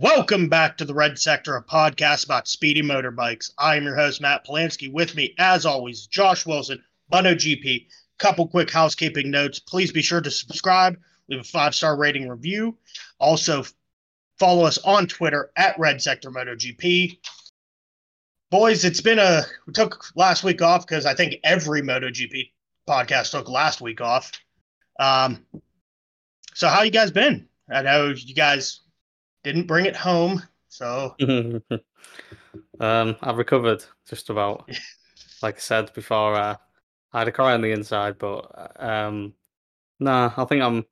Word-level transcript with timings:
Welcome 0.00 0.48
back 0.48 0.76
to 0.76 0.84
the 0.84 0.94
Red 0.94 1.18
Sector, 1.18 1.56
a 1.56 1.64
podcast 1.64 2.24
about 2.24 2.46
speedy 2.46 2.82
motorbikes. 2.82 3.50
I 3.58 3.74
am 3.74 3.82
your 3.82 3.96
host, 3.96 4.20
Matt 4.20 4.46
Polanski. 4.46 4.92
With 4.92 5.16
me, 5.16 5.34
as 5.38 5.66
always, 5.66 6.06
Josh 6.06 6.46
Wilson, 6.46 6.80
MotoGP. 7.12 7.88
Couple 8.18 8.46
quick 8.46 8.70
housekeeping 8.70 9.28
notes. 9.28 9.58
Please 9.58 9.90
be 9.90 10.00
sure 10.00 10.20
to 10.20 10.30
subscribe, 10.30 10.96
leave 11.28 11.40
a 11.40 11.42
five 11.42 11.74
star 11.74 11.96
rating 11.96 12.28
review. 12.28 12.78
Also, 13.18 13.64
follow 14.38 14.64
us 14.64 14.78
on 14.84 15.08
Twitter 15.08 15.50
at 15.56 15.76
Red 15.80 16.00
Sector 16.00 16.30
MotoGP. 16.30 17.18
Boys, 18.52 18.84
it's 18.84 19.00
been 19.00 19.18
a. 19.18 19.42
We 19.66 19.72
took 19.72 20.12
last 20.14 20.44
week 20.44 20.62
off 20.62 20.86
because 20.86 21.06
I 21.06 21.14
think 21.14 21.40
every 21.42 21.82
MotoGP 21.82 22.52
podcast 22.88 23.32
took 23.32 23.48
last 23.48 23.80
week 23.80 24.00
off. 24.00 24.30
Um, 25.00 25.44
so 26.54 26.68
how 26.68 26.82
you 26.82 26.92
guys 26.92 27.10
been? 27.10 27.48
I 27.68 27.82
know 27.82 28.14
you 28.16 28.34
guys 28.36 28.82
didn't 29.48 29.66
bring 29.66 29.86
it 29.86 29.96
home, 29.96 30.42
so 30.68 31.14
um, 32.80 33.16
I've 33.22 33.38
recovered 33.38 33.82
just 34.06 34.28
about. 34.30 34.68
like 35.42 35.56
I 35.56 35.60
said 35.60 35.92
before, 35.94 36.34
uh, 36.34 36.56
I 37.12 37.18
had 37.18 37.28
a 37.28 37.32
cry 37.32 37.54
on 37.54 37.62
the 37.62 37.72
inside, 37.72 38.18
but 38.18 38.72
um, 38.76 39.32
nah, 40.00 40.32
I 40.36 40.44
think 40.44 40.62
I'm, 40.62 40.84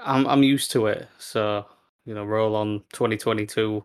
I'm, 0.00 0.26
I'm 0.26 0.42
used 0.42 0.72
to 0.72 0.86
it. 0.86 1.08
So 1.18 1.64
you 2.04 2.14
know, 2.14 2.24
roll 2.24 2.56
on 2.56 2.82
2022 2.92 3.84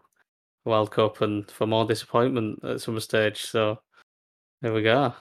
World 0.66 0.92
Cup 0.92 1.22
and 1.22 1.50
for 1.52 1.68
more 1.68 1.86
disappointment 1.86 2.64
at 2.64 2.82
some 2.82 3.00
stage. 3.00 3.44
So 3.44 3.80
there 4.62 4.74
we 4.74 4.82
go. 4.82 5.14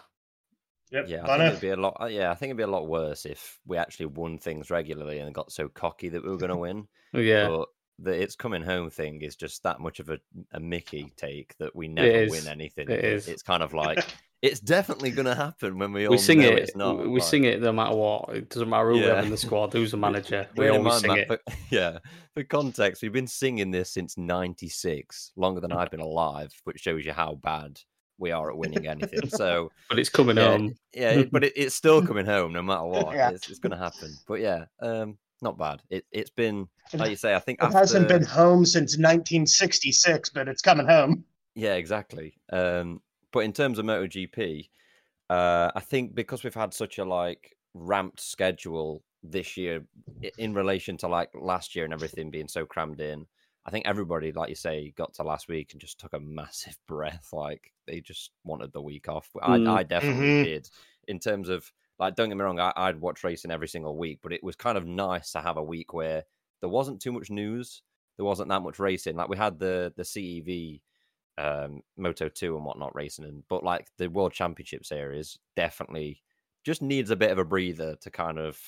Yep. 0.90 1.04
Yeah, 1.08 1.24
I 1.24 1.36
think 1.36 1.48
it'd 1.48 1.60
be 1.60 1.68
a 1.68 1.76
lot. 1.76 1.96
uh, 2.00 2.06
Yeah, 2.06 2.30
I 2.30 2.34
think 2.34 2.48
it'd 2.50 2.56
be 2.56 2.62
a 2.62 2.66
lot 2.66 2.88
worse 2.88 3.26
if 3.26 3.58
we 3.66 3.76
actually 3.76 4.06
won 4.06 4.38
things 4.38 4.70
regularly 4.70 5.18
and 5.18 5.34
got 5.34 5.52
so 5.52 5.68
cocky 5.68 6.08
that 6.08 6.22
we 6.22 6.30
were 6.30 6.38
going 6.38 6.50
to 6.50 6.56
win. 6.56 6.88
Yeah, 7.12 7.48
But 7.48 7.68
the 7.98 8.10
it's 8.10 8.36
coming 8.36 8.62
home 8.62 8.90
thing 8.90 9.22
is 9.22 9.36
just 9.36 9.62
that 9.64 9.80
much 9.80 10.00
of 10.00 10.08
a, 10.08 10.18
a 10.52 10.60
Mickey 10.60 11.12
take 11.16 11.56
that 11.58 11.74
we 11.74 11.88
never 11.88 12.30
win 12.30 12.46
anything. 12.46 12.88
It 12.88 13.04
is. 13.04 13.28
It's 13.28 13.42
kind 13.42 13.62
of 13.62 13.72
like 13.84 14.04
it's 14.40 14.60
definitely 14.60 15.10
going 15.10 15.26
to 15.26 15.34
happen 15.34 15.78
when 15.78 15.92
we 15.92 16.06
all 16.06 16.12
we 16.12 16.18
sing 16.18 16.38
know 16.40 16.48
it. 16.48 16.58
it's 16.60 16.76
not. 16.76 16.98
we 16.98 17.18
like- 17.18 17.22
sing 17.22 17.44
it 17.44 17.60
no 17.60 17.72
matter 17.72 17.96
what. 17.96 18.28
It 18.30 18.50
doesn't 18.50 18.68
matter 18.68 18.90
who 18.90 18.94
we 18.94 19.02
have 19.02 19.24
in 19.24 19.30
the 19.30 19.36
squad, 19.46 19.72
who's 19.72 19.90
the 19.90 19.96
manager. 19.96 20.46
We 20.56 20.64
Bear 20.64 20.74
in 20.74 20.86
always 20.86 21.00
sing 21.00 21.08
Matt, 21.08 21.18
it. 21.18 21.26
For, 21.28 21.38
yeah, 21.70 21.98
for 22.34 22.44
context, 22.44 23.02
we've 23.02 23.12
been 23.12 23.26
singing 23.26 23.70
this 23.72 23.90
since 23.90 24.16
'96, 24.16 25.32
longer 25.36 25.60
than 25.60 25.72
I've 25.72 25.90
been 25.90 26.00
alive, 26.00 26.52
which 26.64 26.80
shows 26.80 27.04
you 27.04 27.12
how 27.12 27.34
bad 27.34 27.80
we 28.18 28.30
are 28.32 28.50
at 28.50 28.56
winning 28.56 28.86
anything. 28.86 29.28
So 29.28 29.70
But 29.88 29.98
it's 29.98 30.08
coming 30.08 30.36
yeah, 30.36 30.48
home. 30.50 30.74
yeah, 30.92 31.22
but 31.30 31.44
it, 31.44 31.52
it's 31.56 31.74
still 31.74 32.04
coming 32.04 32.26
home 32.26 32.52
no 32.52 32.62
matter 32.62 32.84
what. 32.84 33.14
Yeah. 33.14 33.30
It's, 33.30 33.48
it's 33.48 33.60
going 33.60 33.70
to 33.72 33.78
happen. 33.78 34.12
But 34.26 34.40
yeah, 34.40 34.64
um, 34.80 35.18
not 35.42 35.58
bad. 35.58 35.82
It 35.90 36.04
it's 36.12 36.30
been 36.30 36.68
like 36.94 37.10
you 37.10 37.16
say. 37.16 37.34
I 37.34 37.38
think 37.38 37.60
it 37.60 37.66
after, 37.66 37.78
hasn't 37.78 38.08
been 38.08 38.24
home 38.24 38.64
since 38.64 38.96
1966, 38.96 40.30
but 40.30 40.48
it's 40.48 40.62
coming 40.62 40.86
home. 40.86 41.24
Yeah, 41.54 41.74
exactly. 41.74 42.34
Um, 42.52 43.00
but 43.32 43.40
in 43.40 43.52
terms 43.52 43.78
of 43.78 43.84
MotoGP, 43.86 44.68
uh, 45.30 45.70
I 45.74 45.80
think 45.80 46.14
because 46.14 46.44
we've 46.44 46.54
had 46.54 46.72
such 46.72 46.98
a 46.98 47.04
like 47.04 47.56
ramped 47.74 48.20
schedule 48.20 49.02
this 49.22 49.56
year 49.56 49.84
in 50.38 50.54
relation 50.54 50.96
to 50.98 51.08
like 51.08 51.30
last 51.34 51.74
year 51.74 51.84
and 51.84 51.92
everything 51.92 52.30
being 52.30 52.48
so 52.48 52.64
crammed 52.64 53.00
in, 53.00 53.26
I 53.66 53.70
think 53.70 53.86
everybody, 53.86 54.32
like 54.32 54.48
you 54.48 54.54
say, 54.54 54.92
got 54.96 55.12
to 55.14 55.24
last 55.24 55.48
week 55.48 55.72
and 55.72 55.80
just 55.80 55.98
took 55.98 56.12
a 56.14 56.20
massive 56.20 56.78
breath. 56.86 57.28
Like 57.32 57.72
they 57.86 58.00
just 58.00 58.30
wanted 58.44 58.72
the 58.72 58.82
week 58.82 59.08
off. 59.08 59.28
I, 59.42 59.58
Mm. 59.58 59.68
I 59.68 59.82
definitely 59.82 60.26
Mhm. 60.26 60.44
did. 60.44 60.70
In 61.08 61.18
terms 61.18 61.48
of 61.48 61.70
like, 61.98 62.14
don't 62.16 62.28
get 62.28 62.36
me 62.36 62.44
wrong, 62.44 62.60
I, 62.60 62.72
I'd 62.76 63.00
watch 63.00 63.24
racing 63.24 63.50
every 63.50 63.68
single 63.68 63.96
week, 63.96 64.20
but 64.22 64.32
it 64.32 64.42
was 64.44 64.56
kind 64.56 64.78
of 64.78 64.86
nice 64.86 65.32
to 65.32 65.40
have 65.40 65.56
a 65.56 65.62
week 65.62 65.92
where 65.92 66.24
there 66.60 66.68
wasn't 66.68 67.00
too 67.00 67.12
much 67.12 67.30
news. 67.30 67.82
There 68.16 68.24
wasn't 68.26 68.48
that 68.48 68.62
much 68.62 68.78
racing. 68.78 69.16
Like 69.16 69.28
we 69.28 69.36
had 69.36 69.58
the 69.58 69.92
the 69.96 70.04
CEV 70.04 70.82
um, 71.38 71.82
Moto 71.96 72.28
2 72.28 72.56
and 72.56 72.64
whatnot 72.64 72.94
racing, 72.94 73.24
and 73.24 73.44
but 73.48 73.62
like 73.64 73.86
the 73.96 74.08
World 74.08 74.32
Championship 74.32 74.84
series 74.84 75.38
definitely 75.56 76.22
just 76.64 76.82
needs 76.82 77.10
a 77.10 77.16
bit 77.16 77.30
of 77.30 77.38
a 77.38 77.44
breather 77.44 77.96
to 78.02 78.10
kind 78.10 78.38
of 78.38 78.58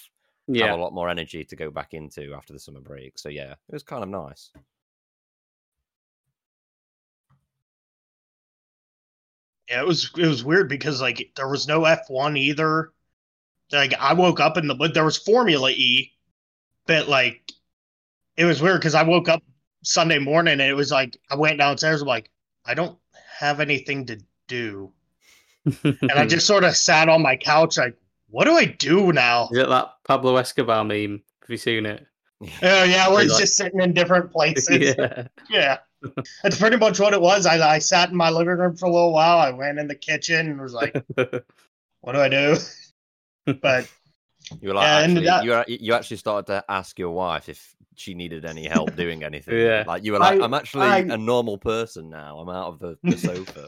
Yeah, 0.48 0.60
have 0.60 0.70
a 0.70 0.76
lot 0.76 0.92
more 0.92 1.08
energy 1.08 1.44
to 1.44 1.56
go 1.56 1.70
back 1.70 1.94
into 1.94 2.34
after 2.34 2.52
the 2.52 2.58
summer 2.60 2.80
break. 2.80 3.18
So 3.18 3.28
yeah, 3.28 3.52
it 3.52 3.72
was 3.72 3.82
kind 3.82 4.02
of 4.02 4.08
nice. 4.08 4.50
Yeah, 9.68 9.80
it 9.80 9.86
was 9.86 10.10
it 10.18 10.26
was 10.26 10.44
weird 10.44 10.68
because 10.68 11.00
like 11.00 11.32
there 11.36 11.48
was 11.48 11.66
no 11.68 11.84
F1 11.84 12.36
either. 12.36 12.92
Like 13.72 13.94
I 14.00 14.14
woke 14.14 14.40
up 14.40 14.56
in 14.56 14.66
the 14.66 14.74
but 14.74 14.94
there 14.94 15.04
was 15.04 15.16
Formula 15.16 15.70
E, 15.70 16.12
but 16.86 17.08
like 17.08 17.52
it 18.36 18.44
was 18.44 18.60
weird 18.60 18.80
because 18.80 18.94
I 18.94 19.02
woke 19.02 19.28
up 19.28 19.42
Sunday 19.84 20.18
morning 20.18 20.52
and 20.52 20.62
it 20.62 20.74
was 20.74 20.90
like 20.90 21.16
I 21.30 21.36
went 21.36 21.58
downstairs. 21.58 22.02
I'm 22.02 22.08
like 22.08 22.30
I 22.64 22.74
don't 22.74 22.98
have 23.38 23.60
anything 23.60 24.06
to 24.06 24.20
do, 24.48 24.92
and 25.84 26.10
I 26.12 26.26
just 26.28 26.46
sort 26.46 26.64
of 26.64 26.76
sat 26.76 27.08
on 27.08 27.22
my 27.22 27.36
couch 27.36 27.78
like, 27.78 27.96
what 28.28 28.44
do 28.44 28.52
I 28.56 28.64
do 28.66 29.12
now? 29.12 29.48
Is 29.52 29.58
it 29.58 29.68
that 29.68 29.94
Pablo 30.04 30.36
Escobar 30.36 30.84
meme? 30.84 31.22
Have 31.42 31.50
you 31.50 31.56
seen 31.56 31.86
it? 31.86 32.06
Oh 32.62 32.84
yeah, 32.84 33.08
where 33.08 33.22
he's 33.22 33.32
Like- 33.32 33.40
just 33.42 33.56
sitting 33.56 33.80
in 33.80 33.92
different 33.92 34.32
places. 34.32 34.94
yeah. 34.98 35.26
Yeah. 35.48 35.78
That's 36.42 36.58
pretty 36.58 36.78
much 36.78 36.98
what 36.98 37.12
it 37.12 37.20
was. 37.20 37.44
I, 37.44 37.74
I 37.74 37.78
sat 37.78 38.08
in 38.08 38.16
my 38.16 38.30
living 38.30 38.56
room 38.56 38.74
for 38.74 38.86
a 38.86 38.90
little 38.90 39.12
while. 39.12 39.36
I 39.38 39.50
went 39.50 39.78
in 39.78 39.86
the 39.86 39.94
kitchen 39.94 40.46
and 40.50 40.58
was 40.58 40.72
like, 40.72 40.94
what 41.14 42.12
do 42.12 42.18
I 42.18 42.28
do? 42.30 42.56
But 43.54 43.88
You 44.60 44.68
were 44.68 44.74
like, 44.74 44.86
and 44.88 45.12
actually, 45.12 45.26
that- 45.26 45.44
you, 45.44 45.50
were- 45.50 45.64
you 45.68 45.94
actually 45.94 46.16
started 46.16 46.46
to 46.52 46.64
ask 46.68 46.98
your 46.98 47.10
wife 47.10 47.48
if 47.48 47.74
she 47.94 48.14
needed 48.14 48.44
any 48.44 48.66
help 48.66 48.96
doing 48.96 49.22
anything. 49.22 49.54
Yeah. 49.58 49.84
Like 49.86 50.02
you 50.04 50.12
were 50.12 50.18
like, 50.18 50.40
I- 50.40 50.44
I'm 50.44 50.54
actually 50.54 50.86
I- 50.86 50.98
a 50.98 51.16
normal 51.18 51.58
person 51.58 52.08
now. 52.10 52.38
I'm 52.38 52.48
out 52.48 52.68
of 52.68 52.78
the, 52.78 52.98
the 53.02 53.16
sofa. 53.28 53.66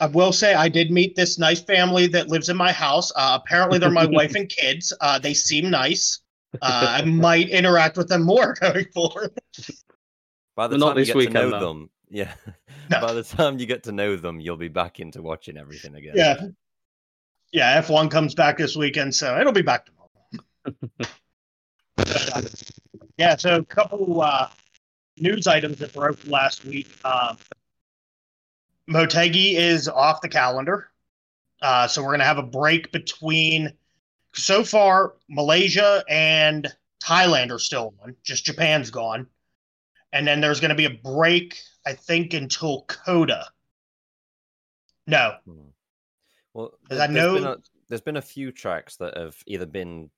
I 0.00 0.06
will 0.06 0.32
say 0.32 0.54
I 0.54 0.68
did 0.68 0.90
meet 0.90 1.14
this 1.16 1.38
nice 1.38 1.60
family 1.60 2.06
that 2.08 2.28
lives 2.28 2.48
in 2.48 2.56
my 2.56 2.72
house. 2.72 3.12
Uh, 3.14 3.38
apparently, 3.42 3.78
they're 3.78 3.90
my 3.90 4.06
wife 4.06 4.34
and 4.34 4.48
kids. 4.48 4.92
Uh, 5.00 5.18
they 5.18 5.34
seem 5.34 5.70
nice. 5.70 6.20
Uh, 6.60 6.96
I 7.00 7.04
might 7.04 7.48
interact 7.50 7.96
with 7.96 8.08
them 8.08 8.22
more 8.22 8.54
going 8.60 8.86
forward. 8.94 9.30
By 10.56 10.68
the 10.68 10.78
Not 10.78 10.88
time 10.88 10.98
you 10.98 11.00
this 11.02 11.08
get 11.08 11.16
weekend, 11.16 11.34
to 11.34 11.40
know 11.42 11.50
though. 11.50 11.68
them, 11.68 11.90
yeah. 12.10 12.32
No. 12.90 13.00
By 13.00 13.12
the 13.12 13.22
time 13.22 13.58
you 13.58 13.66
get 13.66 13.84
to 13.84 13.92
know 13.92 14.16
them, 14.16 14.40
you'll 14.40 14.56
be 14.56 14.68
back 14.68 14.98
into 15.00 15.22
watching 15.22 15.56
everything 15.56 15.94
again. 15.94 16.12
Yeah. 16.16 16.46
Yeah, 17.52 17.82
F1 17.82 18.10
comes 18.10 18.34
back 18.34 18.56
this 18.56 18.74
weekend, 18.76 19.14
so 19.14 19.38
it'll 19.38 19.52
be 19.52 19.62
back 19.62 19.86
tomorrow. 19.86 21.08
yeah, 23.18 23.36
so 23.36 23.56
a 23.56 23.64
couple 23.64 24.22
uh, 24.22 24.48
news 25.18 25.46
items 25.46 25.78
that 25.78 25.92
broke 25.92 26.26
last 26.26 26.64
week. 26.64 26.88
Uh, 27.04 27.34
Motegi 28.90 29.54
is 29.54 29.86
off 29.86 30.22
the 30.22 30.28
calendar. 30.28 30.88
Uh, 31.60 31.86
so 31.86 32.02
we're 32.02 32.08
going 32.08 32.20
to 32.20 32.24
have 32.24 32.38
a 32.38 32.42
break 32.42 32.90
between. 32.90 33.72
So 34.34 34.64
far, 34.64 35.14
Malaysia 35.28 36.02
and 36.08 36.66
Thailand 37.04 37.50
are 37.50 37.58
still 37.58 37.94
on, 38.02 38.16
just 38.24 38.46
Japan's 38.46 38.90
gone. 38.90 39.26
And 40.12 40.26
then 40.26 40.40
there's 40.40 40.60
going 40.60 40.70
to 40.70 40.74
be 40.74 40.86
a 40.86 40.90
break, 40.90 41.60
I 41.86 41.92
think, 41.92 42.32
until 42.34 42.82
COTA. 42.88 43.46
No, 45.06 45.34
Hmm. 45.44 45.71
Well, 46.54 46.68
'Cause 46.88 46.98
there- 46.98 47.02
I 47.02 47.06
there's 47.12 47.34
been 47.34 47.46
a, 47.46 47.56
there's 47.88 48.00
been 48.00 48.16
a 48.16 48.22
few 48.22 48.52
tracks 48.52 48.96
that 48.96 49.16
have 49.16 49.36
either 49.46 49.66
been 49.66 50.10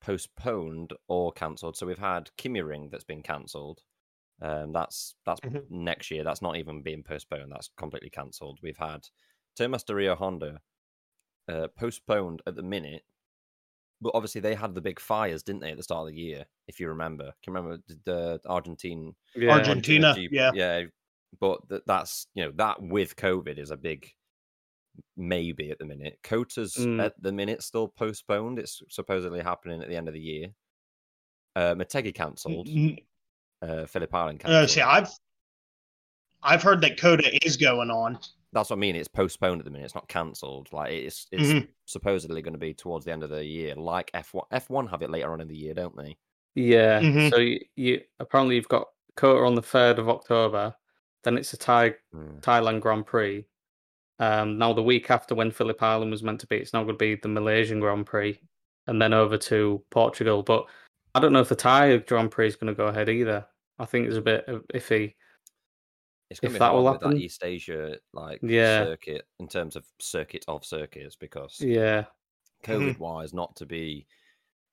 postponed 0.00 0.92
or 1.08 1.32
cancelled. 1.32 1.76
So 1.76 1.86
we've 1.86 1.98
had 1.98 2.30
KymiRing 2.38 2.90
that's 2.90 3.04
been 3.04 3.22
cancelled. 3.22 3.82
Um, 4.40 4.72
that's 4.72 5.16
that's 5.26 5.40
Mhm. 5.40 5.68
next 5.70 6.10
year. 6.10 6.22
That's 6.24 6.42
not 6.42 6.56
even 6.56 6.82
being 6.82 7.02
postponed. 7.02 7.50
That's 7.50 7.68
completely 7.76 8.10
cancelled. 8.10 8.60
We've 8.62 8.76
had 8.78 9.08
Termas 9.58 9.92
Rio 9.92 10.14
Hondo 10.14 10.58
uh, 11.48 11.66
postponed 11.76 12.42
at 12.46 12.54
the 12.54 12.62
minute, 12.62 13.04
but 14.00 14.12
obviously 14.14 14.40
they 14.40 14.54
had 14.54 14.74
the 14.74 14.80
big 14.80 15.00
fires, 15.00 15.42
didn't 15.42 15.62
they, 15.62 15.70
at 15.72 15.76
the 15.78 15.82
start 15.82 16.06
of 16.06 16.14
the 16.14 16.20
year? 16.20 16.44
If 16.68 16.78
you 16.78 16.88
remember, 16.88 17.32
can 17.42 17.52
you 17.52 17.54
remember 17.54 17.82
the, 17.88 17.98
the 18.04 18.40
Argentine 18.48 19.16
Yeah. 19.34 19.52
Argentina. 19.52 20.14
Jeep- 20.14 20.30
yeah. 20.32 20.52
yeah. 20.54 20.84
But 21.40 21.68
th- 21.68 21.82
that's 21.86 22.28
you 22.34 22.44
know 22.44 22.52
that 22.56 22.80
with 22.80 23.16
COVID 23.16 23.58
is 23.58 23.70
a 23.70 23.76
big 23.76 24.12
maybe 25.16 25.70
at 25.70 25.78
the 25.78 25.84
minute. 25.84 26.18
COTA's 26.22 26.74
Mm. 26.76 27.02
at 27.04 27.20
the 27.22 27.32
minute 27.32 27.62
still 27.62 27.88
postponed. 27.88 28.58
It's 28.58 28.82
supposedly 28.88 29.40
happening 29.40 29.82
at 29.82 29.88
the 29.88 29.96
end 29.96 30.08
of 30.08 30.14
the 30.14 30.20
year. 30.20 30.48
Uh, 31.56 31.74
Motegi 31.74 32.14
cancelled. 32.14 32.68
N- 32.68 32.98
Uh, 33.60 33.86
Phillip 33.86 34.14
Island 34.14 34.40
Uh, 34.44 34.48
cancelled. 34.48 34.70
see, 34.70 34.80
I've 34.82 35.10
I've 36.42 36.62
heard 36.62 36.80
that 36.82 36.96
COTA 37.00 37.44
is 37.44 37.56
going 37.56 37.90
on. 37.90 38.18
That's 38.52 38.70
what 38.70 38.76
I 38.76 38.78
mean. 38.78 38.94
It's 38.94 39.08
postponed 39.08 39.60
at 39.60 39.64
the 39.64 39.70
minute. 39.72 39.86
It's 39.86 39.94
not 39.96 40.08
cancelled. 40.08 40.72
Like 40.72 40.92
it's 40.92 41.26
it's 41.32 41.48
Mhm. 41.48 41.68
supposedly 41.84 42.40
going 42.42 42.52
to 42.52 42.58
be 42.58 42.72
towards 42.74 43.04
the 43.04 43.10
end 43.12 43.24
of 43.24 43.30
the 43.30 43.44
year. 43.44 43.74
Like 43.74 44.10
F 44.14 44.32
one. 44.34 44.46
F 44.52 44.70
one 44.70 44.86
have 44.86 45.02
it 45.02 45.10
later 45.10 45.32
on 45.32 45.40
in 45.40 45.48
the 45.48 45.56
year, 45.56 45.74
don't 45.74 45.96
they? 45.96 46.16
Yeah. 46.54 47.00
Mhm. 47.00 47.30
So 47.30 47.38
you, 47.38 47.60
you 47.74 48.04
apparently 48.20 48.54
you've 48.54 48.68
got 48.68 48.86
COTA 49.16 49.44
on 49.44 49.56
the 49.56 49.62
third 49.62 49.98
of 49.98 50.08
October, 50.08 50.76
then 51.24 51.36
it's 51.36 51.52
a 51.52 51.56
Thai 51.56 51.96
Mm. 52.14 52.40
Thailand 52.40 52.80
Grand 52.80 53.04
Prix. 53.06 53.44
Um, 54.18 54.58
now 54.58 54.72
the 54.72 54.82
week 54.82 55.10
after 55.10 55.34
when 55.34 55.50
Phillip 55.50 55.82
Island 55.82 56.10
was 56.10 56.22
meant 56.22 56.40
to 56.40 56.46
be, 56.46 56.56
it's 56.56 56.72
now 56.72 56.82
going 56.82 56.94
to 56.94 56.98
be 56.98 57.14
the 57.14 57.28
Malaysian 57.28 57.80
Grand 57.80 58.06
Prix, 58.06 58.40
and 58.86 59.00
then 59.00 59.12
over 59.12 59.36
to 59.38 59.84
Portugal. 59.90 60.42
But 60.42 60.66
I 61.14 61.20
don't 61.20 61.32
know 61.32 61.40
if 61.40 61.48
the 61.48 61.54
Thai 61.56 61.96
Grand 61.98 62.30
Prix 62.30 62.48
is 62.48 62.56
going 62.56 62.72
to 62.72 62.76
go 62.76 62.86
ahead 62.88 63.08
either. 63.08 63.46
I 63.78 63.84
think 63.84 64.06
it's 64.06 64.16
a 64.16 64.22
bit 64.22 64.46
iffy. 64.74 65.14
It's 66.30 66.40
going 66.40 66.50
If 66.52 66.54
to 66.54 66.54
be 66.54 66.58
that 66.58 66.72
will 66.72 66.84
hard 66.84 67.00
with 67.02 67.12
that. 67.12 67.18
East 67.18 67.44
Asia 67.44 67.96
like 68.12 68.40
Yeah. 68.42 68.84
circuit 68.84 69.26
in 69.38 69.48
terms 69.48 69.76
of 69.76 69.86
circuit 70.00 70.44
of 70.48 70.64
circuits 70.64 71.16
because 71.16 71.60
Yeah, 71.60 72.04
COVID 72.64 72.98
wise, 72.98 73.32
not 73.32 73.56
to 73.56 73.66
be, 73.66 74.06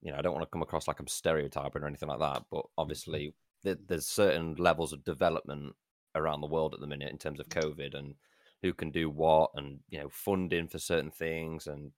you 0.01 0.11
know, 0.11 0.17
I 0.17 0.21
don't 0.21 0.33
want 0.33 0.43
to 0.43 0.49
come 0.51 0.63
across 0.63 0.87
like 0.87 0.99
I'm 0.99 1.07
stereotyping 1.07 1.81
or 1.81 1.87
anything 1.87 2.09
like 2.09 2.19
that, 2.19 2.43
but 2.51 2.65
obviously 2.77 3.33
there's 3.63 4.05
certain 4.07 4.55
levels 4.55 4.93
of 4.93 5.03
development 5.03 5.75
around 6.13 6.41
the 6.41 6.47
world 6.47 6.73
at 6.73 6.79
the 6.79 6.87
minute 6.87 7.11
in 7.11 7.17
terms 7.17 7.39
of 7.39 7.49
COVID 7.49 7.95
and 7.95 8.13
who 8.61 8.73
can 8.73 8.91
do 8.91 9.09
what 9.09 9.51
and 9.55 9.81
you 9.89 9.99
know 9.99 10.09
funding 10.09 10.67
for 10.67 10.79
certain 10.79 11.11
things 11.11 11.67
and 11.67 11.93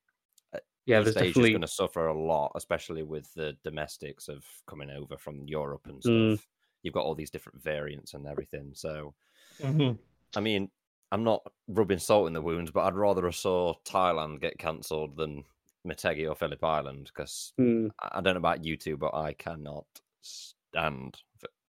yeah. 0.85 1.01
East 1.01 1.01
There's 1.01 1.17
Asia's 1.17 1.49
definitely 1.49 1.49
going 1.49 1.61
to 1.61 1.67
suffer 1.67 2.07
a 2.07 2.19
lot, 2.19 2.51
especially 2.55 3.03
with 3.03 3.33
the 3.33 3.57
domestics 3.63 4.27
of 4.27 4.45
coming 4.67 4.89
over 4.89 5.17
from 5.17 5.47
Europe 5.47 5.87
and 5.87 6.03
Mm. 6.05 6.37
stuff. 6.37 6.47
You've 6.81 6.93
got 6.93 7.03
all 7.05 7.15
these 7.15 7.31
different 7.31 7.61
variants 7.61 8.13
and 8.13 8.27
everything, 8.27 8.73
so. 8.73 9.15
Mhm. 9.59 9.97
I 10.35 10.41
mean, 10.41 10.71
I'm 11.11 11.23
not 11.23 11.51
rubbing 11.67 11.99
salt 11.99 12.27
in 12.27 12.33
the 12.33 12.41
wounds, 12.41 12.71
but 12.71 12.81
I'd 12.85 12.95
rather 12.95 13.25
have 13.25 13.35
saw 13.35 13.75
Thailand 13.85 14.41
get 14.41 14.59
cancelled 14.59 15.15
than 15.17 15.45
Motegi 15.85 16.29
or 16.29 16.35
Phillip 16.35 16.63
Island 16.63 17.05
because 17.13 17.53
Mm, 17.59 17.89
I 17.99 18.09
I 18.19 18.21
don't 18.21 18.33
know 18.35 18.39
about 18.39 18.63
you 18.65 18.77
two, 18.77 18.97
but 18.97 19.13
I 19.13 19.33
cannot 19.33 19.87
stand 20.21 21.21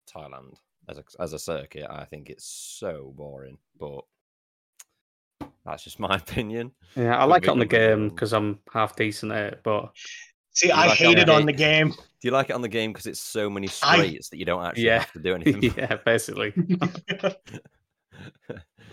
Thailand 0.07 0.57
as 0.89 0.97
a 0.99 1.03
as 1.19 1.33
a 1.33 1.39
circuit. 1.39 1.87
I 1.89 2.05
think 2.05 2.29
it's 2.29 2.45
so 2.45 3.11
boring, 3.15 3.59
but 3.77 4.05
that's 5.65 5.83
just 5.83 5.99
my 5.99 6.15
opinion. 6.15 6.71
yeah, 6.95 7.17
I 7.17 7.23
like 7.25 7.43
it 7.43 7.49
on 7.49 7.59
the 7.59 7.65
game 7.65 8.09
because 8.09 8.33
I'm 8.33 8.59
half 8.73 8.95
decent 8.95 9.31
at 9.31 9.53
it, 9.53 9.61
but 9.63 9.91
See, 10.53 10.69
I 10.71 10.87
like 10.87 10.97
hate 10.97 11.17
it 11.17 11.23
it 11.23 11.29
on 11.29 11.37
on 11.37 11.41
the- 11.45 11.51
the 11.53 11.57
game. 11.57 11.89
Do 11.91 12.27
you 12.27 12.31
like 12.31 12.49
it 12.49 12.53
on 12.53 12.61
the 12.61 12.67
game 12.67 12.91
because 12.91 13.05
it's 13.07 13.21
so 13.21 13.49
many 13.49 13.69
I- 13.81 14.17
that 14.29 14.37
you 14.37 14.45
don't 14.45 14.63
actually 14.65 14.83
Yeah. 14.85 14.99
have 14.99 15.11
to 15.13 15.19
do 15.19 15.33
anything? 15.35 15.63
yeah, 15.77 15.95
basically. 16.05 16.53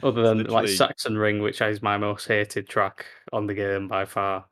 Other 0.03 0.23
than 0.23 0.45
like 0.45 0.69
Saxon 0.69 1.19
Ring, 1.19 1.43
which 1.43 1.61
is 1.61 1.83
my 1.83 1.99
most 1.99 2.29
hated 2.29 2.69
track 2.69 3.05
on 3.33 3.47
the 3.47 3.55
game 3.55 3.89
by 3.89 4.05
far. 4.05 4.45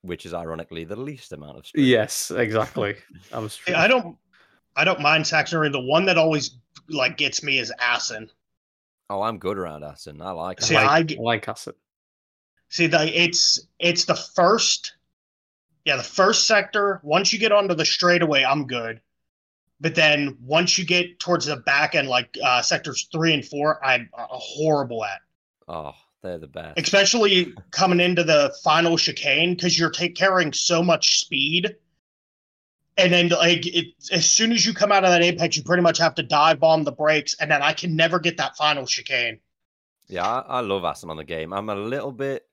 Which 0.00 0.26
is 0.26 0.34
ironically 0.34 0.84
the 0.84 0.96
least 0.96 1.32
amount 1.32 1.56
of 1.58 1.66
straights. 1.66 1.86
Yes, 1.88 2.30
exactly. 2.30 2.94
I'm 3.32 3.48
See, 3.48 3.72
I 3.72 3.88
don't, 3.88 4.16
I 4.76 4.84
don't 4.84 5.00
mind 5.00 5.26
Saxon. 5.26 5.60
Ring. 5.60 5.72
The 5.72 5.80
one 5.80 6.04
that 6.06 6.18
always 6.18 6.58
like 6.90 7.16
gets 7.16 7.42
me 7.42 7.58
is 7.58 7.72
Assen. 7.80 8.28
Oh, 9.10 9.22
I'm 9.22 9.38
good 9.38 9.58
around 9.58 9.84
Assen. 9.84 10.20
I 10.22 10.30
like 10.30 10.62
See, 10.62 10.74
it. 10.74 10.78
I, 10.78 10.98
I 10.98 11.06
like 11.18 11.48
Assen. 11.48 11.74
See, 12.68 12.86
the 12.86 13.22
it's 13.22 13.66
it's 13.78 14.04
the 14.04 14.16
first, 14.16 14.94
yeah, 15.84 15.96
the 15.96 16.02
first 16.02 16.46
sector. 16.46 17.00
Once 17.02 17.32
you 17.32 17.38
get 17.38 17.52
onto 17.52 17.74
the 17.74 17.84
straightaway, 17.84 18.44
I'm 18.44 18.66
good. 18.66 19.00
But 19.80 19.94
then 19.94 20.38
once 20.40 20.78
you 20.78 20.84
get 20.84 21.18
towards 21.18 21.46
the 21.46 21.56
back 21.56 21.94
end, 21.94 22.08
like 22.08 22.36
uh, 22.42 22.62
sectors 22.62 23.08
three 23.12 23.34
and 23.34 23.44
four, 23.44 23.84
I'm 23.84 24.08
uh, 24.16 24.26
horrible 24.28 25.04
at. 25.04 25.20
Oh, 25.68 25.92
they're 26.22 26.38
the 26.38 26.46
best. 26.46 26.78
Especially 26.78 27.54
coming 27.70 28.00
into 28.00 28.24
the 28.24 28.54
final 28.64 28.96
chicane 28.96 29.54
because 29.54 29.78
you're 29.78 29.90
take, 29.90 30.16
carrying 30.16 30.52
so 30.52 30.82
much 30.82 31.20
speed. 31.20 31.76
And 32.96 33.12
then, 33.12 33.28
like, 33.28 33.66
it, 33.66 33.86
as 34.12 34.30
soon 34.30 34.52
as 34.52 34.64
you 34.64 34.72
come 34.72 34.92
out 34.92 35.02
of 35.04 35.10
that 35.10 35.22
apex, 35.22 35.56
you 35.56 35.64
pretty 35.64 35.82
much 35.82 35.98
have 35.98 36.14
to 36.14 36.22
dive 36.22 36.60
bomb 36.60 36.84
the 36.84 36.92
brakes, 36.92 37.34
and 37.40 37.50
then 37.50 37.60
I 37.60 37.72
can 37.72 37.96
never 37.96 38.20
get 38.20 38.36
that 38.36 38.56
final 38.56 38.86
chicane. 38.86 39.40
Yeah, 40.06 40.26
I, 40.26 40.38
I 40.40 40.60
love 40.60 40.84
Assen 40.84 41.10
on 41.10 41.16
the 41.16 41.24
game. 41.24 41.52
I'm 41.52 41.70
a 41.70 41.74
little 41.74 42.12
bit 42.12 42.46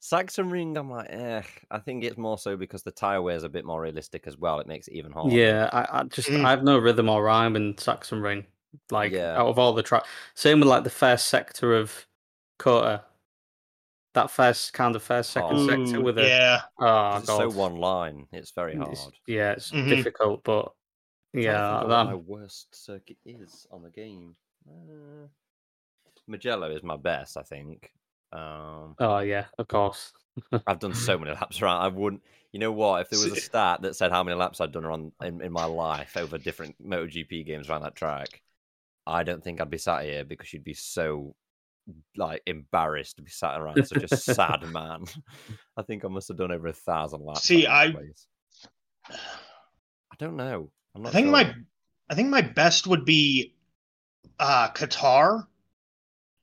Sachsenring. 0.00 0.76
I'm 0.76 0.90
like, 0.90 1.08
eh. 1.10 1.42
I 1.70 1.78
think 1.78 2.04
it's 2.04 2.16
more 2.18 2.38
so 2.38 2.56
because 2.56 2.82
the 2.82 2.90
tire 2.90 3.22
wear 3.22 3.36
is 3.36 3.44
a 3.44 3.48
bit 3.48 3.64
more 3.64 3.80
realistic 3.80 4.26
as 4.26 4.36
well. 4.36 4.60
It 4.60 4.66
makes 4.66 4.88
it 4.88 4.94
even 4.94 5.12
harder. 5.12 5.34
Yeah, 5.34 5.68
I, 5.72 6.00
I 6.00 6.02
just 6.04 6.28
Mm. 6.28 6.44
I 6.44 6.50
have 6.50 6.64
no 6.64 6.78
rhythm 6.78 7.08
or 7.08 7.22
rhyme 7.22 7.54
in 7.56 7.74
Sachsenring. 7.74 8.44
Like 8.90 9.12
Yeah. 9.12 9.38
out 9.38 9.46
of 9.46 9.58
all 9.58 9.72
the 9.72 9.82
track, 9.82 10.04
same 10.34 10.60
with 10.60 10.68
like 10.68 10.84
the 10.84 10.90
first 10.90 11.28
sector 11.28 11.74
of 11.74 12.06
COTA. 12.58 13.04
That 14.16 14.30
first 14.30 14.72
kind 14.72 14.96
of 14.96 15.02
first 15.02 15.30
second 15.30 15.56
Oh. 15.58 15.66
sector 15.68 16.00
with 16.00 16.18
a 16.18 16.26
yeah, 16.26 16.62
oh 16.80 16.84
'Cause 16.84 17.22
it's 17.24 17.28
so 17.36 17.50
one 17.50 17.76
line. 17.76 18.26
It's 18.32 18.50
very 18.50 18.74
hard. 18.74 18.92
It's- 18.92 19.10
yeah, 19.26 19.52
it's 19.52 19.70
Mhm. 19.70 19.90
difficult, 19.90 20.42
but 20.42 20.60
I'm 20.60 20.62
trying 20.62 20.72
to 21.34 21.40
yeah, 21.42 21.52
think 21.80 21.82
of 21.84 21.88
what 21.90 22.04
my 22.06 22.10
that, 22.12 22.16
worst 22.24 22.74
circuit 22.74 23.18
is 23.26 23.66
on 23.70 23.82
the 23.82 23.90
game. 23.90 24.34
Uh, 24.66 25.28
Mugello 26.26 26.70
is 26.74 26.82
my 26.82 26.96
best, 26.96 27.36
I 27.36 27.42
think. 27.42 27.92
Um, 28.32 28.94
oh 28.98 29.18
yeah, 29.18 29.48
of 29.58 29.68
course. 29.68 30.14
I've 30.66 30.78
done 30.78 30.94
so 30.94 31.18
many 31.18 31.32
laps 31.32 31.60
around. 31.60 31.82
I 31.82 31.88
wouldn't. 31.88 32.22
You 32.52 32.60
know 32.60 32.72
what? 32.72 33.02
If 33.02 33.10
there 33.10 33.18
was 33.20 33.32
a 33.32 33.36
stat 33.50 33.82
that 33.82 33.96
said 33.96 34.12
how 34.12 34.22
many 34.24 34.34
laps 34.34 34.62
I'd 34.62 34.72
done 34.72 34.86
around 34.86 35.12
in, 35.20 35.42
in 35.42 35.52
my 35.52 35.66
life 35.66 36.16
over 36.16 36.38
different 36.38 36.74
MotoGP 36.82 37.44
games 37.44 37.68
around 37.68 37.82
that 37.82 37.94
track, 37.96 38.40
I 39.06 39.24
don't 39.24 39.44
think 39.44 39.60
I'd 39.60 39.68
be 39.68 39.76
sat 39.76 40.04
here 40.04 40.24
because 40.24 40.54
you'd 40.54 40.64
be 40.64 40.72
so 40.72 41.36
like 42.16 42.42
embarrassed 42.46 43.16
to 43.16 43.22
be 43.22 43.30
sat 43.30 43.60
around 43.60 43.84
such 43.86 44.02
a 44.02 44.16
sad 44.16 44.62
man. 44.72 45.04
I 45.76 45.82
think 45.82 46.04
I 46.04 46.08
must 46.08 46.28
have 46.28 46.36
done 46.36 46.52
over 46.52 46.68
a 46.68 46.72
thousand 46.72 47.24
laps. 47.24 47.42
See, 47.42 47.66
I- 47.66 47.92
place. 47.92 48.26
I 49.08 50.16
don't 50.18 50.36
know. 50.36 50.70
I 51.04 51.10
think 51.10 51.26
sure. 51.26 51.32
my 51.32 51.54
I 52.08 52.14
think 52.14 52.28
my 52.28 52.40
best 52.40 52.86
would 52.86 53.04
be 53.04 53.54
uh 54.38 54.70
Qatar. 54.70 55.46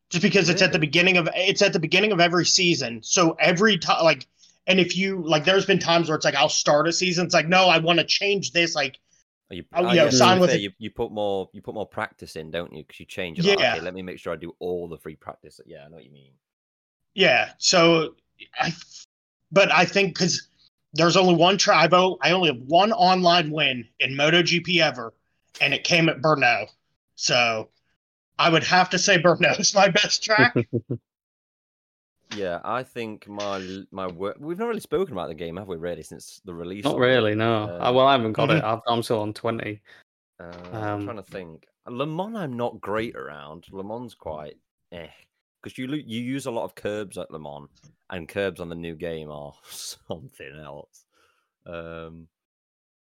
Just 0.09 0.21
because 0.21 0.49
it's 0.49 0.61
at 0.61 0.71
the 0.71 0.79
beginning 0.79 1.17
of 1.17 1.27
it's 1.33 1.63
at 1.63 1.73
the 1.73 1.79
beginning 1.79 2.11
of 2.11 2.19
every 2.19 2.45
season. 2.45 3.01
So 3.01 3.35
every 3.39 3.77
time 3.79 4.03
like 4.03 4.27
and 4.67 4.79
if 4.79 4.95
you 4.95 5.23
like 5.25 5.43
there's 5.43 5.65
been 5.65 5.79
times 5.79 6.07
where 6.07 6.15
it's 6.15 6.25
like 6.25 6.35
I'll 6.35 6.49
start 6.49 6.87
a 6.87 6.93
season, 6.93 7.25
it's 7.25 7.33
like, 7.33 7.47
no, 7.47 7.67
I 7.67 7.79
want 7.79 7.99
to 7.99 8.05
change 8.05 8.51
this. 8.51 8.75
Like 8.75 8.99
you, 9.55 9.63
Oh, 9.75 9.91
yeah, 9.93 10.09
sign 10.09 10.39
with 10.39 10.53
you, 10.53 10.71
you 10.79 10.91
put 10.91 11.11
more 11.11 11.49
you 11.53 11.61
put 11.61 11.75
more 11.75 11.87
practice 11.87 12.35
in, 12.35 12.51
don't 12.51 12.73
you? 12.73 12.83
Because 12.83 12.99
you 12.99 13.05
change. 13.05 13.39
Like, 13.39 13.59
Yeah. 13.59 13.75
okay, 13.75 13.85
let 13.85 13.93
me 13.93 14.01
make 14.01 14.19
sure 14.19 14.33
I 14.33 14.35
do 14.37 14.55
all 14.59 14.87
the 14.87 14.97
free 14.97 15.15
practice. 15.15 15.59
Yeah, 15.65 15.85
I 15.85 15.89
know 15.89 15.95
what 15.95 16.05
you 16.05 16.11
mean. 16.11 16.31
yeah. 17.13 17.51
So 17.57 18.15
I 18.59 18.73
but 19.51 19.71
I 19.71 19.85
think 19.85 20.13
because 20.15 20.47
there's 20.93 21.17
only 21.17 21.35
one 21.35 21.57
try 21.57 21.83
I've 21.83 21.93
o- 21.93 22.17
I 22.21 22.31
only 22.31 22.49
have 22.49 22.61
one 22.67 22.91
online 22.91 23.51
win 23.51 23.87
in 23.99 24.11
MotoGP 24.15 24.79
ever, 24.81 25.13
and 25.61 25.73
it 25.73 25.83
came 25.83 26.09
at 26.09 26.21
Brno. 26.21 26.67
So 27.15 27.69
I 28.39 28.49
would 28.49 28.63
have 28.63 28.89
to 28.91 28.99
say 28.99 29.17
Brno 29.21 29.59
is 29.59 29.75
my 29.75 29.89
best 29.89 30.23
track. 30.23 30.55
Yeah, 32.35 32.59
I 32.63 32.83
think 32.83 33.27
my 33.27 33.83
my 33.91 34.07
work. 34.07 34.37
We've 34.39 34.57
not 34.57 34.67
really 34.67 34.79
spoken 34.79 35.13
about 35.13 35.27
the 35.27 35.35
game, 35.35 35.57
have 35.57 35.67
we? 35.67 35.77
Really, 35.77 36.03
since 36.03 36.41
the 36.45 36.53
release. 36.53 36.83
Not 36.83 36.95
it? 36.95 36.99
really, 36.99 37.35
no. 37.35 37.65
Uh, 37.65 37.77
I, 37.79 37.89
well, 37.91 38.07
I 38.07 38.13
haven't 38.13 38.33
got 38.33 38.49
it. 38.49 38.63
I've, 38.63 38.79
I'm 38.87 39.03
still 39.03 39.19
on 39.21 39.33
twenty. 39.33 39.81
Uh, 40.39 40.51
I'm 40.73 40.83
Um, 40.83 41.05
trying 41.05 41.17
to 41.17 41.23
think. 41.23 41.67
Le 41.87 42.07
Mans, 42.07 42.35
I'm 42.35 42.57
not 42.57 42.81
great 42.81 43.15
around. 43.15 43.65
Le 43.71 43.83
Mans 43.83 44.13
quite 44.15 44.57
eh, 44.91 45.07
because 45.61 45.77
you 45.77 45.85
you 45.87 46.21
use 46.21 46.47
a 46.47 46.51
lot 46.51 46.63
of 46.63 46.73
curbs 46.73 47.19
at 47.19 47.29
Le 47.29 47.39
Mans, 47.39 47.69
and 48.09 48.27
curbs 48.27 48.59
on 48.59 48.67
the 48.67 48.75
new 48.75 48.95
game 48.95 49.29
are 49.29 49.53
something 49.69 50.59
else. 50.59 51.05
Um, 51.67 52.27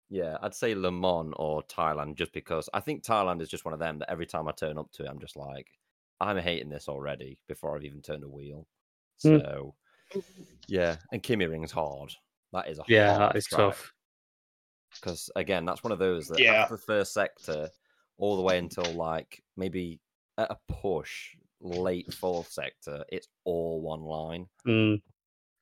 yeah, 0.09 0.37
I'd 0.41 0.53
say 0.53 0.75
Le 0.75 0.91
Mans 0.91 1.33
or 1.37 1.63
Thailand, 1.63 2.15
just 2.15 2.33
because 2.33 2.69
I 2.73 2.81
think 2.81 3.01
Thailand 3.01 3.41
is 3.41 3.49
just 3.49 3.63
one 3.63 3.73
of 3.73 3.79
them 3.79 3.99
that 3.99 4.11
every 4.11 4.25
time 4.25 4.49
I 4.49 4.51
turn 4.51 4.77
up 4.77 4.91
to 4.93 5.05
it, 5.05 5.09
I'm 5.09 5.19
just 5.19 5.37
like, 5.37 5.67
I'm 6.19 6.37
hating 6.37 6.69
this 6.69 6.89
already 6.89 7.39
before 7.47 7.75
I've 7.75 7.85
even 7.85 8.01
turned 8.01 8.25
a 8.25 8.29
wheel. 8.29 8.67
Hmm. 9.23 9.41
So, 9.41 9.75
yeah, 10.67 10.99
and 11.11 11.23
KymiRing's 11.23 11.71
hard. 11.73 12.13
That 12.53 12.69
is 12.69 12.79
a 12.79 12.83
Yeah, 12.85 13.17
hard 13.17 13.17
that 13.17 13.35
is 13.35 13.47
track 13.47 13.47
tough. 13.47 13.93
because 14.99 15.29
again, 15.35 15.65
that's 15.65 15.83
one 15.83 15.91
of 15.91 15.99
those 15.99 16.27
that 16.27 16.43
Yeah. 16.43 16.49
after 16.49 16.75
the 16.75 16.81
first 16.81 17.13
sector, 17.13 17.71
all 18.17 18.35
the 18.35 18.41
way 18.43 18.57
until 18.57 18.95
like 18.95 19.43
maybe 19.57 19.99
at 20.37 20.51
a 20.51 20.59
push 20.67 21.35
late 21.59 22.13
fourth 22.13 22.49
sector, 22.51 23.03
it's 23.09 23.27
all 23.43 23.81
one 23.81 24.01
line. 24.01 24.47
Mm, 24.65 25.01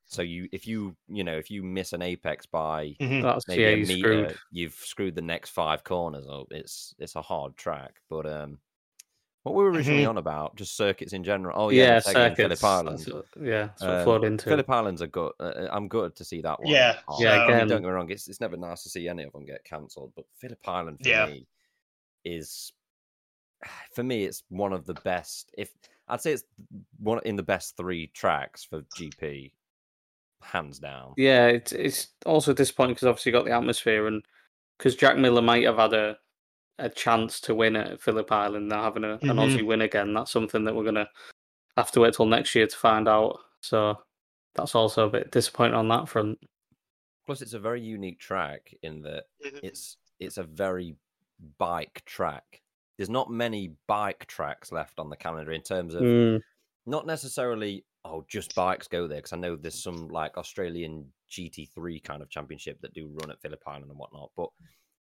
So 0.04 0.22
you, 0.22 0.48
if 0.52 0.66
you, 0.66 0.96
you 1.08 1.24
know, 1.24 1.36
if 1.38 1.50
you 1.50 1.62
miss 1.62 1.92
an 1.92 2.02
apex 2.02 2.46
by 2.46 2.96
Mhm. 3.00 3.40
maybe 3.46 3.70
yeah, 3.70 3.70
a 3.72 3.76
you 3.76 3.84
meter, 3.84 4.34
screwed. 4.34 4.38
you've 4.50 4.74
screwed 4.74 5.14
the 5.14 5.22
next 5.22 5.50
five 5.50 5.84
corners 5.84 6.26
up. 6.28 6.48
It's 6.50 6.94
it's 6.98 7.16
a 7.16 7.22
hard 7.22 7.56
track, 7.56 8.00
but 8.08 8.26
um, 8.26 8.60
what 9.42 9.54
we 9.54 9.64
were 9.64 9.70
originally 9.70 10.04
Mhm. 10.04 10.10
on 10.10 10.18
about, 10.18 10.56
just 10.56 10.76
circuits 10.76 11.12
in 11.12 11.24
general. 11.24 11.58
Oh 11.58 11.70
yeah, 11.70 11.84
yeah, 11.84 12.00
Motegi 12.00 12.12
circuits. 12.12 12.36
Phillip 12.36 12.64
Island. 12.64 12.98
that's 12.98 13.08
what- 13.12 13.26
yeah, 13.40 13.66
that's 13.66 13.80
what 13.82 13.90
Um, 13.90 14.04
flowed 14.04 14.24
into. 14.24 14.44
Phillip 14.44 14.70
Island's 14.70 15.00
a 15.00 15.06
good. 15.06 15.32
Uh, 15.40 15.68
I'm 15.70 15.88
good 15.88 16.14
to 16.16 16.24
see 16.24 16.42
that 16.42 16.60
one. 16.60 16.68
Yeah, 16.68 17.00
hard. 17.08 17.22
Yeah, 17.22 17.32
I 17.32 17.38
mean, 17.38 17.44
again- 17.56 17.68
don't 17.68 17.82
get 17.82 17.88
me 17.88 17.92
wrong. 17.94 18.10
It's 18.10 18.28
it's 18.28 18.40
never 18.40 18.56
nice 18.56 18.82
to 18.82 18.90
see 18.90 19.08
any 19.08 19.22
of 19.24 19.32
them 19.32 19.44
get 19.46 19.64
cancelled, 19.64 20.12
but 20.14 20.26
Phillip 20.36 20.66
Island 20.68 20.98
for 21.02 21.08
Yeah. 21.08 21.26
me 21.26 21.46
is 22.24 22.72
for 23.94 24.02
me 24.02 24.24
it's 24.24 24.42
one 24.48 24.72
of 24.72 24.84
the 24.86 24.94
best. 24.94 25.50
If 25.56 25.72
I'd 26.08 26.20
say 26.20 26.32
it's 26.32 26.44
one 26.98 27.20
in 27.24 27.36
the 27.36 27.42
best 27.42 27.76
three 27.76 28.08
tracks 28.08 28.64
for 28.64 28.82
GP, 28.98 29.52
hands 30.42 30.78
down. 30.78 31.14
Yeah, 31.16 31.46
it's 31.46 31.72
it's 31.72 32.08
also 32.26 32.52
disappointing 32.52 32.94
because 32.94 33.06
obviously 33.08 33.30
you 33.32 33.38
got 33.38 33.44
the 33.44 33.52
atmosphere 33.52 34.06
and 34.06 34.22
because 34.76 34.96
Jack 34.96 35.16
Miller 35.18 35.42
might 35.42 35.64
have 35.64 35.76
had 35.76 35.92
a 35.94 36.18
a 36.84 36.88
chance 36.88 37.40
to 37.42 37.54
win 37.54 37.76
at 37.76 38.00
Phillip 38.00 38.30
Island, 38.32 38.68
now 38.68 38.82
having 38.82 39.04
a, 39.04 39.12
an 39.14 39.20
Mhm. 39.20 39.38
Aussie 39.38 39.66
win 39.66 39.82
again. 39.82 40.12
That's 40.14 40.30
something 40.30 40.64
that 40.64 40.74
we're 40.74 40.84
gonna 40.84 41.08
have 41.76 41.90
to 41.92 42.00
wait 42.00 42.14
till 42.14 42.26
next 42.26 42.54
year 42.54 42.66
to 42.66 42.76
find 42.76 43.08
out. 43.08 43.38
So 43.60 44.02
that's 44.54 44.74
also 44.74 45.06
a 45.06 45.10
bit 45.10 45.30
disappointing 45.30 45.74
on 45.76 45.88
that 45.88 46.08
front. 46.08 46.38
Plus, 47.26 47.42
it's 47.42 47.52
a 47.54 47.60
very 47.60 47.80
unique 47.80 48.18
track 48.18 48.74
in 48.82 49.02
that 49.02 49.24
Mhm. 49.44 49.60
it's 49.62 49.96
it's 50.18 50.36
a 50.38 50.42
very 50.44 50.96
bike 51.58 52.04
track. 52.04 52.62
there's 52.98 53.08
not 53.08 53.30
many 53.30 53.68
bike 53.86 54.26
tracks 54.26 54.70
left 54.72 54.98
on 54.98 55.08
the 55.08 55.16
calendar 55.16 55.52
in 55.52 55.62
terms 55.62 55.94
of 55.94 56.02
Mm, 56.02 56.42
not 56.84 57.06
necessarily 57.06 57.86
oh 58.04 58.22
just 58.28 58.54
bikes 58.54 58.88
go 58.88 59.06
there 59.06 59.18
because 59.18 59.32
I 59.32 59.38
know 59.38 59.56
there's 59.56 59.82
some 59.82 60.08
like 60.08 60.36
Australian 60.36 61.10
GT3 61.30 61.98
kind 62.04 62.20
of 62.20 62.28
championship 62.28 62.78
that 62.82 62.92
do 62.92 63.08
run 63.08 63.30
at 63.30 63.40
Phillip 63.40 63.62
Island 63.66 63.90
and 63.90 63.98
whatnot. 63.98 64.32
But 64.36 64.50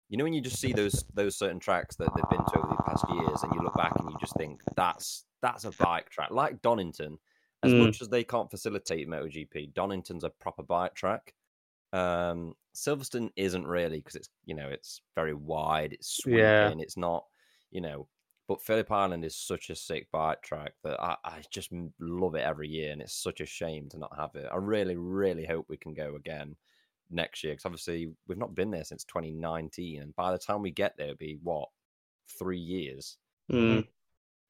you 0.09 0.17
know 0.17 0.25
when 0.25 0.33
you 0.33 0.41
just 0.41 0.61
see 0.61 0.73
those 0.73 1.05
those 1.15 1.37
certain 1.37 1.59
tracks 1.61 1.97
that 1.97 2.11
they've 2.15 2.31
been 2.31 2.45
to 2.47 2.59
over 2.59 2.69
the 2.69 2.83
past 2.85 3.05
years, 3.11 3.43
and 3.43 3.53
you 3.55 3.61
look 3.63 3.75
back 3.75 3.93
and 3.99 4.11
you 4.11 4.17
just 4.21 4.37
think 4.37 4.61
that's 4.77 5.25
that's 5.43 5.65
a 5.65 5.73
bike 5.73 6.11
track 6.11 6.31
like 6.31 6.63
Donington. 6.63 7.19
As 7.63 7.75
Mm. 7.75 7.75
much 7.75 8.01
as 8.03 8.09
they 8.09 8.23
can't 8.23 8.51
facilitate 8.51 9.09
MotoGP, 9.09 9.73
Donington's 9.75 10.25
a 10.25 10.31
proper 10.31 10.63
bike 10.63 10.95
track. 10.95 11.35
Um, 11.93 12.55
Silverstone 12.75 13.31
isn't 13.37 13.67
really 13.67 13.99
because 13.99 14.17
it's 14.17 14.29
you 14.45 14.55
know 14.55 14.69
it's 14.69 15.03
very 15.15 15.35
wide, 15.35 15.93
it's 15.95 16.09
sweeping, 16.09 16.81
Yeah. 16.81 16.81
it's 16.81 16.97
not 16.97 17.27
you 17.71 17.81
know. 17.81 18.09
But 18.49 18.63
Phillip 18.63 18.93
Island 18.93 19.25
is 19.25 19.37
such 19.37 19.71
a 19.71 19.75
sick 19.77 20.09
bike 20.13 20.41
track 20.43 20.75
that 20.85 21.01
I, 21.03 21.17
I 21.25 21.43
just 21.51 21.71
love 21.99 22.37
it 22.37 22.43
every 22.43 22.69
year, 22.69 22.93
and 22.93 23.03
it's 23.03 23.15
such 23.15 23.41
a 23.41 23.47
shame 23.47 23.89
to 23.91 23.99
not 23.99 24.17
have 24.17 24.37
it. 24.37 24.47
I 24.53 24.57
really, 24.57 24.97
really 24.97 25.45
hope 25.47 25.67
we 25.69 25.77
can 25.77 25.95
go 25.95 26.15
again 26.15 26.57
next 27.11 27.45
year 27.45 27.55
because 27.55 27.65
obviously 27.67 28.15
we've 28.27 28.39
not 28.39 28.55
been 28.55 28.71
there 28.71 28.85
since 28.85 29.05
2019, 29.05 30.03
and 30.03 30.15
by 30.17 30.33
the 30.33 30.39
time 30.39 30.63
we 30.63 30.71
get 30.71 30.97
there, 30.97 31.09
it'll 31.09 31.17
be 31.19 31.39
what 31.43 31.71
three 32.29 32.59
years, 32.61 33.19
mm, 33.51 33.83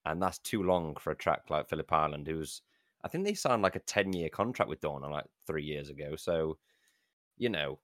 and 0.04 0.22
that's 0.22 0.38
too 0.38 0.62
long 0.62 0.96
for 0.96 1.10
a 1.10 1.16
track 1.16 1.50
like 1.50 1.68
Phillip 1.68 1.92
Island, 1.92 2.26
who's 2.26 2.62
I 3.04 3.08
think 3.08 3.25
they 3.25 3.34
signed 3.34 3.62
like 3.62 3.76
a 3.76 3.80
10 3.80 4.12
year 4.12 4.28
contract 4.28 4.68
with 4.68 4.80
Dorna 4.80 5.10
like 5.10 5.26
three 5.46 5.64
years 5.64 5.90
ago. 5.90 6.16
So, 6.16 6.58
you 7.38 7.48
know, 7.50 7.80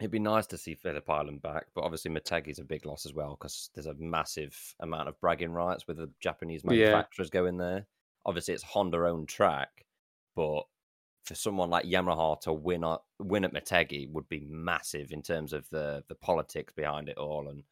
it'd 0.00 0.10
be 0.10 0.18
nice 0.20 0.46
to 0.48 0.58
see 0.58 0.74
Phillip 0.74 1.08
Island 1.10 1.42
back, 1.42 1.66
but 1.74 1.82
obviously 1.84 2.10
Motegi's 2.10 2.58
a 2.60 2.64
big 2.64 2.86
loss 2.86 3.06
as 3.06 3.14
well 3.14 3.32
because 3.32 3.70
there's 3.74 3.86
a 3.86 3.94
massive 3.94 4.74
amount 4.80 5.08
of 5.08 5.20
bragging 5.20 5.52
rights 5.52 5.86
with 5.88 5.96
the 5.98 6.12
Japanese 6.20 6.64
Yeah. 6.64 7.04
manufacturers 7.04 7.30
going 7.30 7.56
there. 7.58 7.86
Obviously, 8.24 8.54
it's 8.54 8.62
Honda 8.62 8.98
owned 9.06 9.28
track, 9.28 9.86
but 10.36 10.64
for 11.28 11.34
someone 11.34 11.70
like 11.70 11.84
Yamaha 11.86 12.40
to 12.42 12.52
win 12.52 12.84
at 12.84 13.00
win 13.20 13.44
at 13.44 13.52
Motegi 13.54 14.10
would 14.12 14.28
be 14.28 14.40
massive 14.48 15.12
in 15.12 15.22
terms 15.22 15.52
of 15.52 15.68
the 15.70 16.04
the 16.08 16.14
politics 16.16 16.72
behind 16.74 17.08
it 17.08 17.18
all, 17.18 17.48
and 17.48 17.62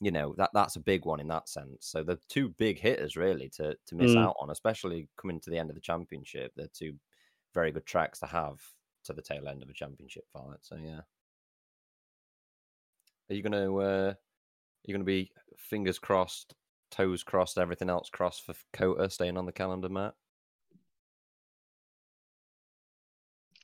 you 0.00 0.10
know 0.10 0.34
that 0.38 0.50
that's 0.54 0.76
a 0.76 0.80
big 0.80 1.04
one 1.06 1.20
in 1.20 1.28
that 1.28 1.48
sense. 1.48 1.86
So 1.86 2.02
the 2.04 2.18
two 2.28 2.50
big 2.50 2.78
hitters 2.80 3.16
really 3.16 3.48
to 3.50 3.76
to 3.86 3.94
miss 3.94 4.14
Mm. 4.14 4.18
out 4.18 4.36
on, 4.40 4.50
especially 4.50 5.08
coming 5.16 5.40
to 5.40 5.50
the 5.50 5.58
end 5.58 5.70
of 5.70 5.76
the 5.76 5.80
championship, 5.82 6.52
they're 6.56 6.68
two 6.68 6.98
very 7.54 7.72
good 7.72 7.86
tracks 7.86 8.18
to 8.20 8.26
have 8.26 8.60
to 9.04 9.12
the 9.12 9.22
tail 9.22 9.48
end 9.48 9.62
of 9.62 9.68
a 9.70 9.74
championship 9.74 10.24
fight. 10.32 10.58
So 10.62 10.76
yeah, 10.76 11.02
are 13.30 13.34
you 13.34 13.42
gonna 13.42 13.74
uh, 13.76 14.14
are 14.14 14.16
you 14.84 14.94
gonna 14.94 15.04
be 15.04 15.30
fingers 15.58 15.98
crossed, 15.98 16.54
toes 16.90 17.22
crossed, 17.22 17.58
everything 17.58 17.90
else 17.90 18.10
crossed 18.10 18.44
for 18.44 18.54
COTA 18.72 19.10
staying 19.10 19.36
on 19.36 19.46
the 19.46 19.52
calendar, 19.52 19.88
Matt? 19.88 20.14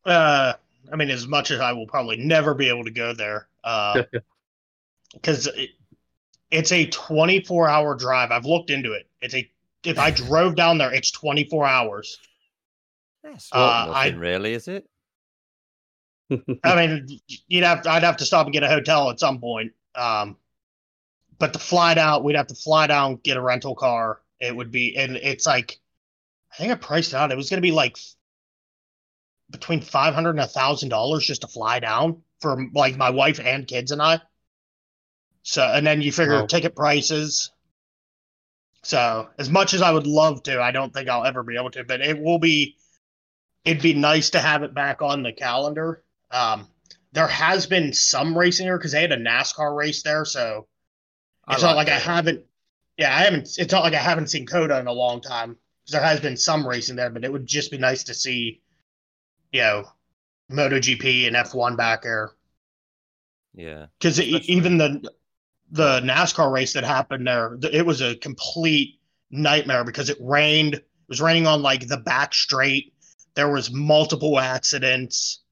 Uh, 0.05 0.55
I 0.93 0.97
mean, 0.97 1.11
as 1.11 1.27
much 1.27 1.51
as 1.51 1.61
I 1.61 1.73
will 1.73 1.87
probably 1.87 2.17
never 2.17 2.55
be 2.55 2.69
able 2.69 2.85
to 2.85 2.91
go 2.91 3.13
there, 3.13 3.49
because 5.13 5.47
it, 5.47 5.71
it's 6.51 6.73
a 6.73 6.87
24 6.87 7.69
hour 7.69 7.95
drive. 7.95 8.31
I've 8.31 8.47
looked 8.47 8.71
into 8.71 8.93
it. 8.93 9.07
It's 9.21 9.35
a 9.35 9.51
if 9.85 9.99
I 9.99 10.11
drove 10.11 10.57
down 10.57 10.79
there, 10.79 10.93
it's 10.93 11.11
24 11.11 11.67
hours. 11.67 12.19
That's 13.23 13.49
Uh, 13.53 13.87
nothing 13.89 14.15
I- 14.15 14.19
really, 14.19 14.53
is 14.55 14.69
it? 14.69 14.87
I 16.65 16.87
mean, 16.87 17.21
you'd 17.49 17.65
have 17.65 17.87
I'd 17.87 18.05
have 18.05 18.17
to 18.19 18.25
stop 18.25 18.47
and 18.47 18.53
get 18.53 18.63
a 18.63 18.69
hotel 18.69 19.11
at 19.11 19.19
some 19.19 19.41
point. 19.41 19.73
Um, 19.95 20.37
but 21.39 21.53
the 21.53 21.59
flight 21.59 21.99
out, 21.99 22.23
we'd 22.23 22.37
have 22.37 22.47
to 22.49 22.55
fly 22.55 22.87
down, 22.87 23.17
get 23.25 23.37
a 23.37 23.41
rental 23.41 23.75
car. 23.75 24.21
It 24.39 24.55
would 24.55 24.71
be, 24.71 24.97
and 24.97 25.17
it's 25.17 25.47
like, 25.47 25.81
I 26.53 26.57
think 26.57 26.73
I 26.73 26.77
priced 26.77 27.13
it 27.13 27.17
out. 27.17 27.33
It 27.33 27.37
was 27.37 27.51
going 27.51 27.59
to 27.59 27.63
be 27.63 27.73
like 27.73 27.99
between 29.51 29.81
five 29.81 30.15
hundred 30.15 30.31
and 30.31 30.41
a 30.41 30.47
thousand 30.47 30.89
dollars 30.91 31.27
just 31.27 31.43
to 31.43 31.49
fly 31.49 31.81
down 31.81 32.23
for 32.41 32.57
like 32.75 32.97
my 32.97 33.11
wife 33.11 33.41
and 33.41 33.67
kids 33.67 33.91
and 33.91 34.01
I. 34.03 34.21
So, 35.43 35.63
and 35.63 35.87
then 35.87 36.03
you 36.03 36.13
figure 36.13 36.41
Wow. 36.41 36.47
ticket 36.47 36.77
prices. 36.77 37.51
So, 38.83 39.29
as 39.39 39.51
much 39.51 39.75
as 39.75 39.83
I 39.83 39.91
would 39.93 40.07
love 40.07 40.43
to, 40.45 40.61
I 40.63 40.71
don't 40.71 40.93
think 40.93 41.09
I'll 41.09 41.25
ever 41.25 41.43
be 41.43 41.57
able 41.57 41.71
to. 41.73 41.85
But 41.85 42.01
it 42.01 42.19
will 42.21 42.39
be. 42.39 42.77
It'd 43.65 43.83
be 43.83 43.93
nice 43.93 44.31
to 44.31 44.41
have 44.41 44.63
it 44.63 44.73
back 44.75 45.03
on 45.03 45.23
the 45.23 45.33
calendar. 45.33 46.03
Um, 46.31 46.67
there 47.13 47.27
has 47.29 47.67
been 47.67 47.93
some 47.93 48.37
racing 48.39 48.67
here 48.67 48.79
because 48.79 48.93
they 48.93 49.03
had 49.03 49.13
a 49.13 49.19
NASCAR 49.19 49.77
race 49.77 50.03
there, 50.03 50.25
so 50.25 50.67
I 51.47 51.55
it's 51.55 51.63
not 51.63 51.77
like 51.77 51.89
like 51.89 51.97
I 51.97 51.99
haven't. 51.99 52.45
Yeah, 52.97 53.15
I 53.15 53.21
haven't. 53.21 53.59
It's 53.59 53.73
not 53.73 53.83
like 53.83 53.93
I 53.95 53.99
haven't 53.99 54.29
seen 54.29 54.47
COTA 54.47 54.79
in 54.81 54.87
a 54.87 54.93
long 54.93 55.21
time. 55.21 55.57
there 55.89 56.01
has 56.03 56.21
been 56.21 56.37
some 56.39 56.67
racing 56.67 56.97
there, 56.97 57.11
but 57.11 57.25
it 57.25 57.33
would 57.33 57.47
just 57.47 57.71
be 57.71 57.79
nice 57.79 58.05
to 58.05 58.15
see, 58.15 58.63
you 59.53 59.61
know, 59.61 59.85
MotoGP 60.51 61.27
and 61.27 61.37
F1 61.37 61.77
back 61.77 62.03
there. 62.03 62.33
Yeah, 63.55 63.89
Because 63.99 64.21
even 64.21 64.79
the 64.79 65.11
the 65.73 66.01
NASCAR 66.01 66.53
race 66.53 66.73
that 66.73 66.85
happened 66.85 67.27
there, 67.27 67.57
it 67.73 67.87
was 67.87 68.01
a 68.01 68.17
complete 68.17 69.01
nightmare 69.31 69.85
because 69.85 70.11
it 70.11 70.19
rained. 70.21 70.75
It 70.75 70.87
was 71.09 71.21
raining 71.21 71.47
on 71.47 71.63
like 71.63 71.87
the 71.87 71.99
back 71.99 72.35
straight. 72.35 72.95
There 73.35 73.51
was 73.53 73.73
multiple 73.73 74.39
accidents, 74.41 75.43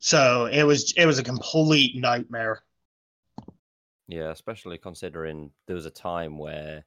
so 0.00 0.46
it 0.46 0.64
was 0.64 0.92
it 0.96 1.06
was 1.06 1.18
a 1.18 1.24
complete 1.24 1.96
nightmare. 1.96 2.62
yeah. 4.08 4.30
Especially 4.30 4.78
considering 4.78 5.50
there 5.66 5.76
was 5.76 5.86
a 5.86 5.90
time 5.90 6.38
where 6.38 6.84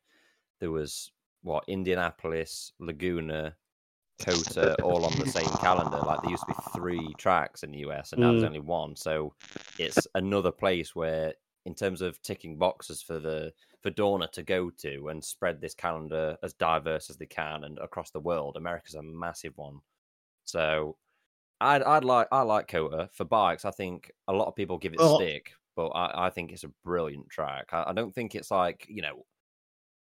there 0.60 0.72
was 0.72 1.12
what 1.42 1.66
Indianapolis, 1.68 2.74
Laguna, 2.80 3.56
COTA, 4.20 4.82
all 4.84 5.06
on 5.06 5.18
the 5.20 5.26
same 5.28 5.50
calendar. 5.60 5.98
Like 5.98 6.22
there 6.22 6.32
used 6.32 6.44
to 6.48 6.54
be 6.54 6.62
three 6.74 7.14
tracks 7.18 7.64
in 7.64 7.72
the 7.72 7.80
US, 7.80 8.12
and 8.14 8.22
now 8.22 8.32
there's 8.32 8.44
Mm. 8.44 8.48
only 8.48 8.60
one. 8.60 8.96
So 8.96 9.34
it's 9.78 10.08
another 10.16 10.52
place 10.52 10.96
where, 10.96 11.34
in 11.66 11.74
terms 11.76 12.02
of 12.02 12.22
ticking 12.22 12.58
boxes 12.58 13.02
for 13.02 13.20
the 13.20 13.54
for 13.82 13.92
Dorna 13.92 14.30
to 14.32 14.44
go 14.44 14.70
to 14.70 15.08
and 15.08 15.24
spread 15.24 15.62
this 15.62 15.74
calendar 15.74 16.38
as 16.44 16.54
diverse 16.54 17.10
as 17.10 17.18
they 17.18 17.26
can 17.26 17.64
and 17.64 17.80
across 17.80 18.12
the 18.12 18.20
world, 18.20 18.58
America's 18.58 18.96
a 18.96 19.02
massive 19.02 19.58
one. 19.58 19.80
So 20.46 20.98
I'd 21.62 21.84
I'd 21.84 22.04
like 22.04 22.28
I 22.32 22.42
like 22.42 22.68
COTA 22.68 23.10
for 23.14 23.26
bikes. 23.26 23.66
I 23.66 23.72
think 23.72 24.12
a 24.28 24.34
lot 24.34 24.48
of 24.48 24.56
people 24.56 24.78
give 24.78 24.94
it 24.94 25.00
Well- 25.00 25.18
stick, 25.18 25.52
but 25.76 25.88
I, 25.90 26.28
I 26.28 26.30
think 26.30 26.52
it's 26.52 26.64
a 26.66 26.72
brilliant 26.84 27.30
track. 27.30 27.68
I, 27.72 27.86
I 27.88 27.94
don't 27.94 28.14
think 28.14 28.36
it's 28.36 28.52
like 28.52 28.86
you 28.90 29.02
know 29.02 29.26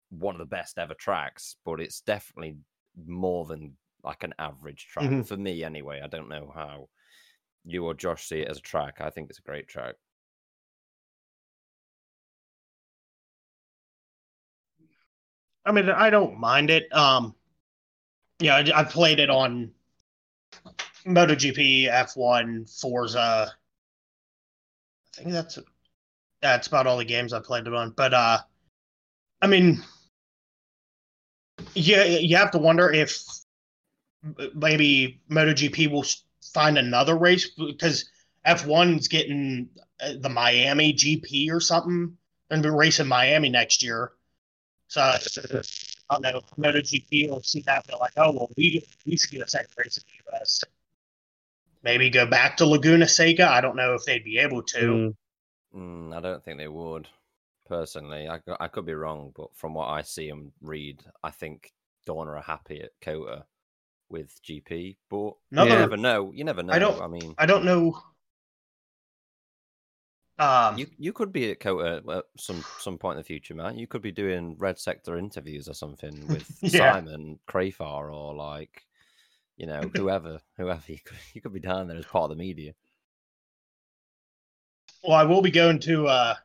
one 0.09 0.33
of 0.35 0.39
the 0.39 0.45
best 0.45 0.77
ever 0.77 0.93
tracks, 0.93 1.57
but 1.65 1.81
it's 1.81 2.01
definitely 2.01 2.55
more 3.05 3.45
than 3.45 3.77
like 4.03 4.23
an 4.23 4.33
average 4.39 4.87
track 4.87 5.05
Mhm. 5.05 5.27
for 5.27 5.37
me 5.37 5.63
anyway. 5.63 6.01
I 6.01 6.07
don't 6.07 6.29
know 6.29 6.51
how 6.53 6.89
you 7.65 7.85
or 7.85 7.93
Josh 7.93 8.27
see 8.27 8.39
it 8.41 8.47
as 8.47 8.57
a 8.57 8.61
track. 8.61 9.01
I 9.01 9.09
think 9.09 9.29
it's 9.29 9.39
a 9.39 9.43
great 9.43 9.67
track. 9.67 9.95
I 15.65 15.71
mean, 15.71 15.89
I 15.89 16.09
don't 16.09 16.39
mind 16.39 16.69
it. 16.69 16.93
Um, 16.95 17.35
yeah, 18.39 18.55
I, 18.55 18.71
I've 18.73 18.89
played 18.89 19.19
it 19.19 19.29
on 19.29 19.71
MotoGP, 21.05 21.89
F1, 21.89 22.69
Forza. 22.79 23.53
I 25.17 25.21
think 25.21 25.31
that's 25.31 25.59
that's 26.41 26.67
about 26.67 26.87
all 26.87 26.97
the 26.97 27.05
games 27.05 27.33
I've 27.33 27.43
played 27.43 27.67
it 27.67 27.73
on. 27.73 27.89
But 27.97 28.13
uh, 28.13 28.39
I 29.41 29.47
mean, 29.47 29.83
yeah, 31.73 32.03
you 32.03 32.37
have 32.37 32.51
to 32.51 32.59
wonder 32.59 32.91
if 32.91 33.19
maybe 34.53 35.21
MotoGP 35.29 35.91
will 35.91 36.05
find 36.53 36.77
another 36.77 37.17
race 37.17 37.49
because 37.49 38.09
F1's 38.45 39.07
getting 39.07 39.69
uh, 39.99 40.13
the 40.19 40.29
Miami 40.29 40.93
GP 40.93 41.51
or 41.51 41.59
something. 41.59 42.17
They're 42.49 42.59
gonna 42.59 42.73
be 42.73 42.77
racing 42.77 43.07
Miami 43.07 43.49
next 43.49 43.83
year. 43.83 44.13
So 44.87 45.01
I 45.01 45.19
don't 46.11 46.21
know. 46.21 46.41
MotoGP 46.57 47.29
will 47.29 47.43
see 47.43 47.61
that 47.61 47.85
and 47.85 47.87
be 47.87 47.95
like, 47.99 48.13
oh 48.17 48.31
well, 48.31 48.49
we 48.57 48.85
we 49.05 49.17
should 49.17 49.31
get 49.31 49.41
a 49.41 49.49
second 49.49 49.73
race 49.77 49.97
in 49.97 50.03
the 50.07 50.37
US. 50.37 50.63
Maybe 51.83 52.09
go 52.09 52.25
back 52.25 52.57
to 52.57 52.65
Laguna 52.65 53.07
Seca. 53.07 53.47
I 53.47 53.61
don't 53.61 53.75
know 53.75 53.93
if 53.93 54.05
they'd 54.05 54.23
be 54.23 54.39
able 54.39 54.63
to. 54.63 54.77
Mm, 54.79 55.15
Mm, 55.75 56.15
I 56.15 56.21
don't 56.21 56.43
think 56.43 56.57
they 56.57 56.67
would. 56.67 57.07
Personally, 57.67 58.27
I, 58.29 58.39
I 58.59 58.67
could 58.69 58.85
be 58.85 58.93
wrong, 58.93 59.33
but 59.35 59.55
from 59.55 59.73
what 59.73 59.87
I 59.87 60.01
see 60.01 60.29
and 60.29 60.51
read, 60.61 61.03
I 61.23 61.31
think 61.31 61.73
Dorna 62.07 62.37
are 62.37 62.41
happy 62.41 62.81
at 62.81 62.91
COTA 63.01 63.45
with 64.09 64.31
GP. 64.43 64.97
But 65.09 65.33
Another, 65.51 65.69
you 65.71 65.77
never 65.77 65.97
know. 65.97 66.31
You 66.33 66.43
never 66.43 66.63
know. 66.63 66.73
I, 66.73 66.79
don't- 66.79 67.01
I 67.01 67.07
mean, 67.07 67.35
I 67.37 67.45
don't 67.45 67.65
know. 67.65 67.99
Um, 70.39 70.77
you 70.77 70.85
you 70.99 71.13
could 71.13 71.33
be 71.33 71.49
at 71.49 71.59
COTA 71.59 72.03
at 72.11 72.23
some 72.37 72.63
some 72.77 72.99
point 72.99 73.15
in 73.17 73.21
the 73.21 73.25
future, 73.25 73.55
man. 73.55 73.77
You 73.79 73.87
could 73.87 74.03
be 74.03 74.11
doing 74.11 74.55
Red 74.59 74.77
Sector 74.77 75.17
interviews 75.17 75.67
or 75.67 75.73
something 75.73 76.27
with 76.27 76.47
Yeah. 76.61 76.93
Simon 76.93 77.39
Crafar 77.49 78.13
or 78.13 78.35
like, 78.35 78.83
you 79.57 79.65
know, 79.65 79.81
whoever, 79.95 80.39
whoever. 80.57 80.81
You 80.85 80.99
could, 81.03 81.17
you 81.33 81.41
could 81.41 81.53
be 81.53 81.59
down 81.59 81.87
there 81.87 81.97
as 81.97 82.05
part 82.05 82.29
of 82.29 82.37
the 82.37 82.43
media. 82.43 82.73
well, 85.03 85.17
I 85.17 85.23
will 85.23 85.41
be 85.41 85.49
going 85.49 85.79
to 85.79 86.05
uh, 86.07 86.35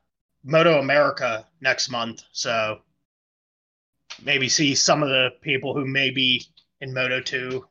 Moto 0.43 0.79
America 0.79 1.47
next 1.61 1.91
month, 1.91 2.23
so 2.33 2.79
maybe 4.23 4.49
see 4.49 4.75
some 4.75 5.03
of 5.03 5.11
the 5.11 5.31
people 5.43 5.75
who 5.75 5.85
may 5.87 6.09
be 6.11 6.47
in 6.83 6.93
Moto 6.93 7.21
2 7.21 7.67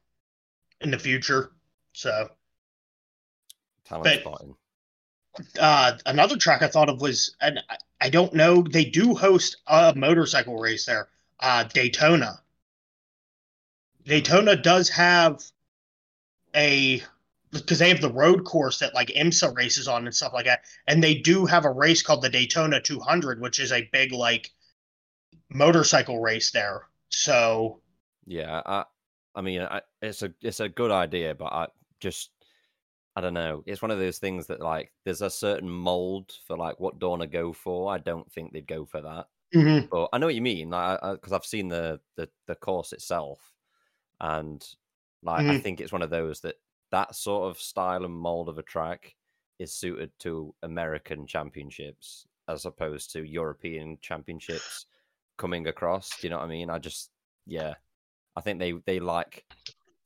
in 0.80 0.90
the 0.90 0.98
future. 0.98 1.52
So, 1.94 2.32
Talent 3.84 4.06
But- 4.06 4.22
spotting. 4.22 4.56
uh, 5.60 5.98
another 6.06 6.38
track 6.38 6.62
I 6.62 6.68
thought 6.68 6.90
of 6.90 7.02
was, 7.02 7.36
and 7.42 7.60
I- 7.70 7.78
I 8.00 8.10
don't 8.10 8.34
know, 8.34 8.64
they 8.64 8.86
do 8.86 9.14
host 9.14 9.58
a 9.68 9.94
motorcycle 9.96 10.58
race 10.58 10.86
there, 10.86 11.10
uh, 11.42 11.64
Daytona. 11.66 12.42
Daytona 14.06 14.56
does 14.56 14.90
have 14.90 15.44
a 16.56 17.04
because 17.52 17.80
they 17.80 17.90
have 17.90 18.00
the 18.00 18.10
road 18.12 18.46
course 18.46 18.80
that 18.80 18.94
like 18.94 19.10
IMSA 19.10 19.54
races 19.54 19.86
on 19.86 20.06
and 20.06 20.16
stuff 20.16 20.32
like 20.32 20.46
that, 20.46 20.64
and 20.88 21.04
they 21.04 21.16
do 21.16 21.46
have 21.46 21.66
a 21.66 21.70
race 21.70 22.02
called 22.02 22.22
the 22.22 22.30
Daytona 22.30 22.80
200, 22.80 23.42
which 23.42 23.60
is 23.60 23.74
a 23.74 23.90
big 23.92 24.14
like 24.14 24.52
motorcycle 25.50 26.22
race 26.22 26.52
there. 26.52 26.88
So 27.10 27.82
Yeah, 28.26 28.62
I, 28.66 28.86
I 29.36 29.42
mean, 29.42 29.62
I, 29.62 29.82
it's 30.02 30.22
a 30.24 30.34
it's 30.42 30.60
a 30.60 30.70
good 30.70 30.92
idea, 30.92 31.36
but 31.36 31.54
I 31.54 31.68
just 32.00 32.32
I 33.16 33.22
don't 33.22 33.34
know. 33.34 33.64
It's 33.68 33.82
one 33.82 33.92
of 33.92 34.00
those 34.00 34.20
things 34.20 34.48
that 34.48 34.62
like 34.62 34.94
there's 35.06 35.22
a 35.22 35.30
certain 35.30 35.70
mold 35.70 36.34
for 36.48 36.58
like 36.58 36.80
what 36.80 37.00
Dorna 37.00 37.30
go 37.32 37.54
for. 37.54 37.94
I 37.94 37.98
don't 38.00 38.32
think 38.32 38.54
they'd 38.54 38.68
go 38.68 38.86
for 38.86 39.02
that. 39.02 39.28
But 39.92 40.10
I 40.14 40.20
know 40.20 40.28
what 40.28 40.36
you 40.36 40.42
mean, 40.44 40.72
like 40.72 41.02
because 41.02 41.34
I've 41.34 41.46
seen 41.46 41.70
the, 41.70 42.02
the 42.18 42.30
the 42.48 42.56
course 42.56 42.94
itself, 42.94 43.56
and 44.20 44.66
like 45.24 45.46
I 45.50 45.54
Mhm. 45.54 45.62
think 45.62 45.82
it's 45.82 45.92
one 45.92 46.02
of 46.02 46.10
those 46.10 46.42
that 46.42 46.56
that 46.92 47.16
sort 47.16 47.50
of 47.50 47.60
style 47.62 48.06
and 48.06 48.14
mold 48.14 48.50
of 48.50 48.58
a 48.58 48.64
track 48.64 49.16
is 49.60 49.74
suited 49.74 50.18
to 50.20 50.56
American 50.64 51.26
championships 51.28 52.28
as 52.48 52.66
opposed 52.66 53.12
to 53.12 53.24
European 53.24 53.98
championships 54.02 54.88
coming 55.38 55.68
across. 55.68 56.18
Do 56.18 56.28
you 56.28 56.32
know 56.32 56.38
what 56.40 56.46
I 56.46 56.50
mean? 56.50 56.70
I 56.70 56.80
just 56.80 57.12
yeah, 57.46 57.76
I 58.36 58.42
think 58.42 58.60
they 58.60 58.74
they 58.86 59.00
like 59.00 59.46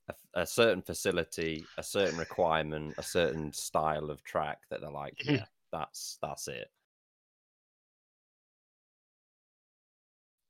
a, 0.10 0.42
a 0.42 0.48
certain 0.48 0.82
facility, 0.82 1.66
a 1.78 1.84
certain 1.84 2.18
requirement, 2.18 2.96
a 2.98 3.04
certain 3.04 3.54
style 3.54 4.10
of 4.10 4.24
track 4.24 4.60
that 4.70 4.82
they're 4.82 4.90
like, 4.90 5.16
yeah, 5.26 5.46
that's 5.72 6.18
that's 6.22 6.48
it. 6.48 6.70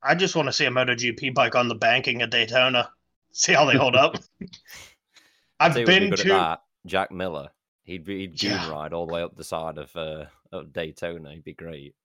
I 0.01 0.13
just 0.15 0.35
want 0.35 0.47
to 0.47 0.53
see 0.53 0.65
a 0.65 0.69
MotoGP 0.69 1.33
bike 1.33 1.55
on 1.55 1.67
the 1.67 1.75
banking 1.75 2.21
at 2.21 2.29
Daytona. 2.29 2.91
See 3.31 3.53
how 3.53 3.65
they 3.65 3.75
hold 3.75 3.95
up. 3.95 4.15
I've 5.59 5.73
Tell 5.73 5.85
be 5.85 5.99
been 5.99 6.15
to 6.15 6.23
that. 6.25 6.61
Jack 6.85 7.11
Miller. 7.11 7.49
He'd 7.83 8.05
be 8.05 8.27
he'd 8.27 8.43
Yeah. 8.43 8.69
ride 8.69 8.93
all 8.93 9.07
the 9.07 9.13
way 9.13 9.23
up 9.23 9.35
the 9.35 9.43
side 9.43 9.77
of 9.77 9.95
uh 9.95 10.25
of 10.51 10.73
Daytona. 10.73 11.33
He'd 11.33 11.43
be 11.43 11.53
great. 11.53 11.95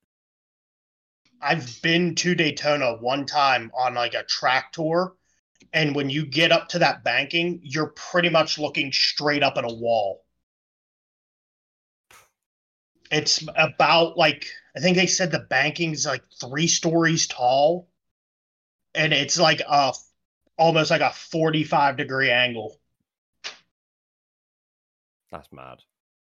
I've 1.42 1.80
been 1.82 2.14
to 2.16 2.34
Daytona 2.34 2.96
one 2.96 3.26
time 3.26 3.70
on 3.74 3.94
like 3.94 4.14
a 4.14 4.24
track 4.24 4.72
tour, 4.72 5.14
and 5.72 5.94
when 5.94 6.10
you 6.10 6.26
get 6.26 6.52
up 6.52 6.68
to 6.70 6.78
that 6.80 7.04
banking, 7.04 7.60
you're 7.62 7.88
pretty 7.96 8.28
much 8.28 8.58
looking 8.58 8.92
straight 8.92 9.42
up 9.42 9.56
at 9.56 9.64
a 9.64 9.74
wall. 9.74 10.24
It's 13.10 13.44
about 13.56 14.16
like 14.16 14.46
I 14.76 14.80
think 14.80 14.96
they 14.96 15.06
said 15.06 15.32
the 15.32 15.40
banking's 15.40 16.06
like 16.06 16.22
three 16.40 16.68
stories 16.68 17.26
tall, 17.26 17.88
and 18.94 19.12
it's 19.12 19.38
like 19.38 19.60
a 19.68 19.92
almost 20.56 20.90
like 20.90 21.00
a 21.00 21.10
45 21.12 21.96
degree 21.96 22.30
angle. 22.30 22.76
That's 25.32 25.50
mad. 25.52 25.78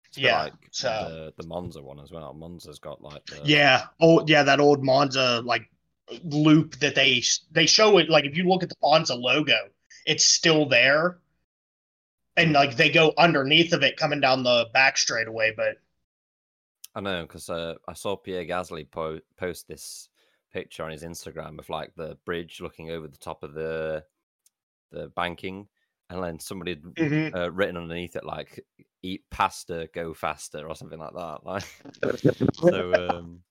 It's 0.05 0.17
Yeah, 0.17 0.43
like 0.43 0.53
so- 0.71 1.31
the 1.35 1.41
the 1.43 1.47
Monza 1.47 1.81
one 1.81 1.99
as 1.99 2.11
well. 2.11 2.33
Monza's 2.33 2.79
got 2.79 3.01
like 3.01 3.25
the 3.25 3.41
Yeah. 3.43 3.87
Oh, 3.99 4.23
yeah. 4.25 4.43
That 4.43 4.59
old 4.61 4.83
Monza 4.83 5.41
like 5.41 5.69
loop 6.23 6.75
that 6.79 6.95
they 6.95 7.23
they 7.51 7.65
show 7.65 7.97
it. 7.97 8.09
Like 8.09 8.25
if 8.25 8.37
you 8.37 8.47
look 8.47 8.63
at 8.63 8.69
the 8.69 8.75
Monza 8.81 9.15
logo, 9.15 9.69
it's 10.05 10.25
still 10.25 10.67
there, 10.67 11.19
and 12.35 12.53
like 12.53 12.75
they 12.77 12.89
go 12.89 13.13
underneath 13.17 13.73
of 13.73 13.83
it 13.83 13.97
coming 13.97 14.21
down 14.21 14.43
the 14.43 14.67
back 14.73 14.97
straightaway. 14.97 15.53
But 15.55 15.77
I 16.95 17.01
know 17.01 17.23
because 17.23 17.49
uh, 17.49 17.75
I 17.87 17.93
saw 17.93 18.15
Pierre 18.15 18.45
Gasly 18.45 18.89
po- 18.89 19.19
post 19.37 19.67
this 19.67 20.09
picture 20.53 20.83
on 20.83 20.91
his 20.91 21.03
Instagram 21.03 21.59
of 21.59 21.69
like 21.69 21.93
the 21.95 22.17
bridge 22.25 22.61
looking 22.61 22.89
over 22.91 23.07
the 23.07 23.17
top 23.17 23.43
of 23.43 23.53
the 23.53 24.03
the 24.91 25.09
banking, 25.09 25.67
and 26.09 26.23
then 26.23 26.39
somebody 26.39 26.71
had 26.71 26.83
Mhm. 26.83 27.35
uh, 27.35 27.51
written 27.51 27.77
underneath 27.77 28.15
it 28.15 28.23
like 28.23 28.65
"eat 29.03 29.23
pasta, 29.29 29.89
go 29.93 30.13
faster" 30.13 30.67
or 30.67 30.75
something 30.75 30.99
like 30.99 31.13
that. 31.13 31.43
Like 31.43 31.65
so, 32.53 33.09
um, 33.09 33.43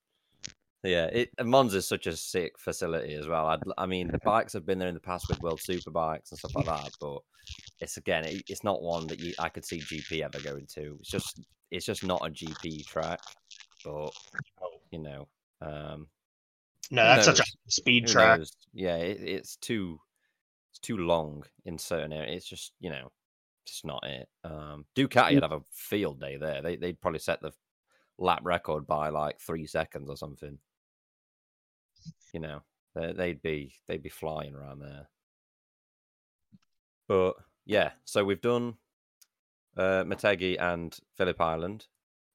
yeah, 0.87 1.05
it 1.05 1.29
and 1.37 1.47
Monza's 1.47 1.87
such 1.87 2.07
a 2.07 2.15
sick 2.15 2.57
facility 2.57 3.13
as 3.15 3.27
well. 3.27 3.47
I'd, 3.47 3.61
I 3.77 3.85
mean, 3.85 4.09
the 4.09 4.19
bikes 4.23 4.53
have 4.53 4.65
been 4.65 4.79
there 4.79 4.87
in 4.87 4.93
the 4.93 4.99
past 4.99 5.27
with 5.29 5.41
World 5.41 5.59
Superbikes 5.59 6.31
and 6.31 6.39
stuff 6.39 6.55
like 6.55 6.65
that, 6.65 6.91
but 6.99 7.19
it's 7.79 7.97
again, 7.97 8.25
it, 8.25 8.43
it's 8.47 8.63
not 8.63 8.81
one 8.81 9.07
that 9.07 9.19
you 9.19 9.33
I 9.39 9.49
could 9.49 9.65
see 9.65 9.79
GP 9.79 10.21
ever 10.21 10.39
going 10.43 10.65
to. 10.75 10.97
It's 10.99 11.09
just, 11.09 11.41
it's 11.71 11.85
just 11.85 12.03
not 12.03 12.25
a 12.25 12.29
GP 12.29 12.85
track. 12.85 13.19
But 13.83 14.11
you 14.91 14.99
know, 14.99 15.27
um, 15.61 16.07
no, 16.91 17.01
Who 17.01 17.07
that's 17.07 17.25
such 17.25 17.39
a 17.39 17.43
speed 17.67 18.07
who 18.07 18.13
track. 18.13 18.39
knows? 18.39 18.51
Yeah, 18.73 18.95
it, 18.95 19.19
it's 19.21 19.55
too, 19.57 19.99
it's 20.71 20.79
too 20.79 20.97
long 20.97 21.43
in 21.65 21.77
certain 21.77 22.13
areas. 22.13 22.37
It's 22.37 22.49
just, 22.49 22.73
you 22.79 22.89
know, 22.89 23.11
just 23.65 23.85
not 23.85 24.05
it. 24.05 24.27
Um, 24.43 24.85
Ducati 24.95 25.33
would 25.33 25.43
have 25.43 25.51
a 25.51 25.61
field 25.73 26.19
day 26.19 26.37
there. 26.37 26.61
They, 26.61 26.77
they'd 26.77 27.01
probably 27.01 27.19
set 27.19 27.41
the 27.41 27.51
lap 28.17 28.39
record 28.43 28.87
by 28.87 29.09
like 29.09 29.39
three 29.39 29.67
seconds 29.67 30.09
or 30.09 30.15
something. 30.15 30.57
You 32.33 32.39
know, 32.41 32.61
they- 32.95 33.13
they'd 33.13 33.41
be 33.41 33.73
they'd 33.87 34.03
be 34.03 34.09
flying 34.09 34.53
around 34.55 34.79
there. 34.79 35.07
But 37.07 37.35
yeah, 37.65 37.91
so 38.05 38.23
we've 38.23 38.41
done 38.41 38.75
uh, 39.77 40.03
Motegi 40.03 40.59
and 40.59 40.97
Phillip 41.15 41.39
Island. 41.39 41.85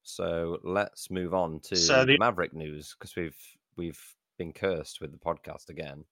So 0.03 0.59
let's 0.63 1.09
move 1.11 1.33
on 1.33 1.59
to 1.61 1.75
So 1.75 2.05
the- 2.05 2.17
Maverick 2.17 2.53
news 2.53 2.95
because 2.97 3.15
we've 3.15 3.37
we've 3.75 4.01
been 4.37 4.51
cursed 4.53 4.99
with 5.01 5.11
the 5.11 5.17
podcast 5.17 5.69
again 5.69 6.03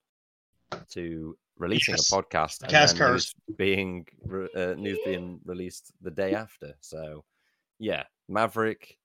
to 0.90 1.38
releasing 1.58 1.94
Yes, 1.96 2.12
a 2.12 2.16
podcast 2.16 2.62
and 2.62 2.72
cast 2.72 2.98
then 2.98 3.12
news 3.12 3.34
being 3.58 4.06
uh, 4.56 4.74
news 4.78 5.00
being 5.06 5.40
released 5.44 5.92
the 6.02 6.12
day 6.12 6.34
after. 6.34 6.76
So 6.82 7.26
yeah, 7.80 8.04
Maverick 8.30 8.98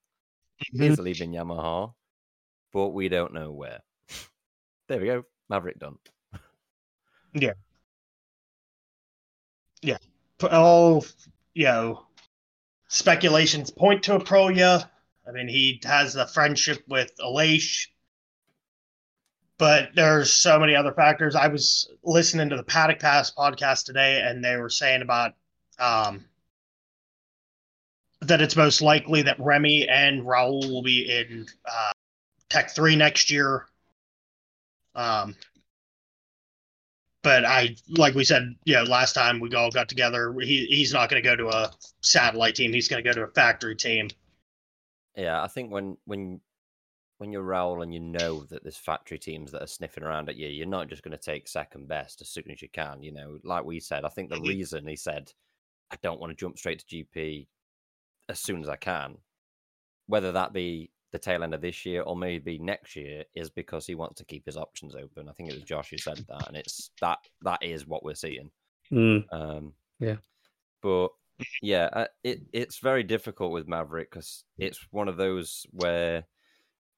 is 0.73 0.99
leaving 1.01 1.33
Yamaha, 1.33 1.93
but 2.73 2.89
we 2.91 3.09
don't 3.09 3.33
know 3.35 3.51
where. 3.53 3.81
There 4.89 5.01
we 5.01 5.07
go, 5.07 5.25
Maverick 5.49 5.79
done. 5.79 5.97
Yeah. 7.35 7.53
Yeah. 9.83 9.99
All 10.51 11.05
you 11.55 11.65
know 11.65 12.07
speculations 12.89 13.71
point 13.71 14.05
to 14.05 14.19
Aprilia. 14.19 14.89
I 15.29 15.33
mean, 15.33 15.49
he 15.49 15.81
has 15.85 16.17
a 16.17 16.27
friendship 16.27 16.85
with 16.89 17.11
Aleix, 17.21 17.89
but 19.59 19.91
there's 19.95 20.33
so 20.33 20.59
many 20.59 20.75
other 20.75 20.93
factors. 20.93 21.35
I 21.35 21.49
was 21.49 21.91
listening 22.05 22.49
to 22.51 22.57
the 22.57 22.63
Paddock 22.63 23.01
Pass 23.01 23.33
podcast 23.33 23.85
today, 23.85 24.23
and 24.23 24.45
they 24.45 24.57
were 24.57 24.71
saying 24.71 25.03
about 25.03 25.33
um, 25.79 26.25
that 28.21 28.41
it's 28.41 28.57
most 28.57 28.83
likely 28.83 29.23
that 29.23 29.41
Remy 29.41 29.89
and 29.89 30.23
Raul 30.23 30.71
will 30.71 30.83
be 30.83 31.11
in 31.11 31.47
uh, 31.65 31.91
Tech 32.49 32.71
Three 32.75 32.97
next 32.97 33.31
year. 33.31 33.67
Um, 34.97 35.37
but 37.23 37.45
I, 37.45 37.77
like 37.89 38.15
we 38.15 38.25
said, 38.25 38.55
you 38.65 38.75
know, 38.75 38.85
last 38.85 39.13
time 39.13 39.41
we 39.41 39.53
all 39.55 39.71
got 39.71 39.89
together, 39.89 40.35
he 40.41 40.67
he's 40.67 40.93
not 40.93 41.11
going 41.11 41.23
to 41.23 41.29
go 41.29 41.37
to 41.37 41.49
a 41.49 41.71
satellite 42.01 42.55
team. 42.55 42.73
He's 42.73 42.89
going 42.89 43.03
to 43.03 43.09
go 43.09 43.15
to 43.15 43.25
a 43.25 43.33
factory 43.33 43.77
team. 43.77 44.09
Yeah, 45.17 45.43
I 45.43 45.49
think 45.49 45.71
when 45.73 45.97
when 46.05 46.41
when 47.19 47.33
you're 47.33 47.43
Raul 47.43 47.83
and 47.83 47.93
you 47.93 48.01
know 48.01 48.45
that 48.45 48.63
there's 48.63 48.77
factory 48.77 49.19
teams 49.19 49.51
that 49.53 49.63
are 49.63 49.67
sniffing 49.67 50.05
around 50.05 50.29
at 50.29 50.37
you, 50.37 50.49
you're 50.49 50.67
not 50.67 50.89
just 50.89 51.03
going 51.03 51.17
to 51.17 51.23
take 51.23 51.49
second 51.49 51.89
best 51.89 52.21
as 52.21 52.29
soon 52.29 52.51
as 52.51 52.61
you 52.61 52.69
can. 52.69 53.03
You 53.03 53.13
know, 53.13 53.39
like 53.43 53.65
we 53.65 53.81
said, 53.81 54.05
I 54.05 54.09
think 54.09 54.31
the 54.31 54.37
Mhm. 54.37 54.47
reason 54.47 54.87
he 54.87 54.97
said 54.97 55.33
I 55.91 55.97
don't 56.03 56.21
want 56.21 56.31
to 56.31 56.37
jump 56.37 56.59
straight 56.59 56.79
to 56.81 56.87
GP 56.87 57.49
as 58.29 58.39
soon 58.41 58.63
as 58.63 58.69
I 58.69 58.77
can, 58.77 59.19
whether 60.07 60.33
that 60.33 60.53
be 60.53 60.91
the 61.13 61.19
tail 61.19 61.43
end 61.43 61.55
of 61.55 61.61
this 61.61 61.87
year 61.87 62.03
or 62.03 62.17
maybe 62.17 62.59
next 62.59 62.97
year, 62.97 63.25
is 63.35 63.51
because 63.51 63.87
he 63.87 63.95
wants 63.95 64.19
to 64.19 64.25
keep 64.25 64.45
his 64.47 64.57
options 64.57 64.95
open. 64.95 65.29
I 65.29 65.33
think 65.33 65.51
it 65.51 65.55
was 65.55 65.65
Josh 65.65 65.91
who 65.91 65.99
said 65.99 66.25
that, 66.29 66.49
and 66.49 66.57
it's 66.57 66.91
that 67.01 67.19
that 67.43 67.63
is 67.63 67.87
what 67.87 68.05
we're 68.05 68.15
seeing. 68.15 68.51
Mm, 68.93 69.25
Um, 69.33 69.75
Yeah. 69.99 70.17
But 70.83 71.11
yeah, 71.63 71.89
uh, 71.93 72.07
it 72.23 72.43
it's 72.53 72.79
very 72.79 73.03
difficult 73.03 73.53
with 73.53 73.69
Maverick 73.69 74.11
because 74.11 74.45
it's 74.59 74.81
one 74.91 75.09
of 75.09 75.17
those 75.17 75.67
where 75.71 76.25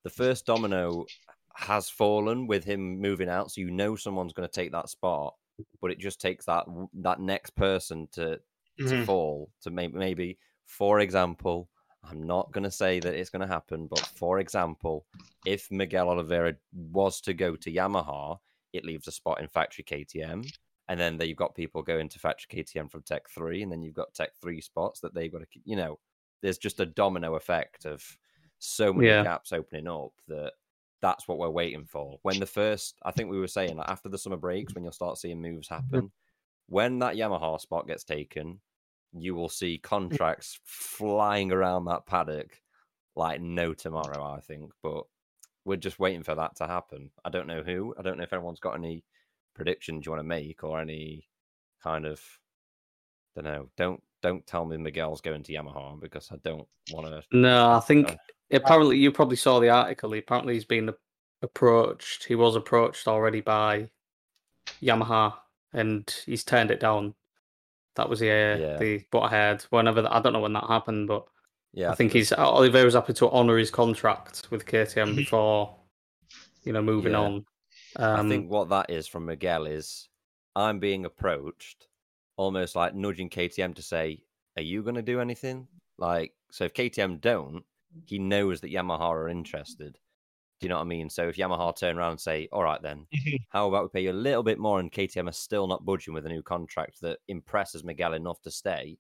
the 0.05 0.11
first 0.11 0.47
domino 0.47 1.07
has 1.55 1.90
fallen 1.90 2.47
with 2.47 2.64
him 2.64 3.01
moving 3.01 3.29
out, 3.29 3.51
so 3.51 3.61
you 3.61 3.71
know 3.71 3.97
someone's 3.97 4.33
going 4.33 4.49
to 4.49 4.53
take 4.53 4.73
that 4.73 4.88
spot, 4.88 5.35
but 5.81 5.90
it 5.90 5.99
just 5.99 6.21
takes 6.21 6.44
that 6.47 6.66
that 6.94 7.21
next 7.21 7.51
person 7.57 8.09
to 8.12 8.40
to 8.87 8.97
Mhm. 8.97 9.05
fall 9.07 9.51
to 9.62 9.71
maybe 9.71 9.94
maybe 9.99 10.38
for 10.66 11.01
example. 11.01 11.68
I'm 12.05 12.23
not 12.23 12.53
going 12.53 12.65
to 12.65 12.71
say 12.71 13.01
that 13.01 13.15
it's 13.15 13.31
going 13.31 13.47
to 13.47 13.53
happen, 13.53 13.87
but 13.87 14.01
for 14.15 14.39
example, 14.39 15.07
if 15.45 15.71
Miguel 15.71 16.09
Oliveira 16.09 16.55
was 16.73 17.21
to 17.23 17.35
go 17.35 17.57
to 17.57 17.73
Yamaha, 17.73 18.39
it 18.73 18.85
leaves 18.85 19.09
a 19.09 19.13
spot 19.13 19.41
in 19.41 19.49
factory 19.49 19.85
KTM. 19.85 20.51
And 20.89 20.99
then 20.99 21.21
you've 21.21 21.37
got 21.37 21.55
people 21.55 21.83
going 21.83 22.09
to 22.09 22.19
factory 22.19 22.65
KTM 22.65 22.91
from 22.91 23.03
Tech 23.03 23.29
3, 23.29 23.63
and 23.63 23.71
then 23.71 23.83
you've 23.83 23.95
got 23.95 24.15
Tech 24.15 24.31
3 24.41 24.61
spots 24.63 25.01
that 25.01 25.13
they've 25.13 25.31
got 25.31 25.41
to, 25.41 25.47
you 25.65 25.77
know, 25.77 25.99
there's 26.41 26.57
just 26.57 26.81
a 26.81 26.87
domino 26.87 27.35
effect 27.35 27.85
of 27.85 28.03
so 28.59 28.93
many 28.93 29.09
Yeah. 29.09 29.23
gaps 29.23 29.53
opening 29.53 29.87
up 29.87 30.13
that 30.29 30.55
that's 31.01 31.29
what 31.29 31.39
we're 31.39 31.51
waiting 31.51 31.85
for. 31.85 32.19
When 32.23 32.41
the 32.41 32.47
first, 32.47 32.97
I 33.03 33.11
think 33.11 33.29
we 33.31 33.39
were 33.39 33.49
saying, 33.49 33.77
like, 33.77 33.89
after 33.89 34.09
the 34.09 34.19
summer 34.19 34.39
breaks, 34.39 34.75
when 34.75 34.83
you'll 34.83 34.93
start 34.93 35.19
seeing 35.19 35.43
moves 35.43 35.69
mm-hmm. 35.69 35.85
happen, 35.85 36.13
when 36.69 36.99
that 37.01 37.17
Yamaha 37.17 37.61
spot 37.61 37.87
gets 37.87 38.05
taken, 38.05 38.61
you 39.12 39.35
will 39.35 39.49
see 39.49 39.79
contracts 39.79 40.59
flying 40.64 41.53
around 41.53 41.87
that 41.87 42.07
paddock 42.07 42.61
like 43.16 43.40
no 43.40 43.75
tomorrow, 43.75 44.23
I 44.23 44.40
think. 44.40 44.71
But 44.83 45.05
we're 45.64 45.77
just 45.77 45.99
waiting 45.99 46.23
for 46.23 46.35
that 46.35 46.57
to 46.57 46.66
happen. 46.66 47.11
I 47.25 47.31
don't 47.31 47.47
know 47.47 47.62
who. 47.62 47.94
I 47.99 48.03
don't 48.03 48.16
know 48.16 48.25
if 48.25 48.33
anyone's 48.33 48.61
got 48.61 48.75
any 48.75 49.05
predictions 49.55 50.07
you 50.07 50.12
want 50.12 50.21
to 50.21 50.25
make 50.25 50.62
or 50.62 50.81
any 50.81 51.29
kind 51.83 52.07
of 52.07 52.21
don't 53.35 53.44
know. 53.44 53.68
Don't 53.77 54.03
don't 54.23 54.47
tell 54.47 54.64
me 54.64 54.77
Miguel's 54.77 55.21
going 55.21 55.42
to 55.44 55.53
Yamaha 55.53 56.01
because 56.01 56.31
I 56.33 56.37
don't 56.42 56.66
want 56.92 57.07
to. 57.07 57.23
No, 57.33 57.73
I 57.73 57.81
think 57.81 58.11
Uh, 58.11 58.16
apparently 58.53 58.99
you 58.99 59.12
probably 59.12 59.37
saw 59.37 59.61
the 59.61 59.68
article. 59.71 60.14
Apparently 60.14 60.55
he's 60.55 60.64
been 60.64 60.92
approached. 61.42 62.25
He 62.25 62.35
was 62.35 62.57
approached 62.57 63.07
already 63.07 63.40
by 63.40 63.90
Yamaha, 64.83 65.35
and 65.73 66.12
he's 66.27 66.44
turned 66.44 66.71
it 66.71 66.81
down. 66.81 67.14
That 67.99 68.09
was 68.09 68.21
the 68.21 68.31
uh, 68.31 68.57
Yeah. 68.57 68.79
the 68.79 69.05
what 69.11 69.25
I 69.25 69.29
heard. 69.31 69.63
Whenever 69.71 70.03
that, 70.03 70.15
I 70.15 70.21
don't 70.21 70.33
know 70.33 70.41
when 70.41 70.53
that 70.55 70.69
happened, 70.69 71.09
but 71.09 71.27
Yeah, 71.73 71.91
I 71.91 71.97
think 71.97 72.13
he's 72.13 72.33
Oliveira 72.33 72.85
was 72.85 72.95
happy 72.95 73.13
to 73.15 73.29
honour 73.29 73.59
his 73.59 73.71
contract 73.73 74.47
with 74.51 74.65
KTM 74.65 75.17
before, 75.17 75.77
you 76.63 76.73
know, 76.73 76.81
moving 76.81 77.13
Yeah. 77.13 77.21
on. 77.21 77.45
Um, 77.97 78.27
I 78.27 78.29
think 78.29 78.51
what 78.51 78.69
that 78.69 78.89
is 78.89 79.09
from 79.09 79.27
Miguel 79.27 79.67
is 79.67 80.09
I'm 80.55 80.79
being 80.79 81.05
approached, 81.07 81.89
almost 82.37 82.77
like 82.77 82.95
nudging 82.95 83.29
KTM 83.31 83.75
to 83.75 83.83
say, 83.83 84.23
"Are 84.57 84.63
you 84.63 84.83
going 84.85 84.95
to 84.95 85.03
do 85.03 85.21
anything?" 85.21 85.67
Like, 85.99 86.35
so 86.53 86.65
if 86.65 86.75
KTM 86.75 87.21
don't, 87.21 87.65
he 88.07 88.21
knows 88.21 88.61
that 88.61 88.71
Yamaha 88.71 89.01
are 89.01 89.29
interested. 89.29 89.99
Do 90.61 90.66
you 90.66 90.68
know 90.71 90.77
what 90.77 90.83
I 90.83 90.87
mean? 90.87 91.09
So 91.09 91.29
if 91.29 91.37
Yamaha 91.37 91.77
turn 91.77 91.97
around 91.99 92.12
and 92.12 92.21
say, 92.21 92.49
"All 92.53 92.64
right, 92.64 92.83
then, 92.83 93.07
Mhm. 93.14 93.38
how 93.51 93.68
about 93.68 93.85
we 93.85 93.88
pay 94.01 94.05
you 94.05 94.12
a 94.12 94.12
little 94.12 94.42
bit 94.42 94.59
more?" 94.59 94.81
and 94.81 94.90
KTM 94.92 95.29
are 95.29 95.33
still 95.33 95.66
not 95.68 95.85
budging 95.85 96.14
with 96.14 96.27
a 96.27 96.29
new 96.29 96.42
contract 96.42 97.01
that 97.03 97.21
impresses 97.29 97.85
Miguel 97.85 98.14
enough 98.14 98.40
to 98.42 98.51
stay, 98.51 98.99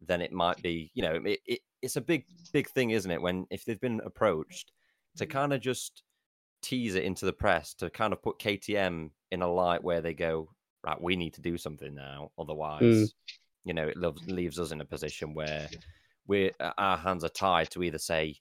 then 0.00 0.20
it 0.22 0.32
might 0.32 0.60
be, 0.62 0.90
you 0.94 1.02
know, 1.02 1.14
it, 1.24 1.40
it 1.46 1.60
it's 1.82 1.96
a 1.96 2.00
big 2.00 2.26
big 2.52 2.68
thing, 2.68 2.90
isn't 2.90 3.10
it? 3.10 3.22
When 3.22 3.46
if 3.50 3.64
they've 3.64 3.80
been 3.80 4.00
approached 4.04 4.72
to 5.16 5.26
kind 5.26 5.52
of 5.52 5.60
just 5.60 6.02
tease 6.62 6.94
it 6.96 7.04
into 7.04 7.26
the 7.26 7.32
press 7.32 7.74
to 7.74 7.90
kind 7.90 8.12
of 8.12 8.22
put 8.22 8.38
KTM 8.38 9.12
in 9.32 9.42
a 9.42 9.52
light 9.52 9.82
where 9.84 10.00
they 10.02 10.14
go, 10.14 10.54
right, 10.84 11.00
we 11.00 11.16
need 11.16 11.34
to 11.34 11.40
do 11.42 11.58
something 11.58 11.94
now, 11.94 12.32
otherwise, 12.38 13.14
you 13.64 13.74
know, 13.74 13.88
it 13.88 13.96
leaves, 13.96 14.22
leaves 14.28 14.58
us 14.60 14.72
in 14.72 14.80
a 14.80 14.84
position 14.86 15.34
where 15.34 15.72
we're 16.26 16.52
our 16.78 16.96
hands 16.98 17.24
are 17.24 17.28
tied 17.30 17.70
to 17.72 17.82
either 17.82 17.98
say 17.98 18.36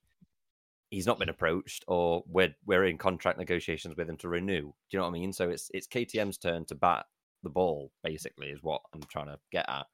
he's 0.91 1.07
not 1.07 1.17
been 1.17 1.29
approached 1.29 1.83
or 1.87 2.23
we're 2.27 2.53
we're 2.65 2.85
in 2.85 2.97
contract 2.97 3.39
negotiations 3.39 3.95
with 3.97 4.07
him 4.09 4.17
to 4.17 4.29
renew. 4.29 4.61
Do 4.61 4.73
you 4.91 4.99
know 4.99 5.03
what 5.05 5.09
I 5.09 5.19
mean? 5.19 5.33
So 5.33 5.49
it's 5.49 5.71
it's 5.73 5.87
KTM's 5.87 6.37
turn 6.37 6.65
to 6.65 6.75
bat 6.75 7.05
the 7.43 7.49
ball, 7.49 7.91
basically, 8.03 8.49
is 8.49 8.61
what 8.61 8.81
I'm 8.93 9.01
trying 9.03 9.27
to 9.27 9.39
get 9.51 9.67
at. 9.67 9.87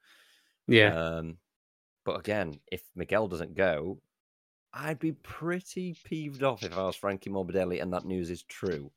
yeah, 0.66 0.92
Um, 0.94 1.38
but 2.04 2.18
again, 2.18 2.60
if 2.70 2.82
Miguel 2.94 3.28
doesn't 3.28 3.54
go, 3.54 4.00
I'd 4.74 4.98
be 4.98 5.12
pretty 5.12 5.96
peeved 6.04 6.42
off 6.42 6.62
if 6.62 6.76
I 6.76 6.84
was 6.84 6.96
Frankie 6.96 7.30
Morbidelli 7.30 7.80
and 7.80 7.92
that 7.94 8.04
news 8.04 8.30
is 8.30 8.42
true. 8.42 8.90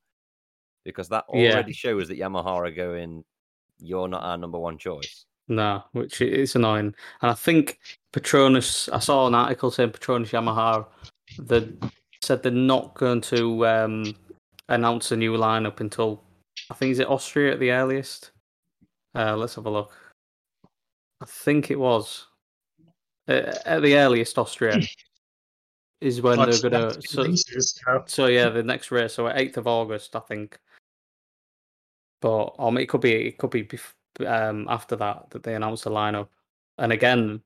Because 0.84 1.08
that 1.10 1.26
Yeah. 1.32 1.52
already 1.54 1.74
shows 1.74 2.08
that 2.08 2.20
Yamaha 2.20 2.46
are 2.48 2.72
going, 2.72 3.24
you're 3.80 4.08
not 4.08 4.24
our 4.24 4.38
number 4.38 4.60
one 4.60 4.78
choice. 4.78 5.26
no, 5.48 5.84
which 5.92 6.22
is 6.22 6.56
annoying. 6.56 6.96
And 7.22 7.32
I 7.32 7.34
think 7.34 7.80
Petronas, 8.14 8.90
I 8.94 9.00
saw 9.00 9.28
an 9.28 9.36
article 9.36 9.70
saying 9.72 9.92
Petronas 9.92 10.30
Yamaha 10.32 10.88
that 11.40 11.68
said 12.22 12.44
they're 12.44 12.52
not 12.52 12.94
going 12.96 13.22
to 13.22 13.66
um, 13.68 14.16
announce 14.70 15.12
a 15.12 15.18
new 15.18 15.34
lineup 15.34 15.80
until 15.80 16.24
I 16.70 16.74
think 16.74 16.92
is 16.92 17.00
it 17.00 17.08
Austria 17.10 17.54
at 17.54 17.60
the 17.60 17.72
earliest. 17.72 18.32
Uh, 19.16 19.36
let's 19.36 19.56
have 19.56 19.66
a 19.66 19.70
look. 19.70 19.94
I 21.22 21.26
think 21.26 21.70
it 21.72 21.80
was 21.80 22.28
uh, 23.28 23.54
at 23.66 23.82
the 23.82 23.96
earliest 23.98 24.38
Austria 24.38 24.80
is 26.02 26.22
when 26.22 26.38
But 26.38 26.52
they're 26.52 26.70
gonna. 26.70 27.02
So, 27.02 27.24
races, 27.24 27.80
so- 27.86 28.04
so 28.08 28.26
yeah, 28.28 28.50
the 28.50 28.64
next 28.64 28.92
race, 28.92 29.14
so 29.14 29.30
eighth 29.30 29.58
of 29.58 29.68
August, 29.68 30.16
I 30.16 30.20
think. 30.22 30.60
But 32.22 32.54
um, 32.60 32.78
it 32.78 32.88
could 32.88 33.02
be 33.02 33.14
it 33.14 33.38
could 33.38 33.50
be 33.50 33.64
bef- 33.64 33.94
um 34.28 34.68
after 34.70 34.96
that 34.96 35.30
that 35.32 35.44
they 35.44 35.56
announce 35.56 35.82
the 35.84 35.90
lineup, 35.90 36.28
and 36.78 36.92
again, 36.92 37.42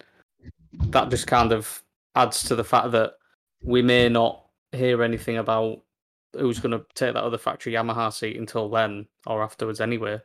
that 0.89 1.09
just 1.09 1.27
kind 1.27 1.51
of 1.53 1.81
adds 2.15 2.43
to 2.43 2.55
the 2.55 2.63
fact 2.63 2.91
that 2.91 3.13
we 3.65 3.81
may 3.81 4.09
not 4.09 4.45
hear 4.71 5.03
anything 5.03 5.37
about 5.37 5.81
who's 6.33 6.59
going 6.59 6.71
to 6.77 6.85
take 6.95 7.13
that 7.13 7.23
other 7.23 7.37
factory 7.37 7.73
Yamaha 7.73 8.11
seat 8.13 8.37
until 8.37 8.69
then 8.69 9.07
or 9.25 9.41
afterwards 9.43 9.79
anyway. 9.81 10.19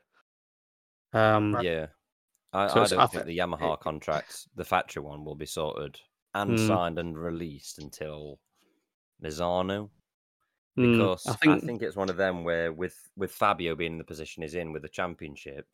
Um, 1.13 1.57
Yeah. 1.63 1.87
I, 2.53 2.67
So 2.67 2.83
I 2.83 2.87
don't 2.87 3.01
I 3.01 3.07
think 3.07 3.25
thi- 3.25 3.33
the 3.35 3.39
Yamaha 3.39 3.79
contract, 3.79 4.49
the 4.57 4.65
factory 4.65 5.03
one, 5.03 5.25
will 5.25 5.37
be 5.37 5.47
sorted 5.47 6.01
and 6.35 6.59
Hmm. 6.59 6.67
signed 6.67 6.99
and 6.99 7.17
released 7.19 7.79
until 7.79 8.41
Misano. 9.23 9.91
mm, 10.77 10.93
because 10.93 11.27
I 11.27 11.31
I 11.33 11.35
think, 11.37 11.65
think, 11.65 11.83
it's 11.83 11.97
one 11.97 12.11
of 12.11 12.17
them 12.17 12.43
where 12.45 12.73
with 12.73 12.97
with 13.17 13.33
Fabio 13.33 13.75
being 13.77 13.93
in 13.93 13.99
the 13.99 14.05
position 14.05 14.43
he's 14.43 14.55
in 14.55 14.73
with 14.73 14.83
the 14.83 14.89
championship, 14.89 15.67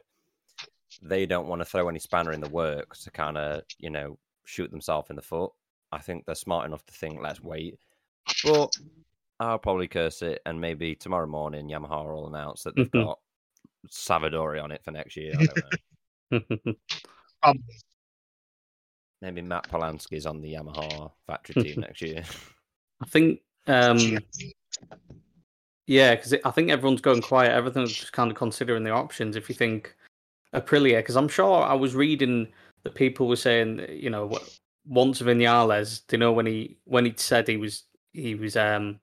they 1.02 1.24
don't 1.26 1.46
want 1.48 1.60
to 1.60 1.64
throw 1.66 1.88
any 1.88 1.98
spanner 1.98 2.32
in 2.32 2.40
the 2.40 2.48
works 2.48 3.04
to 3.04 3.10
kind 3.10 3.38
of 3.38 3.62
you 3.78 3.88
know 3.90 4.18
shoot 4.44 4.70
themselves 4.70 5.08
in 5.10 5.16
the 5.16 5.22
foot. 5.22 5.52
I 5.92 5.98
think 5.98 6.24
they're 6.26 6.34
smart 6.34 6.66
enough 6.66 6.84
to 6.86 6.92
think 6.94 7.20
let's 7.22 7.42
wait, 7.42 7.78
but 8.44 8.76
I'll 9.40 9.58
probably 9.58 9.88
curse 9.88 10.22
it 10.22 10.40
and 10.46 10.60
maybe 10.60 10.94
tomorrow 10.94 11.26
morning 11.26 11.68
Yamaha 11.68 12.04
will 12.06 12.26
announce 12.28 12.62
that 12.62 12.74
they've 12.74 12.90
Mhm. 12.90 13.04
got 13.04 13.18
Savadori 13.88 14.62
on 14.62 14.72
it 14.72 14.82
for 14.84 14.90
next 14.90 15.16
year. 15.16 15.34
I 15.38 15.44
don't 15.44 16.50
know. 16.60 16.74
Um, 17.42 17.62
maybe 19.20 19.42
Matt 19.42 19.68
Polanski's 19.68 20.26
on 20.26 20.40
the 20.40 20.54
Yamaha 20.54 21.12
factory 21.26 21.54
team 21.62 21.80
next 21.80 22.02
year. 22.02 22.24
I 23.00 23.06
think 23.06 23.40
um, 23.68 24.18
Yeah, 25.86 26.16
because 26.16 26.34
I 26.44 26.50
think 26.50 26.70
everyone's 26.70 27.00
going 27.00 27.22
quiet. 27.22 27.52
Everything's 27.52 27.92
just 27.92 28.12
kind 28.12 28.30
of 28.30 28.36
considering 28.36 28.82
the 28.82 28.90
options. 28.90 29.36
If 29.36 29.48
you 29.48 29.54
think 29.54 29.94
Aprilia, 30.54 30.98
because 30.98 31.16
I'm 31.16 31.28
sure 31.28 31.62
I 31.62 31.74
was 31.74 31.94
reading 31.94 32.52
that 32.82 32.94
people 32.94 33.28
were 33.28 33.36
saying, 33.36 33.86
you 33.90 34.10
know, 34.10 34.28
wh- 34.28 34.48
once 34.86 35.20
Vinales, 35.20 36.02
do 36.06 36.16
you 36.16 36.18
know 36.18 36.32
when 36.32 36.46
he 36.46 36.78
when 36.84 37.04
he 37.04 37.14
said 37.16 37.48
he 37.48 37.56
was 37.56 37.84
he 38.12 38.34
was 38.34 38.56
um 38.56 38.98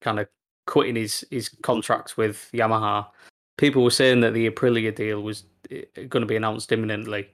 kind 0.00 0.20
of 0.20 0.28
quitting 0.66 0.96
his 0.96 1.24
his 1.30 1.48
contracts 1.48 2.16
with 2.16 2.48
Yamaha, 2.52 3.06
people 3.56 3.82
were 3.82 3.90
saying 3.90 4.20
that 4.20 4.34
the 4.34 4.50
Aprilia 4.50 4.94
deal 4.94 5.22
was 5.22 5.44
going 5.94 6.22
to 6.22 6.26
be 6.26 6.36
announced 6.36 6.72
imminently, 6.72 7.28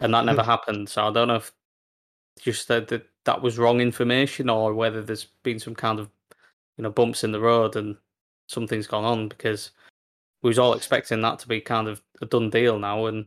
and 0.00 0.12
that 0.14 0.24
never 0.24 0.42
happened. 0.42 0.88
So 0.88 1.08
I 1.08 1.12
don't 1.12 1.28
know 1.28 1.36
if 1.36 1.52
just 2.40 2.68
that 2.68 2.88
that 2.88 3.06
that 3.24 3.42
was 3.42 3.58
wrong 3.58 3.80
information 3.80 4.48
or 4.48 4.74
whether 4.74 5.02
there's 5.02 5.26
been 5.42 5.58
some 5.58 5.74
kind 5.74 5.98
of 5.98 6.08
you 6.76 6.82
know 6.82 6.90
bumps 6.90 7.24
in 7.24 7.32
the 7.32 7.40
road 7.40 7.76
and 7.76 7.96
something's 8.48 8.86
gone 8.86 9.04
on 9.04 9.28
because 9.28 9.70
we 10.42 10.48
was 10.48 10.58
all 10.58 10.74
expecting 10.74 11.22
that 11.22 11.38
to 11.38 11.48
be 11.48 11.60
kind 11.60 11.88
of 11.88 12.02
a 12.20 12.26
done 12.26 12.50
deal 12.50 12.78
now 12.78 13.06
and 13.06 13.26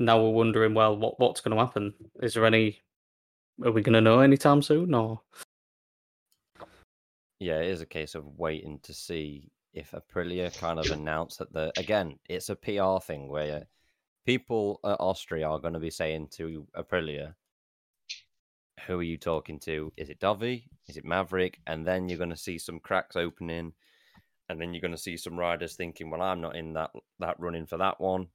now 0.00 0.20
we're 0.20 0.30
wondering 0.30 0.74
well 0.74 0.96
what 0.96 1.18
what's 1.20 1.40
going 1.40 1.56
to 1.56 1.62
happen 1.64 1.94
is 2.22 2.34
there 2.34 2.46
any 2.46 2.80
are 3.64 3.72
we 3.72 3.82
going 3.82 3.92
to 3.92 4.00
know 4.00 4.20
anytime 4.20 4.62
soon 4.62 4.94
or 4.94 5.20
Yeah, 7.40 7.60
it 7.60 7.68
is 7.68 7.80
a 7.80 7.86
case 7.86 8.14
of 8.14 8.38
waiting 8.38 8.78
to 8.82 8.92
see 8.92 9.50
if 9.72 9.92
Aprilia 9.92 10.56
kind 10.58 10.78
of 10.78 10.90
announce 10.90 11.36
that 11.36 11.52
the 11.52 11.72
again, 11.78 12.18
it's 12.28 12.50
a 12.50 12.56
PR 12.56 12.98
thing 13.02 13.28
where 13.28 13.66
people 14.26 14.80
at 14.84 15.00
Austria 15.00 15.48
are 15.48 15.58
going 15.58 15.74
to 15.74 15.80
be 15.80 15.90
saying 15.90 16.28
to 16.32 16.66
Aprilia, 16.76 17.34
"Who 18.86 18.98
are 18.98 19.02
you 19.02 19.16
talking 19.16 19.58
to? 19.60 19.92
Is 19.96 20.10
it 20.10 20.20
Dovi? 20.20 20.64
Is 20.88 20.96
it 20.96 21.04
Maverick?" 21.04 21.60
And 21.66 21.86
then 21.86 22.08
you're 22.08 22.18
going 22.18 22.30
to 22.30 22.36
see 22.36 22.58
some 22.58 22.80
cracks 22.80 23.16
opening, 23.16 23.72
and 24.48 24.60
then 24.60 24.74
you're 24.74 24.82
going 24.82 24.90
to 24.92 24.98
see 24.98 25.16
some 25.16 25.38
riders 25.38 25.76
thinking, 25.76 26.10
"Well, 26.10 26.22
I'm 26.22 26.40
not 26.42 26.56
in 26.56 26.74
that 26.74 26.90
that 27.20 27.40
running 27.40 27.66
for 27.66 27.78
that 27.78 28.00
one. 28.00 28.28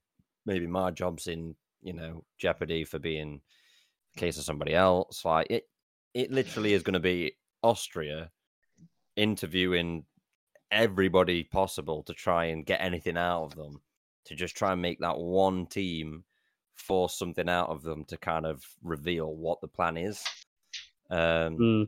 Maybe 0.46 0.68
my 0.68 0.92
job's 0.92 1.28
in 1.28 1.56
you 1.82 1.94
know 1.94 2.24
jeopardy 2.38 2.84
for 2.84 3.00
being 3.00 3.42
the 4.14 4.20
case 4.20 4.38
of 4.38 4.44
somebody 4.44 4.74
else." 4.74 5.26
Like 5.26 5.48
it, 5.50 5.70
it 6.14 6.32
literally 6.32 6.74
is 6.74 6.84
going 6.84 6.94
to 6.94 7.00
be 7.00 7.34
Austria 7.64 8.32
interviewing 9.16 10.06
everybody 10.72 11.44
possible 11.44 12.04
to 12.04 12.14
try 12.14 12.46
and 12.46 12.66
get 12.66 12.82
anything 12.82 13.18
out 13.18 13.44
of 13.46 13.56
them, 13.56 13.82
to 14.26 14.36
just 14.36 14.56
try 14.56 14.74
and 14.74 14.82
make 14.82 15.00
that 15.00 15.18
one 15.18 15.66
team 15.66 16.24
force 16.76 17.18
something 17.18 17.48
out 17.50 17.70
of 17.70 17.82
them 17.82 18.04
to 18.06 18.18
kind 18.18 18.46
of 18.46 18.64
reveal 18.84 19.34
what 19.36 19.62
the 19.62 19.68
plan 19.68 19.98
is. 19.98 20.24
Um, 21.10 21.58
Mm, 21.58 21.88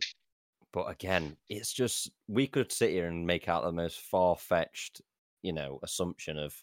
but 0.71 0.85
again, 0.91 1.35
it's 1.49 1.73
just 1.73 2.11
we 2.27 2.47
could 2.47 2.71
sit 2.71 2.91
here 2.91 3.07
and 3.07 3.25
make 3.25 3.49
out 3.49 3.63
the 3.63 3.71
most 3.71 3.99
far 3.99 4.37
fetched, 4.37 5.01
you 5.41 5.53
know 5.53 5.79
assumption 5.83 6.37
of 6.37 6.55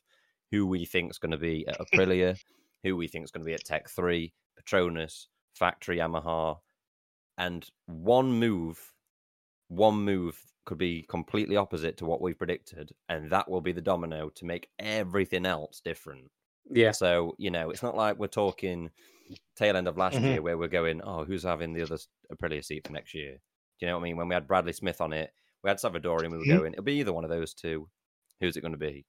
who 0.50 0.66
we 0.66 0.84
think 0.84 1.10
is 1.10 1.18
going 1.18 1.32
to 1.32 1.38
be 1.38 1.66
at 1.68 1.78
Aprilia, 1.80 2.38
who 2.82 2.96
we 2.96 3.08
think 3.08 3.24
is 3.24 3.30
going 3.30 3.42
to 3.42 3.46
be 3.48 3.54
at 3.54 3.64
Tech 3.64 3.88
Three, 3.88 4.34
Petronas, 4.60 5.26
Factory 5.54 5.98
Yamaha, 5.98 6.58
and 7.38 7.68
one 7.86 8.32
move, 8.32 8.92
one 9.68 9.96
move 10.04 10.40
could 10.66 10.78
be 10.78 11.02
completely 11.08 11.56
opposite 11.56 11.96
to 11.98 12.06
what 12.06 12.20
we 12.22 12.34
predicted, 12.34 12.92
and 13.08 13.30
that 13.30 13.50
will 13.50 13.60
be 13.60 13.72
the 13.72 13.82
domino 13.82 14.30
to 14.30 14.44
make 14.46 14.70
everything 14.78 15.46
else 15.46 15.80
different. 15.80 16.30
Yeah. 16.70 16.92
So 16.92 17.34
you 17.38 17.50
know, 17.50 17.70
it's 17.70 17.82
not 17.82 17.96
like 17.96 18.18
we're 18.18 18.28
talking 18.28 18.90
tail 19.56 19.76
end 19.76 19.88
of 19.88 19.98
last 19.98 20.18
Mhm. 20.18 20.22
year 20.22 20.42
where 20.42 20.58
we're 20.58 20.68
going, 20.68 21.00
oh, 21.02 21.24
who's 21.24 21.42
having 21.44 21.72
the 21.72 21.82
other 21.82 21.98
Aprilia 22.32 22.64
seat 22.64 22.86
for 22.86 22.92
next 22.92 23.14
year? 23.14 23.34
Do 23.80 23.86
you 23.86 23.88
know 23.88 23.96
what 23.98 24.02
I 24.02 24.04
mean? 24.04 24.16
When 24.16 24.28
we 24.28 24.34
had 24.34 24.46
Bradley 24.48 24.72
Smith 24.72 25.00
on 25.00 25.12
it, 25.12 25.32
we 25.62 25.70
had 25.70 25.78
Salvadorian, 25.78 26.30
we 26.32 26.38
were 26.38 26.44
Mhm. 26.44 26.46
going, 26.46 26.72
it'll 26.74 26.84
be 26.84 26.94
either 27.00 27.12
one 27.12 27.24
of 27.24 27.30
those 27.30 27.54
two. 27.54 27.90
Who's 28.40 28.56
it 28.56 28.60
going 28.62 28.72
to 28.72 28.78
be? 28.78 29.06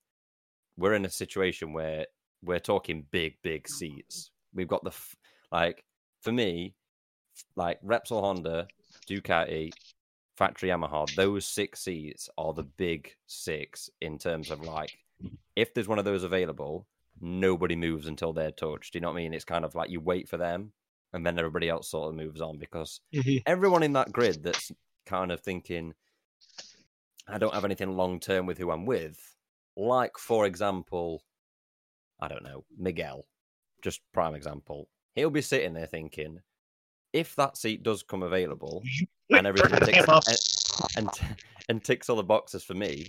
We're 0.78 0.94
in 0.94 1.06
a 1.06 1.10
situation 1.10 1.74
where 1.74 2.06
we're 2.44 2.60
talking 2.60 3.06
big, 3.12 3.36
big 3.42 3.68
seats. 3.68 4.32
We've 4.54 4.68
got 4.68 4.84
the 4.84 4.90
f- 4.92 5.16
like 5.52 5.84
for 6.22 6.32
me, 6.32 6.76
like 7.56 7.82
Repsol 7.82 8.22
Honda, 8.22 8.68
Ducati, 9.10 9.72
Factory 10.38 10.70
Yamaha. 10.70 11.14
Those 11.16 11.46
six 11.46 11.82
seats 11.82 12.30
are 12.38 12.54
the 12.54 12.64
big 12.64 13.14
six 13.28 13.90
in 14.02 14.18
terms 14.18 14.52
of 14.52 14.62
like 14.62 14.98
if 15.56 15.74
there's 15.74 15.88
one 15.88 16.00
of 16.00 16.06
those 16.06 16.24
available, 16.24 16.86
nobody 17.22 17.76
moves 17.76 18.08
until 18.08 18.34
they're 18.34 18.52
touched. 18.52 18.94
Do 18.94 18.98
you 18.98 19.02
know 19.02 19.08
what 19.10 19.14
I 19.20 19.24
mean? 19.24 19.34
It's 19.34 19.46
kind 19.46 19.64
of 19.66 19.76
like 19.76 19.90
you 19.90 20.02
wait 20.02 20.28
for 20.28 20.38
them 20.38 20.74
and 21.14 21.26
then 21.26 21.40
everybody 21.40 21.70
else 21.70 21.90
sort 21.90 22.10
of 22.10 22.16
moves 22.16 22.42
on 22.42 22.58
because 22.58 23.00
Mhm. 23.14 23.42
everyone 23.46 23.84
in 23.84 23.94
that 23.94 24.12
grid 24.12 24.44
that's 24.44 24.72
kind 25.06 25.32
of 25.32 25.40
thinking, 25.40 25.94
I 27.28 27.38
don't 27.38 27.54
have 27.54 27.66
anything 27.66 27.96
long 27.96 28.20
term 28.20 28.46
with 28.46 28.58
who 28.58 28.72
I'm 28.72 28.86
with, 28.86 29.35
like 29.78 30.18
for 30.18 30.46
example, 30.46 31.24
I 32.20 32.28
don't 32.28 32.44
know, 32.44 32.64
Miguel, 32.78 33.26
just 33.82 34.02
prime 34.14 34.36
example. 34.36 34.90
He'll 35.16 35.30
be 35.30 35.42
sitting 35.42 35.74
there 35.74 35.86
thinking, 35.86 36.40
if 37.14 37.36
that 37.36 37.58
seat 37.58 37.84
does 37.84 38.04
come 38.04 38.24
available 38.24 38.84
and 39.30 39.48
everything 39.48 39.80
ticks 39.80 40.08
and, 40.08 40.38
and 40.98 41.10
and 41.70 41.84
ticks 41.84 42.10
all 42.10 42.18
the 42.18 42.24
boxes 42.24 42.64
for 42.64 42.74
me, 42.74 43.08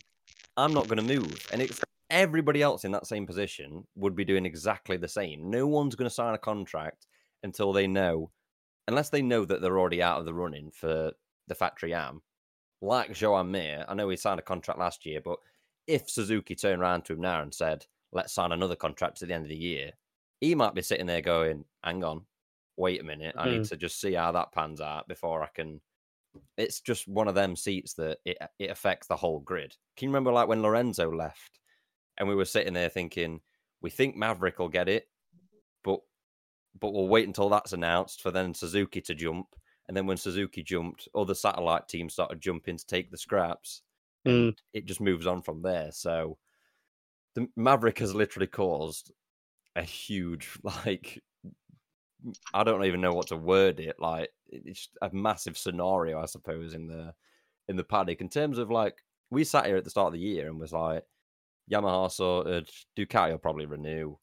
I'm 0.57 0.73
not 0.73 0.89
going 0.89 1.05
to 1.05 1.21
move. 1.21 1.37
And 1.53 1.61
it's 1.61 1.81
everybody 2.11 2.63
else 2.63 2.85
in 2.85 2.93
that 2.93 3.07
same 3.07 3.27
position 3.27 3.85
would 3.97 4.15
be 4.15 4.25
doing 4.25 4.47
exactly 4.47 4.97
the 4.97 5.09
same. 5.09 5.51
No 5.51 5.67
one's 5.67 5.95
going 5.95 6.09
to 6.09 6.15
sign 6.15 6.35
a 6.35 6.39
contract 6.39 7.07
until 7.43 7.73
they 7.73 7.87
know, 7.87 8.31
unless 8.89 9.11
they 9.11 9.23
know 9.23 9.45
that 9.45 9.61
they're 9.61 9.79
already 9.79 10.03
out 10.03 10.19
of 10.19 10.25
the 10.25 10.35
running 10.35 10.71
for 10.71 11.13
the 11.49 11.55
factory 11.55 11.95
am. 11.95 12.23
Like 12.81 13.13
Joan 13.13 13.51
Mir, 13.51 13.85
I 13.89 13.95
know 13.95 14.09
he 14.09 14.17
signed 14.17 14.41
a 14.41 14.43
contract 14.43 14.79
last 14.79 15.07
year, 15.07 15.21
but 15.25 15.39
if 15.87 16.11
Suzuki 16.11 16.55
turned 16.55 16.83
around 16.83 17.05
to 17.05 17.13
him 17.15 17.21
now 17.21 17.43
and 17.43 17.55
said, 17.55 17.87
let's 18.13 18.33
sign 18.33 18.53
another 18.53 18.77
contract 18.77 19.19
to 19.19 19.27
the 19.27 19.35
end 19.35 19.45
of 19.45 19.51
the 19.51 19.57
year, 19.57 19.93
he 20.41 20.55
might 20.55 20.75
be 20.75 20.83
sitting 20.83 21.07
there 21.07 21.23
going, 21.23 21.65
hang 21.83 22.05
on, 22.05 22.23
wait 22.77 23.01
a 23.01 23.05
minute, 23.05 23.35
I 23.39 23.47
need 23.47 23.55
mm-hmm. 23.63 23.63
to 23.65 23.77
just 23.77 24.01
see 24.01 24.15
how 24.15 24.33
that 24.33 24.53
pans 24.53 24.81
out 24.81 25.09
before 25.09 25.43
I 25.43 25.49
can 25.55 25.81
it's 26.57 26.81
just 26.81 27.09
one 27.09 27.29
of 27.29 27.35
them 27.35 27.57
seats 27.57 27.95
that 27.95 28.19
it 28.25 28.39
it 28.59 28.71
affects 28.71 29.07
the 29.07 29.17
whole 29.17 29.41
grid. 29.41 29.75
Can 29.97 30.07
you 30.07 30.11
remember 30.11 30.33
like 30.33 30.49
when 30.49 30.63
Lorenzo 30.63 31.11
left 31.11 31.61
and 32.19 32.29
we 32.29 32.35
were 32.35 32.45
sitting 32.45 32.75
there 32.75 32.89
thinking, 32.89 33.41
we 33.81 33.91
think 33.91 34.17
Maverick 34.17 34.59
will 34.59 34.69
get 34.69 34.89
it, 34.89 35.09
but 35.85 36.01
but 36.79 36.93
we'll 36.93 37.09
wait 37.09 37.27
until 37.27 37.49
that's 37.49 37.73
announced 37.73 38.23
for 38.23 38.31
then 38.31 38.55
Suzuki 38.55 39.01
to 39.03 39.15
jump. 39.15 39.47
And 39.89 39.97
then 39.97 40.07
when 40.07 40.17
Suzuki 40.17 40.65
jumped, 40.65 41.09
other 41.15 41.35
satellite 41.35 41.89
teams 41.89 42.13
started 42.13 42.41
jumping 42.41 42.77
to 42.77 42.87
take 42.87 43.11
the 43.11 43.17
scraps. 43.17 43.83
Mm. 44.27 44.57
It 44.73 44.87
just 44.87 45.01
moves 45.01 45.27
on 45.27 45.43
from 45.43 45.63
there. 45.63 45.91
So 45.93 46.39
the 47.35 47.49
Maverick 47.57 47.99
has 47.99 48.15
literally 48.15 48.47
caused 48.47 49.13
a 49.77 49.83
huge 49.83 50.51
like 50.63 51.23
I 52.55 52.65
don't 52.65 52.85
even 52.85 53.01
know 53.01 53.13
what 53.13 53.29
to 53.29 53.37
word 53.37 53.81
it. 53.81 53.97
Like 53.99 54.31
it's 54.49 54.89
a 55.03 55.11
massive 55.13 55.57
scenario, 55.57 56.21
I 56.21 56.27
suppose, 56.27 56.75
in 56.75 56.87
the 56.87 57.15
in 57.69 57.77
the 57.77 57.85
paddock. 57.85 58.21
In 58.21 58.29
terms 58.29 58.59
of 58.59 58.71
like, 58.71 59.03
we 59.31 59.45
sat 59.45 59.67
here 59.67 59.77
at 59.77 59.85
the 59.85 59.91
start 59.91 60.09
of 60.09 60.13
the 60.15 60.19
year 60.19 60.49
and 60.49 60.59
was 60.59 60.73
like, 60.73 61.05
Yamaha 61.71 62.11
sorted, 62.11 62.71
Ducati 62.97 63.33
will 63.33 63.39
probably 63.39 63.67
renew, 63.67 64.17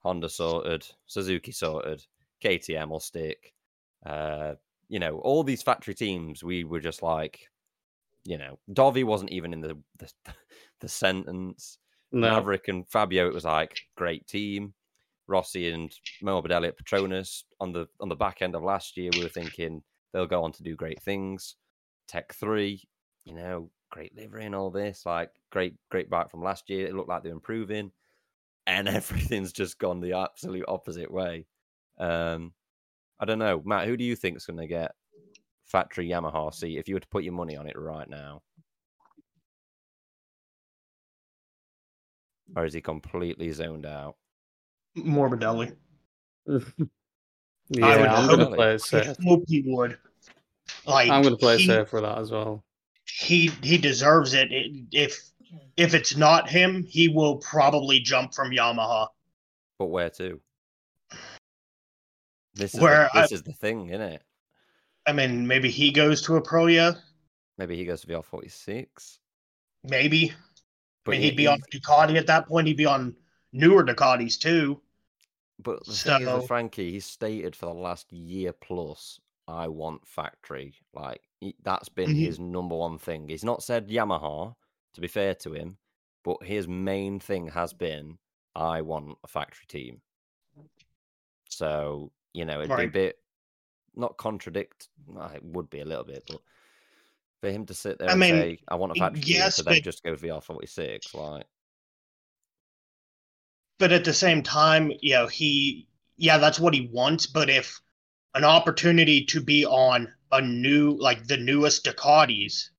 Honda 0.00 0.28
sorted, 0.28 0.86
Suzuki 1.06 1.52
sorted, 1.52 2.04
KTM 2.44 2.88
will 2.88 3.00
stick. 3.00 3.54
Uh, 4.04 4.54
you 4.88 4.98
know, 4.98 5.18
all 5.18 5.42
these 5.42 5.62
factory 5.62 5.94
teams, 5.94 6.44
we 6.44 6.64
were 6.64 6.80
just 6.80 7.02
like, 7.02 7.48
you 8.24 8.38
know, 8.38 8.58
Dovi 8.70 9.04
wasn't 9.04 9.30
even 9.30 9.52
in 9.52 9.60
the 9.60 9.76
the, 9.98 10.10
the 10.80 10.88
sentence. 10.88 11.78
No. 12.14 12.30
Maverick 12.30 12.68
and 12.68 12.86
Fabio, 12.88 13.26
it 13.26 13.34
was 13.34 13.44
like 13.44 13.80
great 13.96 14.26
team. 14.26 14.74
Rossi 15.28 15.70
and 15.70 15.90
Morbidelli 16.22 16.68
at 16.68 16.78
Petronas 16.78 17.44
on 17.60 17.72
the 17.72 17.86
on 18.00 18.08
the 18.08 18.16
back 18.16 18.42
end 18.42 18.54
of 18.54 18.62
last 18.62 18.96
year, 18.96 19.10
we 19.14 19.22
were 19.22 19.28
thinking 19.28 19.82
they'll 20.12 20.26
go 20.26 20.44
on 20.44 20.52
to 20.52 20.62
do 20.62 20.76
great 20.76 21.00
things. 21.02 21.56
Tech 22.08 22.34
three, 22.34 22.82
you 23.24 23.34
know, 23.34 23.70
great 23.90 24.14
livery 24.16 24.44
and 24.44 24.54
all 24.54 24.70
this, 24.70 25.06
like 25.06 25.30
great 25.50 25.74
great 25.90 26.10
bike 26.10 26.30
from 26.30 26.42
last 26.42 26.68
year. 26.68 26.86
It 26.86 26.94
looked 26.94 27.08
like 27.08 27.22
they're 27.22 27.32
improving, 27.32 27.92
and 28.66 28.88
everything's 28.88 29.52
just 29.52 29.78
gone 29.78 30.00
the 30.00 30.12
absolute 30.12 30.64
opposite 30.68 31.10
way. 31.10 31.46
Um, 31.98 32.52
I 33.20 33.24
don't 33.24 33.38
know, 33.38 33.62
Matt. 33.64 33.86
Who 33.86 33.96
do 33.96 34.04
you 34.04 34.16
think's 34.16 34.46
going 34.46 34.58
to 34.58 34.66
get 34.66 34.92
factory 35.72 36.08
Yamaha 36.08 36.54
seat 36.54 36.78
if 36.78 36.86
you 36.88 36.94
were 36.94 37.00
to 37.00 37.08
put 37.08 37.24
your 37.24 37.32
money 37.32 37.56
on 37.56 37.66
it 37.66 37.76
right 37.78 38.08
now? 38.08 38.42
Or 42.54 42.66
is 42.66 42.74
he 42.74 42.82
completely 42.82 43.50
zoned 43.50 43.86
out? 43.86 44.16
Morbidelli. 44.96 45.74
yeah, 46.46 46.60
would 47.68 48.08
I'm 48.08 48.26
going 48.26 48.38
to 48.40 48.46
play 48.54 48.74
it 48.74 48.80
safe. 48.82 49.16
hope 49.24 49.44
he 49.48 49.62
would. 49.66 49.98
Like 50.84 51.10
I'm 51.10 51.22
going 51.22 51.34
to 51.34 51.38
play 51.38 51.54
it 51.54 51.60
he, 51.60 51.66
safe 51.66 51.88
for 51.88 52.02
that 52.02 52.18
as 52.18 52.30
well. 52.30 52.62
He 53.06 53.48
he 53.62 53.78
deserves 53.78 54.34
it. 54.34 54.52
It- 54.52 54.86
If 54.92 55.18
if 55.76 55.94
it's 55.94 56.16
not 56.16 56.48
him, 56.48 56.82
he 56.82 57.08
will 57.08 57.36
probably 57.36 58.00
jump 58.00 58.34
from 58.34 58.50
Yamaha. 58.50 59.08
But 59.78 59.86
where 59.86 60.10
to? 60.10 60.40
This 62.54 62.74
is 62.74 62.80
Where 62.80 63.08
the, 63.12 63.18
I- 63.18 63.22
this 63.22 63.32
is 63.32 63.42
the 63.42 63.52
thing, 63.54 63.88
isn't 63.88 64.00
it? 64.02 64.22
I 65.06 65.12
mean, 65.12 65.46
maybe 65.46 65.70
he 65.70 65.90
goes 65.92 66.22
to 66.22 66.32
Aprilia. 66.40 67.00
Maybe 67.58 67.76
he 67.76 67.84
goes 67.84 68.02
to 68.02 68.06
VR 68.06 68.24
forty 68.24 68.48
six. 68.48 69.18
Maybe. 69.84 70.30
I 70.30 70.34
But 71.04 71.10
mean, 71.12 71.20
he- 71.20 71.26
he'd 71.30 71.36
be 71.36 71.46
on 71.48 71.60
Ducati 71.72 72.16
at 72.16 72.26
that 72.28 72.46
point. 72.46 72.68
He'd 72.68 72.76
be 72.76 72.86
on 72.86 73.16
newer 73.52 73.84
Ducatis 73.84 74.38
too. 74.38 74.80
But 75.58 75.84
the 75.84 75.92
thing 75.92 76.22
is 76.22 76.32
with 76.32 76.46
Frankie, 76.46 76.92
he's 76.92 77.04
stated 77.06 77.54
for 77.54 77.66
the 77.66 77.74
last 77.74 78.12
year 78.12 78.52
plus, 78.52 79.20
I 79.48 79.68
want 79.68 80.06
factory. 80.06 80.74
Like 80.92 81.20
he, 81.40 81.54
that's 81.62 81.88
been 81.88 82.10
Mhm. 82.10 82.16
his 82.24 82.38
number 82.38 82.76
one 82.76 82.98
thing. 82.98 83.28
He's 83.28 83.44
not 83.44 83.62
said 83.62 83.88
Yamaha, 83.88 84.54
to 84.94 85.00
be 85.00 85.08
fair 85.08 85.34
to 85.36 85.52
him, 85.52 85.78
but 86.24 86.42
his 86.44 86.66
main 86.68 87.18
thing 87.20 87.48
has 87.48 87.72
been, 87.72 88.18
I 88.54 88.82
want 88.82 89.18
a 89.24 89.28
factory 89.28 89.66
team. 89.66 90.00
So 91.48 92.12
you 92.32 92.44
know, 92.44 92.60
it'd 92.62 92.76
be 92.76 92.84
a 92.84 92.88
bit 92.88 93.21
not 93.94 94.16
contradict. 94.16 94.88
well, 95.06 95.30
It 95.34 95.44
would 95.44 95.68
be 95.70 95.80
a 95.80 95.84
little 95.84 96.04
bit, 96.04 96.24
but 96.28 96.40
for 97.40 97.50
him 97.50 97.66
to 97.66 97.74
sit 97.74 97.98
there 97.98 98.08
I 98.08 98.12
and 98.12 98.20
mean, 98.20 98.34
say, 98.34 98.58
"I 98.68 98.74
want 98.76 98.92
a 98.92 98.94
factory 98.96 99.20
team," 99.22 99.36
yes, 99.36 99.56
then 99.56 99.64
but- 99.66 99.82
just 99.82 100.02
go 100.02 100.14
VR 100.14 100.40
forty 100.42 100.66
six, 100.66 101.12
like 101.14 101.46
But 103.78 103.92
at 103.92 104.04
the 104.04 104.14
same 104.14 104.42
time, 104.42 104.92
you 105.00 105.14
know, 105.14 105.26
he 105.26 105.86
yeah, 106.16 106.38
that's 106.38 106.60
what 106.60 106.74
he 106.74 106.88
wants. 106.92 107.26
But 107.26 107.50
if 107.50 107.80
an 108.34 108.44
opportunity 108.44 109.24
to 109.26 109.40
be 109.40 109.66
on 109.66 110.12
a 110.30 110.40
new 110.40 110.92
like 110.98 111.26
the 111.26 111.36
newest 111.36 111.84
Ducatis 111.84 112.70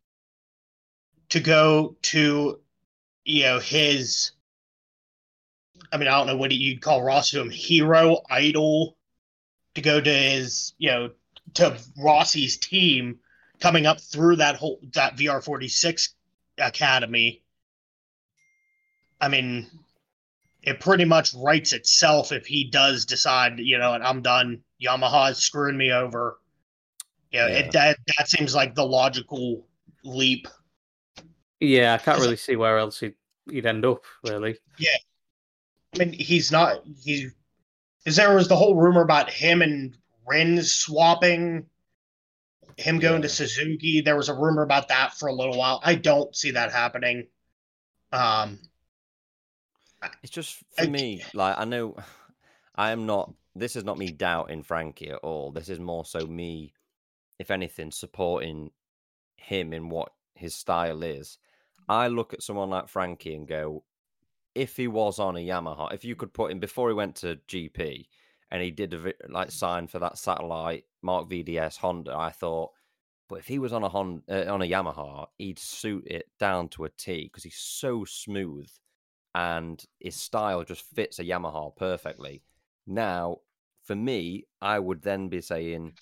to 1.30 1.40
go 1.40 1.98
to 2.04 2.62
you 3.26 3.44
know 3.44 3.60
his 3.60 4.32
I 5.92 5.98
mean, 5.98 6.08
I 6.08 6.12
don't 6.18 6.28
know 6.28 6.38
what 6.38 6.52
you'd 6.52 6.82
call 6.82 7.04
Ross 7.04 7.30
to 7.32 7.42
him 7.42 7.50
hero 7.50 8.22
idol 8.30 8.98
to 9.76 9.82
go 9.82 10.00
to 10.00 10.14
his, 10.14 10.74
you 10.78 10.90
know, 10.92 11.10
to 11.56 11.78
Rossi's 11.98 12.58
team 12.58 13.20
coming 13.60 13.86
up 13.86 14.00
through 14.00 14.38
that 14.38 14.56
whole 14.56 14.80
that 14.94 15.18
VR46 15.18 16.10
academy. 16.58 17.42
I 19.20 19.30
mean, 19.30 19.70
it 20.64 20.80
pretty 20.80 21.06
much 21.06 21.34
writes 21.34 21.74
itself 21.74 22.32
if 22.32 22.46
he 22.46 22.66
does 22.70 23.06
decide, 23.06 23.60
you 23.60 23.78
know, 23.78 23.92
I'm 23.92 24.22
done. 24.22 24.62
Yamaha's 24.84 25.38
screwing 25.38 25.78
me 25.78 25.92
over. 25.92 26.40
You 27.32 27.40
know, 27.40 27.48
Yeah. 27.48 27.54
it, 27.60 27.72
that 27.72 27.98
that 28.18 28.30
seems 28.30 28.54
like 28.54 28.76
the 28.76 28.86
logical 28.86 29.66
leap. 30.04 30.48
Yeah, 31.60 31.94
I 31.94 31.98
can't 31.98 32.20
really 32.20 32.36
see 32.36 32.58
where 32.58 32.78
else 32.78 33.00
he'd, 33.00 33.16
he'd 33.50 33.66
end 33.66 33.86
up, 33.86 34.04
really. 34.26 34.58
Yeah, 34.78 34.98
I 35.96 36.00
mean, 36.00 36.12
he's 36.12 36.52
not. 36.52 36.84
He 37.02 37.30
is 38.06 38.16
there 38.16 38.36
was 38.36 38.48
the 38.48 38.56
whole 38.56 38.76
rumor 38.76 39.02
about 39.02 39.30
him 39.30 39.62
and 39.62 39.98
Rins 40.26 40.74
swapping, 40.74 41.66
him 42.78 43.00
going 43.00 43.22
to 43.22 43.30
Suzuki. 43.30 44.02
There 44.02 44.16
was 44.16 44.30
a 44.30 44.34
rumor 44.34 44.64
about 44.64 44.88
that 44.88 45.14
for 45.14 45.28
a 45.28 45.34
little 45.34 45.58
while. 45.58 45.82
I 45.84 45.96
don't 45.96 46.36
see 46.36 46.52
that 46.52 46.72
happening. 46.72 47.28
Um, 48.12 48.60
It's 50.22 50.32
just 50.32 50.64
for 50.78 50.88
me, 50.88 51.24
like 51.34 51.58
I 51.58 51.66
know 51.66 51.96
I 52.76 52.92
am 52.92 53.06
not 53.06 53.34
this 53.56 53.76
is 53.76 53.84
not 53.84 53.98
me 53.98 54.12
doubting 54.12 54.64
Frankie 54.64 55.10
at 55.10 55.20
all. 55.20 55.52
This 55.52 55.70
is 55.70 55.80
more 55.80 56.06
so 56.06 56.26
me, 56.26 56.74
if 57.40 57.52
anything, 57.52 57.92
supporting 57.92 58.72
him 59.36 59.74
in 59.74 59.90
what 59.90 60.12
his 60.36 60.56
style 60.56 61.04
is. 61.04 61.38
I 61.88 62.08
look 62.08 62.34
at 62.34 62.42
someone 62.42 62.70
like 62.70 62.88
Frankie 62.88 63.36
and 63.36 63.48
go, 63.48 63.84
if 64.56 64.78
he 64.78 64.88
was 64.88 65.20
on 65.20 65.36
a 65.36 65.40
Yamaha, 65.40 65.94
if 65.94 66.06
you 66.06 66.16
could 66.16 66.34
put 66.34 66.52
him 66.52 66.60
before 66.60 66.90
he 66.90 66.94
went 66.94 67.16
to 67.18 67.40
GP 67.48 68.06
and 68.52 68.62
he 68.62 68.72
did 68.72 68.94
a, 68.94 69.14
like 69.30 69.52
sign 69.52 69.88
for 69.88 70.00
that 70.00 70.18
satellite 70.18 70.86
Marc 71.02 71.30
VDS 71.30 71.78
Honda, 71.78 72.16
I 72.16 72.32
thought, 72.32 72.72
but 73.30 73.40
if 73.40 73.48
he 73.48 73.60
was 73.60 73.74
on 73.74 73.84
a 73.84 73.90
Honda, 73.90 74.50
uh, 74.50 74.54
on 74.54 74.62
a 74.62 74.66
Yamaha, 74.66 75.28
he'd 75.38 75.60
suit 75.60 76.06
it 76.06 76.30
down 76.40 76.70
to 76.70 76.86
a 76.86 76.90
T 76.90 77.24
because 77.24 77.44
he's 77.44 77.58
so 77.58 78.06
smooth 78.06 78.68
and 79.36 79.84
his 80.00 80.16
style 80.16 80.64
just 80.64 80.84
fits 80.94 81.20
a 81.20 81.24
Yamaha 81.24 81.76
perfectly. 81.76 82.44
Now, 82.86 83.38
for 83.84 83.96
me, 83.96 84.46
I 84.62 84.80
would 84.80 85.02
then 85.02 85.30
be 85.30 85.42
saying 85.42 85.94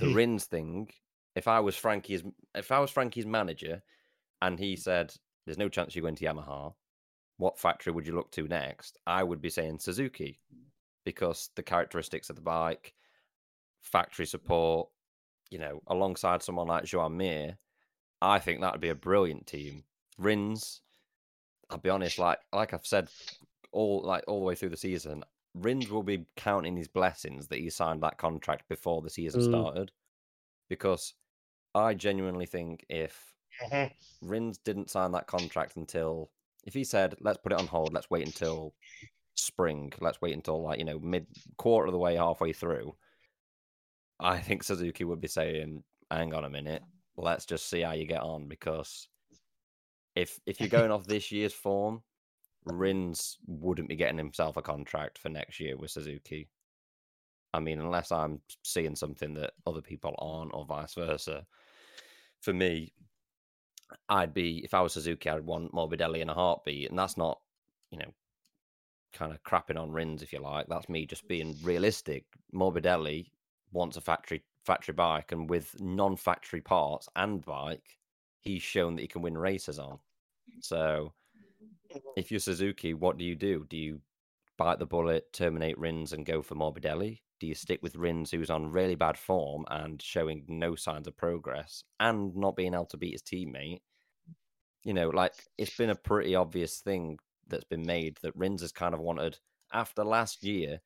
the. 0.00 0.08
Rins 0.14 0.44
thing. 0.44 0.90
If 1.34 1.48
I 1.48 1.60
was 1.60 1.76
Frankie's, 1.76 2.22
if 2.54 2.72
I 2.72 2.80
was 2.80 2.90
Frankie's 2.90 3.26
manager, 3.26 3.82
and 4.42 4.58
he 4.58 4.76
said, 4.76 5.14
"There's 5.46 5.58
no 5.58 5.68
chance 5.68 5.94
you're 5.94 6.02
going 6.02 6.16
to 6.16 6.24
Yamaha," 6.24 6.74
what 7.42 7.58
factory 7.58 7.92
would 7.92 8.06
you 8.06 8.14
look 8.14 8.30
to 8.30 8.46
next? 8.46 8.98
I 9.04 9.24
would 9.24 9.42
be 9.42 9.50
saying 9.50 9.80
Suzuki, 9.80 10.38
because 11.04 11.50
the 11.56 11.62
characteristics 11.64 12.30
of 12.30 12.36
the 12.36 12.42
bike, 12.42 12.94
factory 13.80 14.26
support, 14.26 14.88
you 15.50 15.58
know, 15.58 15.82
alongside 15.88 16.40
someone 16.40 16.68
like 16.68 16.84
Joan 16.84 17.16
Mir, 17.16 17.58
I 18.20 18.38
think 18.38 18.60
that 18.60 18.70
would 18.70 18.80
be 18.80 18.90
a 18.90 18.94
brilliant 18.94 19.48
team. 19.48 19.82
Rins, 20.18 20.82
I'll 21.68 21.78
be 21.78 21.90
honest, 21.90 22.20
like 22.20 22.38
like 22.52 22.72
I've 22.74 22.86
said 22.86 23.08
all 23.72 24.02
like 24.02 24.22
all 24.28 24.38
the 24.38 24.46
way 24.46 24.54
through 24.54 24.68
the 24.68 24.76
season, 24.76 25.24
Rins 25.54 25.90
will 25.90 26.04
be 26.04 26.26
counting 26.36 26.76
his 26.76 26.86
blessings 26.86 27.48
that 27.48 27.58
he 27.58 27.70
signed 27.70 28.04
that 28.04 28.18
contract 28.18 28.68
before 28.68 29.02
the 29.02 29.10
season 29.10 29.40
Mm. 29.40 29.48
started. 29.48 29.92
Because 30.68 31.14
I 31.74 31.94
genuinely 31.94 32.46
think 32.46 32.86
if 32.88 33.34
Mhm. 33.60 33.92
Rins 34.20 34.58
didn't 34.58 34.90
sign 34.90 35.10
that 35.10 35.26
contract 35.26 35.74
until 35.74 36.30
if 36.64 36.74
he 36.74 36.84
said, 36.84 37.14
let's 37.20 37.38
put 37.38 37.52
it 37.52 37.58
on 37.58 37.66
hold, 37.66 37.92
let's 37.92 38.10
wait 38.10 38.26
until 38.26 38.74
spring, 39.34 39.92
let's 40.00 40.20
wait 40.20 40.34
until 40.34 40.62
like, 40.62 40.78
you 40.78 40.84
know, 40.84 40.98
mid 40.98 41.26
quarter 41.56 41.86
of 41.86 41.92
the 41.92 41.98
way 41.98 42.16
halfway 42.16 42.52
through, 42.52 42.94
I 44.20 44.38
think 44.38 44.62
Suzuki 44.62 45.04
would 45.04 45.20
be 45.20 45.28
saying, 45.28 45.82
hang 46.10 46.34
on 46.34 46.44
a 46.44 46.50
minute, 46.50 46.82
let's 47.16 47.46
just 47.46 47.68
see 47.68 47.80
how 47.80 47.92
you 47.92 48.06
get 48.06 48.22
on 48.22 48.48
because 48.48 49.08
if 50.14 50.38
if 50.46 50.60
you're 50.60 50.68
going 50.68 50.90
off 50.90 51.06
this 51.06 51.32
year's 51.32 51.54
form, 51.54 52.02
Rins 52.64 53.38
wouldn't 53.46 53.88
be 53.88 53.96
getting 53.96 54.18
himself 54.18 54.56
a 54.56 54.62
contract 54.62 55.18
for 55.18 55.28
next 55.28 55.58
year 55.58 55.76
with 55.76 55.90
Suzuki. 55.90 56.48
I 57.54 57.60
mean, 57.60 57.80
unless 57.80 58.12
I'm 58.12 58.40
seeing 58.62 58.96
something 58.96 59.34
that 59.34 59.52
other 59.66 59.82
people 59.82 60.14
aren't, 60.18 60.54
or 60.54 60.64
vice 60.64 60.94
versa. 60.94 61.44
For 62.40 62.52
me, 62.52 62.92
I'd 64.08 64.34
be 64.34 64.58
if 64.64 64.74
I 64.74 64.80
was 64.80 64.92
Suzuki, 64.92 65.28
I'd 65.28 65.44
want 65.44 65.72
Morbidelli 65.72 66.20
in 66.20 66.28
a 66.30 66.34
heartbeat, 66.34 66.90
and 66.90 66.98
that's 66.98 67.16
not, 67.16 67.40
you 67.90 67.98
know, 67.98 68.12
kind 69.12 69.32
of 69.32 69.42
crapping 69.42 69.80
on 69.80 69.92
Rins 69.92 70.22
if 70.22 70.32
you 70.32 70.40
like. 70.40 70.66
That's 70.68 70.88
me 70.88 71.06
just 71.06 71.26
being 71.28 71.56
realistic. 71.62 72.24
Morbidelli 72.54 73.26
wants 73.72 73.96
a 73.96 74.00
factory 74.00 74.42
factory 74.64 74.94
bike, 74.94 75.32
and 75.32 75.50
with 75.50 75.80
non-factory 75.80 76.60
parts 76.60 77.08
and 77.16 77.44
bike, 77.44 77.98
he's 78.40 78.62
shown 78.62 78.96
that 78.96 79.02
he 79.02 79.08
can 79.08 79.22
win 79.22 79.36
races 79.36 79.78
on. 79.78 79.98
So, 80.60 81.12
if 82.16 82.30
you're 82.30 82.40
Suzuki, 82.40 82.94
what 82.94 83.18
do 83.18 83.24
you 83.24 83.34
do? 83.34 83.66
Do 83.68 83.76
you 83.76 84.00
bite 84.58 84.78
the 84.78 84.86
bullet, 84.86 85.32
terminate 85.32 85.78
Rins, 85.78 86.12
and 86.12 86.24
go 86.26 86.42
for 86.42 86.54
Morbidelli? 86.54 87.20
Do 87.42 87.48
you 87.48 87.56
stick 87.56 87.82
with 87.82 87.96
Rins, 87.96 88.30
who's 88.30 88.50
on 88.50 88.70
really 88.70 88.94
bad 88.94 89.18
form 89.18 89.64
and 89.68 90.00
showing 90.00 90.44
no 90.46 90.76
signs 90.76 91.08
of 91.08 91.16
progress, 91.16 91.82
and 91.98 92.36
not 92.36 92.54
being 92.54 92.72
able 92.72 92.86
to 92.86 92.96
beat 92.96 93.14
his 93.14 93.22
teammate? 93.24 93.80
You 94.84 94.94
know, 94.94 95.08
like 95.08 95.32
it's 95.58 95.76
been 95.76 95.90
a 95.90 95.96
pretty 95.96 96.36
obvious 96.36 96.78
thing 96.78 97.18
that's 97.48 97.64
been 97.64 97.84
made 97.84 98.16
that 98.22 98.36
Rins 98.36 98.60
has 98.60 98.70
kind 98.70 98.94
of 98.94 99.00
wanted 99.00 99.40
after 99.72 100.04
last 100.04 100.44
year 100.44 100.82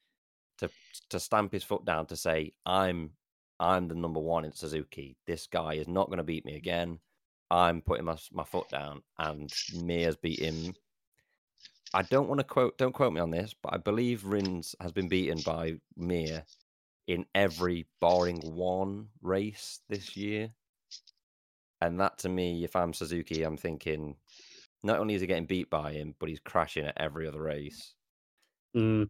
to 0.57 0.71
to 1.11 1.21
stamp 1.21 1.53
his 1.53 1.63
foot 1.63 1.85
down 1.85 2.07
to 2.07 2.17
say, 2.17 2.55
"I'm 2.65 3.19
I'm 3.61 3.89
the 3.89 3.95
number 3.95 4.21
one 4.21 4.47
in 4.47 4.53
Suzuki. 4.53 5.19
This 5.27 5.47
guy 5.47 5.75
is 5.75 5.89
not 5.89 6.07
going 6.07 6.17
to 6.21 6.25
beat 6.25 6.47
me 6.47 6.57
again. 6.57 7.01
I'm 7.51 7.83
putting 7.83 8.07
my 8.07 8.17
my 8.33 8.45
foot 8.45 8.71
down." 8.71 9.03
And 9.19 9.53
Mir's 9.75 10.17
beat 10.17 10.39
him. 10.41 10.75
I 11.97 12.03
don't 12.03 12.29
want 12.29 12.39
to 12.39 12.45
quote. 12.45 12.79
Don't 12.79 12.93
quote 12.93 13.13
me 13.13 13.21
on 13.21 13.31
this, 13.33 13.53
but 13.53 13.75
I 13.75 13.79
believe 13.79 14.25
Rins 14.25 14.77
has 14.81 14.93
been 14.93 15.09
beaten 15.09 15.43
by 15.43 15.81
Mir 15.97 16.47
in 17.09 17.27
every 17.35 17.89
barring 18.01 18.41
one 18.41 19.11
race 19.23 19.83
this 19.89 20.17
year. 20.17 20.55
And 21.81 21.99
that 22.01 22.19
to 22.19 22.29
me, 22.29 22.65
if 22.65 22.77
I'm 22.77 22.93
Suzuki, 22.93 23.43
I'm 23.43 23.57
thinking 23.57 24.19
not 24.83 24.99
only 25.01 25.15
is 25.15 25.23
he 25.23 25.27
getting 25.27 25.47
beat 25.47 25.71
by 25.71 25.93
him, 25.93 26.15
but 26.19 26.29
he's 26.29 26.41
crashing 26.41 26.87
at 26.87 26.99
every 26.99 27.27
other 27.27 27.43
race 27.43 27.95
Mm, 28.75 29.07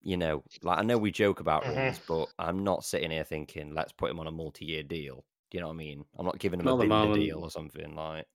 you 0.00 0.16
know, 0.16 0.44
like 0.62 0.78
I 0.78 0.82
know 0.82 0.98
we 0.98 1.10
joke 1.10 1.40
about 1.40 1.66
Mhm. 1.66 1.66
Rins, 1.66 1.98
but 1.98 2.28
I'm 2.38 2.62
not 2.64 2.84
sitting 2.84 3.10
here 3.10 3.24
thinking 3.24 3.74
let's 3.74 3.92
put 3.92 4.10
him 4.10 4.20
on 4.20 4.26
a 4.26 4.32
multi-year 4.32 4.82
deal. 4.82 5.24
Do 5.50 5.58
you 5.58 5.60
know 5.60 5.68
what 5.68 5.74
I 5.74 5.76
mean? 5.76 6.04
I'm 6.16 6.26
not 6.26 6.38
giving 6.38 6.60
him 6.60 6.68
Not 6.68 6.70
a 6.70 6.72
at 6.72 6.78
the 6.78 6.84
Binder 6.84 7.08
moment. 7.08 7.08
deal 7.08 7.40
or 7.42 7.50
something 7.50 7.94
like. 7.94 8.26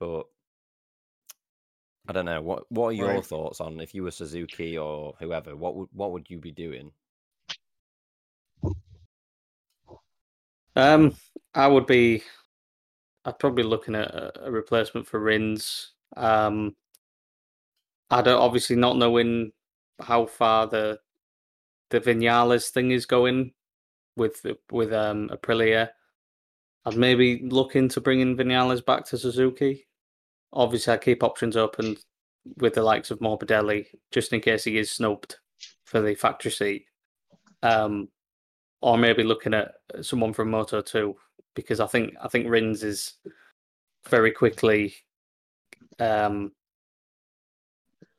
But 0.00 0.26
I 2.08 2.12
don't 2.12 2.24
know. 2.24 2.40
What 2.40 2.70
What 2.72 2.86
are 2.88 2.92
your 2.92 3.06
Right. 3.16 3.24
thoughts 3.24 3.60
on 3.60 3.80
if 3.80 3.94
you 3.94 4.02
were 4.02 4.10
Suzuki 4.10 4.78
or 4.78 5.14
whoever? 5.20 5.54
What 5.54 5.76
would 5.76 5.88
What 5.92 6.12
would 6.12 6.30
you 6.30 6.38
be 6.38 6.52
doing? 6.52 6.92
Um, 10.74 11.14
I 11.54 11.66
would 11.66 11.86
be. 11.86 12.22
I'd 13.24 13.38
probably 13.38 13.62
be 13.64 13.68
looking 13.68 13.94
at 13.94 14.10
a, 14.14 14.46
a 14.46 14.50
replacement 14.50 15.06
for 15.06 15.20
Rins. 15.20 15.92
Um, 16.16 16.76
I 18.10 18.22
don't 18.22 18.40
obviously 18.40 18.76
not 18.76 18.96
knowing 18.96 19.52
how 20.00 20.24
far 20.26 20.66
the 20.66 21.00
the 21.90 22.00
Vinales 22.00 22.70
thing 22.70 22.90
is 22.90 23.04
going 23.06 23.52
with 24.16 24.46
with 24.70 24.92
um 24.92 25.28
Aprilia. 25.28 25.90
I'd 26.86 26.96
maybe 26.96 27.40
look 27.42 27.76
into 27.76 28.00
bringing 28.00 28.36
Vinales 28.36 28.84
back 28.84 29.04
to 29.06 29.18
Suzuki. 29.18 29.87
Obviously, 30.52 30.94
I 30.94 30.98
keep 30.98 31.22
options 31.22 31.56
open 31.56 31.96
with 32.56 32.74
the 32.74 32.82
likes 32.82 33.10
of 33.10 33.18
Morbidelli 33.20 33.86
just 34.10 34.32
in 34.32 34.40
case 34.40 34.64
he 34.64 34.78
is 34.78 34.90
snubbed 34.90 35.36
for 35.84 36.00
the 36.00 36.14
factory 36.14 36.50
seat. 36.50 36.86
Um, 37.62 38.08
or 38.80 38.96
maybe 38.96 39.24
looking 39.24 39.54
at 39.54 39.74
someone 40.02 40.32
from 40.32 40.50
Moto 40.50 40.80
2 40.80 41.14
because 41.54 41.80
I 41.80 41.86
think 41.86 42.14
I 42.22 42.28
think 42.28 42.48
Rins 42.48 42.84
is 42.84 43.14
very 44.08 44.30
quickly 44.30 44.94
um 45.98 46.52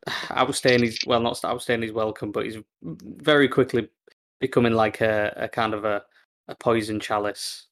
outstaying 0.07 0.81
his 0.81 0.99
well 1.05 1.21
not 1.21 1.35
outstaying 1.35 1.83
his 1.83 1.93
welcome 1.93 2.31
but 2.31 2.45
he's 2.45 2.57
very 2.81 3.47
quickly 3.47 3.87
becoming 4.39 4.73
like 4.73 5.01
a, 5.01 5.33
a 5.37 5.47
kind 5.47 5.73
of 5.73 5.85
a, 5.85 6.03
a 6.47 6.55
poison 6.55 6.99
chalice 6.99 7.67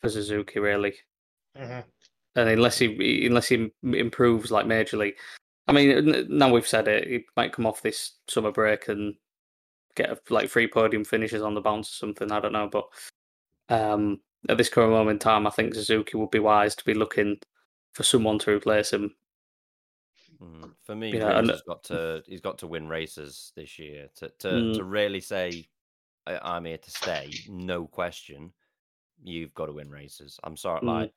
for 0.00 0.08
Suzuki 0.08 0.58
really 0.58 0.94
Mhm. 1.56 1.84
And 2.36 2.48
unless 2.48 2.78
he 2.78 3.26
unless 3.26 3.48
he 3.48 3.70
improves 3.82 4.50
like 4.50 4.66
majorly 4.66 5.14
I 5.68 5.72
mean 5.72 6.26
now 6.28 6.50
we've 6.52 6.66
said 6.66 6.88
it 6.88 7.06
he 7.08 7.24
might 7.36 7.52
come 7.52 7.66
off 7.66 7.82
this 7.82 8.12
summer 8.28 8.50
break 8.52 8.88
and 8.88 9.14
get 9.94 10.10
a, 10.10 10.18
like 10.30 10.48
three 10.50 10.66
podium 10.66 11.04
finishes 11.04 11.42
on 11.42 11.54
the 11.54 11.60
bounce 11.60 11.88
or 11.90 11.94
something 11.96 12.32
I 12.32 12.40
don't 12.40 12.52
know 12.52 12.68
but 12.70 12.86
um 13.68 14.20
at 14.48 14.58
this 14.58 14.68
current 14.68 14.90
moment 14.92 15.16
in 15.16 15.18
time 15.18 15.46
I 15.46 15.50
think 15.50 15.74
Suzuki 15.74 16.16
would 16.16 16.30
be 16.30 16.38
wise 16.38 16.74
to 16.76 16.84
be 16.84 16.94
looking 16.94 17.38
for 17.92 18.02
someone 18.02 18.38
to 18.40 18.50
replace 18.52 18.92
him 18.92 19.14
Mm, 20.42 20.72
For 20.82 20.96
me, 20.96 21.16
Yeah, 21.16 21.38
and- 21.38 21.48
has 21.50 21.62
got 21.62 21.84
to 21.84 22.22
he's 22.26 22.40
got 22.40 22.58
to 22.58 22.66
win 22.66 22.88
races 22.88 23.52
this 23.54 23.78
year 23.78 24.08
to 24.16 24.28
to, 24.40 24.48
Mm. 24.48 24.74
to 24.74 24.82
really 24.84 25.20
say 25.20 25.68
"I- 26.26 26.40
I'm 26.56 26.64
here 26.64 26.78
to 26.78 26.90
stay. 26.90 27.30
No 27.48 27.86
question. 27.86 28.52
You've 29.22 29.54
got 29.54 29.66
to 29.66 29.72
win 29.72 29.88
races. 29.88 30.40
I'm 30.42 30.56
sorry, 30.56 30.80
Mm. 30.80 30.86
like 30.86 31.14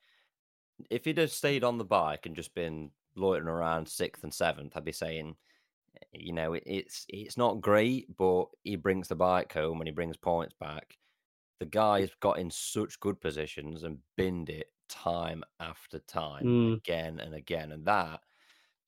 if 0.90 1.04
he'd 1.04 1.18
have 1.18 1.30
stayed 1.32 1.64
on 1.64 1.78
the 1.78 1.84
bike 1.84 2.26
and 2.26 2.36
just 2.36 2.54
been 2.54 2.92
loitering 3.14 3.48
around 3.48 3.88
sixth 3.88 4.22
and 4.24 4.32
seventh, 4.34 4.76
I'd 4.76 4.84
be 4.84 4.92
saying, 4.92 5.36
you 6.12 6.32
know, 6.32 6.54
it, 6.54 6.64
it's 6.66 7.06
it's 7.08 7.36
not 7.36 7.60
great, 7.60 8.14
but 8.16 8.46
he 8.64 8.76
brings 8.76 9.08
the 9.08 9.16
bike 9.16 9.52
home 9.52 9.80
and 9.80 9.88
he 9.88 9.92
brings 9.92 10.16
points 10.16 10.54
back. 10.60 10.98
The 11.60 11.66
guy's 11.66 12.14
got 12.20 12.38
in 12.38 12.50
such 12.50 13.00
good 13.00 13.20
positions 13.20 13.84
and 13.84 14.00
binned 14.16 14.50
it 14.50 14.72
time 14.88 15.44
after 15.60 16.00
time, 16.00 16.48
Mm. 16.48 16.80
again 16.84 17.20
and 17.20 17.34
again, 17.34 17.72
and 17.72 17.86
that 17.86 18.22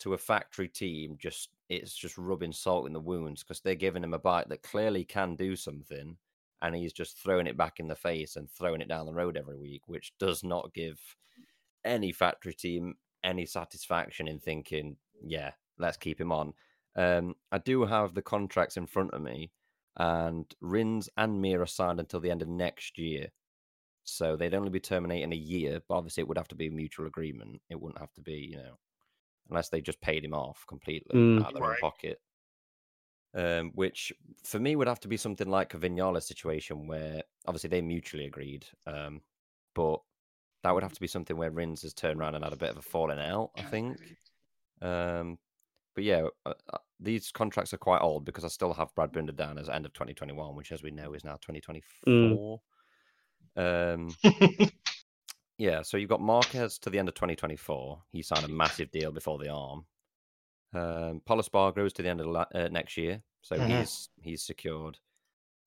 to 0.00 0.14
a 0.14 0.18
factory 0.18 0.68
team 0.68 1.16
just 1.18 1.50
it's 1.68 1.94
just 1.94 2.16
rubbing 2.18 2.52
salt 2.52 2.86
in 2.86 2.92
the 2.92 3.00
wounds 3.00 3.42
because 3.42 3.60
they're 3.60 3.74
giving 3.74 4.02
him 4.04 4.14
a 4.14 4.18
bike 4.18 4.48
that 4.48 4.62
clearly 4.62 5.04
can 5.04 5.36
do 5.36 5.54
something 5.56 6.16
and 6.62 6.74
he's 6.74 6.92
just 6.92 7.18
throwing 7.18 7.46
it 7.46 7.56
back 7.56 7.78
in 7.78 7.88
the 7.88 7.94
face 7.96 8.36
and 8.36 8.50
throwing 8.50 8.80
it 8.80 8.88
down 8.88 9.06
the 9.06 9.12
road 9.14 9.36
every 9.36 9.56
week 9.56 9.88
which 9.88 10.16
does 10.18 10.42
not 10.42 10.72
give 10.72 11.00
any 11.88 12.12
factory 12.12 12.54
team 12.54 12.94
any 13.24 13.44
satisfaction 13.46 14.28
in 14.28 14.38
thinking 14.38 14.96
yeah 15.22 15.52
let's 15.78 15.96
keep 15.96 16.20
him 16.20 16.32
on. 16.32 16.52
Um, 16.96 17.36
I 17.52 17.58
do 17.58 17.84
have 17.84 18.14
the 18.14 18.22
contracts 18.22 18.76
in 18.76 18.86
front 18.86 19.12
of 19.12 19.22
me, 19.22 19.52
and 19.96 20.52
Rins 20.60 21.08
and 21.16 21.40
Mir 21.40 21.62
are 21.62 21.66
signed 21.66 22.00
until 22.00 22.20
the 22.20 22.30
end 22.30 22.42
of 22.42 22.48
next 22.48 22.98
year. 22.98 23.28
So 24.04 24.36
they'd 24.36 24.54
only 24.54 24.70
be 24.70 24.80
terminating 24.80 25.32
a 25.32 25.36
year, 25.36 25.80
but 25.88 25.96
obviously 25.96 26.22
it 26.22 26.28
would 26.28 26.38
have 26.38 26.48
to 26.48 26.54
be 26.56 26.66
a 26.66 26.70
mutual 26.72 27.06
agreement. 27.06 27.60
It 27.70 27.80
wouldn't 27.80 28.00
have 28.00 28.12
to 28.14 28.20
be, 28.22 28.34
you 28.50 28.56
know, 28.56 28.78
unless 29.50 29.68
they 29.68 29.80
just 29.80 30.00
paid 30.00 30.24
him 30.24 30.34
off 30.34 30.64
completely 30.66 31.16
Mm. 31.16 31.42
out 31.42 31.48
of 31.48 31.54
their 31.54 31.70
own 31.70 31.76
pocket. 31.80 32.20
Um, 33.34 33.70
which 33.74 34.12
for 34.42 34.58
me 34.58 34.74
would 34.74 34.88
have 34.88 35.00
to 35.00 35.08
be 35.08 35.18
something 35.18 35.48
like 35.48 35.74
a 35.74 35.78
Vinales 35.78 36.22
situation 36.22 36.86
where 36.86 37.22
obviously 37.46 37.68
they 37.68 37.82
mutually 37.82 38.24
agreed, 38.24 38.66
um, 38.86 39.20
but 39.74 40.00
that 40.62 40.74
would 40.74 40.82
have 40.82 40.92
to 40.94 41.00
be 41.00 41.06
something 41.06 41.36
where 41.36 41.50
Rins 41.50 41.82
has 41.82 41.94
turned 41.94 42.20
around 42.20 42.34
and 42.34 42.44
had 42.44 42.52
a 42.52 42.56
bit 42.56 42.70
of 42.70 42.76
a 42.78 42.82
falling 42.82 43.18
out, 43.18 43.50
I 43.56 43.62
think. 43.62 43.96
Um, 44.82 45.38
but 45.94 46.04
yeah, 46.04 46.26
uh, 46.46 46.54
uh, 46.72 46.78
these 47.00 47.30
contracts 47.30 47.72
are 47.74 47.78
quite 47.78 48.00
old 48.02 48.24
because 48.24 48.44
I 48.44 48.48
still 48.48 48.72
have 48.72 48.94
Brad 48.94 49.12
Binder 49.12 49.32
down 49.32 49.58
as 49.58 49.68
end 49.68 49.86
of 49.86 49.92
2021, 49.92 50.54
which, 50.54 50.72
as 50.72 50.82
we 50.82 50.90
know, 50.90 51.14
is 51.14 51.24
now 51.24 51.34
2024. 51.42 52.60
Um, 53.56 54.14
yeah, 55.58 55.82
so 55.82 55.96
you've 55.96 56.08
got 56.08 56.20
Marquez 56.20 56.78
to 56.80 56.90
the 56.90 56.98
end 56.98 57.08
of 57.08 57.14
2024. 57.14 58.02
He 58.12 58.22
signed 58.22 58.44
a 58.44 58.48
massive 58.48 58.90
deal 58.90 59.10
before 59.12 59.38
the 59.38 59.48
arm. 59.48 59.84
Um, 60.74 61.22
Pol 61.24 61.40
Espargaro's 61.40 61.92
to 61.94 62.02
the 62.02 62.08
end 62.08 62.20
of 62.20 62.26
la- 62.26 62.46
uh, 62.54 62.68
next 62.70 62.96
year, 62.96 63.22
so 63.42 63.56
Mhm. 63.56 63.80
he's 63.80 64.08
he's 64.20 64.42
secured. 64.42 64.98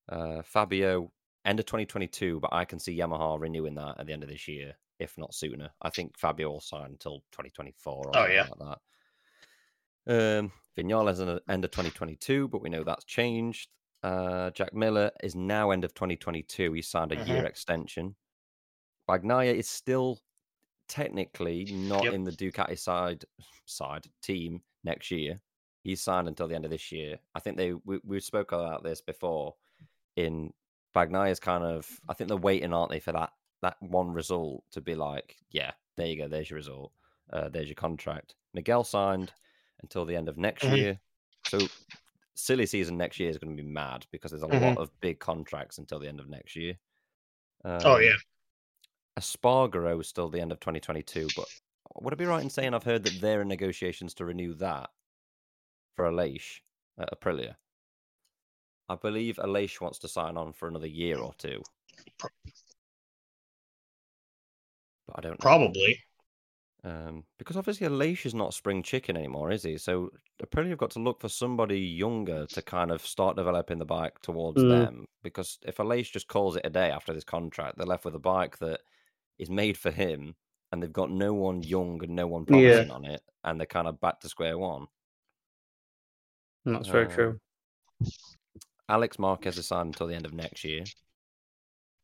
Uh, 0.07 0.41
Fabio 0.43 1.11
end 1.45 1.59
of 1.59 1.65
2022, 1.65 2.39
but 2.39 2.53
I 2.53 2.65
can 2.65 2.79
see 2.79 2.97
Yamaha 2.97 3.39
renewing 3.39 3.75
that 3.75 3.99
at 3.99 4.05
the 4.07 4.13
end 4.13 4.23
of 4.23 4.29
this 4.29 4.47
year, 4.47 4.75
if 4.99 5.17
not 5.17 5.33
sooner. 5.33 5.69
I 5.81 5.89
think 5.89 6.17
Fabio 6.17 6.49
will 6.51 6.59
sign 6.61 6.91
until 6.91 7.19
2024 7.31 7.93
or 7.93 8.09
Oh, 8.09 8.13
something 8.13 8.33
yeah. 8.35 8.47
like 8.59 8.77
that. 10.07 10.39
Um, 10.39 10.51
Vinales 10.77 11.19
at 11.35 11.43
end 11.49 11.65
of 11.65 11.71
2022, 11.71 12.47
but 12.47 12.61
we 12.61 12.69
know 12.69 12.83
that's 12.83 13.05
changed. 13.05 13.69
Uh, 14.03 14.49
Jack 14.51 14.73
Miller 14.73 15.11
is 15.23 15.35
now 15.35 15.71
end 15.71 15.83
of 15.83 15.93
2022. 15.93 16.73
He 16.73 16.81
signed 16.81 17.11
a 17.11 17.17
Mhm. 17.17 17.27
year 17.27 17.45
extension. 17.45 18.15
Bagnaia 19.07 19.53
is 19.53 19.69
still 19.69 20.19
technically 20.87 21.65
not 21.65 22.03
Yep. 22.05 22.13
in 22.13 22.23
the 22.23 22.31
Ducati 22.31 22.77
side 22.77 23.25
side 23.65 24.07
team 24.21 24.63
next 24.83 25.11
year. 25.11 25.39
He's 25.83 26.01
signed 26.01 26.27
until 26.27 26.47
the 26.47 26.55
end 26.55 26.65
of 26.65 26.71
this 26.71 26.91
year. 26.91 27.19
I 27.35 27.39
think 27.39 27.57
they 27.57 27.73
we, 27.73 27.99
we 28.03 28.19
spoke 28.19 28.51
about 28.51 28.83
this 28.83 29.01
before. 29.01 29.55
In 30.17 30.53
Bagnaia's 30.95 31.39
kind 31.39 31.63
of, 31.63 31.89
I 32.09 32.13
think 32.13 32.27
they're 32.27 32.37
waiting, 32.37 32.73
aren't 32.73 32.91
they, 32.91 32.99
for 32.99 33.11
that 33.13 33.31
that 33.61 33.77
one 33.81 34.11
result 34.11 34.63
to 34.71 34.81
be 34.81 34.95
like, 34.95 35.37
yeah, 35.51 35.71
there 35.95 36.07
you 36.07 36.17
go, 36.17 36.27
there's 36.27 36.49
your 36.49 36.57
result, 36.57 36.93
uh, 37.31 37.47
there's 37.49 37.67
your 37.67 37.75
contract. 37.75 38.35
Miguel 38.53 38.83
signed 38.83 39.33
until 39.83 40.03
the 40.05 40.15
end 40.15 40.27
of 40.29 40.37
next 40.37 40.63
Mhm. 40.63 40.75
year, 40.75 40.99
so 41.45 41.71
silly 42.35 42.65
season 42.65 42.97
next 42.97 43.19
year 43.19 43.29
is 43.29 43.37
going 43.37 43.55
to 43.55 43.63
be 43.63 43.67
mad 43.69 44.07
because 44.11 44.31
there's 44.31 44.43
a 44.43 44.47
Mhm. 44.47 44.61
lot 44.61 44.77
of 44.77 44.99
big 45.01 45.19
contracts 45.19 45.77
until 45.77 45.99
the 45.99 46.07
end 46.07 46.19
of 46.19 46.29
next 46.29 46.55
year. 46.55 46.79
oh 47.83 47.97
Um, 47.97 48.01
yeah. 48.01 48.17
Espargaro 49.17 49.99
is 50.01 50.07
still 50.07 50.29
the 50.29 50.41
end 50.41 50.51
of 50.51 50.59
2022, 50.59 51.31
but 51.31 51.49
would 51.95 52.13
I 52.13 52.15
be 52.17 52.25
right 52.25 52.41
in 52.41 52.49
saying 52.49 52.73
I've 52.73 52.83
heard 52.83 53.03
that 53.03 53.19
they're 53.21 53.41
in 53.41 53.47
negotiations 53.47 54.13
to 54.15 54.25
renew 54.25 54.53
that 54.55 54.89
for 55.95 56.05
Aleix 56.05 56.61
at 56.97 57.09
Aprilia? 57.11 57.57
I 58.91 58.95
believe 58.95 59.37
Aleix 59.37 59.79
wants 59.79 59.99
to 59.99 60.09
sign 60.09 60.35
on 60.35 60.51
for 60.51 60.67
another 60.67 60.87
year 60.87 61.17
or 61.17 61.33
two. 61.37 61.61
But 65.07 65.17
I 65.17 65.21
don't 65.21 65.31
know. 65.31 65.37
Probably. 65.39 65.97
Um, 66.83 67.23
because 67.37 67.55
obviously 67.55 67.87
Aleix 67.87 68.25
is 68.25 68.33
not 68.33 68.49
a 68.49 68.51
spring 68.51 68.83
chicken 68.83 69.15
anymore, 69.15 69.49
is 69.49 69.63
he? 69.63 69.77
So 69.77 70.09
apparently 70.41 70.71
you've 70.71 70.79
got 70.79 70.91
to 70.91 70.99
look 70.99 71.21
for 71.21 71.29
somebody 71.29 71.79
younger 71.79 72.47
to 72.47 72.61
kind 72.61 72.91
of 72.91 73.05
start 73.05 73.37
developing 73.37 73.79
the 73.79 73.85
bike 73.85 74.19
towards 74.21 74.61
Mm. 74.61 74.67
them. 74.67 75.07
Because 75.23 75.57
if 75.61 75.77
Aleix 75.77 76.11
just 76.11 76.27
calls 76.27 76.57
it 76.57 76.65
a 76.65 76.69
day 76.69 76.91
after 76.91 77.13
this 77.13 77.23
contract, 77.23 77.77
they're 77.77 77.87
left 77.87 78.03
with 78.03 78.15
a 78.15 78.19
bike 78.19 78.57
that 78.57 78.81
is 79.39 79.49
made 79.49 79.77
for 79.77 79.91
him, 79.91 80.35
and 80.71 80.83
they've 80.83 80.91
got 80.91 81.11
no 81.11 81.33
one 81.33 81.63
young 81.63 82.03
and 82.03 82.13
no 82.13 82.27
one 82.27 82.45
Yeah. 82.45 82.83
promising 82.83 82.91
on 82.91 83.05
it, 83.05 83.21
and 83.45 83.57
they're 83.57 83.67
kind 83.67 83.87
of 83.87 84.01
back 84.01 84.19
to 84.19 84.27
square 84.27 84.57
one. 84.57 84.87
That's 86.65 86.89
very 86.89 87.05
Um, 87.05 87.11
true. 87.11 87.39
Alex 88.91 89.17
Marquez 89.17 89.57
is 89.57 89.65
signed 89.67 89.87
until 89.87 90.07
the 90.07 90.15
end 90.15 90.25
of 90.25 90.33
next 90.33 90.63
year. 90.63 90.83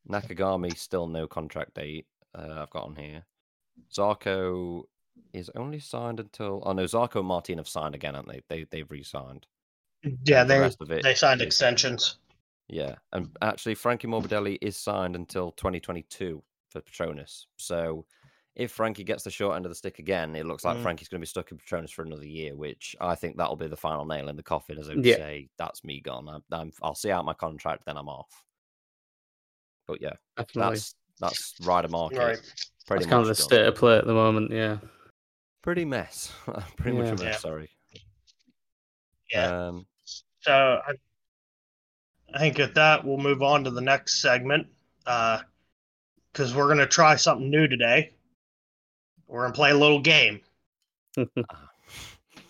Nakagami 0.09 0.75
still 0.77 1.07
no 1.07 1.27
contract 1.27 1.73
date. 1.75 2.07
Uh, 2.33 2.61
I've 2.61 2.69
got 2.69 2.85
on 2.85 2.95
here. 2.95 3.25
Zarco 3.93 4.83
is 5.33 5.51
only 5.55 5.79
signed 5.79 6.19
until. 6.19 6.63
Oh 6.65 6.71
no, 6.73 6.85
Zarco 6.85 7.17
and 7.17 7.27
Martin 7.27 7.57
have 7.57 7.67
signed 7.67 7.93
again, 7.93 8.13
haven't 8.15 8.29
they? 8.31 8.41
They 8.47 8.65
they've 8.71 8.89
re-signed. 8.89 9.45
Yeah, 10.23 10.41
And 10.41 10.49
the 10.49 10.85
they 10.85 11.01
they 11.01 11.13
signed 11.15 11.41
is- 11.41 11.47
extensions. 11.47 12.17
Yeah, 12.69 12.95
and 13.13 13.29
actually, 13.41 13.75
Frankie 13.75 14.07
Morbidelli 14.07 14.57
is 14.61 14.75
signed 14.75 15.15
until 15.15 15.51
2022 15.53 16.43
for 16.69 16.81
Petronas. 16.81 17.45
So, 17.55 18.05
if 18.57 18.71
Frankie 18.71 19.03
gets 19.03 19.23
the 19.23 19.29
short 19.29 19.55
end 19.55 19.65
of 19.65 19.69
the 19.71 19.75
stick 19.75 19.99
again, 19.99 20.35
it 20.35 20.45
looks 20.45 20.65
like 20.65 20.77
Mm. 20.77 20.81
Frankie's 20.81 21.07
going 21.07 21.19
to 21.19 21.23
be 21.23 21.27
stuck 21.27 21.51
in 21.51 21.57
Petronas 21.59 21.91
for 21.91 22.01
another 22.03 22.25
year, 22.25 22.55
which 22.55 22.95
I 22.99 23.13
think 23.13 23.37
that'll 23.37 23.55
be 23.55 23.67
the 23.67 23.77
final 23.77 24.03
nail 24.03 24.29
in 24.29 24.35
the 24.35 24.41
coffin. 24.43 24.79
As 24.79 24.89
I 24.89 24.95
would 24.95 25.05
Yeah. 25.05 25.15
say, 25.17 25.49
that's 25.57 25.83
me 25.83 26.01
gone. 26.01 26.27
I'm, 26.27 26.43
I'm, 26.51 26.71
I'll 26.81 26.95
see 26.95 27.11
out 27.11 27.23
my 27.23 27.35
contract, 27.35 27.85
then 27.85 27.97
I'm 27.97 28.09
off. 28.09 28.43
But 29.87 30.01
yeah, 30.01 30.13
Definitely. 30.35 30.75
that's 30.75 30.95
that's 31.19 31.53
rider 31.61 31.87
market. 31.87 32.17
Right. 32.17 32.53
Pretty 32.87 33.03
That's 33.05 33.09
kind 33.11 33.21
of 33.21 33.27
the 33.27 33.35
state 33.35 33.65
of 33.65 33.75
play 33.75 33.97
at 33.97 34.05
the 34.05 34.13
moment. 34.13 34.51
Yeah. 34.51 34.77
Pretty 35.61 35.85
mess. 35.85 36.33
Pretty 36.77 36.97
much 36.97 37.07
a 37.07 37.11
mess. 37.11 37.21
Yeah. 37.21 37.37
Sorry. 37.37 37.69
Yeah. 39.31 39.67
Um, 39.67 39.87
So 40.39 40.51
I, 40.53 40.93
I 42.33 42.39
think 42.39 42.59
at 42.59 42.73
that 42.75 43.05
we'll 43.05 43.17
move 43.17 43.41
on 43.43 43.63
to 43.65 43.71
the 43.71 43.81
next 43.81 44.21
segment 44.21 44.67
because 45.03 46.55
we're 46.55 46.67
gonna 46.67 46.87
try 46.87 47.15
something 47.15 47.49
new 47.49 47.67
today. 47.67 48.13
We're 49.27 49.43
gonna 49.43 49.53
play 49.53 49.71
a 49.71 49.77
little 49.77 49.99
game. 50.01 50.41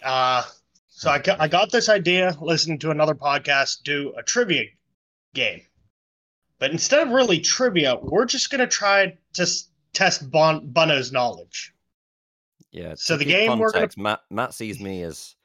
Uh, 0.04 0.44
so 0.90 1.10
I, 1.10 1.20
got- 1.20 1.42
I 1.42 1.48
got 1.48 1.72
this 1.72 1.90
idea 1.90 2.36
listening 2.40 2.80
to 2.80 2.92
another 2.92 3.16
podcast 3.16 3.84
do 3.84 4.14
a 4.18 4.24
trivia 4.24 4.66
game. 5.34 5.62
But 6.60 6.72
instead 6.72 7.06
of 7.06 7.10
really 7.14 7.40
trivia, 7.40 7.96
we're 8.02 8.26
just 8.26 8.50
going 8.50 8.60
to 8.60 8.68
try 8.68 9.18
to 9.34 9.42
s- 9.42 9.70
test 9.94 10.30
bon- 10.32 10.68
Bono's 10.68 11.12
knowledge. 11.12 11.74
yeah. 12.72 12.94
So 12.96 13.18
the 13.18 13.26
game 13.26 13.60
we're 13.60 13.72
gonna- 13.72 13.90
Matt 13.98 14.22
Matt 14.30 14.54
sees 14.54 14.80
me 14.80 15.02
as 15.04 15.36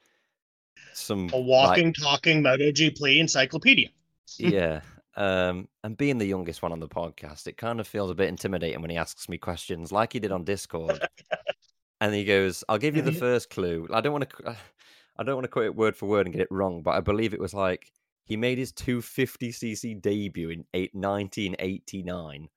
some 0.93 1.29
A 1.33 1.37
like, 1.37 1.45
walking, 1.45 1.93
talking 1.93 2.43
MotoGP 2.43 3.19
encyclopedia. 3.19 3.89
yeah. 4.37 4.81
Um, 5.15 5.67
and 5.83 5.95
being 5.95 6.17
the 6.17 6.25
youngest 6.25 6.61
one 6.61 6.71
on 6.71 6.79
the 6.79 6.87
podcast, 6.87 7.45
it 7.47 7.57
kind 7.57 7.79
of 7.79 7.87
feels 7.87 8.09
a 8.09 8.15
bit 8.15 8.29
intimidating 8.29 8.81
when 8.81 8.89
he 8.89 8.97
asks 8.97 9.29
me 9.29 9.37
questions 9.37 9.91
like 9.91 10.13
he 10.13 10.19
did 10.19 10.31
on 10.31 10.43
Discord. 10.43 10.99
and 12.01 12.13
he 12.13 12.25
goes, 12.25 12.63
"I'll 12.67 12.79
give 12.79 12.95
you 12.95 13.01
the 13.01 13.11
first 13.11 13.49
clue." 13.49 13.87
I 13.93 14.01
don't 14.01 14.13
want 14.13 14.29
to, 14.29 14.57
I 15.17 15.23
don't 15.23 15.35
want 15.35 15.45
to 15.45 15.49
quote 15.49 15.65
it 15.65 15.75
word 15.75 15.95
for 15.95 16.07
word 16.07 16.25
and 16.25 16.33
get 16.33 16.41
it 16.41 16.51
wrong, 16.51 16.81
but 16.81 16.95
I 16.95 17.01
believe 17.01 17.33
it 17.33 17.39
was 17.39 17.53
like 17.53 17.91
he 18.25 18.37
made 18.37 18.57
his 18.57 18.73
250cc 18.73 20.01
debut 20.01 20.49
in 20.49 20.65
eight, 20.73 20.95
1989, 20.95 22.49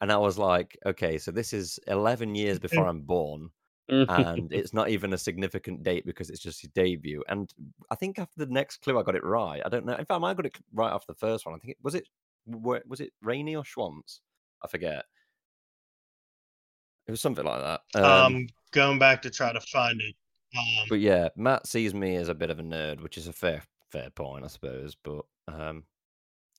and 0.00 0.12
I 0.12 0.16
was 0.16 0.38
like, 0.38 0.78
"Okay, 0.86 1.18
so 1.18 1.32
this 1.32 1.52
is 1.52 1.80
11 1.86 2.34
years 2.34 2.58
before 2.60 2.86
I'm 2.86 3.02
born." 3.02 3.50
And 3.90 4.52
it's 4.52 4.72
not 4.72 4.88
even 4.88 5.12
a 5.12 5.18
significant 5.18 5.82
date 5.82 6.06
because 6.06 6.30
it's 6.30 6.40
just 6.40 6.60
his 6.60 6.70
debut. 6.70 7.22
And 7.28 7.52
I 7.90 7.94
think 7.94 8.18
after 8.18 8.44
the 8.44 8.52
next 8.52 8.78
clue, 8.78 8.98
I 8.98 9.02
got 9.02 9.16
it 9.16 9.24
right. 9.24 9.62
I 9.64 9.68
don't 9.68 9.84
know. 9.84 9.92
In 9.92 10.04
fact, 10.04 10.22
I 10.22 10.34
got 10.34 10.46
it 10.46 10.58
right 10.72 10.92
after 10.92 11.12
the 11.12 11.18
first 11.18 11.46
one. 11.46 11.54
I 11.54 11.58
think 11.58 11.72
it 11.72 11.78
was 11.82 11.94
it 11.94 12.08
was 12.46 13.00
it 13.00 13.12
Rainy 13.22 13.56
or 13.56 13.62
Schwantz? 13.62 14.20
I 14.62 14.68
forget. 14.68 15.04
It 17.06 17.10
was 17.10 17.20
something 17.20 17.44
like 17.44 17.60
that. 17.60 17.80
Um, 17.94 18.34
Um, 18.36 18.46
going 18.72 18.98
back 18.98 19.22
to 19.22 19.30
try 19.30 19.52
to 19.52 19.60
find 19.60 20.00
it. 20.00 20.14
Um, 20.56 20.86
but 20.88 21.00
yeah, 21.00 21.28
Matt 21.36 21.66
sees 21.66 21.94
me 21.94 22.16
as 22.16 22.28
a 22.28 22.34
bit 22.34 22.50
of 22.50 22.58
a 22.58 22.62
nerd, 22.62 23.02
which 23.02 23.18
is 23.18 23.28
a 23.28 23.32
fair 23.32 23.62
fair 23.90 24.10
point, 24.10 24.44
I 24.44 24.48
suppose. 24.48 24.96
But 25.02 25.24
um, 25.48 25.84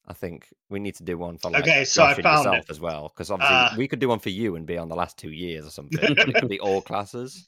I 0.08 0.14
think 0.14 0.48
we 0.70 0.80
need 0.80 0.96
to 0.96 1.04
do 1.04 1.18
one 1.18 1.38
for 1.38 1.52
like 1.52 1.62
Okay, 1.64 1.86
so 1.86 2.04
I 2.04 2.08
Josh 2.10 2.18
and 2.18 2.24
found 2.24 2.46
yourself 2.46 2.66
it. 2.66 2.70
as 2.72 2.80
well, 2.80 3.10
because 3.10 3.32
obviously 3.32 3.56
Uh, 3.56 3.70
we 3.78 3.88
could 3.88 4.00
do 4.00 4.10
one 4.10 4.20
for 4.20 4.30
you 4.30 4.56
and 4.56 4.66
be 4.66 4.78
on 4.78 4.90
the 4.90 4.96
last 4.96 5.18
two 5.18 5.32
years 5.32 5.66
or 5.66 5.70
something. 5.70 6.00
it 6.02 6.36
could 6.36 6.50
be 6.50 6.60
all 6.60 6.82
classes. 6.82 7.48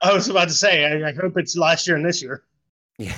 I 0.00 0.12
was 0.12 0.28
about 0.28 0.48
to 0.48 0.54
say, 0.54 0.84
I, 0.84 1.08
I 1.08 1.12
hope 1.12 1.36
it's 1.36 1.56
last 1.56 1.86
year 1.86 1.96
and 1.96 2.06
this 2.06 2.22
year. 2.22 2.44
Yeah. 2.98 3.14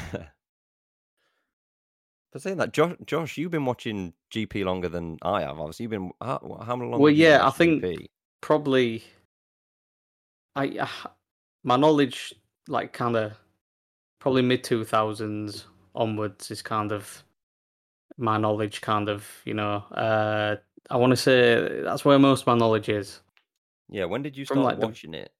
But 2.32 2.42
saying 2.42 2.58
that, 2.58 2.72
Josh, 2.72 2.94
Josh, 3.06 3.36
you've 3.38 3.50
been 3.50 3.64
watching 3.64 4.12
GP 4.32 4.64
longer 4.64 4.88
than 4.88 5.18
I 5.22 5.40
have. 5.42 5.58
Obviously, 5.58 5.84
you've 5.84 5.90
been 5.90 6.12
how, 6.20 6.62
how 6.64 6.76
long? 6.76 7.00
Well, 7.00 7.12
yeah, 7.12 7.46
I 7.46 7.50
think- 7.50 7.82
GP? 7.82 8.06
Probably. 8.40 9.02
I 10.56 10.68
uh, 10.78 10.86
my 11.64 11.76
knowledge, 11.76 12.32
like, 12.68 12.92
kind 12.92 13.16
of, 13.16 13.32
probably 14.20 14.42
mid 14.42 14.62
two 14.64 14.84
thousands 14.84 15.66
onwards 15.94 16.50
is 16.50 16.62
kind 16.62 16.92
of 16.92 17.22
my 18.20 18.36
knowledge. 18.38 18.80
Kind 18.80 19.08
of, 19.08 19.26
you 19.44 19.54
know. 19.54 19.76
Uh, 19.92 20.56
I 20.90 20.96
want 20.96 21.10
to 21.10 21.16
say 21.16 21.82
that's 21.82 22.04
where 22.04 22.18
most 22.18 22.42
of 22.42 22.46
my 22.48 22.56
knowledge 22.56 22.88
is. 22.88 23.20
Yeah, 23.88 24.04
when 24.04 24.22
did 24.22 24.36
you 24.36 24.44
from, 24.46 24.58
start 24.58 24.66
like, 24.74 24.80
the- 24.80 24.86
watching 24.86 25.14
it? 25.14 25.32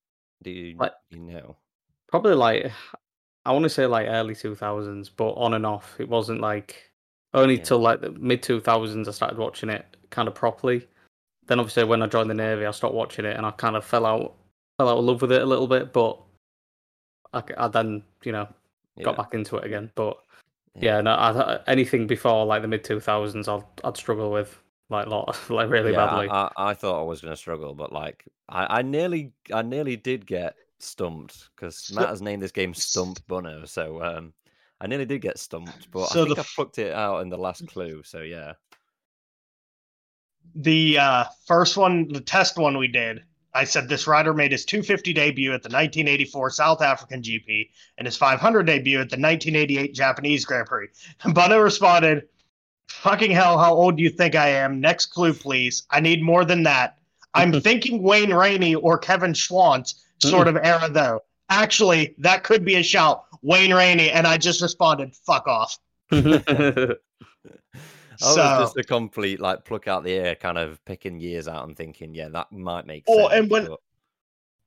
Do 0.43 0.51
you, 0.51 0.77
like- 0.77 0.93
you 1.11 1.19
know? 1.21 1.57
Probably 2.09 2.35
like 2.35 2.73
I 3.47 3.53
want 3.53 3.63
to 3.65 3.69
say 3.69 3.87
like 3.87 4.09
early 4.09 4.35
two 4.35 4.55
thousands, 4.55 5.09
but 5.09 5.31
on 5.33 5.55
and 5.55 5.65
off. 5.65 5.95
It 6.01 6.09
wasn't 6.09 6.41
like 6.41 6.91
only 7.35 7.57
Yeah. 7.57 7.63
till 7.63 7.79
like 7.79 8.01
the 8.01 8.11
mid 8.11 8.43
two 8.43 8.61
thousands 8.61 9.07
I 9.07 9.13
started 9.13 9.39
watching 9.39 9.71
it 9.71 9.97
kind 10.11 10.27
of 10.29 10.35
properly. 10.35 10.89
Then 11.47 11.61
obviously 11.61 11.85
when 11.85 12.03
I 12.03 12.07
joined 12.07 12.29
the 12.31 12.35
navy, 12.35 12.67
I 12.67 12.71
stopped 12.73 12.95
watching 12.95 13.25
it 13.25 13.37
and 13.37 13.47
I 13.47 13.53
kind 13.53 13.77
of 13.77 13.85
fell 13.85 14.05
out 14.07 14.35
fell 14.79 14.89
out 14.89 14.99
of 14.99 15.05
love 15.05 15.23
with 15.23 15.31
it 15.33 15.43
a 15.43 15.47
little 15.47 15.69
bit. 15.69 15.93
But 15.93 16.19
I 17.33 17.69
then 17.69 18.03
you 18.25 18.33
know 18.33 18.49
got 19.03 19.13
Yeah. 19.13 19.23
back 19.23 19.35
into 19.35 19.57
it 19.57 19.65
again. 19.65 19.91
But 19.95 20.19
Yeah. 20.75 20.97
yeah, 20.97 21.01
no, 21.01 21.13
I, 21.13 21.55
I- 21.57 21.61
anything 21.67 22.07
before 22.07 22.45
like 22.47 22.63
the 22.63 22.69
mid 22.69 22.85
two 22.85 23.01
thousands, 23.01 23.49
I'd 23.49 23.65
I'd 23.85 23.97
struggle 23.97 24.31
with 24.31 24.63
like 24.89 25.07
a 25.07 25.11
lot 25.11 25.39
like 25.51 25.71
really 25.71 25.93
yeah, 25.93 25.97
badly. 25.97 26.29
I, 26.29 26.51
I, 26.57 26.71
I 26.71 26.75
thought 26.75 27.01
I 27.01 27.05
was 27.05 27.21
going 27.21 27.33
to 27.33 27.37
struggle, 27.37 27.75
but 27.75 27.93
like 27.93 28.25
I, 28.49 28.79
I 28.79 28.83
nearly, 28.83 29.33
I 29.53 29.63
nearly 29.63 29.97
did 29.97 30.27
get 30.27 30.57
stumped 30.79 31.51
because 31.55 31.85
Matt 31.89 32.09
has 32.09 32.23
named 32.23 32.43
this 32.43 32.53
game 32.53 32.75
Stump 32.75 33.21
Bono, 33.27 33.65
so 33.65 34.03
um, 34.03 34.33
I 34.81 34.87
nearly 34.87 35.07
did 35.07 35.21
get 35.23 35.39
stumped, 35.39 35.91
but 35.91 36.09
So 36.09 36.23
I 36.23 36.27
the 36.27 36.35
think 36.35 36.39
I 36.39 36.43
f- 36.43 36.53
plucked 36.55 36.79
it 36.79 36.93
out 36.93 37.21
in 37.21 37.29
the 37.29 37.39
last 37.39 37.67
clue. 37.67 38.03
So 38.05 38.21
yeah, 38.23 38.55
The 40.55 40.99
uh, 40.99 41.25
first 41.47 41.77
one, 41.77 42.09
the 42.09 42.21
test 42.21 42.57
one 42.59 42.77
we 42.79 42.89
did, 42.89 43.25
I 43.53 43.65
said 43.65 43.89
this 43.89 44.07
rider 44.07 44.33
made 44.33 44.53
his 44.53 44.65
250 44.65 45.13
debut 45.13 45.51
at 45.51 45.63
the 45.63 45.69
1984 45.69 46.51
South 46.51 46.83
African 46.83 47.21
GP 47.23 47.71
and 47.99 48.07
his 48.07 48.17
500 48.17 48.63
debut 48.65 49.01
at 49.01 49.11
the 49.11 49.17
1988 49.17 49.95
Japanese 49.95 50.45
Grand 50.45 50.67
Prix. 50.67 50.89
Bono 51.25 51.59
responded, 51.61 52.29
Fucking 52.89 53.31
hell, 53.31 53.57
how 53.57 53.73
old 53.73 53.97
do 53.97 54.03
you 54.03 54.11
think 54.11 54.35
I 54.35 54.49
am? 54.49 54.81
Next 54.81 55.07
clue, 55.07 55.33
please. 55.33 55.85
I 55.91 56.01
need 56.01 56.23
more 56.23 56.45
than 56.45 56.65
that. 56.65 56.99
I'm 57.35 57.61
thinking 57.61 58.03
Wayne 58.03 58.35
Rainey 58.35 58.75
or 58.75 58.99
Kevin 58.99 59.33
Schwantz 59.33 59.95
sort 60.19 60.49
of 60.49 60.57
era, 60.57 60.89
though. 60.91 61.21
Actually, 61.49 62.15
that 62.19 62.45
could 62.45 62.65
be 62.65 62.75
a 62.77 62.83
shout. 62.83 63.25
Wayne 63.43 63.73
Rainey. 63.73 64.11
And 64.11 64.27
I 64.27 64.37
just 64.37 64.61
responded, 64.61 65.15
fuck 65.15 65.47
off. 65.47 65.79
I 68.23 68.27
was 68.29 68.37
just 68.65 68.77
a 68.79 68.83
complete 68.85 69.41
like 69.41 69.65
pluck 69.65 69.89
out 69.89 70.05
the 70.05 70.13
air, 70.13 70.35
kind 70.35 70.59
of 70.59 70.85
picking 70.85 71.21
years 71.21 71.49
out 71.49 71.67
and 71.67 71.77
thinking, 71.77 72.15
yeah, 72.15 72.29
that 72.29 72.53
might 72.53 72.87
make 72.87 73.07
sense. 73.07 73.19
and 73.33 73.51
when- 73.51 73.67
but- 73.67 73.81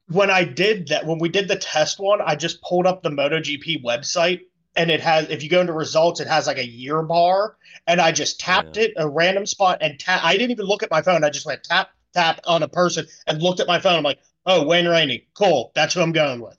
when 0.09 0.29
I 0.29 0.43
did 0.43 0.89
that, 0.89 1.05
when 1.05 1.17
we 1.17 1.29
did 1.29 1.47
the 1.47 1.55
test 1.55 1.97
one, 1.99 2.19
I 2.21 2.35
just 2.35 2.61
pulled 2.61 2.85
up 2.85 3.03
the 3.03 3.09
MotoGP 3.09 3.83
website 3.83 4.41
and 4.75 4.91
it 4.91 4.99
has, 4.99 5.29
if 5.29 5.41
you 5.41 5.49
go 5.49 5.61
into 5.61 5.71
results, 5.71 6.19
it 6.19 6.27
has 6.27 6.45
like 6.45 6.57
a 6.57 6.67
year 6.67 7.01
bar. 7.03 7.55
And 7.87 8.01
I 8.01 8.11
just 8.11 8.37
tapped 8.39 8.75
it 8.77 8.93
a 8.97 9.07
random 9.07 9.45
spot 9.45 9.77
and 9.81 9.97
tap. 9.99 10.19
I 10.23 10.33
didn't 10.33 10.51
even 10.51 10.65
look 10.65 10.83
at 10.83 10.91
my 10.91 11.01
phone. 11.01 11.23
I 11.23 11.29
just 11.29 11.45
went 11.45 11.63
tap, 11.63 11.91
tap 12.13 12.41
on 12.45 12.63
a 12.63 12.67
person 12.67 13.05
and 13.27 13.41
looked 13.41 13.61
at 13.61 13.67
my 13.67 13.79
phone. 13.79 13.95
I'm 13.95 14.03
like, 14.03 14.19
oh, 14.45 14.65
Wayne 14.65 14.87
Rainey. 14.87 15.25
Cool. 15.35 15.71
That's 15.73 15.93
who 15.93 16.01
I'm 16.01 16.11
going 16.11 16.41
with. 16.41 16.57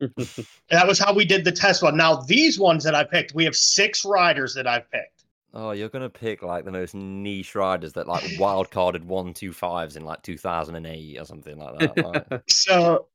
And 0.10 0.80
that 0.80 0.88
was 0.88 0.98
how 0.98 1.12
we 1.14 1.24
did 1.24 1.44
the 1.44 1.52
test 1.52 1.82
one. 1.82 1.96
Now, 1.96 2.16
these 2.16 2.58
ones 2.58 2.82
that 2.82 2.94
I 2.96 3.04
picked, 3.04 3.34
we 3.34 3.44
have 3.44 3.54
six 3.54 4.04
riders 4.04 4.54
that 4.54 4.66
I've 4.66 4.90
picked. 4.90 5.21
Oh, 5.54 5.72
you're 5.72 5.90
gonna 5.90 6.08
pick 6.08 6.42
like 6.42 6.64
the 6.64 6.70
most 6.70 6.94
niche 6.94 7.54
riders 7.54 7.92
that 7.94 8.08
like 8.08 8.24
wild 8.38 8.70
carded 8.70 9.04
one 9.04 9.34
two 9.34 9.52
fives 9.52 9.96
in 9.96 10.04
like 10.04 10.22
2008 10.22 11.18
or 11.18 11.24
something 11.24 11.58
like 11.58 11.78
that. 11.78 12.30
Like, 12.30 12.42
So 12.48 13.08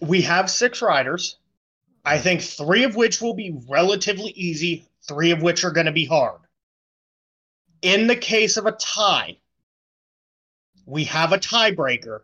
we 0.00 0.22
have 0.22 0.50
six 0.50 0.82
riders. 0.82 1.38
I 2.04 2.18
mm. 2.18 2.20
think 2.20 2.40
three 2.42 2.84
of 2.84 2.96
which 2.96 3.20
will 3.20 3.34
be 3.34 3.56
relatively 3.68 4.32
easy, 4.32 4.86
three 5.08 5.30
of 5.30 5.42
which 5.42 5.64
are 5.64 5.70
going 5.70 5.86
to 5.86 5.92
be 5.92 6.04
hard. 6.04 6.40
In 7.82 8.06
the 8.06 8.16
case 8.16 8.56
of 8.56 8.66
a 8.66 8.72
tie, 8.72 9.38
we 10.86 11.04
have 11.04 11.32
a 11.32 11.38
tiebreaker 11.38 12.20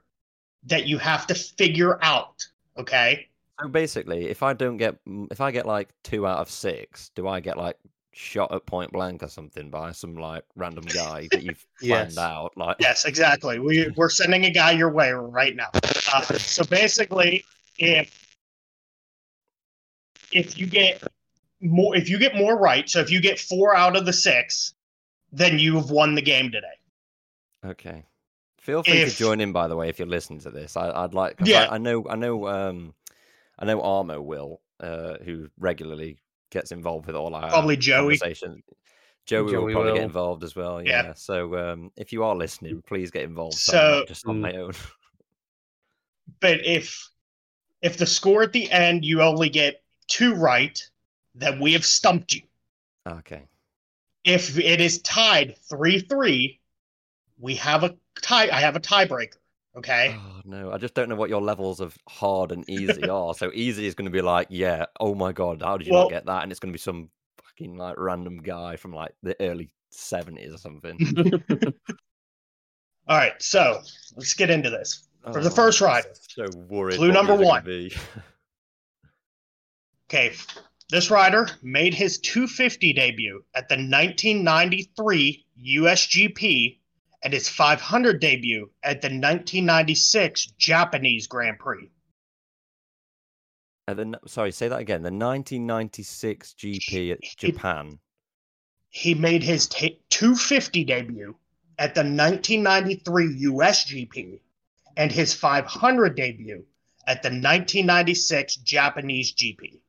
that 0.64 0.86
you 0.86 0.98
have 0.98 1.26
to 1.28 1.34
figure 1.34 1.98
out. 2.02 2.44
Okay. 2.78 3.28
so 3.61 3.68
basically, 3.68 4.28
if 4.28 4.42
I 4.42 4.52
don't 4.52 4.76
get, 4.76 4.96
if 5.30 5.40
I 5.40 5.50
get 5.50 5.66
like 5.66 5.88
two 6.02 6.26
out 6.26 6.38
of 6.38 6.50
six, 6.50 7.11
do 7.14 7.28
I 7.28 7.40
get 7.40 7.58
like 7.58 7.76
shot 8.12 8.52
at 8.52 8.66
point 8.66 8.92
blank 8.92 9.22
or 9.22 9.28
something 9.28 9.70
by 9.70 9.92
some 9.92 10.16
like 10.16 10.44
random 10.56 10.84
guy 10.84 11.28
that 11.30 11.42
you've 11.42 11.64
Yes. 11.80 12.14
planned 12.14 12.18
out? 12.18 12.52
Like, 12.56 12.76
Yes, 12.80 13.04
exactly. 13.04 13.58
We, 13.58 13.88
we're 13.96 14.11
sending 14.11 14.44
a 14.46 14.50
guy 14.50 14.72
your 14.72 14.90
way 14.90 15.11
right 15.12 15.54
now. 15.54 15.68
Uh, 16.12 16.22
so 16.38 16.64
basically, 16.64 17.44
if 17.78 18.26
if 20.32 20.58
you 20.58 20.66
get 20.66 21.02
more, 21.61 21.96
if 21.96 22.08
you 22.08 22.18
get 22.18 22.34
more 22.36 22.58
right, 22.58 22.88
so 22.88 23.00
if 23.00 23.11
you 23.11 23.20
get 23.20 23.38
four 23.38 23.74
out 23.76 23.96
of 23.96 24.06
the 24.06 24.12
six, 24.12 24.74
then 25.32 25.58
you've 25.58 25.90
won 25.90 26.14
the 26.14 26.22
game 26.22 26.50
today. 26.50 26.66
Okay. 27.64 28.04
Feel 28.58 28.82
free 28.82 29.02
If- 29.02 29.12
to 29.12 29.16
join 29.16 29.40
in, 29.40 29.52
by 29.52 29.68
the 29.68 29.76
way, 29.76 29.88
if 29.88 29.98
you're 29.98 30.08
listening 30.08 30.40
to 30.40 30.50
this. 30.50 30.76
I, 30.76 30.90
I'd 30.90 31.14
like. 31.14 31.36
Yeah. 31.44 31.64
I, 31.70 31.74
I 31.76 31.78
know. 31.78 32.06
I 32.08 32.16
know. 32.16 32.46
Um, 32.48 32.94
I 33.58 33.64
know 33.66 33.80
Armo 33.80 34.22
will, 34.22 34.61
uh, 34.80 35.16
who 35.24 35.48
regularly 35.58 36.18
gets 36.51 36.72
involved 36.72 37.07
with 37.07 37.16
all 37.16 37.34
our 37.34 37.48
Probably 37.48 37.76
Joey. 37.76 38.18
conversation. 38.18 38.62
Joey, 39.26 39.53
Joey 39.53 39.64
will 39.66 39.72
probably 39.72 39.92
will. 39.92 39.98
get 39.98 40.05
involved 40.05 40.44
as 40.44 40.57
well. 40.57 40.82
Yeah. 40.82 41.05
Yeah. 41.05 41.12
So 41.14 41.57
um, 41.57 41.90
if 41.96 42.12
you 42.12 42.24
are 42.24 42.34
listening, 42.34 42.82
please 42.86 43.11
get 43.11 43.22
involved. 43.22 43.55
So, 43.59 44.01
I'm 44.01 44.07
just 44.07 44.26
on 44.26 44.40
my 44.40 44.53
own. 44.55 44.72
But 46.40 46.64
if 46.64 47.11
if 47.82 47.96
the 47.96 48.07
score 48.07 48.44
at 48.44 48.53
the 48.53 48.70
end 48.70 49.05
you 49.05 49.20
only 49.20 49.48
get 49.48 49.82
two 50.07 50.34
right, 50.34 50.80
then 51.34 51.59
we 51.59 51.72
have 51.72 51.84
stumped 51.84 52.34
you. 52.34 52.42
okay. 53.07 53.42
If 54.22 54.57
it 54.57 54.80
is 54.80 55.03
tied 55.03 55.57
three 55.68 55.98
three, 55.98 56.61
we 57.38 57.57
have 57.57 57.82
a 57.82 57.96
tie. 58.22 58.48
I 58.48 58.61
have 58.61 58.76
a 58.76 58.80
tiebreaker. 58.80 59.39
Okay. 59.81 60.14
Oh 60.18 60.41
no, 60.45 60.70
I 60.72 60.76
just 60.78 60.93
don't 60.95 61.09
know 61.09 61.14
what 61.16 61.31
your 61.31 61.41
levels 61.41 61.81
of 61.81 61.97
hard 62.09 62.53
and 62.53 62.68
easy 62.68 63.09
are. 63.09 63.33
So 63.35 63.51
easy 63.55 63.87
is 63.87 63.95
going 63.95 64.05
to 64.05 64.11
be 64.11 64.20
like, 64.20 64.47
yeah, 64.51 64.85
oh 65.01 65.14
my 65.14 65.33
god, 65.33 65.62
how 65.62 65.76
did 65.78 65.87
you 65.87 65.93
Well- 65.95 66.03
not 66.05 66.11
get 66.11 66.26
that? 66.26 66.43
And 66.43 66.53
it's 66.53 66.61
going 66.61 66.70
to 66.72 66.76
be 66.76 66.78
some 66.78 67.09
fucking 67.43 67.76
like 67.76 67.95
random 67.99 68.39
guy 68.43 68.76
from 68.76 68.93
like 68.93 69.12
the 69.22 69.35
early 69.41 69.70
seventies 69.91 70.53
or 70.55 70.59
something. 70.59 70.99
All 73.09 73.16
right. 73.16 73.33
So 73.41 73.81
let's 74.16 74.35
get 74.35 74.51
into 74.51 74.70
this. 74.70 75.09
For 75.33 75.43
the 75.43 75.51
Oh, 75.51 75.55
first 75.55 75.81
I'm 75.83 75.89
rider. 75.89 76.09
So 76.14 76.47
worried. 76.68 76.97
Clue 76.97 77.12
number 77.12 77.37
these 77.37 77.47
are 77.49 77.61
gonna 77.61 77.64
one. 77.64 77.91
Okay, 80.11 80.33
this 80.91 81.09
rider 81.09 81.49
made 81.62 81.95
his 81.95 82.18
250 82.18 82.93
debut 82.95 83.45
at 83.55 83.68
the 83.68 83.76
1993 83.76 85.47
USGP 85.64 86.80
and 87.22 87.32
his 87.32 87.48
500 87.48 88.20
debut 88.20 88.70
at 88.82 89.00
the 89.02 89.06
1996 89.08 90.46
Japanese 90.58 91.26
Grand 91.26 91.58
Prix. 91.58 91.90
Then, 93.86 94.14
sorry, 94.26 94.52
say 94.52 94.68
that 94.68 94.78
again. 94.78 95.02
The 95.02 95.10
1996 95.10 96.54
GP 96.54 97.12
at 97.12 97.18
He- 97.22 97.50
Japan. 97.50 97.98
He 98.88 99.14
made 99.14 99.42
his 99.42 99.66
ta 99.68 99.88
250 100.10 100.84
debut 100.84 101.36
at 101.78 101.94
the 101.94 102.00
1993 102.02 103.44
USGP 103.46 104.40
and 104.96 105.12
his 105.12 105.32
500 105.34 106.16
debut 106.16 106.64
at 107.06 107.22
the 107.22 107.28
1996 107.28 108.56
Japanese 108.56 109.32
GP. 109.32 109.80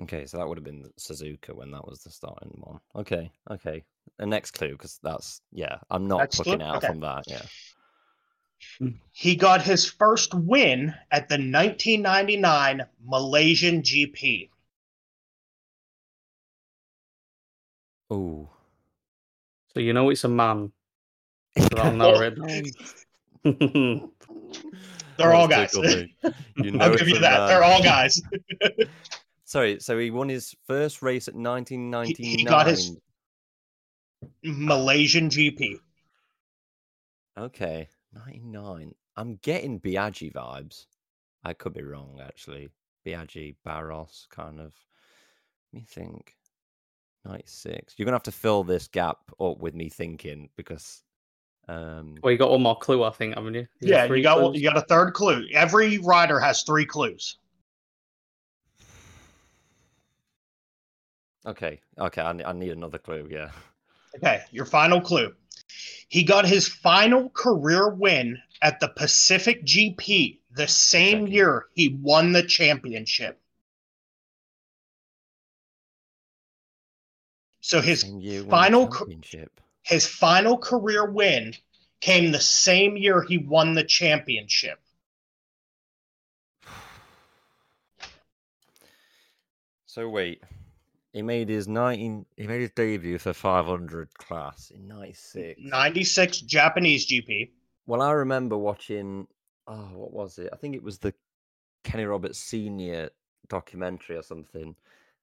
Okay, 0.00 0.26
so 0.26 0.38
that 0.38 0.48
would 0.48 0.58
have 0.58 0.64
been 0.64 0.90
Suzuka 0.98 1.54
when 1.54 1.70
that 1.70 1.86
was 1.86 2.02
the 2.02 2.10
starting 2.10 2.52
one. 2.60 2.80
Okay, 2.96 3.30
okay. 3.50 3.84
The 4.18 4.26
next 4.26 4.52
clue, 4.52 4.72
because 4.72 4.98
that's 5.02 5.40
yeah, 5.52 5.78
I'm 5.90 6.06
not 6.06 6.18
Next 6.18 6.40
clue? 6.42 6.60
out 6.60 6.76
Okay. 6.76 6.86
from 6.86 7.00
that. 7.00 7.24
Yeah. 7.26 7.42
He 9.12 9.36
got 9.36 9.62
his 9.62 9.86
first 9.86 10.32
win 10.34 10.94
at 11.10 11.28
the 11.28 11.34
1999 11.34 12.82
Malaysian 13.04 13.82
GP. 13.82 14.48
Oh, 18.10 18.48
so 19.72 19.80
you 19.80 19.92
know 19.92 20.10
it's 20.10 20.24
a 20.24 20.28
man. 20.28 20.72
So 21.58 21.68
that'll 21.70 21.92
narrow 21.96 22.20
it. 22.20 22.38
They're 25.16 25.32
all 25.34 25.48
guys. 25.48 25.74
You 25.74 26.08
know 26.70 26.84
I'll 26.84 26.96
give 26.96 27.08
you 27.08 27.18
that. 27.20 27.38
man. 27.40 27.48
They're 27.48 27.64
all 27.64 27.82
guys. 27.82 28.20
Sorry, 29.44 29.78
so 29.80 29.98
he 29.98 30.10
won 30.10 30.28
his 30.28 30.54
first 30.66 31.02
race 31.02 31.28
at 31.28 31.34
He, 31.34 31.40
1999. 31.40 32.38
he 32.38 32.44
got 32.44 32.66
his 32.66 32.96
Malaysian 34.42 35.28
GP. 35.28 35.78
Okay, 37.38 37.88
99. 38.12 38.94
I'm 39.16 39.36
getting 39.42 39.80
Biaggi 39.80 40.32
vibes. 40.32 40.86
I 41.44 41.52
could 41.52 41.74
be 41.74 41.82
wrong, 41.82 42.20
actually. 42.24 42.70
Biaggi, 43.06 43.56
Barros, 43.64 44.26
kind 44.30 44.60
of. 44.60 44.72
Let 45.72 45.80
me 45.80 45.86
think. 45.88 46.36
96. 47.24 47.94
You're 47.96 48.04
going 48.04 48.12
to 48.12 48.16
have 48.16 48.22
to 48.24 48.32
fill 48.32 48.64
this 48.64 48.86
gap 48.88 49.18
up 49.40 49.58
with 49.58 49.74
me 49.74 49.88
thinking 49.88 50.48
because. 50.56 51.02
Um, 51.68 52.16
well, 52.22 52.30
you 52.30 52.38
got 52.38 52.50
one 52.50 52.62
more 52.62 52.78
clue, 52.78 53.02
I 53.02 53.10
think, 53.10 53.34
haven't 53.34 53.54
you? 53.54 53.66
Is 53.80 53.90
it 53.90 53.90
Yeah, 53.90 54.06
three 54.06 54.18
you 54.18 54.22
got 54.24 54.38
clues? 54.38 54.56
you 54.56 54.62
got 54.68 54.76
a 54.76 54.82
third 54.82 55.12
clue. 55.14 55.46
Every 55.52 55.98
rider 55.98 56.38
has 56.38 56.62
three 56.62 56.86
clues. 56.86 57.38
okay, 61.46 61.80
okay, 61.98 62.22
I, 62.22 62.30
I 62.30 62.52
need 62.52 62.70
another 62.72 62.98
clue, 62.98 63.28
yeah. 63.30 63.50
Okay, 64.16 64.42
your 64.50 64.64
final 64.64 65.00
clue. 65.00 65.34
He 66.08 66.22
got 66.22 66.46
his 66.46 66.68
final 66.68 67.30
career 67.30 67.88
win 67.88 68.40
at 68.62 68.78
the 68.80 68.88
Pacific 68.88 69.64
GP 69.64 70.38
the 70.52 70.68
same 70.68 71.20
Checking. 71.22 71.32
year 71.32 71.66
he 71.74 71.88
won 72.00 72.32
the 72.32 72.42
championship. 72.42 73.40
So 77.60 77.80
his 77.80 78.02
Same 78.02 78.20
year 78.20 78.40
won 78.40 78.44
the 78.44 78.56
final 78.56 78.88
championship. 78.88 79.60
his 79.82 80.06
final 80.06 80.58
career 80.58 81.10
win 81.10 81.54
came 82.00 82.30
the 82.30 82.40
same 82.40 82.96
year 82.96 83.22
he 83.22 83.38
won 83.38 83.74
the 83.74 83.84
championship. 83.84 84.78
So 89.86 90.08
wait, 90.08 90.42
he 91.14 91.22
made 91.22 91.48
his 91.48 91.68
nineteen. 91.68 92.26
He 92.36 92.48
made 92.48 92.60
his 92.60 92.72
debut 92.72 93.18
for 93.18 93.32
five 93.32 93.66
hundred 93.66 94.12
class 94.18 94.72
in 94.74 94.88
ninety 94.88 95.14
six. 95.14 95.60
96 95.62 96.40
Japanese 96.40 97.06
GP. 97.06 97.50
Well, 97.86 98.02
I 98.02 98.10
remember 98.10 98.58
watching. 98.58 99.28
Oh, 99.68 99.88
what 99.94 100.12
was 100.12 100.38
it? 100.38 100.50
I 100.52 100.56
think 100.56 100.74
it 100.74 100.82
was 100.82 100.98
the 100.98 101.14
Kenny 101.84 102.04
Roberts 102.04 102.38
Senior 102.38 103.10
documentary 103.48 104.16
or 104.16 104.22
something, 104.22 104.74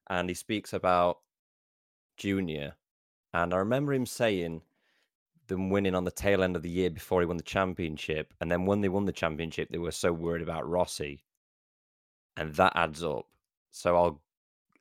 and 0.09 0.29
he 0.29 0.33
speaks 0.33 0.71
about 0.71 1.19
Junior, 2.15 2.73
and 3.33 3.53
I 3.53 3.57
remember 3.57 3.93
him 3.93 4.05
saying 4.05 4.61
them 5.47 5.69
winning 5.69 5.93
on 5.93 6.05
the 6.05 6.11
tail 6.11 6.41
end 6.41 6.55
of 6.55 6.61
the 6.61 6.69
year 6.69 6.89
before 6.89 7.19
he 7.19 7.25
won 7.25 7.35
the 7.35 7.43
championship, 7.43 8.33
and 8.39 8.49
then 8.49 8.65
when 8.65 8.79
they 8.79 8.89
won 8.89 9.05
the 9.05 9.11
championship, 9.11 9.69
they 9.69 9.77
were 9.77 9.91
so 9.91 10.13
worried 10.13 10.41
about 10.41 10.67
Rossi, 10.69 11.25
and 12.37 12.53
that 12.55 12.71
adds 12.75 13.03
up. 13.03 13.27
So 13.71 13.95
I'll 13.97 14.21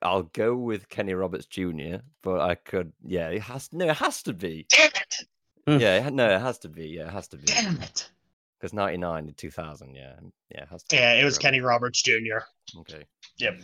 I'll 0.02 0.22
go 0.24 0.54
with 0.56 0.88
Kenny 0.88 1.14
Roberts 1.14 1.46
Jr., 1.46 1.96
but 2.22 2.40
I 2.40 2.54
could, 2.54 2.92
yeah, 3.04 3.28
it 3.28 3.42
has 3.42 3.70
no, 3.72 3.88
it 3.88 3.96
has 3.96 4.22
to 4.24 4.32
be, 4.32 4.66
Damn 4.70 4.90
it! 4.94 5.80
yeah, 5.82 6.06
it 6.06 6.12
no, 6.14 6.34
it 6.34 6.40
has 6.40 6.58
to 6.60 6.68
be, 6.68 6.88
yeah, 6.88 7.06
it 7.08 7.12
has 7.12 7.28
to 7.28 7.36
be. 7.36 7.44
Damn 7.44 7.80
it! 7.82 8.10
Because 8.58 8.72
99 8.72 9.26
to 9.26 9.32
2000, 9.32 9.94
yeah. 9.94 10.12
Yeah, 10.50 10.62
it 10.62 10.68
has 10.68 10.82
to 10.84 10.96
Yeah, 10.96 11.14
be 11.14 11.20
it 11.20 11.24
was 11.24 11.34
Roberts. 11.34 11.38
Kenny 11.38 11.60
Roberts 11.60 12.02
Jr. 12.02 12.78
Okay. 12.80 13.04
Yep. 13.38 13.60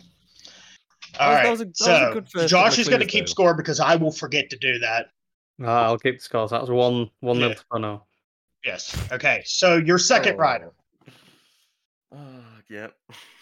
That 1.13 1.21
All 1.21 1.29
was- 1.29 1.43
that 1.43 1.49
was 1.49 1.61
a- 1.61 1.65
that 1.85 2.15
was 2.15 2.35
a 2.35 2.39
so 2.41 2.47
Josh 2.47 2.79
is 2.79 2.87
going 2.89 2.99
to 3.01 3.05
keep 3.07 3.25
though. 3.25 3.31
score 3.31 3.53
because 3.55 3.79
I 3.79 3.95
will 3.95 4.11
forget 4.11 4.49
to 4.49 4.57
do 4.57 4.77
that. 4.79 5.07
Ah, 5.63 5.83
I'll 5.85 5.97
keep 5.97 6.17
the 6.17 6.23
scores. 6.23 6.51
That 6.51 6.61
was 6.61 6.69
one 6.69 7.09
one 7.21 7.39
nil 7.39 7.49
Yeah. 7.49 7.55
to 7.55 7.65
Bono. 7.71 8.05
Yes. 8.63 9.11
Okay. 9.11 9.41
So 9.45 9.77
your 9.77 9.97
second 9.97 10.35
Oh. 10.35 10.39
rider, 10.39 10.71
Ah, 12.13 12.17
oh, 12.17 12.61
yeah. 12.69 12.87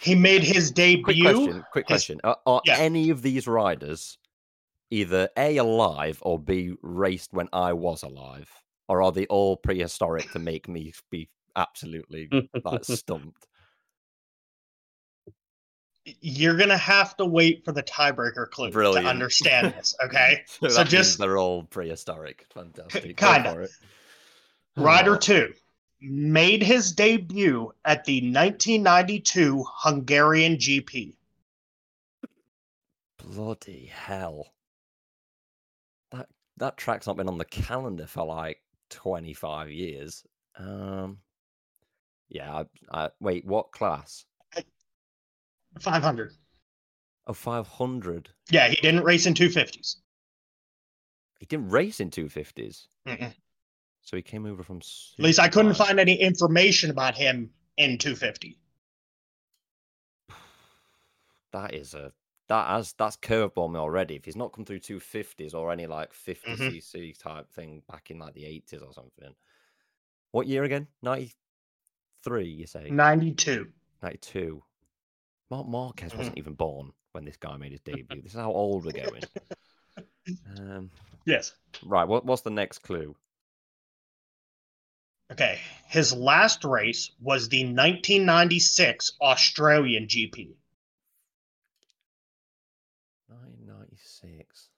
he 0.02 0.16
made 0.16 0.44
his 0.44 0.72
debut. 0.84 1.04
Quick 1.04 1.16
question. 1.26 1.64
Quick 1.72 1.86
his- 1.88 1.94
question. 1.96 2.22
Are, 2.24 2.38
are 2.46 2.62
Yeah. 2.66 2.78
any 2.78 3.10
of 3.10 3.22
these 3.22 3.48
riders 3.48 4.18
either 4.92 5.30
A, 5.38 5.58
alive 5.58 6.20
or 6.22 6.40
B, 6.40 6.74
raced 6.82 7.34
when 7.34 7.50
I 7.54 7.74
was 7.74 8.04
alive? 8.04 8.50
Or 8.88 9.02
are 9.02 9.12
they 9.12 9.26
all 9.28 9.58
prehistoric 9.58 10.32
to 10.32 10.40
make 10.40 10.68
me 10.68 10.94
be 11.10 11.28
absolutely 11.56 12.30
like 12.64 12.84
stumped? 12.86 13.48
You're 16.22 16.56
going 16.56 16.70
to 16.70 16.78
have 16.78 17.18
to 17.18 17.26
wait 17.26 17.66
for 17.66 17.72
the 17.72 17.82
tiebreaker 17.82 18.48
clue 18.52 18.70
Brilliant. 18.70 19.06
to 19.06 19.10
understand 19.10 19.74
this. 19.74 19.96
Okay. 20.06 20.44
So, 20.46 20.68
So 20.70 20.84
just- 20.84 21.18
they're 21.18 21.38
all 21.38 21.64
prehistoric. 21.64 22.46
Fantastic. 22.54 23.18
Kinda. 23.18 23.68
Rider 24.78 25.16
Oh. 25.16 25.20
two 25.20 25.54
made 26.02 26.62
his 26.62 26.92
debut 26.92 27.72
at 27.84 28.06
the 28.06 28.22
1992 28.22 29.66
Hungarian 29.68 30.58
GP. 30.58 31.16
Bloody 33.18 33.86
hell. 33.86 34.54
That 36.12 36.28
that 36.58 36.78
track's 36.78 37.08
not 37.08 37.18
been 37.18 37.28
on 37.28 37.38
the 37.38 37.46
calendar 37.46 38.08
for 38.08 38.26
like 38.26 38.62
25 38.90 39.72
years. 39.72 40.24
Um 40.58 41.20
Yeah, 42.30 42.64
I, 42.92 43.06
I 43.06 43.10
wait, 43.20 43.46
what 43.46 43.72
class? 43.72 44.26
500. 45.80 46.34
Oh, 47.28 47.34
500. 47.34 48.30
Yeah, 48.50 48.70
he 48.70 48.76
didn't 48.76 49.04
race 49.04 49.26
in 49.26 49.34
250s. 49.34 49.98
He 51.40 51.46
didn't 51.48 51.70
race 51.70 52.00
in 52.00 52.10
250s. 52.12 52.88
Mm-mm. 53.08 53.34
So 54.06 54.16
he 54.16 54.22
came 54.22 54.46
over 54.46 54.64
from 54.64 54.78
At 54.78 54.84
least 55.24 55.40
I 55.40 55.48
couldn't 55.48 55.74
find 55.74 56.00
any 56.00 56.14
information 56.14 56.92
about 56.92 57.16
him 57.16 57.50
in 57.78 57.98
250. 57.98 58.58
That 61.52 61.74
is 61.74 61.94
a 61.94 62.12
that 62.50 62.68
has 62.68 62.94
that's 62.94 63.16
curveball 63.18 63.72
me 63.72 63.80
already. 63.80 64.16
If 64.16 64.26
he's 64.26 64.36
not 64.36 64.52
come 64.52 64.66
through 64.66 64.80
250s 64.82 65.54
or 65.54 65.72
any 65.72 65.88
like 65.88 66.14
50 66.14 66.52
Mhm. 66.52 66.78
cc 66.78 67.18
type 67.18 67.50
thing 67.52 67.82
back 67.90 68.12
in 68.12 68.20
like 68.20 68.34
the 68.34 68.44
80s 68.44 68.84
or 68.84 68.92
something. 68.94 69.34
What 70.32 70.48
year 70.48 70.66
again? 70.66 70.88
93, 71.02 72.46
you 72.46 72.68
say? 72.68 72.90
92. 72.92 73.72
92. 74.04 74.62
Marc 75.50 75.66
Marquez 75.68 76.12
Mhm. 76.12 76.18
wasn't 76.18 76.38
even 76.38 76.54
born 76.56 76.92
when 77.14 77.24
this 77.24 77.38
guy 77.38 77.56
made 77.56 77.72
his 77.72 77.82
debut. 77.82 78.22
This 78.22 78.34
is 78.34 78.40
how 78.40 78.52
old 78.52 78.86
we're 78.86 78.92
going. 78.92 79.26
Um, 80.58 80.90
Yes. 81.26 81.54
right, 81.84 82.08
what, 82.08 82.26
what's 82.26 82.42
the 82.42 82.50
next 82.50 82.80
clue? 82.80 83.16
Okay. 85.32 85.60
His 85.88 86.14
last 86.14 86.64
race 86.64 87.12
was 87.22 87.50
the 87.50 87.64
1996 87.64 89.14
Australian 89.22 90.08
GP. 90.08 90.54
996. 93.30 94.70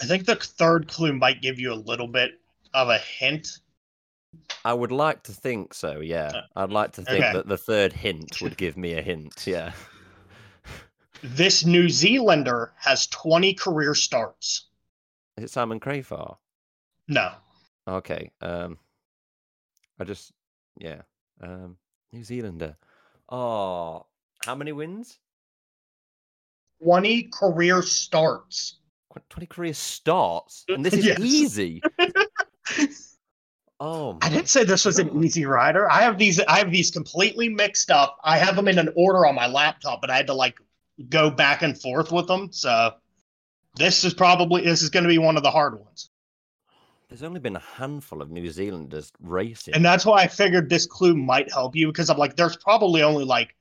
I 0.00 0.06
think 0.06 0.26
the 0.26 0.36
third 0.36 0.88
clue 0.88 1.12
might 1.12 1.42
give 1.42 1.58
you 1.58 1.72
a 1.72 1.74
little 1.74 2.08
bit 2.08 2.40
of 2.74 2.88
a 2.88 2.98
hint. 2.98 3.60
I 4.64 4.72
would 4.72 4.92
like 4.92 5.22
to 5.24 5.32
think 5.32 5.74
so, 5.74 6.00
yeah. 6.00 6.32
Uh, 6.34 6.42
I'd 6.56 6.70
like 6.70 6.92
to 6.92 7.02
think 7.02 7.24
okay. 7.24 7.32
that 7.34 7.46
the 7.46 7.58
third 7.58 7.92
hint 7.92 8.40
would 8.40 8.56
give 8.56 8.76
me 8.76 8.94
a 8.94 9.02
hint, 9.02 9.46
yeah. 9.46 9.72
This 11.24 11.64
New 11.64 11.88
Zealander 11.88 12.72
has 12.78 13.06
20 13.06 13.54
career 13.54 13.94
starts. 13.94 14.66
Is 15.36 15.44
it 15.44 15.50
Simon 15.50 15.78
Crafar? 15.78 16.36
No. 17.06 17.30
Okay. 17.86 18.32
Um 18.40 18.78
I 19.98 20.04
just 20.04 20.32
yeah. 20.78 21.02
Um 21.40 21.76
New 22.12 22.24
Zealander. 22.24 22.76
Oh, 23.28 24.06
how 24.44 24.54
many 24.54 24.72
wins? 24.72 25.18
20 26.82 27.28
career 27.32 27.80
starts. 27.82 28.78
20 29.30 29.46
career 29.46 29.74
starts. 29.74 30.64
And 30.68 30.84
this 30.84 30.94
is 30.98 31.06
Yes. 31.06 31.18
easy. 31.20 31.82
Oh, 33.84 34.16
I 34.22 34.28
didn't 34.28 34.48
say 34.48 34.62
this 34.62 34.84
was 34.84 35.00
an 35.00 35.24
easy 35.24 35.44
rider. 35.44 35.90
I 35.90 36.02
have 36.02 36.16
these 36.16 36.38
I 36.38 36.58
have 36.58 36.70
these 36.70 36.92
completely 36.92 37.48
mixed 37.48 37.90
up. 37.90 38.16
I 38.22 38.38
have 38.38 38.54
them 38.54 38.68
in 38.68 38.78
an 38.78 38.90
order 38.94 39.26
on 39.26 39.34
my 39.34 39.48
laptop, 39.48 40.00
but 40.00 40.08
I 40.08 40.16
had 40.16 40.28
to 40.28 40.34
like 40.34 40.60
go 41.08 41.32
back 41.32 41.62
and 41.62 41.76
forth 41.76 42.12
with 42.12 42.28
them. 42.28 42.52
So 42.52 42.94
this 43.74 44.04
is 44.04 44.14
probably 44.14 44.62
this 44.62 44.82
is 44.82 44.88
going 44.90 45.02
to 45.02 45.08
be 45.08 45.18
one 45.18 45.36
of 45.36 45.42
the 45.42 45.50
hard 45.50 45.80
ones. 45.80 46.10
There's 47.12 47.22
only 47.22 47.40
been 47.40 47.56
a 47.56 47.62
handful 47.76 48.22
of 48.22 48.30
New 48.30 48.50
Zealanders 48.50 49.12
racing. 49.20 49.74
And 49.74 49.84
that's 49.84 50.06
why 50.06 50.22
I 50.22 50.28
figured 50.28 50.70
this 50.70 50.86
clue 50.86 51.14
might 51.14 51.52
help 51.52 51.76
you 51.76 51.88
because 51.88 52.08
I'm 52.08 52.16
like 52.16 52.36
there's 52.36 52.56
probably 52.56 53.02
only 53.02 53.26
like 53.26 53.54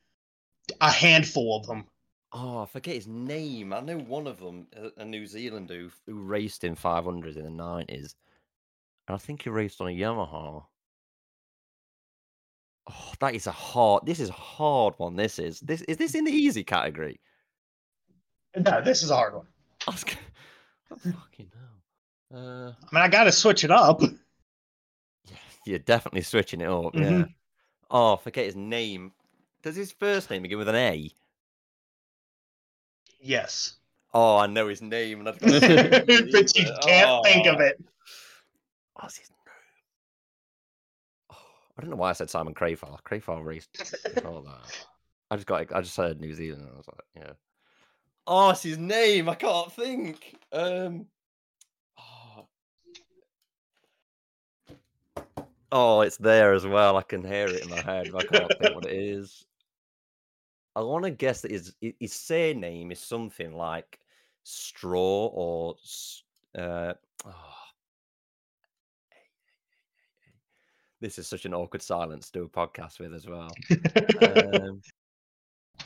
a 0.80 0.90
handful 0.90 1.58
of 1.58 1.68
them. 1.68 1.84
Oh, 2.32 2.60
I 2.60 2.66
forget 2.66 2.96
his 2.96 3.08
name. 3.10 3.74
I 3.74 3.82
know 3.82 3.98
one 3.98 4.26
of 4.26 4.40
them, 4.40 4.68
a- 4.96 5.04
New 5.04 5.28
Zealander 5.28 5.74
who, 5.76 5.90
who 6.08 6.22
raced 6.22 6.64
in 6.64 6.78
500s 6.78 7.36
in 7.36 7.44
the 7.44 7.50
90s. 7.50 8.16
And 9.10 9.16
I 9.16 9.18
think 9.18 9.42
he 9.42 9.50
raced 9.50 9.82
on 9.82 9.88
a 9.88 9.92
Yamaha. 9.92 10.64
Oh, 12.90 13.14
that 13.20 13.36
is 13.36 13.48
a 13.48 13.52
hard. 13.52 14.06
This 14.06 14.22
is 14.22 14.30
a 14.30 14.34
hard 14.34 14.94
one. 14.96 15.18
This 15.18 15.40
is. 15.40 15.60
This 15.60 15.82
is 15.82 15.98
this 15.98 16.16
in 16.16 16.24
the 16.24 16.32
easy 16.32 16.64
category. 16.64 17.20
No, 18.56 18.82
this 18.82 19.04
is 19.04 19.12
a 19.12 19.16
hard 19.18 19.36
one. 19.36 19.48
I 19.90 19.92
was. 19.92 20.06
fucking 20.90 21.52
hell. 21.54 21.81
Uh, 22.34 22.72
I 22.72 22.96
mean, 22.96 23.04
I 23.04 23.08
got 23.10 23.26
to 23.26 23.32
switch 23.32 23.64
it 23.64 23.72
up. 23.72 24.02
yeah, 24.02 24.10
you're 25.66 25.80
definitely 25.80 26.22
switching 26.22 26.62
it 26.62 26.70
up. 26.70 26.96
Yeah. 26.96 27.02
Mhm. 27.02 27.34
Oh, 27.90 28.16
forget 28.18 28.46
his 28.46 28.56
name. 28.56 29.12
Does 29.64 29.76
his 29.76 29.92
first 29.92 30.30
name 30.30 30.42
begin 30.44 30.58
with 30.58 30.70
an 30.70 30.76
A? 30.76 31.12
Yes, 33.20 33.76
Oh, 34.14 34.38
I 34.38 34.48
know 34.48 34.68
his 34.68 34.82
name, 34.82 35.20
and 35.20 35.30
I've 35.30 35.40
but 35.40 36.58
you 36.58 36.66
can't 36.82 37.24
think 37.24 37.48
of 37.48 37.56
Oh. 37.58 37.64
it. 37.64 37.80
What's 38.96 39.18
his 39.18 39.30
name? 39.30 39.38
Oh, 41.32 41.36
I 41.78 41.82
don't 41.82 41.92
know 41.92 41.96
why 41.96 42.10
I 42.10 42.14
said 42.14 42.30
Simon 42.30 42.54
Crafar. 42.54 42.98
Crafar 43.04 43.44
raced 43.46 43.72
before. 43.74 44.44
I 45.30 45.36
just 45.36 45.48
got. 45.48 45.74
I 45.74 45.82
just 45.82 45.96
heard 45.96 46.20
New 46.20 46.34
Zealand, 46.34 46.64
and 46.64 46.72
I 46.74 46.76
was 46.78 46.88
like, 46.88 47.00
yeah. 47.16 47.34
Oh, 48.28 48.50
it's 48.50 48.64
his 48.64 48.78
name. 48.78 49.30
I 49.30 49.36
can't 49.36 49.72
think. 49.72 50.36
Um. 50.52 51.06
Oh, 55.72 56.02
it's 56.02 56.18
there 56.18 56.54
as 56.54 56.66
well. 56.66 56.98
I 56.98 57.02
can 57.04 57.24
hear 57.24 57.48
it 57.48 57.64
in 57.64 57.70
my 57.70 57.82
head, 57.82 58.10
I 58.14 58.24
can't 58.24 58.52
think 58.60 58.76
what 58.76 58.86
it 58.86 58.94
is. 58.94 59.46
I 60.76 60.82
want 60.82 61.04
to 61.06 61.12
guess 61.12 61.42
that 61.42 61.52
his 61.52 61.74
his- 61.82 61.94
his 62.00 62.14
surname 62.14 62.92
is 62.92 63.00
something 63.00 63.54
like 63.54 64.00
straw 64.44 65.28
or 65.28 65.76
uh. 66.58 66.94
oh. 67.26 67.34
This 71.02 71.18
is 71.18 71.28
such 71.28 71.46
an 71.46 71.54
awkward 71.56 71.82
silence 71.82 72.30
to 72.30 72.40
do 72.40 72.46
a 72.46 72.50
podcast 72.50 73.00
with 73.00 73.14
as 73.14 73.26
well. 73.28 73.50
Um, 74.62 74.82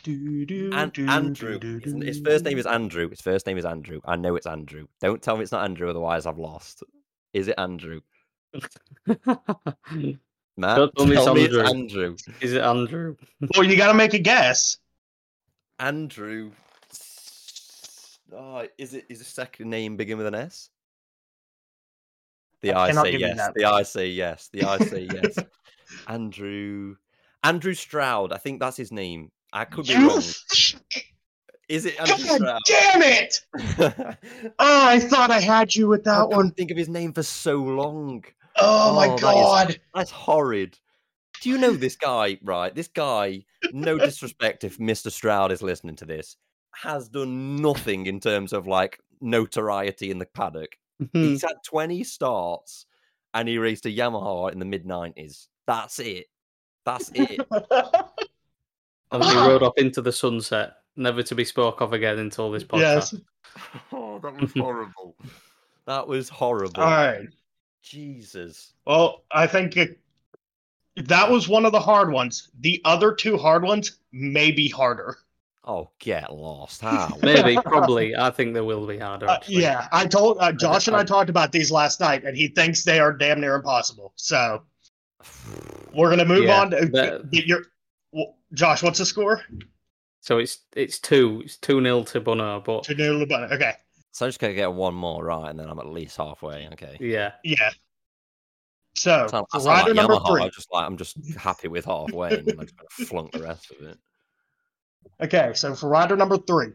Do, 0.04 0.46
do, 0.46 0.72
An- 0.74 0.90
do, 0.90 1.08
Andrew. 1.08 1.58
His, 1.80 1.94
his 2.04 2.20
first 2.20 2.44
name 2.44 2.58
is 2.58 2.66
Andrew. 2.66 3.10
His 3.10 3.22
first 3.22 3.48
name 3.48 3.58
is 3.58 3.64
Andrew. 3.66 4.02
I 4.06 4.18
know 4.18 4.36
it's 4.36 4.46
Andrew. 4.46 4.88
Don't 5.00 5.22
tell 5.22 5.38
me 5.38 5.44
it's 5.44 5.54
not 5.54 5.64
Andrew, 5.64 5.90
otherwise 5.90 6.26
I've 6.26 6.38
lost. 6.38 6.84
Is 7.34 7.48
it 7.48 7.56
Andrew? 7.58 8.02
Matt, 10.58 10.78
Don't 10.78 10.96
tell 10.96 11.06
me 11.06 11.16
it's 11.16 11.26
tell 11.26 11.36
me 11.36 11.44
it's 11.44 11.56
Andrew. 11.56 11.68
Andrew. 11.68 12.16
Is 12.42 12.54
it 12.54 12.62
Andrew? 12.62 13.16
Well, 13.56 13.66
you 13.66 13.76
got 13.76 13.88
to 13.88 13.94
make 13.94 14.14
a 14.14 14.20
guess. 14.20 14.78
Andrew. 15.80 16.52
Oh, 18.34 18.66
is 18.78 18.94
it? 18.94 19.06
Is 19.10 19.20
his 19.20 19.28
second 19.28 19.70
name 19.70 19.98
begin 19.98 20.18
with 20.18 20.28
an 20.28 20.36
S? 20.36 20.70
The 22.62 22.74
I 22.74 22.88
I, 22.88 22.92
say 22.92 23.18
yes. 23.18 23.52
The 23.56 23.66
I 23.66 23.84
say 23.84 24.08
yes. 24.08 24.50
The 24.52 24.64
I 24.64 24.78
say 24.80 25.08
yes. 25.14 25.38
Andrew. 26.08 26.96
Andrew 27.44 27.74
Stroud. 27.74 28.34
I 28.34 28.38
think 28.38 28.60
that's 28.60 28.78
his 28.78 28.92
name. 28.92 29.32
I 29.54 29.66
could 29.66 29.86
be 29.86 29.96
wrong. 29.96 30.22
Is 31.68 31.86
it 31.86 32.00
Andrew 32.00 32.26
God 32.26 32.38
Stroud? 32.38 32.62
damn 32.68 33.02
it! 33.02 33.42
Oh, 34.60 34.88
I 34.88 35.00
thought 35.00 35.32
I 35.32 35.40
had 35.40 35.76
you 35.76 35.88
with 35.88 36.04
that 36.06 36.24
couldn't 36.24 36.36
one. 36.38 36.52
think 36.52 36.72
of 36.72 36.78
his 36.78 36.90
name 36.90 37.14
for 37.14 37.24
so 37.24 37.56
long. 37.58 38.24
Oh, 38.58 38.92
Oh, 38.92 38.96
my 38.96 39.08
oh, 39.08 39.10
that 39.10 39.70
is- 39.70 39.76
god. 39.76 39.82
That's 39.94 40.12
horrid. 40.12 40.78
Do 41.42 41.50
you 41.50 41.58
know 41.58 41.74
this 41.74 41.96
guy, 41.96 42.38
right? 42.44 42.74
This 42.74 42.88
guy, 42.88 43.44
no 43.72 43.98
disrespect 43.98 44.64
if 44.64 44.78
Mr. 44.78 45.12
Stroud 45.12 45.52
is 45.52 45.62
listening 45.62 45.96
to 45.98 46.06
this, 46.06 46.38
has 46.74 47.10
done 47.10 47.58
nothing 47.58 48.06
in 48.06 48.20
terms 48.20 48.54
of 48.54 48.68
like 48.68 49.00
notoriety 49.22 50.12
in 50.12 50.18
the 50.20 50.26
paddock. 50.26 50.78
Mm-hmm. 51.02 51.22
He's 51.24 51.42
had 51.42 51.58
20 51.66 52.04
starts 52.06 52.86
and 53.34 53.48
he 53.50 53.58
raced 53.58 53.86
a 53.86 53.90
Yamaha 53.90 54.52
in 54.54 54.60
the 54.60 54.66
mid 54.66 54.86
90s. 54.86 55.48
That's 55.68 56.00
it. 56.00 56.28
That's 56.86 57.12
it. 57.14 57.42
And 59.12 59.24
he 59.24 59.36
rode 59.36 59.62
off 59.64 59.74
into 59.78 60.02
the 60.02 60.12
sunset, 60.12 60.74
never 60.96 61.22
to 61.24 61.36
be 61.36 61.44
spoke 61.46 61.82
of 61.82 61.94
again 61.94 62.20
until 62.20 62.50
this 62.52 62.64
podcast. 62.64 62.80
yes. 62.80 63.16
oh, 63.92 64.20
that 64.20 64.40
was 64.40 64.54
horrible. 64.54 65.16
That 65.86 66.08
was 66.08 66.30
horrible. 66.30 66.82
All 66.82 66.90
right. 66.90 67.28
Jesus. 67.86 68.74
Well, 68.86 69.24
I 69.32 69.46
think 69.48 69.78
it, 69.78 70.00
that 70.96 71.30
was 71.30 71.48
one 71.48 71.66
of 71.66 71.72
the 71.72 71.80
hard 71.80 72.12
ones. 72.12 72.50
The 72.62 72.82
other 72.84 73.14
two 73.14 73.38
hard 73.38 73.64
ones 73.64 74.00
may 74.12 74.52
be 74.52 74.68
harder. 74.68 75.18
Oh, 75.64 75.90
get 76.00 76.34
lost. 76.34 76.82
How? 76.82 77.16
Maybe, 77.24 77.58
probably. 77.64 78.16
I 78.16 78.30
think 78.32 78.54
there 78.54 78.64
will 78.64 78.86
be 78.88 78.98
harder. 79.00 79.30
Uh, 79.30 79.40
yeah, 79.48 79.88
I 79.92 80.06
told 80.06 80.38
uh, 80.40 80.52
Josh 80.52 80.88
and 80.88 80.96
I 80.96 81.02
I- 81.02 81.04
talked 81.04 81.30
about 81.30 81.52
these 81.52 81.72
last 81.72 82.00
night, 82.00 82.24
and 82.24 82.36
he 82.36 82.48
thinks 82.50 82.84
they 82.84 83.00
are 83.00 83.14
damn 83.14 83.40
near 83.40 83.56
impossible. 83.56 84.14
So 84.16 84.64
we're 85.94 86.10
gonna 86.10 86.26
move 86.26 86.46
Yeah, 86.46 86.62
on 86.62 86.72
to 86.72 86.86
that- 86.88 87.32
get 87.32 87.46
your. 87.46 87.62
Well, 88.12 88.38
Josh, 88.54 88.82
what's 88.84 89.00
the 89.00 89.06
score? 89.06 89.42
So 90.22 90.38
it's 90.40 90.60
it's 90.76 91.00
two. 91.00 91.42
It's 91.46 91.58
two 91.58 91.82
nil 91.82 92.04
to 92.06 92.20
Bono, 92.20 92.62
but 92.62 92.84
two 92.84 92.96
nil 92.96 93.20
To 93.20 93.26
do 93.26 93.34
LeBron. 93.34 93.52
Okay, 93.54 93.74
So 94.16 94.26
I 94.26 94.30
just 94.30 94.40
gotta 94.40 94.54
get 94.54 94.72
one 94.72 94.96
more 94.96 95.26
right, 95.26 95.50
and 95.50 95.60
then 95.60 95.68
I'm 95.70 95.78
at 95.78 95.88
least 95.88 96.16
halfway. 96.16 96.70
Okay. 96.72 96.96
yeah. 97.02 97.34
yeah. 97.44 97.72
So 98.96 99.26
I 99.26 99.28
sound, 99.28 99.46
I 99.54 99.58
sound 99.58 99.66
rider 99.68 99.88
like 99.90 99.96
number 99.98 100.14
Yamaha. 100.14 100.28
three. 100.32 100.44
I'm 100.44 100.52
just 100.52 100.68
like 100.72 100.86
I'm 100.88 100.96
just 100.96 101.18
happy 101.36 101.68
with 101.68 101.84
halfway, 101.84 102.38
and 102.38 102.48
then 102.48 102.58
I'm 102.62 102.66
just 102.66 102.78
gonna 102.78 102.88
flunk 103.10 103.34
the 103.34 103.40
rest 103.44 103.72
of 103.72 103.82
it. 103.86 103.98
Okay, 105.22 105.52
so 105.54 105.76
for 105.76 105.90
rider 105.90 106.16
number 106.16 106.38
three, 106.38 106.68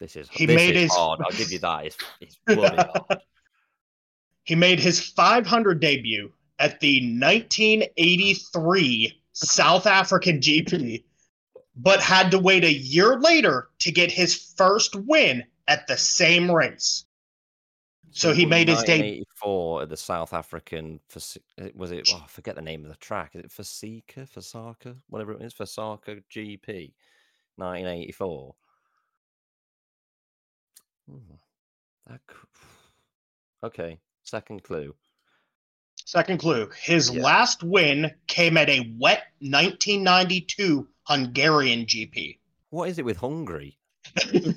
This 0.00 0.16
is 0.16 0.28
He 0.30 0.46
this 0.46 0.56
made 0.56 0.74
is 0.74 0.82
his- 0.82 0.92
hard. 0.96 1.20
I'll 1.24 1.30
give 1.30 1.52
you 1.52 1.60
that. 1.60 1.86
It's 1.86 1.96
it's 2.20 2.36
bloody 2.44 2.74
hard. 3.08 3.20
he 4.42 4.56
made 4.56 4.80
his 4.80 4.98
500 5.10 5.78
debut 5.78 6.32
at 6.58 6.80
the 6.80 7.02
1983 7.20 9.22
South 9.32 9.86
African 9.86 10.40
GP, 10.40 11.04
but 11.76 12.00
had 12.00 12.32
to 12.32 12.38
wait 12.40 12.64
a 12.64 12.72
year 12.72 13.16
later 13.20 13.68
to 13.78 13.92
get 13.92 14.10
his 14.10 14.34
first 14.56 14.96
win 14.96 15.44
at 15.70 15.86
the 15.86 15.96
same 15.96 16.50
race. 16.50 17.06
So 18.10 18.32
he 18.32 18.44
made 18.44 18.68
his 18.68 18.82
debut. 18.82 19.24
1984 19.40 19.82
at 19.82 19.88
the 19.88 19.96
South 19.96 20.32
African. 20.34 21.00
Uh, 21.14 21.68
Was 21.76 21.92
it? 21.92 22.10
Oh, 22.12 22.20
I 22.24 22.26
forget 22.26 22.56
the 22.56 22.60
name 22.60 22.82
of 22.84 22.90
the 22.90 22.96
track. 22.96 23.36
Is 23.36 23.44
it 23.44 23.50
Fasika, 23.50 24.28
Fasaka, 24.28 24.96
whatever 25.08 25.32
it 25.32 25.42
is, 25.42 25.54
Fasaka 25.54 26.20
GP, 26.28 26.92
1984. 27.56 28.54
Hmm, 31.08 31.16
that 32.08 32.20
Okay, 33.62 34.00
second 34.24 34.64
clue. 34.64 34.94
Second 36.04 36.38
clue. 36.38 36.68
His 36.82 37.10
Yeah. 37.10 37.22
last 37.22 37.62
win 37.62 38.10
came 38.26 38.56
at 38.56 38.68
a 38.68 38.92
wet 38.98 39.22
1992 39.40 40.88
Hungarian 41.04 41.86
GP. 41.86 42.40
What 42.70 42.88
is 42.88 42.98
it 42.98 43.04
with 43.04 43.18
Hungary? 43.18 43.78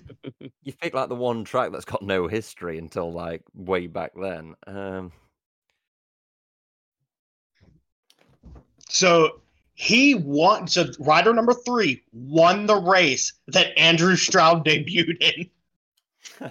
You 0.66 0.72
pick 0.82 0.94
like 0.94 1.10
the 1.10 1.16
one 1.16 1.44
track 1.44 1.72
that's 1.74 1.84
got 1.84 2.02
no 2.02 2.28
history 2.28 2.78
until 2.78 3.12
like 3.12 3.42
way 3.54 3.88
back 3.88 4.12
then. 4.16 4.56
Um, 4.66 5.12
So 8.94 9.42
he 9.74 10.14
won. 10.14 10.68
So 10.68 10.86
rider 11.00 11.34
number 11.34 11.54
three 11.54 12.04
won 12.14 12.68
the 12.68 12.76
race 12.76 13.34
that 13.48 13.78
Andrew 13.78 14.16
Stroud 14.16 14.64
debuted 14.64 15.18
in. 15.20 15.50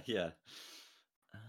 yeah. 0.07 0.31
Um, 1.33 1.41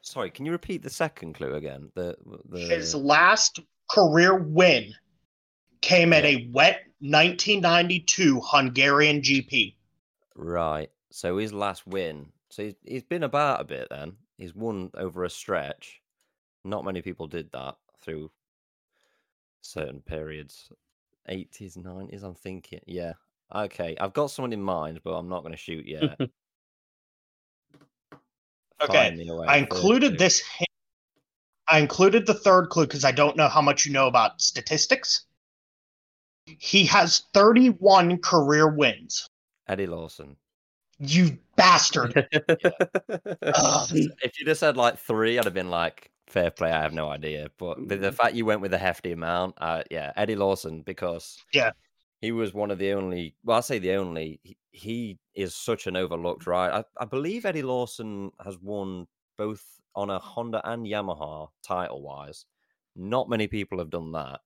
sorry, 0.00 0.30
can 0.30 0.46
you 0.46 0.52
repeat 0.52 0.82
the 0.82 0.90
second 0.90 1.34
clue 1.34 1.54
again? 1.54 1.92
The 1.94 2.16
the 2.48 2.58
His 2.58 2.92
last 2.92 3.60
career 3.88 4.34
win 4.34 4.92
came 5.80 6.12
at 6.12 6.24
a 6.24 6.50
wet 6.52 6.80
1992 7.00 8.40
Hungarian 8.44 9.20
GP. 9.22 9.74
right. 10.36 10.90
So 11.10 11.38
his 11.38 11.52
last 11.52 11.86
win. 11.86 12.32
So 12.50 12.64
he's 12.64 12.74
he's 12.84 13.02
been 13.02 13.22
about 13.24 13.60
a 13.60 13.64
bit. 13.64 13.88
Then 13.90 14.16
he's 14.38 14.54
won 14.54 14.90
over 14.94 15.24
a 15.24 15.30
stretch. 15.30 16.00
Not 16.64 16.84
many 16.84 17.02
people 17.02 17.26
did 17.26 17.50
that 17.52 17.76
through 18.02 18.30
certain 19.62 20.00
periods. 20.00 20.70
80s, 21.28 21.76
90s. 21.76 22.22
I'm 22.22 22.34
thinking. 22.34 22.80
Yeah. 22.86 23.14
Okay, 23.54 23.96
I've 24.00 24.12
got 24.12 24.30
someone 24.30 24.52
in 24.52 24.62
mind, 24.62 25.00
but 25.02 25.12
I'm 25.12 25.28
not 25.28 25.40
going 25.40 25.52
to 25.52 25.58
shoot 25.58 25.86
yet. 25.86 26.18
Okay, 28.82 29.08
Fire 29.08 29.12
me 29.12 29.28
away, 29.28 29.46
I 29.46 29.58
included 29.58 30.16
this. 30.16 30.40
hi- 30.40 30.64
I 31.68 31.80
included 31.80 32.26
the 32.26 32.32
third 32.32 32.70
clue 32.70 32.86
because 32.86 33.04
I 33.04 33.12
don't 33.12 33.36
know 33.36 33.48
how 33.48 33.60
much 33.60 33.84
you 33.84 33.92
know 33.92 34.06
about 34.06 34.40
statistics. 34.40 35.26
He 36.58 36.84
has 36.86 37.22
31 37.34 38.18
career 38.18 38.68
wins. 38.68 39.26
Eddie 39.68 39.86
Lawson. 39.86 40.36
You 40.98 41.38
bastard. 41.56 42.26
If 44.22 44.38
you'd 44.38 44.48
have 44.48 44.58
said 44.58 44.76
like 44.76 44.98
three, 44.98 45.38
I'd 45.38 45.44
have 45.44 45.54
been 45.54 45.70
like, 45.70 46.10
fair 46.26 46.50
play. 46.50 46.70
I 46.70 46.82
have 46.82 46.92
no 46.92 47.08
idea. 47.08 47.50
But 47.58 47.88
the, 47.88 47.96
Mm. 47.96 48.00
the 48.02 48.12
fact 48.12 48.34
you 48.34 48.44
went 48.44 48.60
with 48.60 48.74
a 48.74 48.78
hefty 48.78 49.12
amount, 49.12 49.54
uh, 49.58 49.82
yeah, 49.90 50.12
Eddie 50.16 50.36
Lawson, 50.36 50.82
because 50.82 51.38
Yeah. 51.52 51.72
he 52.20 52.32
was 52.32 52.52
one 52.54 52.70
of 52.70 52.78
the 52.78 52.92
only. 52.92 53.34
Well, 53.44 53.58
I 53.58 53.60
say 53.60 53.78
the 53.78 53.94
only. 53.94 54.40
He, 54.42 54.56
he 54.72 55.18
is 55.34 55.54
such 55.54 55.86
an 55.86 55.96
overlooked 55.96 56.46
ride. 56.46 56.72
I, 56.72 56.84
I 57.02 57.04
believe 57.06 57.44
Eddie 57.46 57.62
Lawson 57.62 58.30
has 58.44 58.58
won 58.58 59.06
both 59.38 59.64
on 59.94 60.10
a 60.10 60.18
Honda 60.18 60.60
and 60.70 60.86
Yamaha 60.86 61.48
title 61.64 62.02
wise. 62.02 62.44
Not 62.94 63.28
many 63.28 63.48
people 63.48 63.78
have 63.78 63.90
done 63.90 64.12
that. 64.12 64.40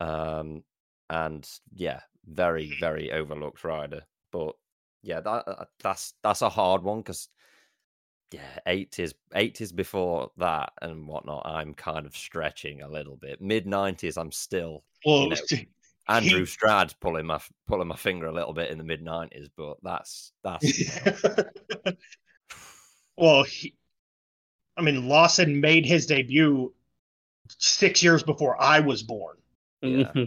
Um, 0.00 0.64
and 1.10 1.48
yeah, 1.74 2.00
very 2.26 2.66
mm-hmm. 2.66 2.80
very 2.80 3.12
overlooked 3.12 3.64
rider. 3.64 4.02
But 4.32 4.54
yeah, 5.02 5.20
that 5.20 5.28
uh, 5.46 5.54
uh 5.58 5.64
that's 5.82 6.14
that's 6.22 6.42
a 6.42 6.48
hard 6.48 6.82
one 6.82 6.98
because 6.98 7.28
yeah, 8.32 8.58
eighties, 8.66 9.14
eighties 9.34 9.72
before 9.72 10.30
that 10.38 10.72
and 10.82 11.06
whatnot. 11.06 11.46
I'm 11.46 11.74
kind 11.74 12.06
of 12.06 12.16
stretching 12.16 12.82
a 12.82 12.88
little 12.88 13.16
bit. 13.16 13.40
Mid 13.40 13.66
nineties, 13.66 14.16
I'm 14.16 14.32
still 14.32 14.84
Well, 15.04 15.28
know, 15.28 15.36
Andrew 16.08 16.44
Stroud 16.44 16.94
pulling 17.00 17.26
my 17.26 17.40
pulling 17.66 17.88
my 17.88 17.96
finger 17.96 18.26
a 18.26 18.32
little 18.32 18.52
bit 18.52 18.70
in 18.70 18.78
the 18.78 18.84
mid 18.84 19.02
nineties, 19.02 19.48
but 19.56 19.76
that's 19.82 20.32
that's 20.42 20.90
well, 23.16 23.44
he, 23.44 23.74
I 24.76 24.82
mean, 24.82 25.08
Lawson 25.08 25.60
made 25.60 25.86
his 25.86 26.06
debut 26.06 26.74
six 27.58 28.02
years 28.02 28.22
before 28.22 28.60
I 28.60 28.80
was 28.80 29.02
born. 29.02 29.36
Yeah. 29.80 29.88
Mm-hmm. 29.88 30.24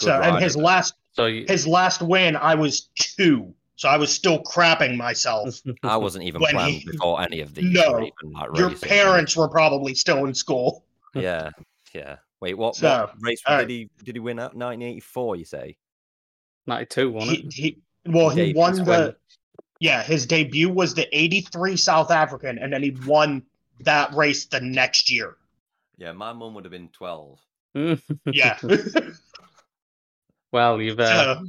So, 0.00 0.12
and 0.20 0.42
his 0.42 0.56
last 0.56 0.94
so 1.12 1.26
you, 1.26 1.44
his 1.46 1.66
last 1.66 2.00
win, 2.02 2.36
I 2.36 2.54
was 2.54 2.88
two, 2.94 3.52
so 3.76 3.88
I 3.88 3.96
was 3.98 4.12
still 4.12 4.42
crapping 4.42 4.96
myself. 4.96 5.60
I 5.82 5.96
wasn't 5.96 6.24
even 6.24 6.40
When 6.40 6.52
planned 6.52 6.72
he- 6.74 6.90
before 6.90 7.20
any 7.20 7.40
of 7.40 7.54
these. 7.54 7.72
No, 7.74 7.98
even, 8.00 8.32
like, 8.32 8.56
Your 8.56 8.68
racing. 8.70 8.88
parents 8.88 9.36
were 9.36 9.48
probably 9.48 9.94
still 9.94 10.24
in 10.24 10.34
school. 10.34 10.84
Yeah, 11.14 11.50
yeah. 11.94 12.16
Wait, 12.40 12.56
what, 12.56 12.74
So, 12.74 12.88
what 12.88 13.14
race 13.20 13.42
all 13.46 13.56
did 13.58 13.62
right. 13.64 13.68
he 13.68 13.90
did 14.02 14.16
he 14.16 14.20
win 14.20 14.38
at? 14.38 14.54
1984, 14.56 15.36
you 15.36 15.44
say? 15.44 15.76
92, 16.66 17.10
wasn't 17.12 17.36
He, 17.38 17.42
it? 17.46 17.52
he 17.52 17.78
well, 18.06 18.30
he 18.30 18.36
Debut 18.46 18.58
won 18.58 18.76
win. 18.76 18.84
the 18.86 19.16
yeah. 19.80 20.02
His 20.02 20.24
debut 20.24 20.70
was 20.70 20.94
the 20.94 21.06
'83 21.14 21.76
South 21.76 22.10
African, 22.10 22.56
and 22.58 22.72
then 22.72 22.82
he 22.82 22.96
won 23.06 23.42
that 23.80 24.14
race 24.14 24.46
the 24.46 24.60
next 24.60 25.10
year. 25.10 25.36
Yeah, 25.98 26.12
my 26.12 26.32
mum 26.32 26.54
would 26.54 26.64
have 26.64 26.72
been 26.72 26.88
12. 26.88 27.38
Yeah. 28.32 28.56
Well, 30.52 30.80
you've 30.80 31.00
uh, 31.00 31.36
so, 31.36 31.46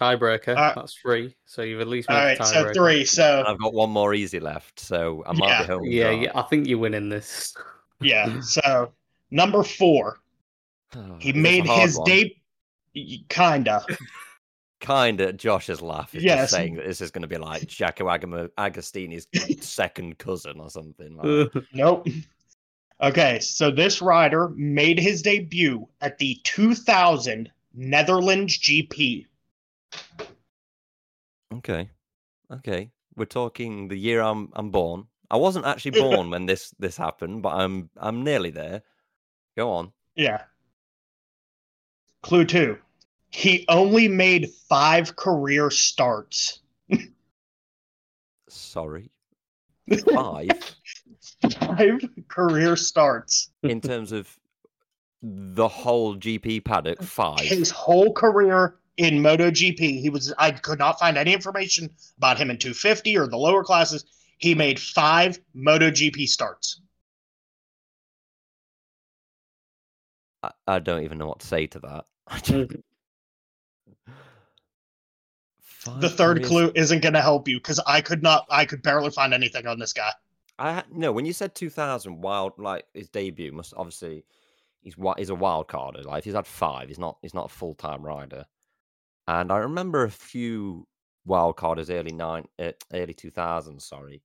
tiebreaker. 0.00 0.56
Uh, 0.56 0.72
That's 0.74 0.94
three. 0.94 1.34
So 1.46 1.62
you've 1.62 1.80
at 1.80 1.88
least 1.88 2.08
all 2.10 2.16
made 2.16 2.24
right, 2.24 2.38
the 2.38 2.44
so 2.44 2.64
tiebreaker. 2.64 2.74
three. 2.74 3.04
So 3.04 3.44
I've 3.46 3.58
got 3.58 3.74
one 3.74 3.90
more 3.90 4.14
easy 4.14 4.40
left, 4.40 4.80
so 4.80 5.22
I 5.26 5.32
might 5.32 5.48
Yeah. 5.48 5.62
be 5.62 5.66
home. 5.68 5.84
Yeah, 5.84 6.10
yeah. 6.10 6.32
I 6.34 6.42
think 6.42 6.66
you're 6.66 6.78
winning 6.78 7.08
this. 7.08 7.54
yeah. 8.00 8.40
So 8.42 8.92
number 9.30 9.62
four, 9.62 10.20
Oh, 10.94 11.16
he 11.18 11.32
this 11.32 11.42
made 11.42 11.66
his 11.66 11.98
one. 11.98 12.06
debut. 12.06 13.18
Kinda. 13.28 13.84
Kinda, 14.80 15.32
Josh's 15.32 15.82
laugh 15.82 16.14
is 16.14 16.22
Yes. 16.22 16.38
just 16.42 16.52
saying 16.52 16.74
that 16.76 16.86
this 16.86 17.00
is 17.00 17.10
going 17.10 17.22
to 17.22 17.28
be 17.28 17.38
like 17.38 17.62
Jaco 17.62 18.06
Agam- 18.06 18.50
Agostini's 18.56 19.26
second 19.66 20.18
cousin 20.18 20.60
or 20.60 20.70
something. 20.70 21.16
Like. 21.16 21.64
Nope. 21.72 22.06
Okay, 23.02 23.38
so 23.40 23.70
this 23.70 24.00
rider 24.00 24.48
made 24.56 24.98
his 24.98 25.20
debut 25.22 25.86
at 26.00 26.16
the 26.18 26.40
2000 26.44 27.50
Netherlands 27.76 28.58
GP. 28.58 29.26
Okay, 31.54 31.90
okay. 32.50 32.90
We're 33.14 33.26
talking 33.26 33.88
the 33.88 33.96
year 33.96 34.20
I'm 34.20 34.50
I'm 34.54 34.70
born. 34.70 35.06
I 35.30 35.36
wasn't 35.36 35.66
actually 35.66 36.00
born 36.00 36.30
when 36.30 36.46
this 36.46 36.74
this 36.78 36.96
happened, 36.96 37.42
but 37.42 37.54
I'm 37.54 37.90
I'm 37.96 38.24
nearly 38.24 38.50
there. 38.50 38.82
Go 39.56 39.70
on. 39.72 39.92
Yeah. 40.14 40.42
Clue 42.22 42.44
two. 42.44 42.78
He 43.30 43.64
only 43.68 44.08
made 44.08 44.48
five 44.68 45.16
career 45.16 45.70
starts. 45.70 46.60
Sorry. 48.48 49.10
Five 50.14 50.76
Five 51.60 52.00
career 52.28 52.76
starts. 52.76 53.50
in 53.62 53.80
terms 53.80 54.10
of 54.12 54.36
the 55.22 55.68
whole 55.68 56.16
GP 56.16 56.64
paddock. 56.64 57.02
Five. 57.02 57.40
His 57.40 57.70
whole 57.70 58.12
career 58.12 58.76
in 58.96 59.14
MotoGP, 59.14 60.00
he 60.00 60.10
was 60.10 60.32
I 60.38 60.52
could 60.52 60.78
not 60.78 60.98
find 60.98 61.16
any 61.16 61.32
information 61.32 61.90
about 62.16 62.38
him 62.38 62.50
in 62.50 62.58
250 62.58 63.16
or 63.16 63.26
the 63.26 63.36
lower 63.36 63.64
classes. 63.64 64.04
He 64.38 64.54
made 64.54 64.78
five 64.78 65.38
MotoGP 65.56 66.28
starts. 66.28 66.80
I, 70.42 70.50
I 70.66 70.78
don't 70.78 71.04
even 71.04 71.18
know 71.18 71.26
what 71.26 71.40
to 71.40 71.46
say 71.46 71.66
to 71.68 71.80
that. 71.80 72.76
Mm. 75.86 76.00
The 76.00 76.08
third 76.08 76.44
clue 76.44 76.72
isn't 76.74 77.00
going 77.00 77.12
to 77.12 77.20
help 77.20 77.48
you 77.48 77.58
because 77.58 77.80
I 77.86 78.00
could 78.00 78.22
not, 78.22 78.46
I 78.50 78.64
could 78.64 78.82
barely 78.82 79.10
find 79.10 79.32
anything 79.32 79.66
on 79.66 79.78
this 79.78 79.92
guy. 79.92 80.10
I 80.58 80.82
no. 80.90 81.12
When 81.12 81.26
you 81.26 81.32
said 81.32 81.54
2000, 81.54 82.22
wild 82.22 82.54
like 82.58 82.86
his 82.94 83.08
debut 83.08 83.52
must 83.52 83.74
obviously 83.76 84.24
he's 84.86 84.94
he's 85.18 85.30
a 85.30 85.34
wild 85.34 85.66
carder. 85.68 86.02
Like 86.02 86.20
if 86.20 86.24
he's 86.24 86.34
had 86.34 86.46
five, 86.46 86.88
he's 86.88 86.98
not 86.98 87.18
he's 87.20 87.34
not 87.34 87.46
a 87.46 87.54
full 87.54 87.74
time 87.74 88.02
rider. 88.02 88.46
And 89.26 89.50
I 89.50 89.58
remember 89.58 90.04
a 90.04 90.10
few 90.10 90.86
wild 91.24 91.56
carders 91.56 91.90
early 91.90 92.12
nine 92.12 92.46
uh, 92.58 92.72
early 92.94 93.12
2000s. 93.12 93.82
Sorry, 93.82 94.22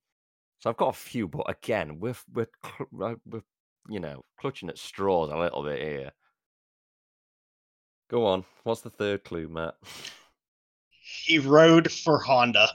so 0.60 0.70
I've 0.70 0.76
got 0.76 0.94
a 0.94 0.98
few, 0.98 1.26
but 1.28 1.50
again 1.50 1.98
we're 1.98 2.14
we're 2.32 2.46
we're 2.92 3.16
we're, 3.26 3.42
you 3.88 3.98
know 3.98 4.24
clutching 4.40 4.68
at 4.68 4.78
straws 4.78 5.30
a 5.30 5.36
little 5.36 5.64
bit 5.64 5.82
here. 5.82 6.12
Go 8.08 8.24
on. 8.26 8.44
What's 8.62 8.82
the 8.82 8.90
third 8.90 9.24
clue, 9.24 9.48
Matt? 9.48 9.74
He 11.24 11.38
rode 11.38 11.90
for 11.90 12.20
Honda. 12.20 12.68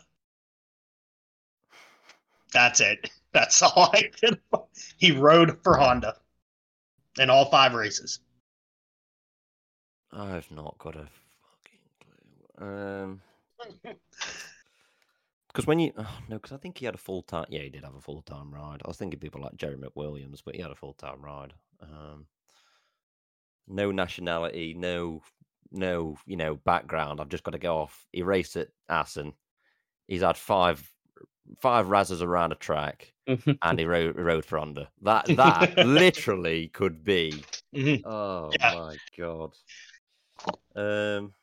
That's 2.52 2.82
it. 2.82 3.10
That's 3.34 3.62
all 3.62 3.90
I 3.94 4.10
can. 4.20 4.38
He 4.98 5.12
rode 5.12 5.62
for 5.64 5.76
Honda 5.76 6.16
in 7.20 7.30
all 7.30 7.46
five 7.46 7.74
races. 7.74 8.20
I've 10.12 10.50
not 10.52 10.78
got 10.80 10.96
a 10.96 11.08
fucking 11.44 11.82
clue. 12.00 12.68
Um, 12.68 13.22
because 15.48 15.68
when 15.68 15.80
you 15.80 15.92
oh, 15.98 16.18
no, 16.30 16.38
because 16.38 16.54
I 16.54 16.58
think 16.58 16.78
he 16.78 16.86
had 16.86 16.96
a 16.96 17.00
full 17.00 17.24
time. 17.24 17.46
Yeah, 17.50 17.62
he 17.62 17.70
did 17.70 17.84
have 17.84 17.96
a 17.96 18.02
full 18.02 18.22
time 18.22 18.54
ride. 18.54 18.82
I 18.86 18.88
was 18.88 18.98
thinking 18.98 19.20
people 19.20 19.42
like 19.42 19.58
Jerry 19.58 19.76
McWilliams, 19.76 20.42
but 20.46 20.56
he 20.56 20.62
had 20.62 20.72
a 20.72 20.76
full 20.76 20.94
time 20.94 21.22
ride. 21.22 21.54
Um, 21.82 22.26
no 23.68 23.92
nationality, 23.92 24.74
no, 24.78 25.22
no, 25.72 26.18
you 26.26 26.38
know, 26.38 26.56
background. 26.56 27.20
I've 27.20 27.30
just 27.30 27.44
got 27.44 27.52
to 27.52 27.60
go 27.60 27.78
off. 27.78 28.06
He 28.12 28.24
raced 28.24 28.56
at 28.56 28.70
Assen. 28.90 29.34
He's 30.08 30.22
had 30.22 30.38
five, 30.38 30.90
five 31.60 31.88
razzes 31.88 32.22
around 32.22 32.52
a 32.52 32.56
track, 32.56 33.14
and 33.62 33.80
he 33.80 33.86
rode, 33.86 34.16
rode 34.18 34.46
for 34.46 34.58
Honda. 34.60 34.90
That 35.02 35.26
that 35.36 35.78
literally 35.82 36.70
could 36.70 37.04
be 37.04 37.50
Mhm. 37.74 38.02
Oh 38.06 38.58
Yeah. 38.60 38.72
my 38.72 38.98
god. 39.18 39.56
Um. 40.76 41.34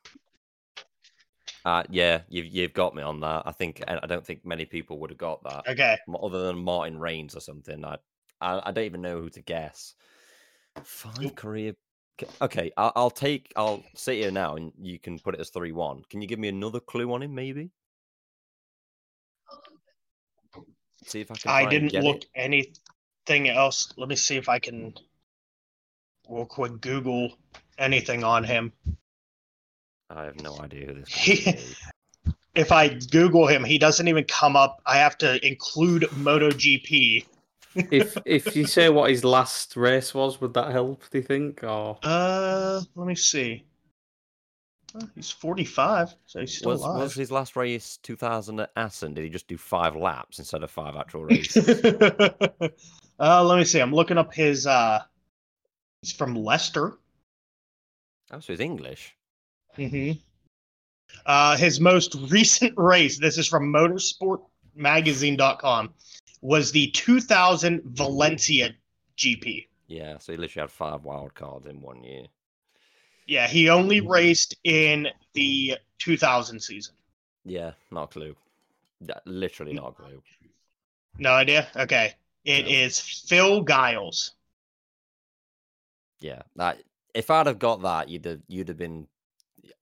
Uh, 1.64 1.82
yeah, 1.88 2.22
you've 2.28 2.46
you've 2.46 2.74
got 2.74 2.94
me 2.94 3.02
on 3.02 3.20
that. 3.20 3.42
I 3.46 3.52
think 3.52 3.82
I 3.88 3.98
I 4.02 4.06
don't 4.06 4.24
think 4.24 4.44
many 4.44 4.66
people 4.66 4.98
would 5.00 5.10
have 5.10 5.18
got 5.18 5.42
that, 5.44 5.66
Okay. 5.66 5.96
other 6.20 6.46
than 6.46 6.58
Martin 6.58 6.98
Rains 6.98 7.34
or 7.34 7.40
something. 7.40 7.84
I 7.84 7.98
I, 8.40 8.68
I 8.68 8.72
don't 8.72 8.84
even 8.84 9.00
know 9.00 9.20
who 9.20 9.30
to 9.30 9.42
guess. 9.42 9.94
Five 10.82 11.34
career. 11.34 11.74
Okay, 12.40 12.70
I'll, 12.76 12.92
I'll 12.94 13.10
take. 13.10 13.52
I'll 13.56 13.82
sit 13.94 14.16
here 14.18 14.30
now, 14.30 14.56
and 14.56 14.72
you 14.80 14.98
can 14.98 15.18
put 15.18 15.34
it 15.34 15.40
as 15.40 15.50
three 15.50 15.72
one. 15.72 16.02
Can 16.10 16.20
you 16.22 16.28
give 16.28 16.38
me 16.38 16.48
another 16.48 16.80
clue 16.80 17.12
on 17.12 17.22
him, 17.22 17.34
maybe? 17.34 17.70
See 21.06 21.20
if 21.20 21.30
I 21.30 21.34
can. 21.34 21.50
I 21.50 21.68
didn't 21.68 21.92
look 22.02 22.24
it. 22.24 22.26
anything 22.34 23.48
else. 23.48 23.92
Let 23.96 24.08
me 24.08 24.16
see 24.16 24.36
if 24.36 24.48
I 24.48 24.58
can 24.58 24.94
real 26.28 26.46
quick 26.46 26.80
Google 26.80 27.36
anything 27.78 28.24
on 28.24 28.44
him. 28.44 28.72
I 30.10 30.24
have 30.24 30.40
no 30.40 30.58
idea 30.60 30.86
who 30.86 30.94
this. 30.94 31.08
He- 31.12 31.56
If 32.54 32.70
I 32.70 32.88
Google 32.88 33.48
him, 33.48 33.64
he 33.64 33.78
doesn't 33.78 34.06
even 34.06 34.22
come 34.24 34.54
up. 34.54 34.80
I 34.86 34.96
have 34.98 35.18
to 35.18 35.44
include 35.44 36.02
MotoGP. 36.02 37.26
if 37.74 38.16
if 38.24 38.54
you 38.56 38.64
say 38.64 38.88
what 38.90 39.10
his 39.10 39.24
last 39.24 39.76
race 39.76 40.14
was, 40.14 40.40
would 40.40 40.54
that 40.54 40.70
help? 40.70 41.02
Do 41.10 41.18
you 41.18 41.24
think? 41.24 41.64
Or 41.64 41.98
Uh, 42.04 42.80
let 42.94 43.06
me 43.08 43.16
see. 43.16 43.64
He's 45.16 45.30
45, 45.30 46.14
so 46.26 46.40
he's 46.40 46.56
still 46.56 46.70
Was, 46.72 46.82
alive. 46.82 47.00
was 47.02 47.14
his 47.14 47.30
last 47.32 47.56
race 47.56 47.98
2000 48.02 48.60
at 48.60 48.70
Assen? 48.76 49.14
Did 49.14 49.24
he 49.24 49.30
just 49.30 49.48
do 49.48 49.56
five 49.58 49.96
laps 49.96 50.38
instead 50.38 50.62
of 50.62 50.70
five 50.70 50.94
actual 50.96 51.24
races? 51.30 51.68
uh, 53.18 53.42
let 53.44 53.58
me 53.58 53.64
see. 53.64 53.80
I'm 53.80 53.92
looking 53.92 54.18
up 54.18 54.32
his. 54.32 54.66
Uh, 54.66 55.00
he's 56.00 56.12
from 56.12 56.34
Leicester. 56.36 56.98
oh, 58.30 58.38
so 58.40 58.52
he's 58.52 58.60
English. 58.60 59.16
hmm 59.74 60.12
Uh, 61.26 61.56
his 61.56 61.80
most 61.80 62.14
recent 62.30 62.72
race, 62.76 63.18
this 63.18 63.36
is 63.36 63.48
from 63.48 63.72
motorsportmagazine.com, 63.72 65.92
was 66.40 66.70
the 66.72 66.86
2000 66.92 67.82
Valencia 67.84 68.70
GP. 69.16 69.66
Yeah, 69.88 70.18
so 70.18 70.32
he 70.32 70.38
literally 70.38 70.62
had 70.62 70.70
five 70.70 71.02
wild 71.04 71.34
cards 71.34 71.66
in 71.66 71.80
one 71.80 72.02
year. 72.04 72.26
Yeah, 73.26 73.46
he 73.46 73.68
only 73.68 74.00
mm. 74.00 74.08
raced 74.08 74.56
in 74.64 75.08
the 75.34 75.78
2000 75.98 76.60
season. 76.60 76.94
Yeah, 77.44 77.72
not 77.90 78.04
a 78.04 78.06
clue. 78.08 78.36
Literally 79.24 79.74
not 79.74 79.88
a 79.98 80.02
mm. 80.02 80.06
clue. 80.06 80.22
No 81.18 81.30
idea? 81.32 81.68
Okay. 81.76 82.12
It 82.44 82.66
No. 82.66 82.70
is 82.72 82.98
Phil 83.00 83.62
Giles. 83.62 84.32
Yeah, 86.20 86.42
that 86.56 86.78
if 87.14 87.30
I'd 87.30 87.46
have 87.46 87.58
got 87.58 87.82
that, 87.82 88.08
you'd 88.08 88.24
have 88.24 88.40
you'd 88.48 88.68
have 88.68 88.78
been 88.78 89.06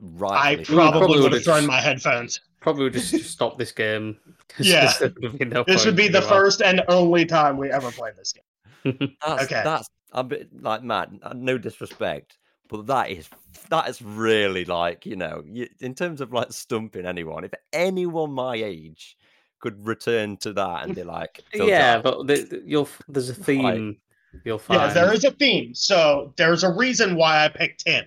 right. 0.00 0.58
I 0.60 0.64
probably 0.64 0.90
probably 1.00 1.20
would 1.20 1.32
would've 1.32 1.44
thrown 1.44 1.66
my 1.66 1.80
headphones. 1.80 2.40
probably 2.60 2.84
would 2.84 2.92
just 2.94 3.30
stop 3.30 3.58
this 3.58 3.72
game. 3.72 4.16
Yeah. 4.58 4.92
there 5.00 5.12
would 5.22 5.38
be 5.38 5.44
no 5.46 5.64
This 5.64 5.86
would 5.86 5.96
be 5.96 6.08
the 6.08 6.18
anymore. 6.18 6.36
first 6.40 6.60
and 6.62 6.82
only 6.88 7.24
time 7.24 7.56
we 7.56 7.70
ever 7.70 7.90
played 7.90 8.14
this 8.16 8.34
game. 8.34 9.16
That's, 9.26 9.44
Okay. 9.44 9.62
that's 9.64 9.88
a 10.12 10.22
bit 10.22 10.48
like 10.60 10.82
Matt. 10.82 11.10
No 11.36 11.56
disrespect, 11.56 12.36
but 12.72 12.86
that 12.86 13.10
is 13.10 13.28
that 13.68 13.88
is 13.88 14.00
really 14.02 14.64
like 14.64 15.04
you 15.04 15.14
know, 15.16 15.42
you, 15.46 15.68
in 15.80 15.94
terms 15.94 16.20
of 16.20 16.32
like 16.32 16.52
stumping 16.52 17.04
anyone. 17.06 17.44
If 17.44 17.52
anyone 17.72 18.32
my 18.32 18.56
age 18.56 19.16
could 19.60 19.86
return 19.86 20.38
to 20.38 20.52
that 20.54 20.84
and 20.84 20.94
be 20.94 21.04
like, 21.04 21.42
yeah, 21.54 22.00
Giles, 22.00 22.02
but 22.02 22.26
the, 22.26 22.34
the- 22.42 22.62
you'll 22.66 22.88
there's 23.08 23.28
a 23.28 23.34
theme. 23.34 23.98
You'll 24.44 24.58
find. 24.58 24.80
Yeah, 24.80 24.94
there 24.94 25.12
is 25.12 25.24
a 25.24 25.30
theme. 25.30 25.74
So 25.74 26.32
there's 26.36 26.64
a 26.64 26.72
reason 26.72 27.16
why 27.16 27.44
I 27.44 27.48
picked 27.48 27.86
him. 27.86 28.06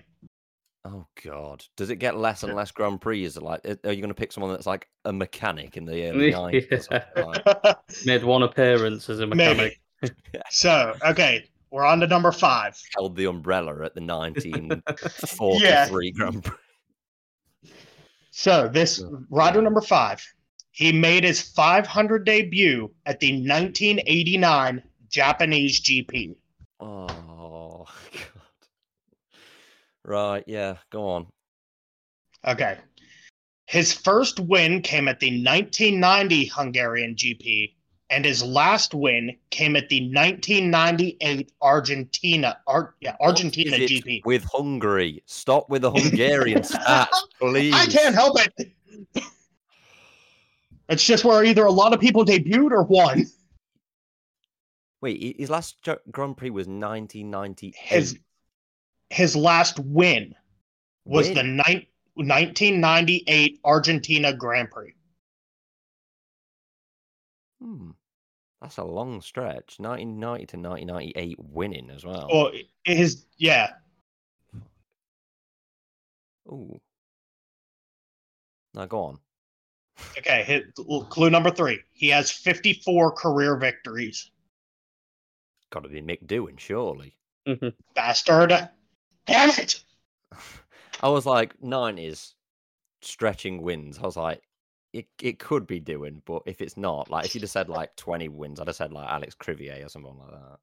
Oh 0.84 1.06
God! 1.24 1.64
Does 1.76 1.90
it 1.90 1.96
get 1.96 2.16
less 2.16 2.42
and 2.42 2.54
less 2.54 2.72
Grand 2.72 3.00
Prix? 3.00 3.24
Is 3.24 3.36
it 3.36 3.42
like, 3.44 3.64
are 3.64 3.92
you 3.92 4.00
going 4.02 4.08
to 4.08 4.14
pick 4.14 4.32
someone 4.32 4.52
that's 4.52 4.66
like 4.66 4.88
a 5.04 5.12
mechanic 5.12 5.76
in 5.76 5.84
the 5.84 6.06
early 6.10 6.32
nineties? 6.32 6.66
or 6.72 6.80
something 6.80 7.26
like- 7.64 7.76
made 8.04 8.24
one 8.24 8.42
appearance 8.42 9.08
as 9.08 9.20
a 9.20 9.26
mechanic. 9.26 9.80
Maybe. 10.02 10.14
so, 10.50 10.92
okay, 11.06 11.46
we're 11.70 11.84
on 11.84 12.00
to 12.00 12.06
number 12.06 12.32
five. 12.32 12.80
Held 12.96 13.16
the 13.16 13.26
umbrella 13.26 13.84
at 13.84 13.94
the 13.94 14.00
nineteen 14.00 14.82
forty-three 15.26 16.12
Grand 16.12 16.44
Prix. 16.44 16.56
So, 18.30 18.68
this 18.68 19.02
rider 19.30 19.62
number 19.62 19.80
five, 19.80 20.22
he 20.70 20.92
made 20.92 21.24
his 21.24 21.40
500 21.40 22.26
debut 22.26 22.90
at 23.06 23.18
the 23.18 23.32
1989 23.32 24.82
Japanese 25.08 25.80
GP. 25.80 26.36
Oh 26.78 27.86
God. 28.12 28.20
Right, 30.04 30.44
yeah, 30.46 30.76
go 30.90 31.08
on. 31.08 31.28
Okay. 32.46 32.76
His 33.68 33.94
first 33.94 34.38
win 34.38 34.82
came 34.82 35.08
at 35.08 35.18
the 35.18 35.42
1990 35.42 36.44
Hungarian 36.44 37.14
GP, 37.14 37.72
and 38.10 38.24
his 38.24 38.42
last 38.42 38.94
win 38.94 39.36
came 39.50 39.76
at 39.76 39.88
the 39.88 40.00
1998 40.00 41.52
Argentina 41.60 42.58
Ar- 42.66 42.94
yeah, 43.00 43.16
Argentina 43.20 43.72
What 43.72 43.80
is 43.80 43.90
it 43.90 44.04
GP. 44.04 44.24
With 44.24 44.44
Hungary. 44.44 45.22
Stop 45.26 45.68
with 45.68 45.82
the 45.82 45.90
Hungarian 45.90 46.60
stats, 46.62 47.08
please. 47.38 47.74
I 47.74 47.86
can't 47.86 48.14
help 48.14 48.38
it. 48.40 48.72
It's 50.88 51.04
just 51.04 51.24
where 51.24 51.44
either 51.44 51.64
a 51.64 51.72
lot 51.72 51.92
of 51.92 52.00
people 52.00 52.24
debuted 52.24 52.70
or 52.70 52.84
won. 52.84 53.26
Wait, 55.00 55.36
his 55.38 55.50
last 55.50 55.76
Grand 56.10 56.36
Prix 56.36 56.50
was 56.50 56.66
1998. 56.66 57.74
His 57.76 58.18
his 59.10 59.36
last 59.36 59.78
win 59.78 60.34
was 61.04 61.28
Win? 61.28 61.34
the 61.34 61.42
nine, 61.42 61.86
1998 62.14 63.60
Argentina 63.64 64.32
Grand 64.32 64.70
Prix. 64.70 64.94
Hmm. 67.60 67.90
That's 68.60 68.78
a 68.78 68.84
long 68.84 69.20
stretch. 69.20 69.78
1990 69.78 70.46
to 70.46 70.56
1998 70.56 71.36
winning 71.38 71.90
as 71.90 72.04
well. 72.04 72.28
Well, 72.32 72.46
it 72.48 72.68
is, 72.84 73.26
yeah, 73.36 73.70
Ooh. 76.48 76.80
Now 78.74 78.86
go 78.86 79.00
on. 79.04 79.18
Okay, 80.18 80.42
hit, 80.44 80.74
clue 81.08 81.30
number 81.30 81.50
three. 81.50 81.80
He 81.92 82.08
has 82.08 82.30
54 82.30 83.12
career 83.12 83.56
victories. 83.56 84.30
Got 85.70 85.84
to 85.84 85.88
be 85.88 86.02
Mick 86.02 86.26
Doohan, 86.26 86.60
surely. 86.60 87.16
Mm-hmm. 87.48 87.68
Bastard. 87.94 88.50
Damn 89.26 89.50
it. 89.50 89.82
I 91.02 91.08
was 91.08 91.26
like, 91.26 91.58
90s 91.60 92.34
stretching 93.00 93.62
wins. 93.62 93.98
I 93.98 94.02
was 94.02 94.16
like, 94.16 94.42
it, 94.92 95.06
it 95.22 95.38
could 95.38 95.66
be 95.66 95.80
doing, 95.80 96.22
but 96.24 96.42
if 96.46 96.60
it's 96.60 96.76
not, 96.76 97.10
like 97.10 97.26
if 97.26 97.34
you'd 97.34 97.42
have 97.42 97.50
said 97.50 97.68
like 97.78 97.94
20 97.96 98.28
wins, 98.28 98.60
I'd 98.60 98.66
have 98.68 98.76
said 98.76 98.92
like 98.92 99.08
Alex 99.08 99.34
Criville 99.34 99.84
or 99.84 99.88
something 99.88 100.16
like 100.18 100.30
that. 100.30 100.58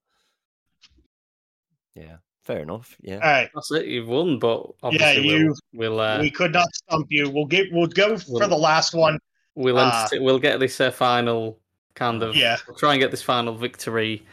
Yeah, 1.96 2.16
fair 2.44 2.60
enough. 2.62 2.96
Yeah. 3.02 3.16
All 3.16 3.20
right. 3.22 3.50
That's 3.54 3.72
it. 3.72 3.86
You've 3.86 4.08
won, 4.08 4.40
but 4.40 4.66
obviously 4.82 5.28
you- 5.28 5.46
we'll 5.74 5.92
we'll 5.92 6.00
uh, 6.00 6.20
we 6.20 6.32
could 6.32 6.54
not 6.54 6.68
stump 6.74 7.08
you. 7.10 7.30
We'll 7.30 7.46
get 7.46 7.68
we'll 7.72 7.88
go 7.88 8.18
for 8.18 8.40
Well, 8.40 8.50
the 8.50 8.58
last 8.58 8.94
one. 8.96 9.20
we'll 9.56 9.78
uh, 9.78 10.08
ent- 10.12 10.24
we'll 10.24 10.40
get 10.40 10.60
this 10.60 10.80
uh, 10.82 10.90
final 10.92 11.60
kind 11.94 12.24
of 12.24 12.36
Yeah. 12.36 12.58
We'll 12.68 12.78
try 12.78 12.94
and 12.94 13.00
get 13.02 13.12
this 13.12 13.22
final 13.22 13.54
victory 13.56 14.24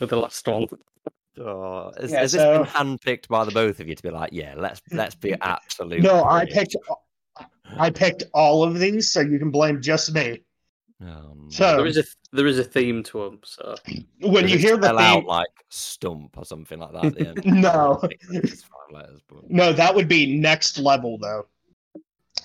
with 0.00 0.10
the 0.10 0.16
last 0.16 0.46
one. 0.48 0.66
Oh, 1.38 1.92
has, 2.00 2.10
Yeah, 2.10 2.20
has 2.20 2.32
this 2.32 2.42
been 2.42 2.64
so- 2.66 2.72
handpicked 2.72 3.28
by 3.28 3.44
the 3.44 3.50
both 3.50 3.78
of 3.80 3.88
you 3.88 3.94
to 3.94 4.02
be 4.02 4.10
like, 4.10 4.30
yeah, 4.32 4.54
let's 4.56 4.80
let's 4.90 5.14
be 5.14 5.34
absolute. 5.42 6.00
No, 6.02 6.24
I 6.24 6.44
brilliant. 6.46 6.52
picked 6.72 6.76
I 7.78 7.90
picked 7.90 8.24
all 8.34 8.62
of 8.62 8.78
these, 8.78 9.10
so 9.10 9.20
you 9.20 9.38
can 9.38 9.50
blame 9.50 9.80
just 9.82 10.12
me. 10.14 10.42
No. 11.00 11.34
So- 11.50 11.76
There 11.76 11.86
is 11.86 11.96
a 11.98 12.04
there 12.32 12.46
is 12.46 12.58
a 12.58 12.64
theme 12.64 13.02
to 13.04 13.24
them, 13.24 13.40
so 13.44 13.76
When 14.20 14.48
you 14.48 14.58
hear 14.58 14.76
the 14.76 14.88
spell 14.88 14.98
out 14.98 15.14
theme, 15.20 15.26
like 15.26 15.46
stump 15.68 16.36
or 16.36 16.44
something 16.44 16.78
like 16.78 16.92
that 16.92 17.04
at 17.06 17.14
the 17.14 17.28
end. 17.28 17.44
No. 17.62 18.00
It's 18.30 18.62
five 18.62 18.90
letters, 18.92 19.20
but 19.28 19.48
no, 19.50 19.72
that 19.72 19.94
would 19.94 20.08
be 20.08 20.38
next 20.38 20.78
level 20.78 21.18
though. 21.18 21.46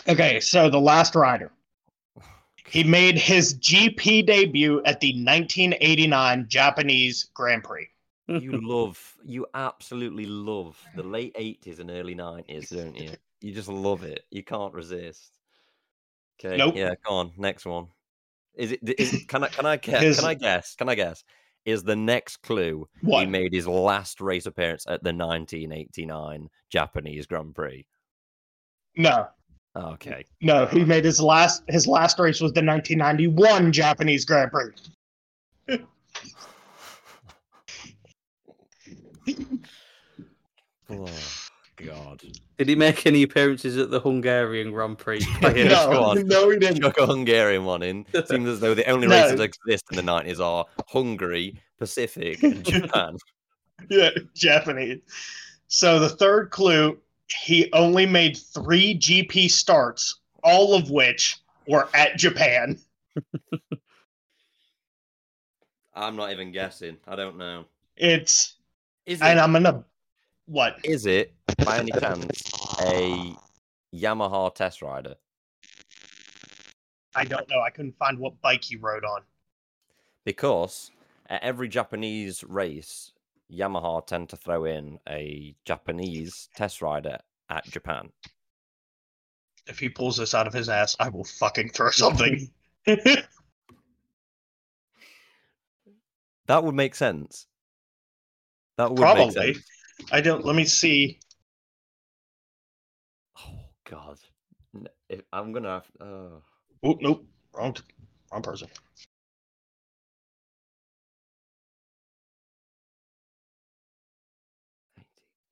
Okay, 0.07 0.39
so 0.39 0.69
the 0.69 0.79
last 0.79 1.15
rider. 1.15 1.51
He 2.67 2.83
made 2.85 3.17
his 3.17 3.55
GP 3.55 4.25
debut 4.27 4.81
at 4.85 5.01
the 5.01 5.09
1989 5.25 6.45
Japanese 6.47 7.29
Grand 7.33 7.63
Prix. 7.65 7.87
you 8.27 8.59
love, 8.65 9.17
you 9.25 9.45
absolutely 9.53 10.25
love 10.25 10.77
the 10.95 11.03
late 11.03 11.33
eighties 11.35 11.79
and 11.79 11.89
early 11.91 12.15
nineties, 12.15 12.69
don't 12.69 12.95
you? 12.97 13.11
You 13.41 13.53
just 13.53 13.67
love 13.69 14.03
it. 14.03 14.23
You 14.29 14.43
can't 14.43 14.73
resist. 14.73 15.37
Okay, 16.43 16.57
Nope. 16.57 16.75
yeah, 16.75 16.93
go 17.05 17.15
on. 17.15 17.31
Next 17.37 17.65
one. 17.65 17.87
Is 18.55 18.71
it? 18.71 18.79
Is 18.99 19.13
it 19.13 19.27
can 19.27 19.43
I? 19.43 19.47
Can 19.47 19.65
I 19.65 19.77
guess? 19.77 20.01
His- 20.01 20.19
Can 20.19 20.27
I 20.29 20.33
guess? 20.35 20.75
Can 20.75 20.89
I 20.89 20.95
guess? 20.95 21.23
Is 21.65 21.83
the 21.83 21.95
next 21.95 22.37
clue 22.37 22.87
he 23.03 23.25
made 23.27 23.53
his 23.53 23.67
last 23.67 24.19
race 24.19 24.47
appearance 24.47 24.85
at 24.87 25.03
the 25.03 25.13
1989 25.13 26.49
Japanese 26.71 27.27
Grand 27.27 27.53
Prix? 27.53 27.85
No, 28.97 29.27
Okay. 29.75 30.25
no. 30.41 30.65
He 30.65 30.83
made 30.83 31.05
his 31.05 31.21
last 31.21 31.61
his 31.67 31.85
last 31.85 32.17
race 32.17 32.41
was 32.41 32.51
the 32.53 32.63
1991 32.65 33.71
Japanese 33.71 34.25
Grand 34.25 34.49
Prix. 34.51 34.71
Oh 40.89 41.07
God. 41.85 42.21
did 42.57 42.69
he 42.69 42.75
make 42.75 43.05
any 43.05 43.23
appearances 43.23 43.77
at 43.77 43.89
the 43.91 43.99
Hungarian 43.99 44.71
Grand 44.71 44.97
Prix? 44.97 45.25
Yeah, 45.41 45.67
no, 45.69 46.03
on. 46.03 46.27
no, 46.27 46.49
he 46.49 46.59
didn't. 46.59 46.81
Chuck 46.81 46.97
a 46.99 47.05
Hungarian 47.05 47.65
one 47.65 47.83
in. 47.83 48.05
Seems 48.25 48.47
as 48.47 48.59
though 48.59 48.73
the 48.73 48.87
only 48.89 49.07
No. 49.07 49.15
races 49.15 49.37
that 49.37 49.43
exist 49.43 49.83
in 49.89 49.95
the 49.95 50.03
nineties 50.03 50.39
are 50.39 50.65
Hungary, 50.87 51.55
Pacific, 51.77 52.41
and 52.43 52.63
Japan. 52.65 53.17
Yeah, 53.89 54.09
Japanese. 54.35 54.99
So 55.67 55.99
the 55.99 56.09
third 56.09 56.51
clue, 56.51 56.99
he 57.27 57.71
only 57.73 58.05
made 58.05 58.37
three 58.37 58.97
GP 58.97 59.49
starts, 59.49 60.19
all 60.43 60.75
of 60.75 60.89
which 60.89 61.37
were 61.67 61.89
at 61.93 62.17
Japan. 62.17 62.79
I'm 65.93 66.15
not 66.15 66.31
even 66.31 66.51
guessing. 66.51 66.97
I 67.07 67.15
don't 67.15 67.37
know. 67.37 67.65
It's 67.97 68.55
Is 69.05 69.21
and 69.21 69.39
I'm 69.39 69.51
gonna 69.53 69.83
what? 70.51 70.79
is 70.83 71.05
it 71.05 71.33
by 71.63 71.79
any 71.79 71.91
chance 71.91 72.43
a 72.81 73.33
Yamaha 73.95 74.53
test 74.53 74.81
rider? 74.81 75.15
I 77.15 77.23
don't 77.25 77.49
know. 77.49 77.61
I 77.61 77.69
couldn't 77.69 77.97
find 77.97 78.19
what 78.19 78.41
bike 78.41 78.63
he 78.63 78.75
rode 78.75 79.05
on. 79.05 79.21
Because 80.25 80.91
at 81.27 81.41
every 81.43 81.67
Japanese 81.67 82.43
race, 82.43 83.11
Yamaha 83.51 84.05
tend 84.05 84.29
to 84.29 84.37
throw 84.37 84.65
in 84.65 84.99
a 85.07 85.55
Japanese 85.65 86.49
test 86.55 86.81
rider 86.81 87.17
at 87.49 87.65
Japan. 87.65 88.11
If 89.67 89.79
he 89.79 89.89
pulls 89.89 90.17
this 90.17 90.33
out 90.33 90.47
of 90.47 90.53
his 90.53 90.69
ass, 90.69 90.95
I 90.99 91.09
will 91.09 91.23
fucking 91.23 91.69
throw 91.69 91.89
something. 91.91 92.49
That 96.47 96.63
would 96.63 96.75
make 96.75 96.95
sense. 96.95 97.47
That 98.77 98.91
would 98.91 98.99
make 98.99 99.31
sense. 99.31 99.59
I 100.11 100.21
don't. 100.21 100.45
Let 100.45 100.55
me 100.55 100.65
see. 100.65 101.19
Oh 103.39 103.65
God, 103.89 104.17
if, 105.09 105.21
I'm 105.33 105.51
gonna. 105.51 105.69
Have, 105.69 105.91
oh. 106.01 106.41
Oh 106.83 106.97
nope, 107.01 107.25
wrong, 107.53 107.75
wrong 108.31 108.41
person. 108.41 108.67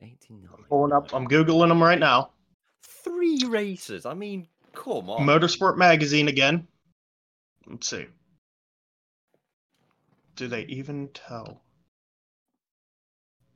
Eighty-nine. 0.02 0.66
Pulling 0.70 0.94
up. 0.94 1.14
I'm 1.14 1.28
googling 1.28 1.68
them 1.68 1.84
right 1.84 2.00
now. 2.00 2.32
Three 2.84 3.44
races. 3.46 4.06
I 4.06 4.14
mean, 4.14 4.48
come 4.74 5.10
on. 5.10 5.28
Motorsport 5.28 5.78
magazine 5.78 6.28
again. 6.28 6.68
Let's 7.68 7.90
see. 7.90 8.06
Do 10.36 10.48
they 10.48 10.64
even 10.64 11.10
tell? 11.14 11.62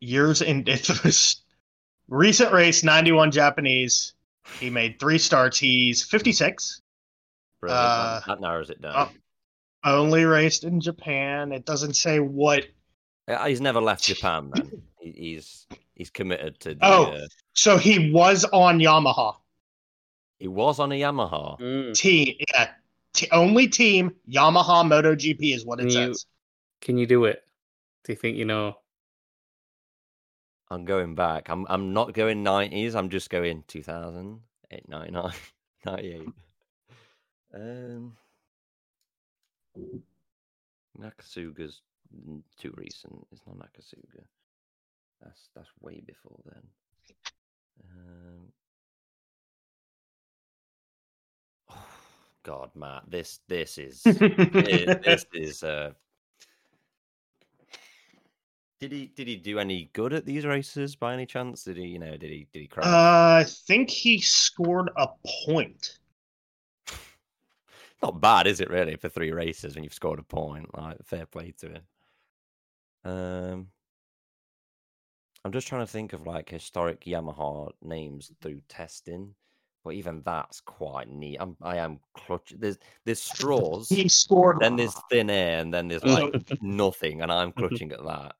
Years 0.03 0.41
in 0.41 0.63
it 0.67 0.89
was 1.03 1.41
recent 2.07 2.51
race 2.51 2.83
91 2.83 3.31
Japanese. 3.31 4.13
He 4.59 4.69
made 4.69 4.99
three 4.99 5.17
starts. 5.17 5.57
He's 5.57 6.03
56. 6.03 6.81
Brilliant. 7.61 7.81
That- 7.81 7.87
uh, 7.87 8.21
that, 8.27 8.41
narrows 8.41 8.69
it 8.69 8.81
down. 8.81 8.93
oh. 8.95 9.09
Only 9.85 10.23
raced 10.25 10.63
in 10.63 10.79
Japan. 10.81 11.51
It 11.51 11.65
doesn't 11.65 11.95
say 11.95 12.19
what. 12.19 12.65
Uh, 13.27 13.45
He's 13.47 13.61
never 13.61 13.81
left 13.81 14.03
Japan. 14.03 14.51
Then 14.53 14.81
He- 14.99 15.11
he's 15.11 15.67
he's 15.95 16.09
committed 16.09 16.59
to. 16.61 16.75
The, 16.75 16.79
Oh. 16.85 17.03
uh, 17.11 17.27
So 17.53 17.77
he 17.77 18.11
was 18.11 18.45
on 18.45 18.79
Yamaha 18.79 19.35
he 20.39 20.47
was 20.49 20.79
on 20.79 20.91
a 20.91 20.95
Yamaha. 20.99 21.57
Mm. 21.61 21.93
team. 21.95 22.35
Yeah, 22.53 22.71
T- 23.13 23.29
only 23.31 23.67
team 23.69 24.11
Yamaha 24.29 24.83
MotoGP 24.85 25.55
is 25.55 25.65
what 25.65 25.79
it 25.79 25.83
Can 25.83 25.89
you- 25.91 26.13
says. 26.13 26.25
Can 26.81 26.97
you 26.97 27.05
do 27.07 27.23
it? 27.25 27.41
Do 28.03 28.11
you 28.11 28.17
think 28.17 28.35
you 28.35 28.43
know? 28.43 28.75
I'm 30.73 30.85
going 30.85 31.15
back. 31.15 31.49
I'm 31.49 31.65
I'm 31.69 31.93
not 31.93 32.13
going 32.13 32.43
90s. 32.43 32.95
I'm 32.95 33.09
just 33.09 33.29
going 33.29 33.63
2000, 33.67 34.39
8, 34.71 34.89
99, 34.89 35.31
98. 35.85 36.27
Um, 37.53 38.17
Nakasuga's 40.99 41.81
too 42.59 42.73
recent. 42.75 43.27
It's 43.31 43.41
not 43.45 43.57
Nakasuga. 43.57 44.23
That's 45.21 45.49
that's 45.55 45.69
way 45.81 46.01
before 46.05 46.39
then. 46.45 46.63
Um, 47.83 48.51
oh, 51.71 51.85
God, 52.43 52.71
Matt, 52.75 53.03
this 53.09 53.39
this 53.47 53.77
is 53.77 54.01
it- 54.05 55.03
this 55.03 55.25
is 55.33 55.63
uh 55.63 55.91
Did 58.83 58.91
he 58.91 59.07
did 59.15 59.27
he 59.29 59.37
do 59.37 59.59
any 59.59 59.89
good 59.93 60.11
at 60.11 60.25
these 60.25 60.45
races 60.45 60.93
by 60.93 61.13
any 61.13 61.25
chance? 61.25 61.63
Did 61.63 61.77
he 61.77 61.85
you 61.85 61.99
know 61.99 62.17
did 62.17 62.31
he 62.31 62.47
did 62.51 62.59
he 62.59 62.67
crash? 62.67 62.85
Uh, 62.85 63.39
I 63.39 63.45
think 63.47 63.89
he 63.89 64.19
scored 64.19 64.91
a 64.97 65.07
point. 65.45 65.99
Not 68.03 68.19
bad, 68.19 68.45
is 68.45 68.59
it 68.59 68.69
really, 68.69 68.97
for 68.97 69.07
three 69.07 69.31
races 69.31 69.75
when 69.75 69.85
you've 69.85 69.93
scored 69.93 70.19
a 70.19 70.23
point? 70.23 70.77
Like 70.77 70.97
fair 71.05 71.25
play 71.25 71.53
to 71.59 71.67
him. 71.69 71.81
Um, 73.05 73.67
I'm 75.45 75.53
just 75.53 75.67
trying 75.67 75.85
to 75.85 75.91
think 75.91 76.11
of 76.11 76.27
like 76.27 76.49
historic 76.49 77.05
Yamaha 77.05 77.71
names 77.81 78.33
through 78.41 78.59
testing, 78.67 79.33
but 79.83 79.93
even 79.93 80.21
that's 80.25 80.61
quite 80.61 81.09
neat. 81.09 81.37
I'm 81.39 81.57
I 81.61 81.77
am 81.77 81.99
clutching. 82.13 82.59
There's 82.59 82.77
there's 83.05 83.21
straws, 83.21 83.89
He 83.89 84.07
scored. 84.07 84.59
then 84.59 84.75
there's 84.75 84.95
thin 85.09 85.29
air, 85.29 85.59
and 85.59 85.73
then 85.73 85.87
there's 85.87 86.03
like 86.03 86.33
nothing, 86.61 87.21
and 87.21 87.31
I'm 87.31 87.51
mm-hmm. 87.51 87.59
clutching 87.59 87.91
at 87.91 88.03
that. 88.03 88.35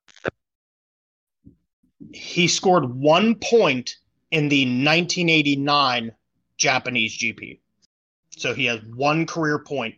he 2.12 2.48
scored 2.48 2.94
one 2.94 3.34
point 3.36 3.96
in 4.30 4.48
the 4.48 4.64
1989 4.64 6.12
Japanese 6.56 7.18
GP. 7.18 7.60
So 8.30 8.52
he 8.54 8.64
has 8.66 8.80
one 8.82 9.26
career 9.26 9.58
point. 9.58 9.94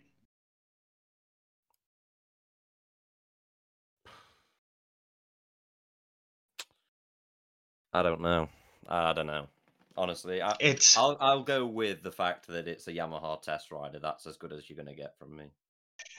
I 7.92 8.02
don't 8.02 8.20
know. 8.20 8.48
I 8.88 9.14
don't 9.14 9.26
know. 9.26 9.48
Honestly, 9.96 10.42
I, 10.42 10.56
It's 10.60 10.96
I'll 10.96 11.16
I'll 11.20 11.42
go 11.42 11.66
with 11.66 12.02
the 12.02 12.12
fact 12.12 12.46
that 12.48 12.68
it's 12.68 12.86
a 12.88 12.92
Yamaha 12.92 13.40
test 13.40 13.70
rider. 13.70 13.98
That's 13.98 14.26
as 14.26 14.36
good 14.36 14.52
as 14.52 14.68
you're 14.68 14.76
gonna 14.76 14.94
get 14.94 15.18
from 15.18 15.36
me. 15.36 15.44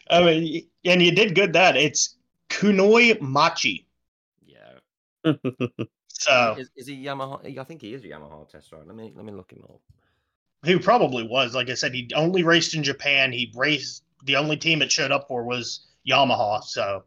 I 0.09 0.23
mean, 0.23 0.67
and 0.86 1.01
you 1.01 1.11
did 1.11 1.36
good 1.36 1.53
that. 1.53 1.78
It's 1.78 2.15
Kunio 2.49 3.19
Machii. 3.19 3.86
Yeah. 4.45 5.34
So 6.19 6.55
Is, 6.57 6.71
is 6.75 6.88
he 6.88 7.03
Yamaha? 7.05 7.59
I 7.59 7.63
think 7.63 7.82
he 7.82 7.93
is 7.93 8.03
a 8.03 8.07
Yamaha 8.07 8.49
test 8.49 8.71
rider. 8.71 8.86
Let 8.86 8.95
me 8.95 9.13
let 9.15 9.23
me 9.23 9.32
look 9.32 9.51
him 9.51 9.63
up. 9.65 9.80
he 10.65 10.80
probably 10.80 11.21
was. 11.28 11.53
Like 11.53 11.69
I 11.69 11.75
said, 11.75 11.93
he 11.93 12.09
only 12.15 12.41
raced 12.41 12.73
in 12.73 12.84
Japan. 12.84 13.32
He 13.32 13.51
raced 13.55 14.03
the 14.25 14.36
only 14.36 14.57
team 14.57 14.82
it 14.82 14.91
showed 14.91 15.11
up 15.11 15.28
for 15.28 15.43
was 15.43 15.86
Yamaha. 16.09 16.63
So 16.63 17.03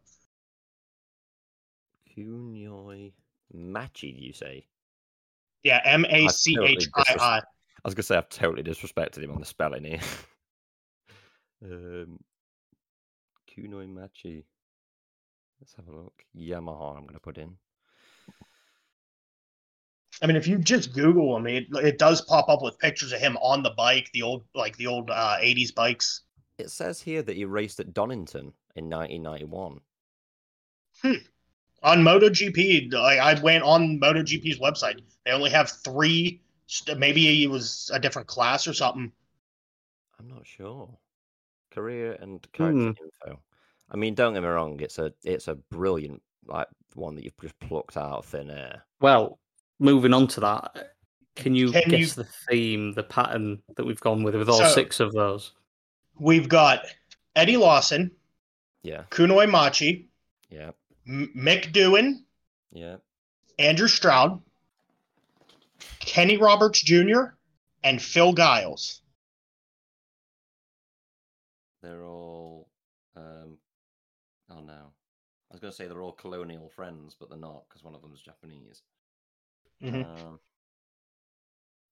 Kunio 2.16 3.12
Machii, 3.52 4.20
you 4.20 4.32
say? 4.32 4.66
Yeah, 5.62 5.80
M 5.84 6.04
A 6.08 6.28
C 6.28 6.56
H 6.62 6.88
I 6.94 7.16
I. 7.18 7.36
I 7.38 7.42
was 7.84 7.94
gonna 7.94 8.02
say 8.02 8.16
I've 8.16 8.28
totally 8.28 8.62
disrespected 8.62 9.22
him 9.22 9.32
on 9.32 9.40
the 9.40 9.46
spelling 9.46 9.84
here. 9.84 10.00
um, 11.64 12.18
Kunio 13.48 13.86
Machii. 13.86 14.44
Let's 15.60 15.74
have 15.74 15.88
a 15.88 15.94
look. 15.94 16.24
Yamaha. 16.36 16.96
I'm 16.96 17.06
gonna 17.06 17.20
put 17.20 17.38
in. 17.38 17.56
I 20.22 20.26
mean, 20.26 20.36
if 20.36 20.46
you 20.46 20.58
just 20.58 20.92
Google 20.92 21.36
him, 21.36 21.46
it, 21.46 21.66
it 21.76 21.98
does 21.98 22.20
pop 22.20 22.48
up 22.50 22.60
with 22.62 22.78
pictures 22.78 23.12
of 23.12 23.20
him 23.20 23.38
on 23.38 23.62
the 23.62 23.70
bike, 23.70 24.10
the 24.12 24.22
old 24.22 24.44
like 24.54 24.76
the 24.76 24.86
old 24.86 25.10
uh, 25.10 25.36
'80s 25.40 25.74
bikes. 25.74 26.22
It 26.58 26.70
says 26.70 27.00
here 27.00 27.22
that 27.22 27.36
he 27.36 27.46
raced 27.46 27.80
at 27.80 27.94
Donington 27.94 28.52
in 28.76 28.90
1991. 28.90 29.80
On 31.82 31.98
MotoGP, 32.02 32.94
I, 32.94 33.18
I 33.18 33.40
went 33.40 33.64
on 33.64 33.98
MotoGP's 33.98 34.58
website. 34.58 35.00
They 35.24 35.32
only 35.32 35.50
have 35.50 35.70
three. 35.70 36.42
st- 36.66 36.98
Maybe 36.98 37.42
it 37.42 37.46
was 37.48 37.90
a 37.92 37.98
different 37.98 38.28
class 38.28 38.66
or 38.68 38.74
something. 38.74 39.10
I'm 40.18 40.28
not 40.28 40.46
sure. 40.46 40.90
Career 41.70 42.18
and 42.20 42.46
character 42.52 42.78
hmm. 42.78 43.04
info. 43.26 43.40
I 43.90 43.96
mean, 43.96 44.14
don't 44.14 44.34
get 44.34 44.42
me 44.42 44.48
wrong. 44.48 44.78
It's 44.80 44.98
a 44.98 45.12
it's 45.24 45.48
a 45.48 45.54
brilliant 45.54 46.22
like 46.46 46.68
one 46.94 47.14
that 47.14 47.24
you've 47.24 47.38
just 47.40 47.58
plucked 47.60 47.96
out 47.96 48.18
of 48.18 48.26
thin 48.26 48.50
air. 48.50 48.82
well, 49.00 49.38
moving 49.78 50.12
on 50.12 50.26
to 50.28 50.40
that, 50.40 50.94
can 51.36 51.54
you 51.54 51.72
Can 51.72 51.88
guess 51.88 52.16
you- 52.16 52.24
the 52.24 52.28
theme, 52.48 52.92
the 52.92 53.02
pattern 53.02 53.62
that 53.76 53.84
we've 53.86 54.00
gone 54.00 54.22
with 54.22 54.34
with 54.34 54.48
all 54.48 54.58
So- 54.58 54.68
six 54.68 55.00
of 55.00 55.12
those? 55.12 55.52
We've 56.18 56.48
got 56.48 56.84
Eddie 57.34 57.56
Lawson, 57.56 58.10
Yeah, 58.82 59.04
Kunio 59.10 59.48
Machii, 59.48 60.04
yeah, 60.50 60.72
M- 61.06 61.32
Mick 61.36 61.72
Doohan, 61.72 62.22
yeah. 62.72 62.96
Andrew 63.58 63.88
Stroud, 63.88 64.40
Kenny 65.98 66.36
Roberts 66.36 66.82
Jr., 66.82 67.34
and 67.82 68.00
Phil 68.00 68.32
Giles. 68.32 69.00
They're 71.82 72.04
all. 72.04 72.68
Um, 73.16 73.56
oh 74.50 74.60
no, 74.60 74.72
I 74.72 75.52
was 75.52 75.60
going 75.60 75.70
to 75.70 75.76
say 75.76 75.86
they're 75.86 76.02
all 76.02 76.12
colonial 76.12 76.68
friends, 76.68 77.16
but 77.18 77.30
they're 77.30 77.38
not 77.38 77.64
because 77.68 77.82
one 77.82 77.94
of 77.94 78.02
them's 78.02 78.20
Japanese. 78.20 78.82
Mhm. 79.82 80.04
Um, 80.04 80.40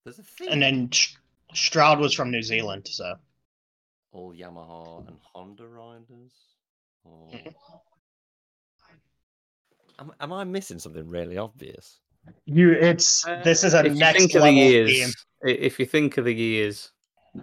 there's 0.05 0.19
a 0.19 0.23
thing. 0.23 0.49
And 0.49 0.63
then 0.63 0.91
Stroud 1.55 1.99
was 1.99 2.15
from 2.15 2.31
New 2.31 2.43
Zealand. 2.43 2.87
So 2.89 3.17
all 4.13 4.33
Yamaha 4.33 5.07
and 5.09 5.19
Honda 5.33 5.67
riders. 5.67 6.33
Or... 7.05 7.31
Am, 9.99 10.13
am 10.21 10.33
I 10.33 10.45
missing 10.45 10.79
something 10.79 11.09
really 11.09 11.39
obvious? 11.39 12.01
you, 12.45 12.73
it's 12.73 13.25
this 13.45 13.65
is 13.65 13.75
a 13.75 13.81
Uh, 13.81 13.85
if 13.85 13.95
next 13.95 14.19
think 14.19 14.35
of 14.35 14.43
the 14.43 14.49
level 14.49 14.55
years, 14.55 14.93
game. 14.93 15.11
if 15.43 15.79
you 15.79 15.87
think 15.87 16.19
of 16.19 16.25
the 16.25 16.35
years, 16.35 16.93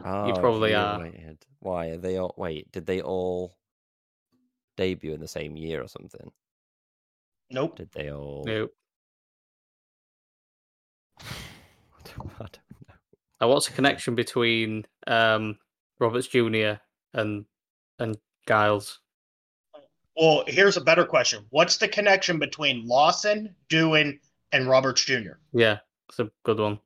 Oh, 0.03 0.31
probably 0.39 0.73
are. 0.75 0.99
related. 1.01 1.37
Why 1.59 1.87
are 1.87 1.97
they 1.97 2.17
all? 2.19 2.33
Wait, 2.37 2.71
did 2.71 2.85
they 2.85 3.01
all 3.01 3.55
debut 4.77 5.13
in 5.13 5.19
the 5.21 5.27
same 5.27 5.55
year 5.55 5.81
or 5.81 5.87
something? 5.87 6.31
Nope. 7.49 7.77
Did 7.77 7.91
they 7.93 8.11
all? 8.11 8.43
no. 8.45 8.67
I 11.19 11.25
don't, 12.03 12.39
know. 12.39 12.45
Now, 13.41 13.49
what's 13.49 13.67
the 13.67 13.73
connection 13.73 14.15
between 14.15 14.85
um, 15.07 15.57
Roberts 15.99 16.27
Jr. 16.27 16.73
and 17.13 17.45
and 17.99 18.17
Giles? 18.47 18.99
Well, 20.15 20.43
here's 20.47 20.77
a 20.77 20.81
better 20.81 21.05
question. 21.05 21.45
What's 21.49 21.77
the 21.77 21.87
connection 21.87 22.39
between 22.39 22.87
Lawson, 22.87 23.55
Doohan, 23.69 24.19
and 24.51 24.69
Roberts 24.69 25.03
Jr.? 25.03 25.33
Yeah, 25.51 25.79
it's 26.09 26.19
a 26.19 26.31
good 26.43 26.59
one. 26.59 26.79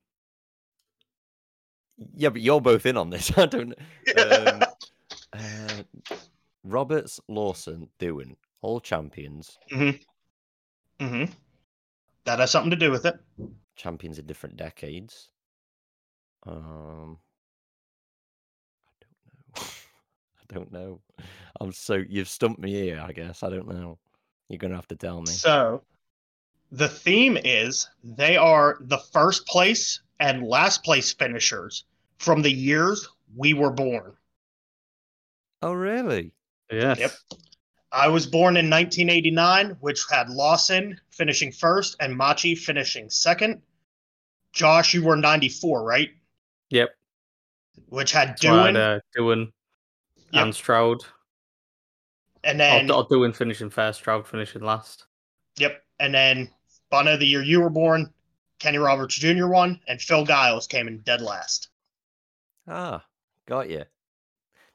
Yeah, 2.16 2.30
but 2.30 2.42
you're 2.42 2.62
both 2.62 2.86
in 2.86 2.98
on 2.98 3.10
this. 3.10 3.32
I 3.38 3.46
don't. 3.46 3.74
Um, 4.18 4.64
uh, 5.34 5.84
Roberts, 6.64 7.20
Lawson, 7.28 7.90
Doohan, 8.00 8.36
all 8.62 8.80
champions. 8.80 9.58
Mm-hmm. 9.72 11.06
Mm-hmm. 11.06 11.32
That 12.26 12.40
has 12.40 12.52
something 12.52 12.72
to 12.72 12.76
do 12.76 12.92
with 12.92 13.06
it. 13.06 13.16
champions 13.76 14.20
in 14.20 14.26
different 14.26 14.58
decades. 14.58 15.30
Um, 16.46 17.18
I 18.86 18.92
don't 19.02 19.64
know. 19.64 19.68
I 20.39 20.39
don't 20.54 20.72
know. 20.72 21.02
I'm 21.60 21.72
so 21.72 22.04
you've 22.08 22.30
stumped 22.30 22.60
me 22.60 22.72
here. 22.72 23.04
I 23.06 23.12
guess 23.12 23.44
I 23.44 23.50
don't 23.50 23.68
know. 23.68 23.98
You're 24.48 24.58
gonna 24.58 24.76
have 24.76 24.88
to 24.88 24.96
tell 24.96 25.22
me. 25.22 25.28
So, 25.28 25.84
the 26.72 26.90
theme 26.90 27.38
is 27.44 27.88
they 28.04 28.38
are 28.38 28.78
the 28.82 28.98
first 28.98 29.46
place 29.48 30.02
and 30.20 30.48
last 30.48 30.84
place 30.84 31.14
finishers 31.14 31.86
from 32.18 32.42
the 32.42 32.52
years 32.52 33.08
we 33.36 33.54
were 33.54 33.72
born. 33.72 34.14
Oh, 35.62 35.74
really? 35.74 36.34
Yes. 36.72 37.00
Yep. 37.00 37.12
I 37.92 38.08
was 38.08 38.28
born 38.28 38.56
in 38.56 38.70
1989, 38.70 39.78
which 39.80 40.04
had 40.12 40.30
Lawson 40.30 41.00
finishing 41.10 41.52
first 41.52 41.96
and 42.00 42.18
Machii 42.18 42.58
finishing 42.58 43.10
second. 43.10 43.62
Josh, 44.54 44.94
you 44.94 45.04
were 45.04 45.16
94, 45.16 45.84
right? 45.84 46.10
Yep. 46.70 46.90
Which 47.88 48.12
had 48.12 48.40
So 48.40 48.54
I 48.54 48.66
had, 48.68 48.76
uh, 48.76 49.00
Doohan 49.18 49.52
Yep. 50.32 50.44
and 50.44 50.56
Stroud. 50.56 51.04
and 52.44 52.56
Or, 52.62 52.64
then 52.64 52.92
or 52.92 53.08
Doohan 53.08 53.36
finishing 53.36 53.70
first, 53.70 54.00
Stroud 54.00 54.28
finishing 54.28 54.62
last. 54.62 55.06
Yep. 55.58 55.84
And 56.00 56.14
then 56.14 56.50
Bono, 56.92 57.18
the 57.18 57.26
year 57.26 57.44
you 57.44 57.62
were 57.62 57.70
born, 57.70 58.14
Kenny 58.60 58.78
Roberts 58.78 59.16
Jr. 59.16 59.48
won, 59.48 59.80
and 59.88 60.02
Phil 60.02 60.26
Giles 60.26 60.68
came 60.68 60.88
in 60.88 61.00
dead 61.00 61.22
last. 61.22 61.70
Ah, 62.68 63.04
got 63.48 63.70
you. 63.70 63.84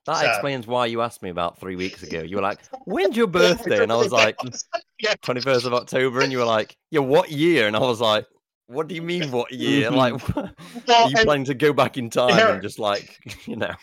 That 0.07 0.21
So- 0.21 0.29
explains 0.31 0.67
why 0.67 0.87
you 0.87 1.01
asked 1.01 1.23
me 1.23 1.31
about 1.31 1.59
three 1.59 1.77
weeks 1.77 2.03
ago. 2.03 2.21
You 2.21 2.37
were 2.37 2.43
like, 2.43 2.61
"When's 2.85 3.17
your 3.17 3.27
birthday?" 3.41 3.83
And 3.83 3.91
I 3.93 3.97
was 3.97 4.13
like, 4.13 4.37
yeah. 5.01 5.15
"21st 5.23 5.65
of 5.67 5.73
October." 5.75 6.21
And 6.21 6.31
you 6.31 6.39
were 6.39 6.45
like, 6.45 6.77
"Yeah, 6.91 7.01
what 7.01 7.31
year?" 7.31 7.67
And 7.67 7.75
I 7.77 7.81
was 7.81 8.01
like, 8.03 8.27
"What 8.67 8.87
do 8.89 8.95
you 8.95 9.01
mean, 9.03 9.31
what 9.31 9.51
year?" 9.53 9.91
Like, 9.91 10.15
Well, 10.37 10.47
are 10.89 11.09
you 11.09 11.17
and 11.17 11.25
planning 11.25 11.45
to 11.47 11.55
go 11.55 11.73
back 11.73 11.97
in 11.97 12.11
time 12.11 12.37
There- 12.37 12.53
and 12.53 12.63
just 12.63 12.79
like, 12.79 13.19
you 13.47 13.57
know? 13.57 13.75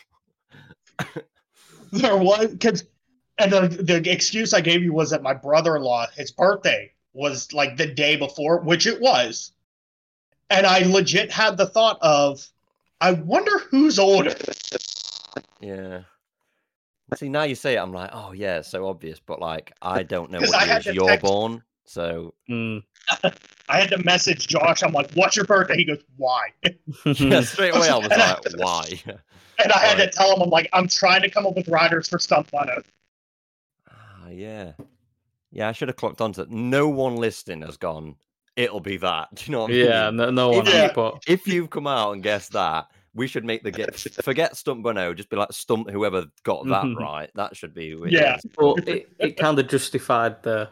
There 1.91 2.17
was 2.17 2.47
because, 2.47 2.85
and 3.37 3.51
the 3.51 3.67
the 3.67 4.11
excuse 4.11 4.53
I 4.53 4.61
gave 4.61 4.83
you 4.83 4.93
was 4.93 5.09
that 5.11 5.21
my 5.23 5.33
brother-in-law, 5.33 6.07
his 6.15 6.31
birthday 6.31 6.91
was 7.13 7.51
like 7.53 7.77
the 7.77 7.87
day 7.87 8.15
before, 8.15 8.59
which 8.61 8.87
it 8.87 8.99
was, 9.01 9.51
and 10.49 10.65
I 10.65 10.79
legit 10.79 11.31
had 11.31 11.57
the 11.57 11.65
thought 11.67 11.97
of, 12.01 12.45
I 13.01 13.11
wonder 13.13 13.59
who's 13.69 13.99
older. 13.99 14.35
Yeah. 15.59 16.01
See, 17.15 17.27
now 17.27 17.43
you 17.43 17.55
say 17.55 17.75
it, 17.75 17.79
I'm 17.79 17.91
like, 17.91 18.09
oh 18.13 18.31
yeah, 18.31 18.61
so 18.61 18.87
obvious, 18.87 19.19
but 19.19 19.39
like, 19.41 19.73
I 19.81 20.03
don't 20.03 20.31
know 20.31 20.39
what 20.41 20.55
I 20.55 20.65
had 20.65 20.85
years 20.85 20.85
to 20.85 20.93
you're 20.93 21.07
text- 21.07 21.23
born. 21.23 21.63
So 21.85 22.33
Mm. 22.49 22.83
I 23.71 23.79
had 23.79 23.89
to 23.91 24.03
message 24.03 24.47
Josh. 24.47 24.83
I'm 24.83 24.91
like, 24.91 25.11
"What's 25.13 25.35
your 25.35 25.45
birthday?" 25.45 25.77
He 25.77 25.85
goes, 25.85 26.03
"Why?" 26.17 26.49
yeah, 27.05 27.41
straight 27.41 27.73
away 27.75 27.87
I 27.89 27.97
was 27.97 28.09
like, 28.17 28.37
why? 28.57 29.01
And 29.63 29.71
I 29.71 29.77
had 29.79 29.97
Right. 29.99 30.11
to 30.11 30.17
tell 30.17 30.35
him, 30.35 30.41
"I'm 30.41 30.49
like, 30.49 30.69
I'm 30.73 30.87
trying 30.87 31.21
to 31.21 31.29
come 31.29 31.45
up 31.45 31.55
with 31.55 31.67
riders 31.67 32.09
for 32.09 32.17
Stump 32.19 32.49
Bono." 32.51 32.81
Ah, 33.89 34.27
yeah. 34.29 34.73
Yeah, 35.51 35.69
I 35.69 35.71
should 35.71 35.87
have 35.87 35.97
clocked 35.97 36.19
onto 36.19 36.41
it. 36.41 36.49
No 36.49 36.89
one 36.89 37.15
listening 37.15 37.61
has 37.61 37.77
gone, 37.77 38.15
it'll 38.55 38.79
be 38.79 38.97
that. 38.97 39.27
Do 39.35 39.43
you 39.45 39.51
know 39.51 39.61
what 39.61 39.69
I 39.69 39.73
mean? 39.73 39.85
yeah, 39.85 40.09
no, 40.09 40.29
no 40.31 40.49
one 40.49 40.65
Yeah. 40.65 40.71
has, 40.83 40.91
but 40.95 41.21
If 41.27 41.45
you've 41.47 41.69
come 41.69 41.85
out 41.87 42.13
and 42.13 42.23
guessed 42.23 42.53
that, 42.53 42.87
we 43.13 43.27
should 43.27 43.45
make 43.45 43.61
the 43.63 43.71
get 43.71 43.93
forget 44.23 44.55
Stump 44.55 44.83
Bono, 44.83 45.13
just 45.13 45.29
be 45.29 45.35
like 45.37 45.51
Stump 45.51 45.89
whoever 45.89 46.25
got 46.43 46.65
that 46.67 46.85
Mhm. 46.85 46.95
right. 46.95 47.29
That 47.35 47.55
should 47.55 47.73
be 47.73 47.91
who 47.91 48.05
it 48.05 48.13
Yeah. 48.13 48.37
is. 48.37 48.45
but 48.57 48.87
it, 48.87 49.09
it 49.19 49.37
kind 49.37 49.59
of 49.59 49.67
justified 49.67 50.41
the 50.43 50.69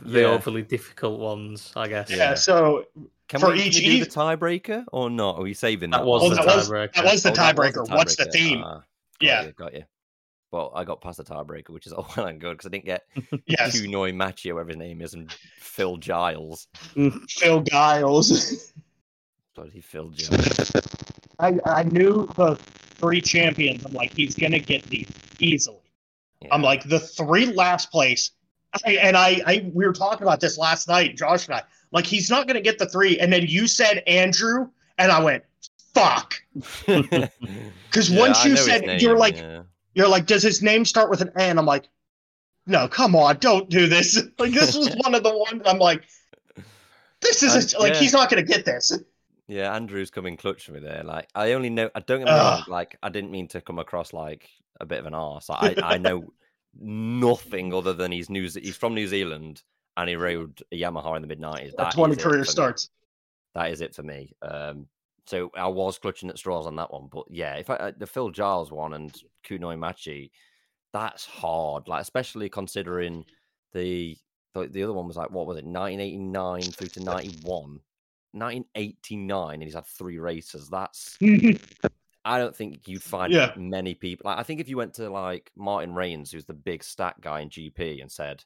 the 0.00 0.20
Yeah. 0.20 0.26
overly 0.26 0.62
difficult 0.62 1.20
ones, 1.20 1.72
I 1.76 1.88
guess. 1.88 2.10
Yeah. 2.10 2.16
Yeah. 2.16 2.34
So 2.34 2.86
Can 3.28 3.40
For 3.40 3.50
we, 3.52 3.58
can 3.58 3.66
each 3.68 3.76
we 3.78 3.98
do 3.98 4.04
the 4.04 4.10
tiebreaker 4.10 4.84
or 4.92 5.08
not? 5.10 5.36
Are 5.38 5.42
we 5.42 5.54
saving 5.54 5.90
that? 5.90 5.98
That 5.98 6.06
was 6.06 6.22
Oh, 6.22 6.26
one? 6.28 6.36
the 6.36 6.42
tiebreaker. 6.42 6.92
that 6.94 7.04
was 7.04 7.22
the 7.22 7.30
Oh, 7.30 7.34
that 7.34 7.56
tiebreaker. 7.56 7.88
What's 7.90 8.16
the 8.16 8.26
theme? 8.26 8.62
Ah, 8.62 8.74
got 8.74 8.84
Yeah. 9.20 9.44
you, 9.46 9.52
got 9.52 9.72
you. 9.74 9.84
Well, 10.50 10.70
I 10.74 10.84
got 10.84 11.00
past 11.00 11.16
the 11.16 11.24
tiebreaker, 11.24 11.70
which 11.70 11.86
is 11.86 11.92
all 11.94 12.08
well 12.16 12.26
and 12.26 12.40
good 12.40 12.52
because 12.52 12.66
I 12.66 12.70
didn't 12.70 12.84
get 12.84 13.02
yes, 13.46 13.74
Kunio 13.80 14.12
Machii, 14.14 14.52
whatever 14.52 14.68
his 14.70 14.76
name 14.76 15.00
is, 15.00 15.14
and 15.14 15.32
Phil 15.58 15.96
Giles. 15.96 16.68
Phil 17.28 17.60
Giles. 17.62 18.72
Bloody 19.54 19.80
Phil 19.80 20.10
Giles. 20.10 20.70
I 21.38 21.58
I 21.64 21.82
knew 21.84 22.28
the 22.36 22.56
three 22.56 23.20
champions. 23.20 23.84
I'm 23.86 23.92
like, 23.92 24.12
he's 24.14 24.34
gonna 24.34 24.58
get 24.58 24.82
these 24.84 25.08
easily. 25.40 25.78
I'm 26.50 26.60
like 26.62 26.84
the 26.84 27.00
three 27.00 27.46
last 27.46 27.90
place, 27.90 28.32
I, 28.86 28.92
and 28.92 29.16
I, 29.16 29.40
I 29.46 29.70
we 29.72 29.86
were 29.86 29.92
talking 29.92 30.22
about 30.22 30.40
this 30.40 30.58
last 30.58 30.88
night, 30.88 31.16
Josh 31.16 31.46
and 31.46 31.56
I. 31.56 31.62
Like 31.92 32.06
he's 32.06 32.28
not 32.28 32.46
going 32.46 32.56
to 32.56 32.60
get 32.60 32.78
the 32.78 32.86
three, 32.86 33.18
and 33.18 33.32
then 33.32 33.46
you 33.46 33.66
said 33.66 34.02
Andrew, 34.06 34.68
and 34.98 35.12
I 35.12 35.22
went 35.22 35.44
fuck 35.94 36.34
because 36.86 38.10
Yeah, 38.10 38.18
once 38.18 38.44
you 38.44 38.56
said 38.56 39.00
you're 39.00 39.16
like 39.16 39.36
yeah. 39.36 39.62
you're 39.94 40.08
like, 40.08 40.26
does 40.26 40.42
his 40.42 40.60
name 40.62 40.84
start 40.84 41.08
with 41.08 41.20
an 41.20 41.30
N? 41.36 41.58
I'm 41.58 41.66
like, 41.66 41.88
no, 42.66 42.88
come 42.88 43.14
on, 43.14 43.36
don't 43.38 43.68
do 43.70 43.86
this. 43.86 44.20
Like 44.38 44.52
this 44.52 44.76
was 44.76 44.94
one 45.04 45.14
of 45.14 45.22
the 45.22 45.36
ones 45.36 45.62
I'm 45.64 45.78
like, 45.78 46.04
this 47.20 47.42
is 47.42 47.74
a, 47.74 47.78
like 47.78 47.94
yeah. 47.94 48.00
he's 48.00 48.12
not 48.12 48.28
going 48.28 48.44
to 48.44 48.52
get 48.52 48.64
this. 48.64 48.92
Yeah, 49.46 49.74
Andrew's 49.74 50.10
coming 50.10 50.36
clutch 50.36 50.64
for 50.64 50.72
me 50.72 50.80
there. 50.80 51.02
Like, 51.04 51.28
I 51.34 51.52
only 51.52 51.68
know. 51.68 51.90
I 51.94 52.00
don't 52.00 52.20
get 52.20 52.26
me 52.26 52.32
wrong. 52.32 52.62
Like, 52.66 52.96
I 53.02 53.10
didn't 53.10 53.30
mean 53.30 53.46
to 53.48 53.60
come 53.60 53.78
across 53.78 54.14
like 54.14 54.48
a 54.80 54.86
bit 54.86 55.00
of 55.00 55.06
an 55.06 55.14
arse. 55.14 55.50
I, 55.50 55.74
I 55.82 55.98
know 55.98 56.32
nothing 56.80 57.72
other 57.72 57.92
than 57.92 58.12
he's 58.12 58.30
New. 58.30 58.48
He's 58.48 58.76
from 58.76 58.94
New 58.94 59.08
Zealand 59.08 59.62
and 59.96 60.08
he 60.08 60.16
rode 60.16 60.62
a 60.72 60.80
Yamaha 60.80 61.16
in 61.16 61.22
the 61.22 61.28
mid 61.28 61.40
nineties. 61.40 61.74
That's 61.76 61.96
when 61.96 62.12
a 62.12 62.16
career 62.16 62.44
starts. 62.44 62.90
That 63.54 63.70
is 63.70 63.80
it 63.80 63.94
for 63.94 64.02
me. 64.02 64.34
Um, 64.42 64.86
so 65.26 65.50
I 65.56 65.68
was 65.68 65.98
clutching 65.98 66.28
at 66.28 66.38
straws 66.38 66.66
on 66.66 66.76
that 66.76 66.92
one, 66.92 67.08
but 67.10 67.24
yeah, 67.30 67.54
if 67.54 67.70
I, 67.70 67.74
uh, 67.74 67.92
the 67.96 68.06
Phil 68.06 68.30
Giles 68.30 68.70
one 68.70 68.94
and 68.94 69.14
Kunio 69.46 69.78
Machii, 69.78 70.30
that's 70.92 71.24
hard. 71.24 71.88
Like, 71.88 72.02
especially 72.02 72.48
considering 72.48 73.24
the 73.72 74.16
the, 74.54 74.66
the 74.66 74.82
other 74.82 74.92
one 74.92 75.06
was 75.06 75.16
like 75.16 75.30
what 75.30 75.46
was 75.46 75.58
it, 75.58 75.64
1989 75.64 76.62
through 76.62 76.88
to 76.88 77.00
91. 77.00 77.80
1989 78.32 79.54
and 79.54 79.62
he's 79.62 79.74
had 79.74 79.86
three 79.86 80.18
races. 80.18 80.68
That's 80.68 81.16
I 82.24 82.38
don't 82.38 82.56
think 82.56 82.88
you'd 82.88 83.02
find 83.02 83.32
Yeah. 83.32 83.52
many 83.56 83.94
people. 83.94 84.30
Like, 84.30 84.38
I 84.38 84.42
think 84.42 84.60
if 84.60 84.68
you 84.68 84.76
went 84.76 84.94
to 84.94 85.10
like 85.10 85.52
Martin 85.56 85.94
Raines, 85.94 86.30
who's 86.30 86.46
the 86.46 86.54
big 86.54 86.82
stat 86.84 87.20
guy 87.20 87.40
in 87.40 87.50
GP, 87.50 88.00
and 88.00 88.10
said, 88.10 88.44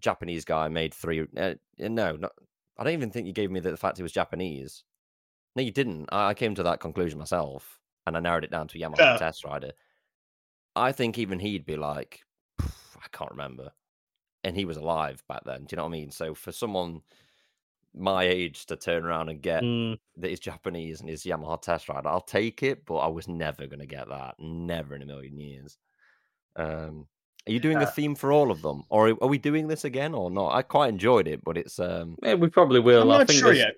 "Japanese 0.00 0.44
guy 0.44 0.68
made 0.68 0.92
three. 0.94 1.26
Uh, 1.36 1.54
uh, 1.82 1.88
no, 1.88 2.16
not, 2.16 2.32
I 2.76 2.84
don't 2.84 2.92
even 2.92 3.10
think 3.10 3.26
you 3.26 3.32
gave 3.32 3.50
me 3.50 3.60
the, 3.60 3.70
the 3.70 3.76
fact 3.76 3.96
he 3.96 4.02
was 4.02 4.12
Japanese. 4.12 4.84
No, 5.56 5.62
you 5.62 5.72
didn't. 5.72 6.08
I, 6.12 6.28
I 6.30 6.34
came 6.34 6.54
to 6.56 6.62
that 6.64 6.80
conclusion 6.80 7.18
myself, 7.18 7.80
and 8.06 8.16
I 8.16 8.20
narrowed 8.20 8.44
it 8.44 8.50
down 8.50 8.68
to 8.68 8.78
Yamaha 8.78 9.12
Yeah. 9.12 9.16
test 9.16 9.44
rider. 9.44 9.72
I 10.74 10.92
think 10.92 11.18
even 11.18 11.38
he'd 11.38 11.64
be 11.66 11.76
like, 11.76 12.22
I 12.60 13.08
can't 13.12 13.30
remember, 13.30 13.72
and 14.44 14.56
he 14.56 14.64
was 14.64 14.76
alive 14.76 15.24
back 15.28 15.44
then. 15.44 15.64
Do 15.64 15.74
you 15.74 15.76
know 15.78 15.84
what 15.84 15.90
I 15.90 15.92
mean? 15.92 16.10
So 16.10 16.34
for 16.34 16.52
someone 16.52 17.02
my 17.96 18.24
age 18.24 18.66
to 18.66 18.76
turn 18.76 19.04
around 19.04 19.28
and 19.30 19.40
get 19.40 19.62
Mm, 19.62 19.98
that 20.18 20.30
is 20.30 20.38
Japanese 20.40 21.00
and 21.00 21.08
his 21.08 21.24
Yamaha 21.24 21.60
test 21.60 21.88
rider. 21.88 22.08
I'll 22.08 22.20
take 22.20 22.62
it, 22.62 22.84
but 22.84 22.96
I 22.96 23.06
was 23.08 23.26
never 23.26 23.66
going 23.66 23.80
to 23.80 23.86
get 23.86 24.08
that. 24.08 24.34
Never 24.38 24.94
in 24.94 25.02
a 25.02 25.06
million 25.06 25.38
years. 25.40 25.78
Um, 26.56 27.06
are 27.48 27.52
you 27.52 27.60
doing 27.60 27.76
a 27.78 27.86
theme 27.86 28.14
for 28.14 28.32
all 28.32 28.50
of 28.50 28.60
them, 28.62 28.82
or 28.90 29.10
are 29.10 29.28
we 29.28 29.38
doing 29.38 29.68
this 29.68 29.84
again 29.84 30.14
or 30.14 30.30
not? 30.30 30.48
I 30.54 30.62
quite 30.62 30.88
enjoyed 30.88 31.28
it, 31.28 31.44
but 31.44 31.56
it's 31.56 31.78
um, 31.78 32.16
yeah, 32.22 32.34
we 32.34 32.48
probably 32.48 32.80
will. 32.80 33.02
I'm 33.02 33.10
I 33.10 33.18
not 33.18 33.26
think 33.28 33.38
sure 33.40 33.54
there's- 33.54 33.72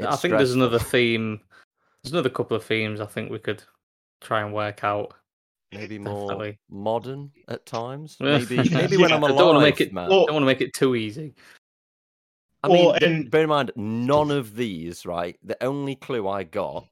yet. 0.00 0.08
I 0.08 0.16
think 0.16 0.34
there's 0.36 0.54
another 0.54 0.78
theme. 0.80 1.40
There's 2.02 2.12
another 2.12 2.28
couple 2.30 2.56
of 2.56 2.64
themes 2.64 3.00
I 3.00 3.06
think 3.06 3.30
we 3.30 3.38
could 3.38 3.62
try 4.20 4.42
and 4.42 4.52
work 4.52 4.82
out. 4.82 5.14
maybe 5.72 5.98
more 5.98 6.28
definitely. 6.28 6.58
modern 6.68 7.30
at 7.48 7.64
times. 7.66 8.16
Yeah. 8.20 8.38
Maybe 8.50 8.56
maybe 8.70 8.96
when 8.96 9.12
I'm 9.12 9.22
I 9.24 9.28
alive, 9.28 9.38
don't 9.38 9.54
want 9.54 9.58
to 9.58 9.70
make 9.70 9.80
it. 9.80 9.92
man. 9.92 10.08
Well- 10.08 10.26
don't 10.26 10.34
want 10.34 10.42
to 10.42 10.46
make 10.46 10.60
it 10.60 10.74
too 10.74 10.94
easy. 10.96 11.34
I 12.64 12.68
mean, 12.68 12.94
and- 13.02 13.30
bear 13.30 13.42
in 13.42 13.48
mind, 13.48 13.72
none 13.76 14.30
of 14.30 14.54
these, 14.56 15.04
right? 15.06 15.36
The 15.42 15.62
only 15.62 15.94
clue 15.96 16.28
I 16.28 16.44
got 16.44 16.86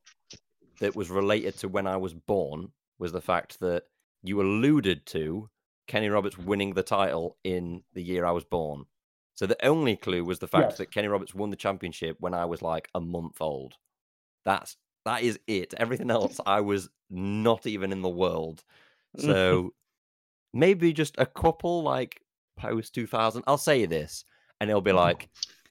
that 0.81 0.97
was 0.97 1.11
related 1.11 1.57
to 1.59 1.69
when 1.69 1.87
I 1.87 1.97
was 1.97 2.13
born 2.15 2.73
was 2.99 3.13
the 3.13 3.21
fact 3.21 3.61
that 3.61 3.85
you 4.23 4.41
alluded 4.41 5.07
to 5.07 5.49
Kenny 5.89 6.09
Roberts 6.09 6.39
winning 6.39 6.75
the 6.75 6.83
title 6.83 7.37
in 7.45 7.83
the 7.95 8.03
year 8.03 8.25
I 8.25 8.31
was 8.31 8.45
born. 8.45 8.85
So 9.35 9.47
the 9.47 9.65
only 9.67 9.97
clue 9.97 10.25
was 10.25 10.39
the 10.39 10.47
fact 10.49 10.71
Yes. 10.71 10.79
that 10.79 10.91
Kenny 10.93 11.09
Roberts 11.09 11.35
won 11.35 11.51
the 11.51 11.57
championship 11.57 12.17
when 12.21 12.35
I 12.35 12.45
was 12.45 12.63
like 12.63 12.89
a 12.95 13.01
month 13.01 13.41
old. 13.41 13.75
That's 14.45 14.77
that 15.05 15.23
is 15.23 15.41
it. 15.49 15.75
Everything 15.77 16.11
else, 16.11 16.39
I 16.47 16.61
was 16.61 16.89
not 17.11 17.67
even 17.67 17.91
in 17.93 18.03
the 18.03 18.09
world. 18.09 18.63
So 19.19 19.73
maybe 20.53 20.93
just 20.93 21.17
a 21.19 21.27
couple 21.27 21.83
like 21.83 22.21
post 22.57 22.95
2000. 22.95 23.43
I'll 23.47 23.59
say 23.59 23.87
this, 23.87 24.25
and 24.61 24.71
it'll 24.71 24.81
be 24.83 24.93
like, 24.93 25.29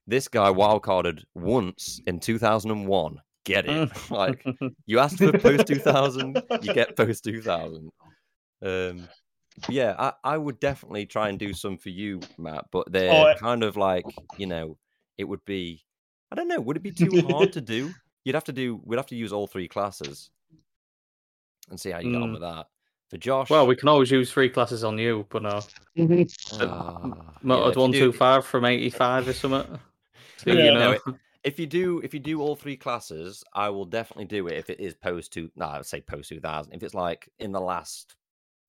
this 0.08 0.28
guy 0.28 0.50
wildcarded 0.50 1.24
once 1.36 2.00
in 2.08 2.20
2001. 2.20 3.22
Get 3.46 3.66
it? 3.68 3.90
like, 4.12 4.46
you 4.86 5.00
asked 5.00 5.18
for 5.18 5.32
post 5.38 5.68
2000, 5.68 6.42
you 6.62 6.74
get 6.74 6.96
post 6.96 7.24
2000. 7.24 7.90
Um, 8.64 9.08
yeah, 9.70 9.96
I, 9.98 10.14
I 10.24 10.38
would 10.38 10.60
definitely 10.60 11.06
try 11.06 11.30
and 11.30 11.38
do 11.40 11.54
some 11.54 11.78
for 11.78 11.90
you, 11.90 12.20
Matt, 12.38 12.66
but 12.72 12.92
they're 12.92 13.12
Oh, 13.12 13.24
I- 13.28 13.34
kind 13.36 13.64
of 13.64 13.78
like, 13.78 14.06
you 14.38 14.46
know, 14.48 14.78
it 15.18 15.24
would 15.26 15.44
be, 15.46 15.84
I 16.32 16.36
don't 16.36 16.48
know, 16.48 16.60
would 16.62 16.78
it 16.78 16.84
be 16.84 16.92
too 16.92 17.22
hard 17.30 17.54
to 17.54 17.62
do? 17.62 17.92
You'd 18.24 18.36
have 18.36 18.44
to 18.46 18.54
do, 18.54 18.80
we'd 18.86 18.98
have 18.98 19.08
to 19.08 19.16
use 19.16 19.34
all 19.34 19.48
three 19.48 19.68
classes 19.68 20.30
and 21.70 21.80
see 21.80 21.90
how 21.90 22.00
you 22.00 22.12
get 22.12 22.22
on 22.22 22.30
Mm. 22.30 22.34
with 22.34 22.42
that. 22.42 22.68
For 23.10 23.18
Josh, 23.18 23.50
well, 23.50 23.68
we 23.68 23.76
can 23.76 23.90
always 23.90 24.10
use 24.10 24.32
three 24.32 24.48
classes 24.48 24.84
on 24.86 24.98
you, 24.98 25.26
but 25.30 25.42
no. 25.44 25.60
Motorhead 25.98 26.30
yeah, 27.44 27.68
if 27.70 27.76
you 27.76 27.82
one 27.82 27.92
do- 27.92 28.12
two 28.14 28.42
from 28.42 28.64
eighty 28.64 28.90
five 28.90 29.28
or 29.28 29.34
something. 29.34 29.80
See, 30.46 30.52
Yeah. 30.52 30.66
you 30.66 30.74
know. 30.74 30.98
if 31.44 31.60
you 31.60 31.66
do 31.66 32.00
if 32.04 32.14
you 32.14 32.20
do 32.20 32.42
all 32.42 32.56
three 32.56 32.78
classes, 32.78 33.44
I 33.54 33.70
will 33.70 33.86
definitely 33.86 34.26
do 34.26 34.48
it 34.48 34.58
if 34.58 34.70
it 34.70 34.80
is 34.80 34.94
post 34.94 35.34
two 35.34 35.50
no, 35.56 35.66
I 35.66 35.78
would 35.78 35.86
say 35.86 36.02
post 36.02 36.30
two 36.30 36.40
thousand. 36.40 36.74
If 36.74 36.84
it's 36.84 36.94
like 36.94 37.30
in 37.40 37.52
the 37.52 37.62
last 37.62 38.16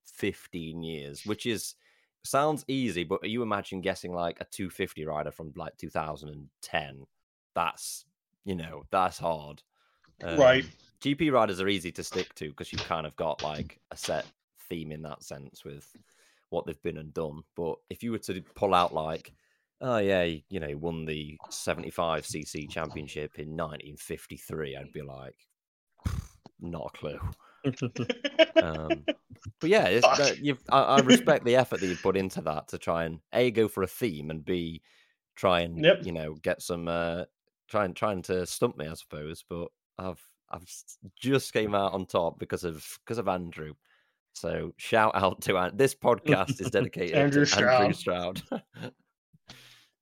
fifteen 0.04 0.82
years, 0.82 1.24
which 1.26 1.46
is 1.46 1.74
sounds 2.24 2.64
easy, 2.68 3.04
but 3.04 3.28
you 3.28 3.42
imagine 3.42 3.80
guessing 3.80 4.12
like 4.12 4.40
a 4.40 4.46
two 4.46 4.70
fifty 4.70 5.04
rider 5.04 5.30
from 5.30 5.52
like 5.56 5.76
two 5.76 5.90
thousand 5.90 6.30
and 6.30 6.48
ten. 6.62 7.04
That's 7.54 8.04
you 8.44 8.54
know, 8.54 8.84
that's 8.90 9.18
hard. 9.18 9.62
Right. 10.22 10.64
Um, 10.64 10.70
GP 11.02 11.32
riders 11.32 11.60
are 11.60 11.68
easy 11.68 11.90
to 11.92 12.04
stick 12.04 12.32
to 12.36 12.48
because 12.48 12.72
you've 12.72 12.84
kind 12.84 13.06
of 13.06 13.16
got 13.16 13.42
like 13.42 13.80
a 13.90 13.96
set 13.96 14.24
theme 14.68 14.92
in 14.92 15.02
that 15.02 15.22
sense 15.22 15.64
with 15.64 15.86
what 16.50 16.64
they've 16.64 16.82
been 16.82 16.98
and 16.98 17.12
done. 17.12 17.42
But 17.56 17.76
if 17.90 18.02
you 18.02 18.12
were 18.12 18.18
to 18.18 18.40
pull 18.54 18.72
out 18.72 18.94
like, 18.94 19.32
oh 19.82 19.98
yeah, 19.98 20.24
he- 20.24 20.44
you 20.48 20.60
know, 20.60 20.68
he 20.68 20.74
won 20.74 21.04
the 21.04 21.36
75 21.50 22.24
cc 22.24 22.70
championship 22.70 23.38
in 23.38 23.48
1953, 23.56 24.76
I'd 24.76 24.92
be 24.92 25.02
like, 25.02 25.36
not 26.60 26.90
a 26.94 26.98
clue. 26.98 27.20
Um, 28.62 29.04
but 29.60 29.70
yeah, 29.70 29.86
it's, 29.86 30.06
Fuck. 30.06 30.36
you've, 30.40 30.58
I, 30.70 30.80
I 30.82 31.00
respect 31.00 31.44
the 31.44 31.56
effort 31.56 31.80
that 31.80 31.86
you 31.86 31.96
put 31.96 32.16
into 32.16 32.40
that 32.42 32.68
to 32.68 32.78
try 32.78 33.04
and 33.04 33.18
a 33.32 33.50
go 33.50 33.66
for 33.66 33.82
a 33.82 33.86
theme 33.88 34.30
and 34.30 34.44
b 34.44 34.82
try 35.36 35.60
and 35.60 35.82
Yep. 35.82 36.00
you 36.04 36.12
know 36.12 36.34
get 36.42 36.60
some 36.62 36.86
uh 36.86 37.24
trying 37.68 37.94
trying 37.94 38.22
to 38.22 38.46
stump 38.46 38.76
me, 38.76 38.86
I 38.86 38.94
suppose. 38.94 39.44
But 39.48 39.68
I've 39.98 40.20
I've 40.50 40.66
just 41.18 41.52
came 41.52 41.74
out 41.74 41.92
on 41.92 42.06
top 42.06 42.38
because 42.38 42.62
of 42.64 42.86
because 43.04 43.18
of 43.18 43.26
Andrew. 43.26 43.72
So 44.34 44.72
shout 44.76 45.12
out 45.16 45.40
to 45.42 45.56
An- 45.56 45.76
this 45.76 45.94
podcast 46.04 46.60
is 46.60 46.70
dedicated 46.70 47.16
Andrew 47.16 47.44
to 47.46 47.70
Andrew 47.72 47.94
Stroud. 47.94 48.42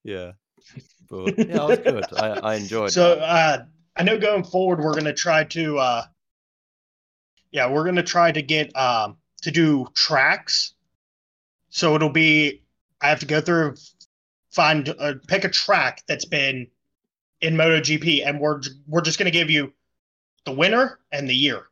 yeah, 0.05 0.33
but 1.09 1.39
yeah, 1.39 1.45
that 1.45 1.67
was 1.67 1.79
good. 1.79 2.05
I, 2.19 2.29
I 2.29 2.55
enjoyed. 2.57 2.93
So 2.93 3.17
that. 3.17 3.23
uh, 3.23 3.65
I 3.97 4.03
know 4.03 4.19
going 4.19 4.45
forward 4.45 4.81
we're 4.81 4.95
gonna 4.95 5.13
try 5.13 5.45
to 5.45 5.79
uh, 5.79 6.03
yeah 7.51 7.71
we're 7.71 7.85
gonna 7.85 8.03
try 8.03 8.33
to 8.33 8.43
get 8.43 8.75
um, 8.77 9.17
to 9.43 9.51
do 9.51 9.87
tracks. 9.95 10.75
So 11.69 11.95
it'll 11.95 12.11
be 12.11 12.63
I 13.01 13.09
have 13.09 13.21
to 13.21 13.27
go 13.27 13.41
through 13.41 13.77
find 14.51 14.95
uh, 14.99 15.15
pick 15.29 15.45
a 15.45 15.49
track 15.49 16.03
that's 16.07 16.25
been 16.25 16.67
in 17.41 17.55
MotoGP, 17.55 18.27
and 18.27 18.41
we're 18.41 18.61
we're 18.87 19.01
just 19.01 19.19
going 19.19 19.27
to 19.27 19.31
give 19.31 19.51
you 19.51 19.73
the 20.45 20.53
winner 20.53 20.99
and 21.13 21.29
the 21.29 21.35
year. 21.35 21.65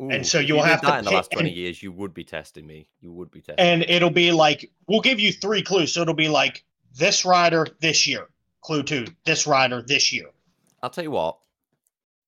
Ooh. 0.00 0.10
And 0.10 0.26
so 0.26 0.38
you'll 0.38 0.62
have 0.62 0.80
to 0.80 0.86
that 0.86 1.00
in 1.00 1.04
the 1.04 1.10
last 1.10 1.30
20 1.30 1.48
and- 1.48 1.56
years, 1.56 1.82
you 1.82 1.92
would 1.92 2.14
be 2.14 2.24
testing 2.24 2.66
me. 2.66 2.88
You 3.00 3.12
would 3.12 3.30
be 3.30 3.40
testing 3.40 3.64
and 3.64 3.82
it'll 3.82 4.10
be 4.10 4.32
like 4.32 4.70
we'll 4.86 5.00
give 5.00 5.20
you 5.20 5.32
three 5.32 5.62
clues. 5.62 5.92
So 5.92 6.02
it'll 6.02 6.14
be 6.14 6.28
like 6.28 6.64
this 6.94 7.24
rider 7.24 7.66
this 7.80 8.06
year. 8.06 8.28
Clue 8.62 8.82
two, 8.82 9.06
this 9.24 9.46
rider 9.46 9.82
this 9.82 10.12
year. 10.12 10.26
I'll 10.82 10.90
tell 10.90 11.04
you 11.04 11.10
what. 11.10 11.38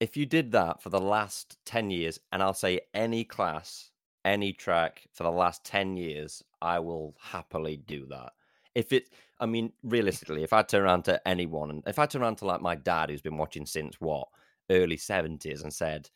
If 0.01 0.17
you 0.17 0.27
did 0.27 0.53
that 0.53 0.83
for 0.83 0.89
the 0.89 1.01
last 1.01 1.59
10 1.65 1.91
years, 1.91 2.19
and 2.33 2.43
I'll 2.43 2.55
say 2.55 2.81
any 2.93 3.23
class, 3.23 3.91
any 4.25 4.53
track 4.53 5.03
for 5.13 5.23
the 5.23 5.31
last 5.31 5.65
10 5.65 5.97
years, 5.97 6.43
I 6.61 6.81
will 6.81 7.15
happily 7.21 7.77
do 7.77 8.07
that. 8.07 8.33
If 8.75 8.93
it, 8.93 9.11
I 9.39 9.47
mean, 9.47 9.73
realistically, 9.85 10.43
if 10.43 10.53
I 10.53 10.63
turn 10.63 10.83
around 10.83 11.05
to 11.05 11.27
anyone, 11.29 11.71
and 11.71 11.83
if 11.87 12.01
I 12.01 12.07
turn 12.07 12.23
around 12.23 12.37
to 12.37 12.47
like 12.47 12.61
my 12.61 12.75
dad 12.75 13.11
who's 13.11 13.23
been 13.23 13.37
watching 13.37 13.65
since 13.65 14.01
what, 14.01 14.27
early 14.71 14.97
70s, 14.97 15.63
and 15.63 15.73
said, 15.73 16.11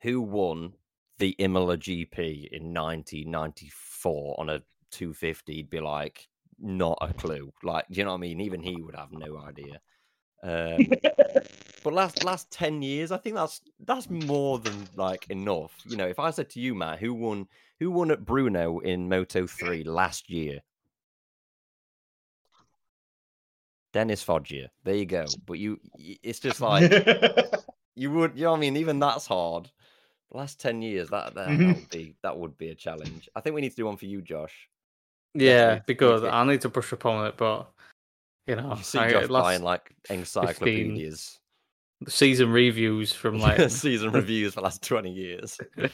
who 0.00 0.20
won 0.20 0.74
the 1.18 1.30
Imola 1.38 1.76
GP 1.76 2.48
in 2.50 2.74
1994 2.74 4.36
on 4.38 4.50
a 4.50 4.62
250, 4.90 5.54
he'd 5.54 5.70
be 5.70 5.80
like, 5.80 6.28
not 6.58 6.98
a 7.00 7.12
clue. 7.12 7.52
Like, 7.62 7.86
do 7.90 7.98
you 7.98 8.04
know 8.04 8.10
what 8.10 8.18
I 8.18 8.20
mean? 8.20 8.40
Even 8.40 8.62
he 8.62 8.80
would 8.80 8.96
have 8.96 9.12
no 9.12 9.38
idea. 9.38 9.80
Um, 10.42 10.86
but 11.82 11.92
last 11.94 12.22
last 12.22 12.50
ten 12.50 12.82
years, 12.82 13.10
I 13.10 13.16
think 13.16 13.34
that's 13.34 13.62
that's 13.80 14.10
more 14.10 14.58
than 14.58 14.86
like 14.94 15.26
enough. 15.30 15.74
You 15.86 15.96
know, 15.96 16.06
if 16.06 16.18
I 16.18 16.30
said 16.30 16.50
to 16.50 16.60
you, 16.60 16.74
Matt, 16.74 16.98
who 16.98 17.14
won 17.14 17.48
who 17.80 17.90
won 17.90 18.10
at 18.10 18.24
Brno 18.24 18.82
in 18.82 19.08
Moto 19.08 19.46
three 19.46 19.84
last 19.84 20.28
year? 20.28 20.60
Dennis 23.92 24.22
Foggia. 24.22 24.70
There 24.82 24.96
you 24.96 25.06
go. 25.06 25.24
But 25.46 25.58
you, 25.60 25.80
it's 25.96 26.40
just 26.40 26.60
like 26.60 26.90
you 27.94 28.10
would. 28.10 28.36
You 28.36 28.44
know 28.44 28.50
what 28.50 28.56
I 28.58 28.60
mean? 28.60 28.76
Even 28.76 28.98
that's 28.98 29.26
hard. 29.26 29.70
Last 30.34 30.60
ten 30.60 30.82
years, 30.82 31.10
that 31.10 31.34
that, 31.36 31.46
Mhm. 31.46 31.58
that 31.58 31.74
would 31.76 31.90
be 31.90 32.16
that 32.22 32.36
would 32.36 32.58
be 32.58 32.68
a 32.70 32.74
challenge. 32.74 33.28
I 33.36 33.40
think 33.40 33.54
we 33.54 33.60
need 33.60 33.70
to 33.70 33.76
do 33.76 33.86
one 33.86 33.96
for 33.96 34.06
you, 34.06 34.20
Josh. 34.20 34.68
Yeah, 35.32 35.78
because 35.86 36.22
me. 36.22 36.28
I 36.28 36.44
need 36.44 36.60
to 36.62 36.70
push 36.70 36.90
upon 36.90 37.26
it, 37.28 37.36
but 37.36 37.70
you 38.48 38.56
know, 38.56 38.74
You 38.76 38.82
see 38.82 38.98
I, 38.98 39.10
Josh 39.10 39.28
last 39.28 39.42
buying 39.44 39.62
like 39.62 39.94
encyclopedias, 40.10 41.38
season 42.08 42.50
reviews 42.50 43.12
from 43.12 43.38
like 43.38 43.58
season 43.70 44.10
reviews 44.12 44.54
for 44.54 44.60
the 44.60 44.64
last 44.64 44.82
twenty 44.82 45.12
years. 45.12 45.58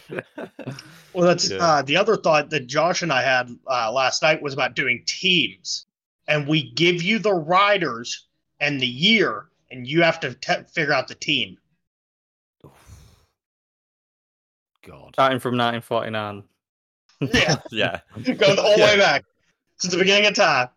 Well, 1.13 1.27
that's 1.27 1.51
Yeah. 1.51 1.59
uh, 1.59 1.83
the 1.83 1.97
other 1.97 2.17
thought 2.17 2.51
that 2.51 2.67
Josh 2.69 3.03
and 3.03 3.13
I 3.13 3.23
had 3.23 3.51
uh, 3.67 3.91
last 3.93 4.23
night 4.23 4.41
was 4.41 4.55
about 4.55 4.77
doing 4.77 5.03
teams, 5.07 5.87
and 6.29 6.47
we 6.47 6.71
give 6.73 7.03
you 7.03 7.19
the 7.19 7.35
riders 7.35 8.29
and 8.61 8.81
the 8.81 8.87
year, 8.87 9.49
and 9.73 9.87
you 9.87 10.03
have 10.03 10.21
to 10.21 10.35
te- 10.35 10.63
figure 10.73 10.93
out 10.95 11.09
the 11.09 11.17
team. 11.17 11.59
God. 14.91 15.11
starting 15.15 15.39
from 15.39 15.57
1949. 15.57 16.45
Yeah, 17.33 17.57
yeah. 17.71 18.01
go 18.35 18.55
the 18.55 18.63
whole 18.63 18.77
Yeah. 18.79 18.85
way 18.87 18.97
back 18.99 19.25
since 19.79 19.93
the 19.93 19.99
beginning 19.99 20.27
of 20.27 20.35
time. 20.35 20.69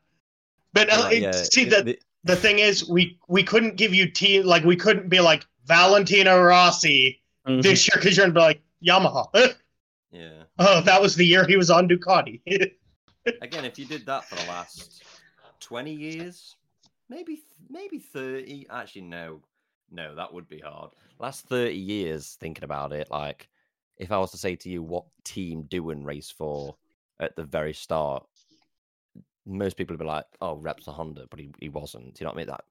But 0.73 0.89
uh, 0.91 1.03
Right, 1.03 1.21
yeah. 1.21 1.31
see 1.31 1.63
it- 1.63 1.69
that 1.71 1.85
the- 1.85 1.99
the 2.25 2.35
thing 2.37 2.59
is, 2.59 2.87
we 2.87 3.17
we 3.27 3.43
couldn't 3.43 3.75
give 3.75 3.93
you 3.93 4.09
team 4.09 4.45
like 4.45 4.63
we 4.63 4.75
couldn't 4.77 5.09
be 5.09 5.19
like 5.19 5.45
Valentino 5.65 6.41
Rossi 6.41 7.21
Mhm. 7.47 7.61
this 7.61 7.85
year 7.87 7.95
because 8.01 8.15
you're 8.15 8.25
gonna 8.27 8.33
be 8.33 8.39
like 8.39 8.61
Yamaha. 8.85 9.27
yeah. 10.11 10.43
oh, 10.59 10.79
that 10.81 11.01
was 11.01 11.15
the 11.15 11.25
year 11.25 11.45
he 11.45 11.57
was 11.57 11.69
on 11.69 11.87
Ducati. 11.89 12.39
Again, 13.41 13.65
if 13.65 13.77
you 13.77 13.85
did 13.85 14.05
that 14.05 14.23
for 14.25 14.35
the 14.35 14.43
last 14.47 15.03
twenty 15.59 15.93
years, 15.93 16.55
maybe 17.09 17.41
maybe 17.69 17.99
thirty. 17.99 18.67
Actually, 18.69 19.01
no, 19.01 19.41
no, 19.91 20.15
that 20.15 20.33
would 20.33 20.47
be 20.47 20.59
hard. 20.59 20.91
Last 21.19 21.45
thirty 21.47 21.75
years, 21.75 22.37
thinking 22.39 22.63
about 22.63 22.93
it, 22.93 23.11
like 23.11 23.49
if 23.97 24.11
I 24.11 24.17
was 24.17 24.31
to 24.31 24.37
say 24.37 24.55
to 24.55 24.69
you, 24.69 24.81
what 24.83 25.05
team 25.23 25.63
doing 25.63 26.03
race 26.03 26.31
for 26.31 26.75
at 27.19 27.35
the 27.35 27.43
very 27.43 27.73
start, 27.73 28.25
most 29.45 29.77
people 29.77 29.93
would 29.93 29.99
be 30.03 30.05
like, 30.05 30.25
"Oh, 30.41 30.57
Repsol 30.57 30.93
Honda," 30.93 31.27
but 31.29 31.39
he, 31.39 31.51
he 31.59 31.69
wasn't. 31.69 32.15
Do 32.15 32.21
you 32.21 32.25
know 32.25 32.29
what 32.31 32.35
I 32.35 32.37
mean? 32.37 32.47
That 32.47 32.63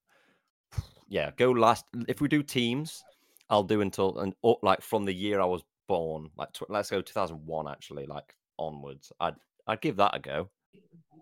yeah, 1.09 1.31
go 1.37 1.51
last. 1.51 1.85
If 2.09 2.21
we 2.21 2.29
do 2.29 2.43
teams, 2.43 3.03
I'll 3.51 3.63
do 3.63 3.81
until 3.83 4.19
and 4.19 4.35
like 4.63 4.81
from 4.81 5.05
the 5.05 5.13
year 5.15 5.41
I 5.41 5.45
was 5.45 5.63
born. 5.87 6.31
Like 6.37 6.53
tw- 6.53 6.71
let's 6.71 6.91
go 6.91 7.03
2001 7.03 7.69
actually, 7.69 8.07
like 8.07 8.35
onwards. 8.59 9.13
I'd 9.21 9.37
I'd 9.67 9.81
give 9.81 9.97
that 9.97 10.17
a 10.17 10.19
go. 10.19 10.49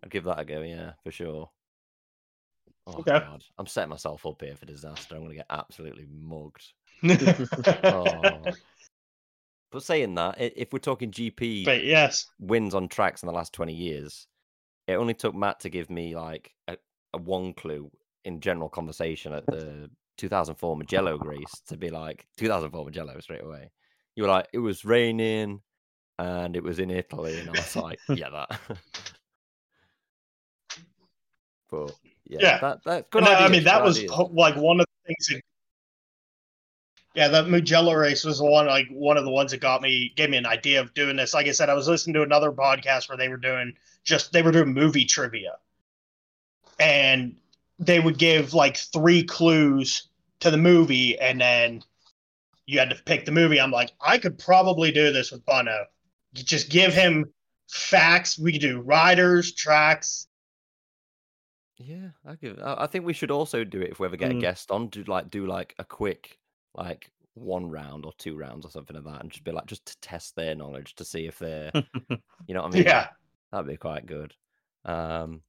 I'd 0.03 0.11
give 0.11 0.25
that 0.25 0.39
a 0.39 0.45
go. 0.45 0.63
Yeah, 0.63 0.93
for 1.03 1.11
sure. 1.11 1.51
Oh 2.87 2.99
Okay. 3.01 3.19
god, 3.19 3.45
I'm 3.59 3.67
setting 3.67 3.91
myself 3.91 4.25
up 4.27 4.41
here 4.41 4.57
for 4.57 4.67
disaster. 4.67 5.15
I'm 5.15 5.23
gonna 5.23 5.35
get 5.35 5.47
absolutely 5.51 6.07
mugged. 6.11 6.73
Oh. 7.85 8.55
But 9.71 9.83
saying 9.85 10.15
that, 10.17 10.37
if 10.39 10.73
we're 10.73 10.81
talking 10.81 11.13
GP 11.13 11.65
yes, 11.85 12.27
wins 12.41 12.75
on 12.75 12.89
tracks 12.89 13.23
in 13.23 13.29
the 13.29 13.33
last 13.33 13.53
20 13.53 13.73
years, 13.73 14.27
it 14.89 14.95
only 14.95 15.15
took 15.15 15.35
Matt 15.35 15.61
to 15.61 15.69
give 15.71 15.91
me 15.91 16.17
like 16.17 16.53
a, 16.67 16.77
a 17.15 17.19
one 17.19 17.55
clue 17.55 17.91
in 18.25 18.41
general 18.41 18.69
conversation 18.69 19.33
at 19.33 19.47
the 19.47 19.89
2004 20.17 20.77
Mugello 20.77 21.19
race 21.19 21.63
to 21.69 21.77
be 21.77 21.89
like 21.89 22.27
2004 22.37 22.85
Mugello 22.85 23.19
straight 23.21 23.45
away. 23.45 23.71
You 24.17 24.25
were 24.25 24.29
like, 24.29 24.49
it 24.53 24.59
was 24.59 24.85
raining 24.85 25.61
and 26.19 26.57
it 26.57 26.63
was 26.63 26.79
in 26.79 26.91
Italy, 26.91 27.39
and 27.39 27.49
I 27.49 27.53
was 27.53 27.77
like, 27.77 27.99
yeah, 28.11 28.29
that. 28.31 28.61
but 31.71 31.93
yeah, 32.27 32.39
Yeah. 32.41 32.59
that 32.59 32.79
that's 32.85 33.09
good. 33.11 33.25
no, 33.25 33.31
I 33.33 33.49
mean 33.49 33.65
that 33.65 33.83
was 33.83 33.99
ideas. 33.99 34.13
like 34.33 34.57
one 34.57 34.81
of 34.81 34.87
the 34.87 35.15
things. 35.15 35.43
That, 37.15 37.21
yeah, 37.21 37.29
that 37.29 37.49
Mugello 37.49 37.93
race 37.95 38.25
was 38.25 38.39
the 38.39 38.45
one 38.45 38.67
like 38.67 38.87
one 38.91 39.17
of 39.17 39.25
the 39.25 39.31
ones 39.31 39.51
that 39.51 39.61
got 39.61 39.83
me 39.83 40.13
gave 40.17 40.31
me 40.31 40.37
an 40.37 40.47
idea 40.47 40.81
of 40.81 40.95
doing 40.95 41.17
this. 41.17 41.35
Like 41.35 41.47
I 41.47 41.53
said, 41.53 41.69
I 41.69 41.75
was 41.75 41.89
listening 41.89 42.15
to 42.15 42.23
another 42.23 42.53
podcast 42.53 43.09
where 43.09 43.19
they 43.19 43.29
were 43.29 43.37
doing 43.37 43.75
just 44.05 44.33
they 44.33 44.43
were 44.43 44.53
doing 44.53 44.73
movie 44.73 45.05
trivia, 45.05 45.57
and 46.79 47.37
they 47.79 48.01
would 48.01 48.19
give 48.19 48.55
like 48.55 48.77
three 48.77 49.23
clues 49.25 50.09
to 50.41 50.51
the 50.51 50.57
movie, 50.57 51.19
and 51.19 51.41
then 51.41 51.83
you 52.67 52.79
had 52.79 52.91
to 52.91 52.97
pick 53.05 53.25
the 53.25 53.33
movie. 53.33 53.61
I'm 53.61 53.71
like, 53.73 53.91
I 54.01 54.19
could 54.19 54.39
probably 54.39 54.93
do 54.93 55.13
this 55.13 55.33
with 55.33 55.45
Bono. 55.45 55.85
You 56.35 56.45
just 56.45 56.71
give 56.71 56.95
him 56.95 57.33
facts. 57.69 58.39
We 58.39 58.53
could 58.53 58.61
do 58.61 58.81
riders, 58.81 59.53
tracks. 59.55 60.29
Yeah, 61.77 62.11
I 62.27 62.35
give. 62.37 62.59
I 62.63 62.85
I 62.85 62.87
think 62.87 63.05
we 63.05 63.13
should 63.15 63.31
also 63.31 63.65
do 63.65 63.81
it 63.81 63.91
if 63.91 63.99
we 64.01 64.07
ever 64.07 64.17
get 64.17 64.31
a 64.31 64.35
Mm. 64.35 64.41
guest 64.41 64.71
on. 64.71 64.89
Do 64.89 65.03
like 65.05 65.31
do 65.31 65.47
like 65.47 65.75
a 65.79 65.85
quick 65.85 66.39
like 66.75 67.11
one 67.35 67.71
round 67.71 68.05
or 68.05 68.13
two 68.19 68.37
rounds 68.37 68.67
or 68.67 68.71
something 68.71 68.97
like 68.97 69.05
that, 69.05 69.23
and 69.23 69.31
just 69.31 69.45
be 69.45 69.53
like 69.53 69.67
just 69.67 69.87
to 69.87 70.01
test 70.01 70.37
their 70.37 70.55
knowledge 70.55 70.95
to 70.97 71.05
see 71.05 71.27
if 71.27 71.39
they're 71.39 71.71
you 71.75 72.55
know 72.55 72.63
what 72.63 72.73
I 72.73 72.77
mean. 72.77 72.85
Yeah. 72.85 73.09
that'd 73.53 73.67
be 73.67 73.77
quite 73.77 74.07
good. 74.07 74.35
Um, 74.85 75.43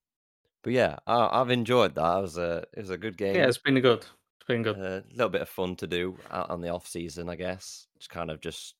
but 0.63 0.73
yeah, 0.73 0.97
I, 1.07 1.41
I've 1.41 1.51
enjoyed 1.51 1.95
that. 1.95 2.17
It 2.17 2.21
was 2.21 2.37
a 2.37 2.63
it 2.73 2.79
was 2.79 2.89
a 2.89 2.97
good 2.97 3.17
game. 3.17 3.35
yeah, 3.35 3.47
it's 3.47 3.57
been 3.57 3.79
good. 3.79 3.99
It's 3.99 4.47
been 4.47 4.63
good. 4.63 4.77
a 4.77 5.03
little 5.11 5.29
bit 5.29 5.41
of 5.41 5.49
fun 5.49 5.75
to 5.77 5.87
do 5.87 6.17
out 6.31 6.49
on 6.49 6.61
the 6.61 6.69
off 6.69 6.87
season, 6.87 7.29
I 7.29 7.35
guess. 7.35 7.87
Just 7.97 8.09
kind 8.09 8.31
of 8.31 8.41
just 8.41 8.75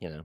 you 0.00 0.08
know 0.08 0.22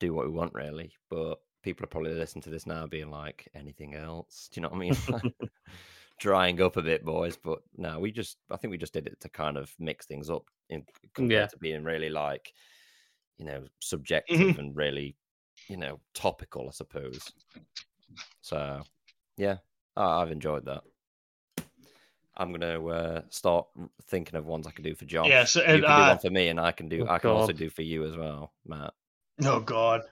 do 0.00 0.12
what 0.12 0.26
we 0.26 0.32
want 0.32 0.54
really. 0.54 0.92
But 1.10 1.38
people 1.64 1.84
are 1.84 1.88
probably 1.88 2.12
listening 2.12 2.42
to 2.42 2.50
this 2.50 2.66
now, 2.66 2.86
being 2.86 3.10
like, 3.10 3.48
anything 3.54 3.94
else? 3.94 4.48
Do 4.52 4.60
you 4.60 4.62
know 4.62 4.68
what 4.68 4.76
I 4.76 4.78
mean? 4.78 5.32
Drying 6.20 6.60
up 6.62 6.76
a 6.76 6.82
bit, 6.82 7.04
boys. 7.04 7.36
But 7.36 7.60
no, 7.76 7.98
we 7.98 8.12
just 8.12 8.38
I 8.50 8.56
think 8.56 8.70
we 8.70 8.78
just 8.78 8.92
did 8.94 9.06
it 9.06 9.20
to 9.20 9.28
kind 9.28 9.56
of 9.56 9.72
mix 9.78 10.06
things 10.06 10.30
up 10.30 10.44
in 10.70 10.84
compared 11.14 11.30
Yeah. 11.42 11.46
to 11.48 11.58
being 11.58 11.84
really 11.84 12.08
like 12.10 12.52
you 13.38 13.44
know 13.44 13.64
subjective 13.80 14.58
and 14.58 14.76
really 14.76 15.16
you 15.68 15.76
know 15.76 16.00
topical, 16.14 16.68
I 16.68 16.72
suppose. 16.72 17.30
So 18.42 18.82
yeah, 19.36 19.56
I- 19.96 20.22
I've 20.22 20.30
enjoyed 20.30 20.64
that. 20.66 20.82
I'm 22.36 22.52
gonna 22.52 22.84
uh, 22.86 23.22
start 23.30 23.66
thinking 24.08 24.34
of 24.36 24.44
ones 24.46 24.66
I 24.66 24.70
can 24.72 24.82
do 24.84 24.94
for 24.94 25.04
John. 25.04 25.26
Yes, 25.26 25.54
you 25.56 25.62
can 25.62 25.80
do 25.80 25.86
uh, 25.86 26.08
one 26.08 26.18
for 26.18 26.30
me, 26.30 26.48
and 26.48 26.58
I 26.60 26.72
can 26.72 26.88
do. 26.88 27.06
Oh, 27.08 27.12
I 27.12 27.18
can 27.18 27.30
also 27.30 27.52
do 27.52 27.70
for 27.70 27.82
you 27.82 28.04
as 28.04 28.16
well, 28.16 28.52
Matt. 28.66 28.92
Oh 29.44 29.60
God. 29.60 30.02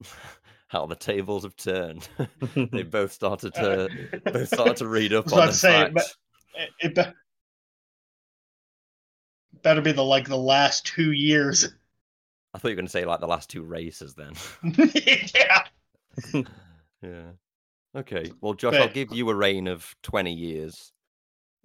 How 0.68 0.86
the 0.86 0.96
tables 0.96 1.44
have 1.44 1.56
turned. 1.56 2.08
they 2.54 2.82
both 2.90 3.12
started 3.12 3.56
Uh, 3.56 3.88
to 3.88 4.20
both 4.24 4.48
started 4.48 4.76
to 4.78 4.88
read 4.88 5.12
up 5.12 5.32
on 5.32 5.46
the 5.46 5.52
say, 5.52 5.92
facts. 5.92 6.16
It, 6.54 6.70
it 6.80 6.94
be- 6.94 7.12
better 9.62 9.80
be 9.80 9.92
the 9.92 10.02
like 10.04 10.28
the 10.28 10.36
last 10.36 10.86
two 10.86 11.12
years. 11.12 11.68
I 12.54 12.58
thought 12.58 12.68
you 12.68 12.72
were 12.72 12.76
going 12.76 12.86
to 12.86 12.92
say 12.92 13.04
like 13.04 13.20
the 13.20 13.26
last 13.26 13.50
two 13.50 13.62
races. 13.62 14.14
Then, 14.14 14.32
yeah. 15.34 16.42
yeah. 17.02 17.30
Okay. 17.94 18.32
Well, 18.40 18.54
Josh, 18.54 18.74
I'll 18.74 18.88
give 18.88 19.12
you 19.12 19.28
a 19.28 19.34
reign 19.34 19.68
of 19.68 19.94
twenty 20.02 20.32
years, 20.32 20.92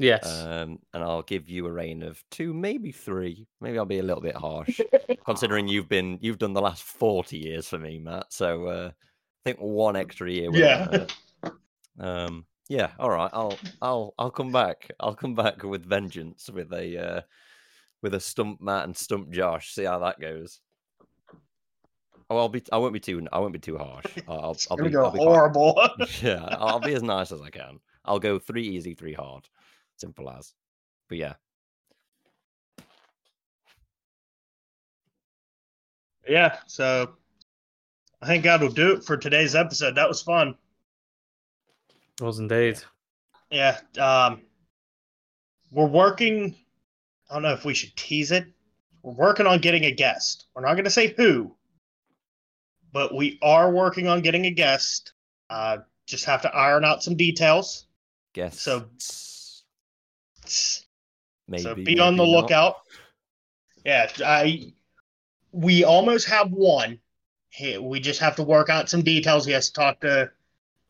yes. 0.01 0.27
um, 0.43 0.79
and 0.93 1.03
I'll 1.03 1.21
give 1.23 1.49
you 1.49 1.65
a 1.67 1.71
reign 1.71 2.03
of 2.03 2.23
two, 2.31 2.53
maybe 2.53 2.91
three. 2.91 3.47
Maybe 3.59 3.77
I'll 3.77 3.85
be 3.85 3.99
a 3.99 4.03
little 4.03 4.21
bit 4.21 4.35
harsh, 4.35 4.79
considering 5.25 5.67
you've 5.67 5.89
been 5.89 6.17
you've 6.21 6.39
done 6.39 6.53
the 6.53 6.61
last 6.61 6.83
forty 6.83 7.37
years 7.37 7.67
for 7.67 7.77
me, 7.77 7.99
Matt. 7.99 8.33
So 8.33 8.65
uh, 8.67 8.91
I 8.91 9.41
think 9.49 9.59
one 9.59 9.95
extra 9.95 10.29
year. 10.31 10.49
Yeah. 10.53 11.05
Um, 11.99 12.45
Yeah, 12.69 12.91
all 12.99 13.09
right. 13.09 13.29
I'll 13.33 13.57
I'll 13.81 14.13
I'll 14.17 14.31
come 14.31 14.51
back. 14.51 14.89
I'll 14.99 15.15
come 15.15 15.35
back 15.35 15.63
with 15.63 15.85
vengeance 15.85 16.49
with 16.49 16.71
a 16.73 16.97
uh, 17.17 17.21
with 18.01 18.13
a 18.13 18.19
stump 18.19 18.61
Matt 18.61 18.85
and 18.85 18.95
stump 18.97 19.29
Josh. 19.29 19.73
See 19.73 19.83
how 19.83 19.99
that 19.99 20.19
goes. 20.19 20.61
Oh, 22.29 22.37
I'll 22.37 22.49
be. 22.49 22.63
I 22.71 22.77
won't 22.77 22.93
be 22.93 22.99
too. 23.01 23.27
I 23.33 23.39
won't 23.39 23.51
be 23.51 23.59
too 23.59 23.77
harsh. 23.77 24.05
I'll. 24.27 24.55
I'll, 24.71 24.77
be. 24.77 24.89
go 24.89 25.03
I'll 25.03 25.11
be 25.11 25.17
quite- 25.17 25.27
horrible. 25.27 25.81
yeah, 26.21 26.45
I'll 26.59 26.79
be 26.79 26.93
as 26.93 27.03
nice 27.03 27.33
as 27.33 27.41
I 27.41 27.49
can. 27.49 27.79
I'll 28.05 28.19
go 28.19 28.39
three 28.39 28.63
easy, 28.67 28.93
three 28.95 29.13
hard. 29.13 29.49
Simple 30.01 30.31
as. 30.31 30.55
But 31.09 31.19
yeah, 31.19 31.33
yeah, 36.27 36.57
so 36.65 37.11
I 38.19 38.25
think 38.25 38.43
that'll 38.43 38.69
do 38.69 38.93
it 38.93 39.03
for 39.03 39.15
today's 39.15 39.53
episode. 39.55 39.93
That 39.93 40.07
was 40.07 40.23
fun. 40.23 40.55
It 42.19 42.23
was 42.23 42.39
indeed. 42.39 42.79
Yeah. 43.51 43.77
Um 43.99 44.41
we're 45.71 45.85
working 45.85 46.55
I 47.29 47.35
don't 47.35 47.43
know 47.43 47.53
if 47.53 47.63
we 47.63 47.75
should 47.75 47.95
tease 47.95 48.31
it. 48.31 48.45
We're 49.03 49.13
working 49.13 49.45
on 49.45 49.59
getting 49.61 49.85
a 49.85 49.91
guest. 49.91 50.45
We're 50.55 50.63
not 50.63 50.73
gonna 50.73 50.89
say 50.89 51.13
who, 51.15 51.55
but 52.91 53.13
we 53.13 53.37
are 53.43 53.71
working 53.71 54.07
on 54.07 54.21
getting 54.21 54.47
a 54.47 54.51
guest. 54.51 55.13
Uh 55.47 55.77
just 56.07 56.25
have 56.25 56.41
to 56.41 56.55
iron 56.55 56.85
out 56.85 57.03
some 57.03 57.15
details. 57.15 57.85
guess. 58.33 58.59
So- 58.59 58.87
maybe. 61.47 61.63
so 61.63 61.75
be 61.75 61.99
on 61.99 62.15
the 62.15 62.23
maybe 62.23 62.31
not. 62.31 62.41
lookout. 62.41 62.75
Yeah, 63.85 64.11
I 64.25 64.73
we 65.51 65.83
almost 65.83 66.27
have 66.27 66.51
one. 66.51 66.99
We 67.79 67.99
just 67.99 68.19
have 68.21 68.35
to 68.37 68.43
work 68.43 68.69
out 68.69 68.89
some 68.89 69.01
details. 69.01 69.45
He 69.45 69.51
has 69.51 69.67
to 69.67 69.73
talk 69.73 69.99
to 70.01 70.31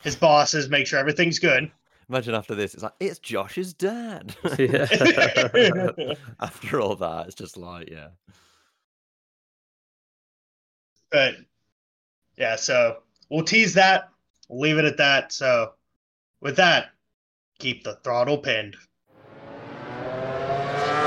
his 0.03 0.15
bosses, 0.15 0.69
make 0.69 0.88
sure 0.88 0.99
everything's 0.99 1.39
good. 1.39 1.71
Imagine 2.09 2.35
after 2.35 2.55
this, 2.55 2.73
it's 2.73 2.83
like 2.83 2.93
it's 2.99 3.19
Josh's 3.19 3.73
dad. 3.73 4.35
Yeah. 4.59 4.88
after 6.39 6.81
all 6.81 6.95
that, 6.97 7.27
it's 7.27 7.35
just 7.35 7.57
like 7.57 7.89
yeah. 7.89 8.09
But 11.09 11.35
yeah, 12.38 12.55
so 12.55 12.97
we'll 13.29 13.43
tease 13.43 13.73
that. 13.75 14.09
We'll 14.49 14.61
leave 14.61 14.77
it 14.77 14.85
at 14.85 14.97
that. 14.97 15.31
So 15.31 15.73
with 16.41 16.57
that, 16.57 16.91
keep 17.59 17.83
the 17.83 17.95
throttle 18.03 18.38
pinned. 18.38 18.75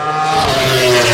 Ah! 0.07 1.14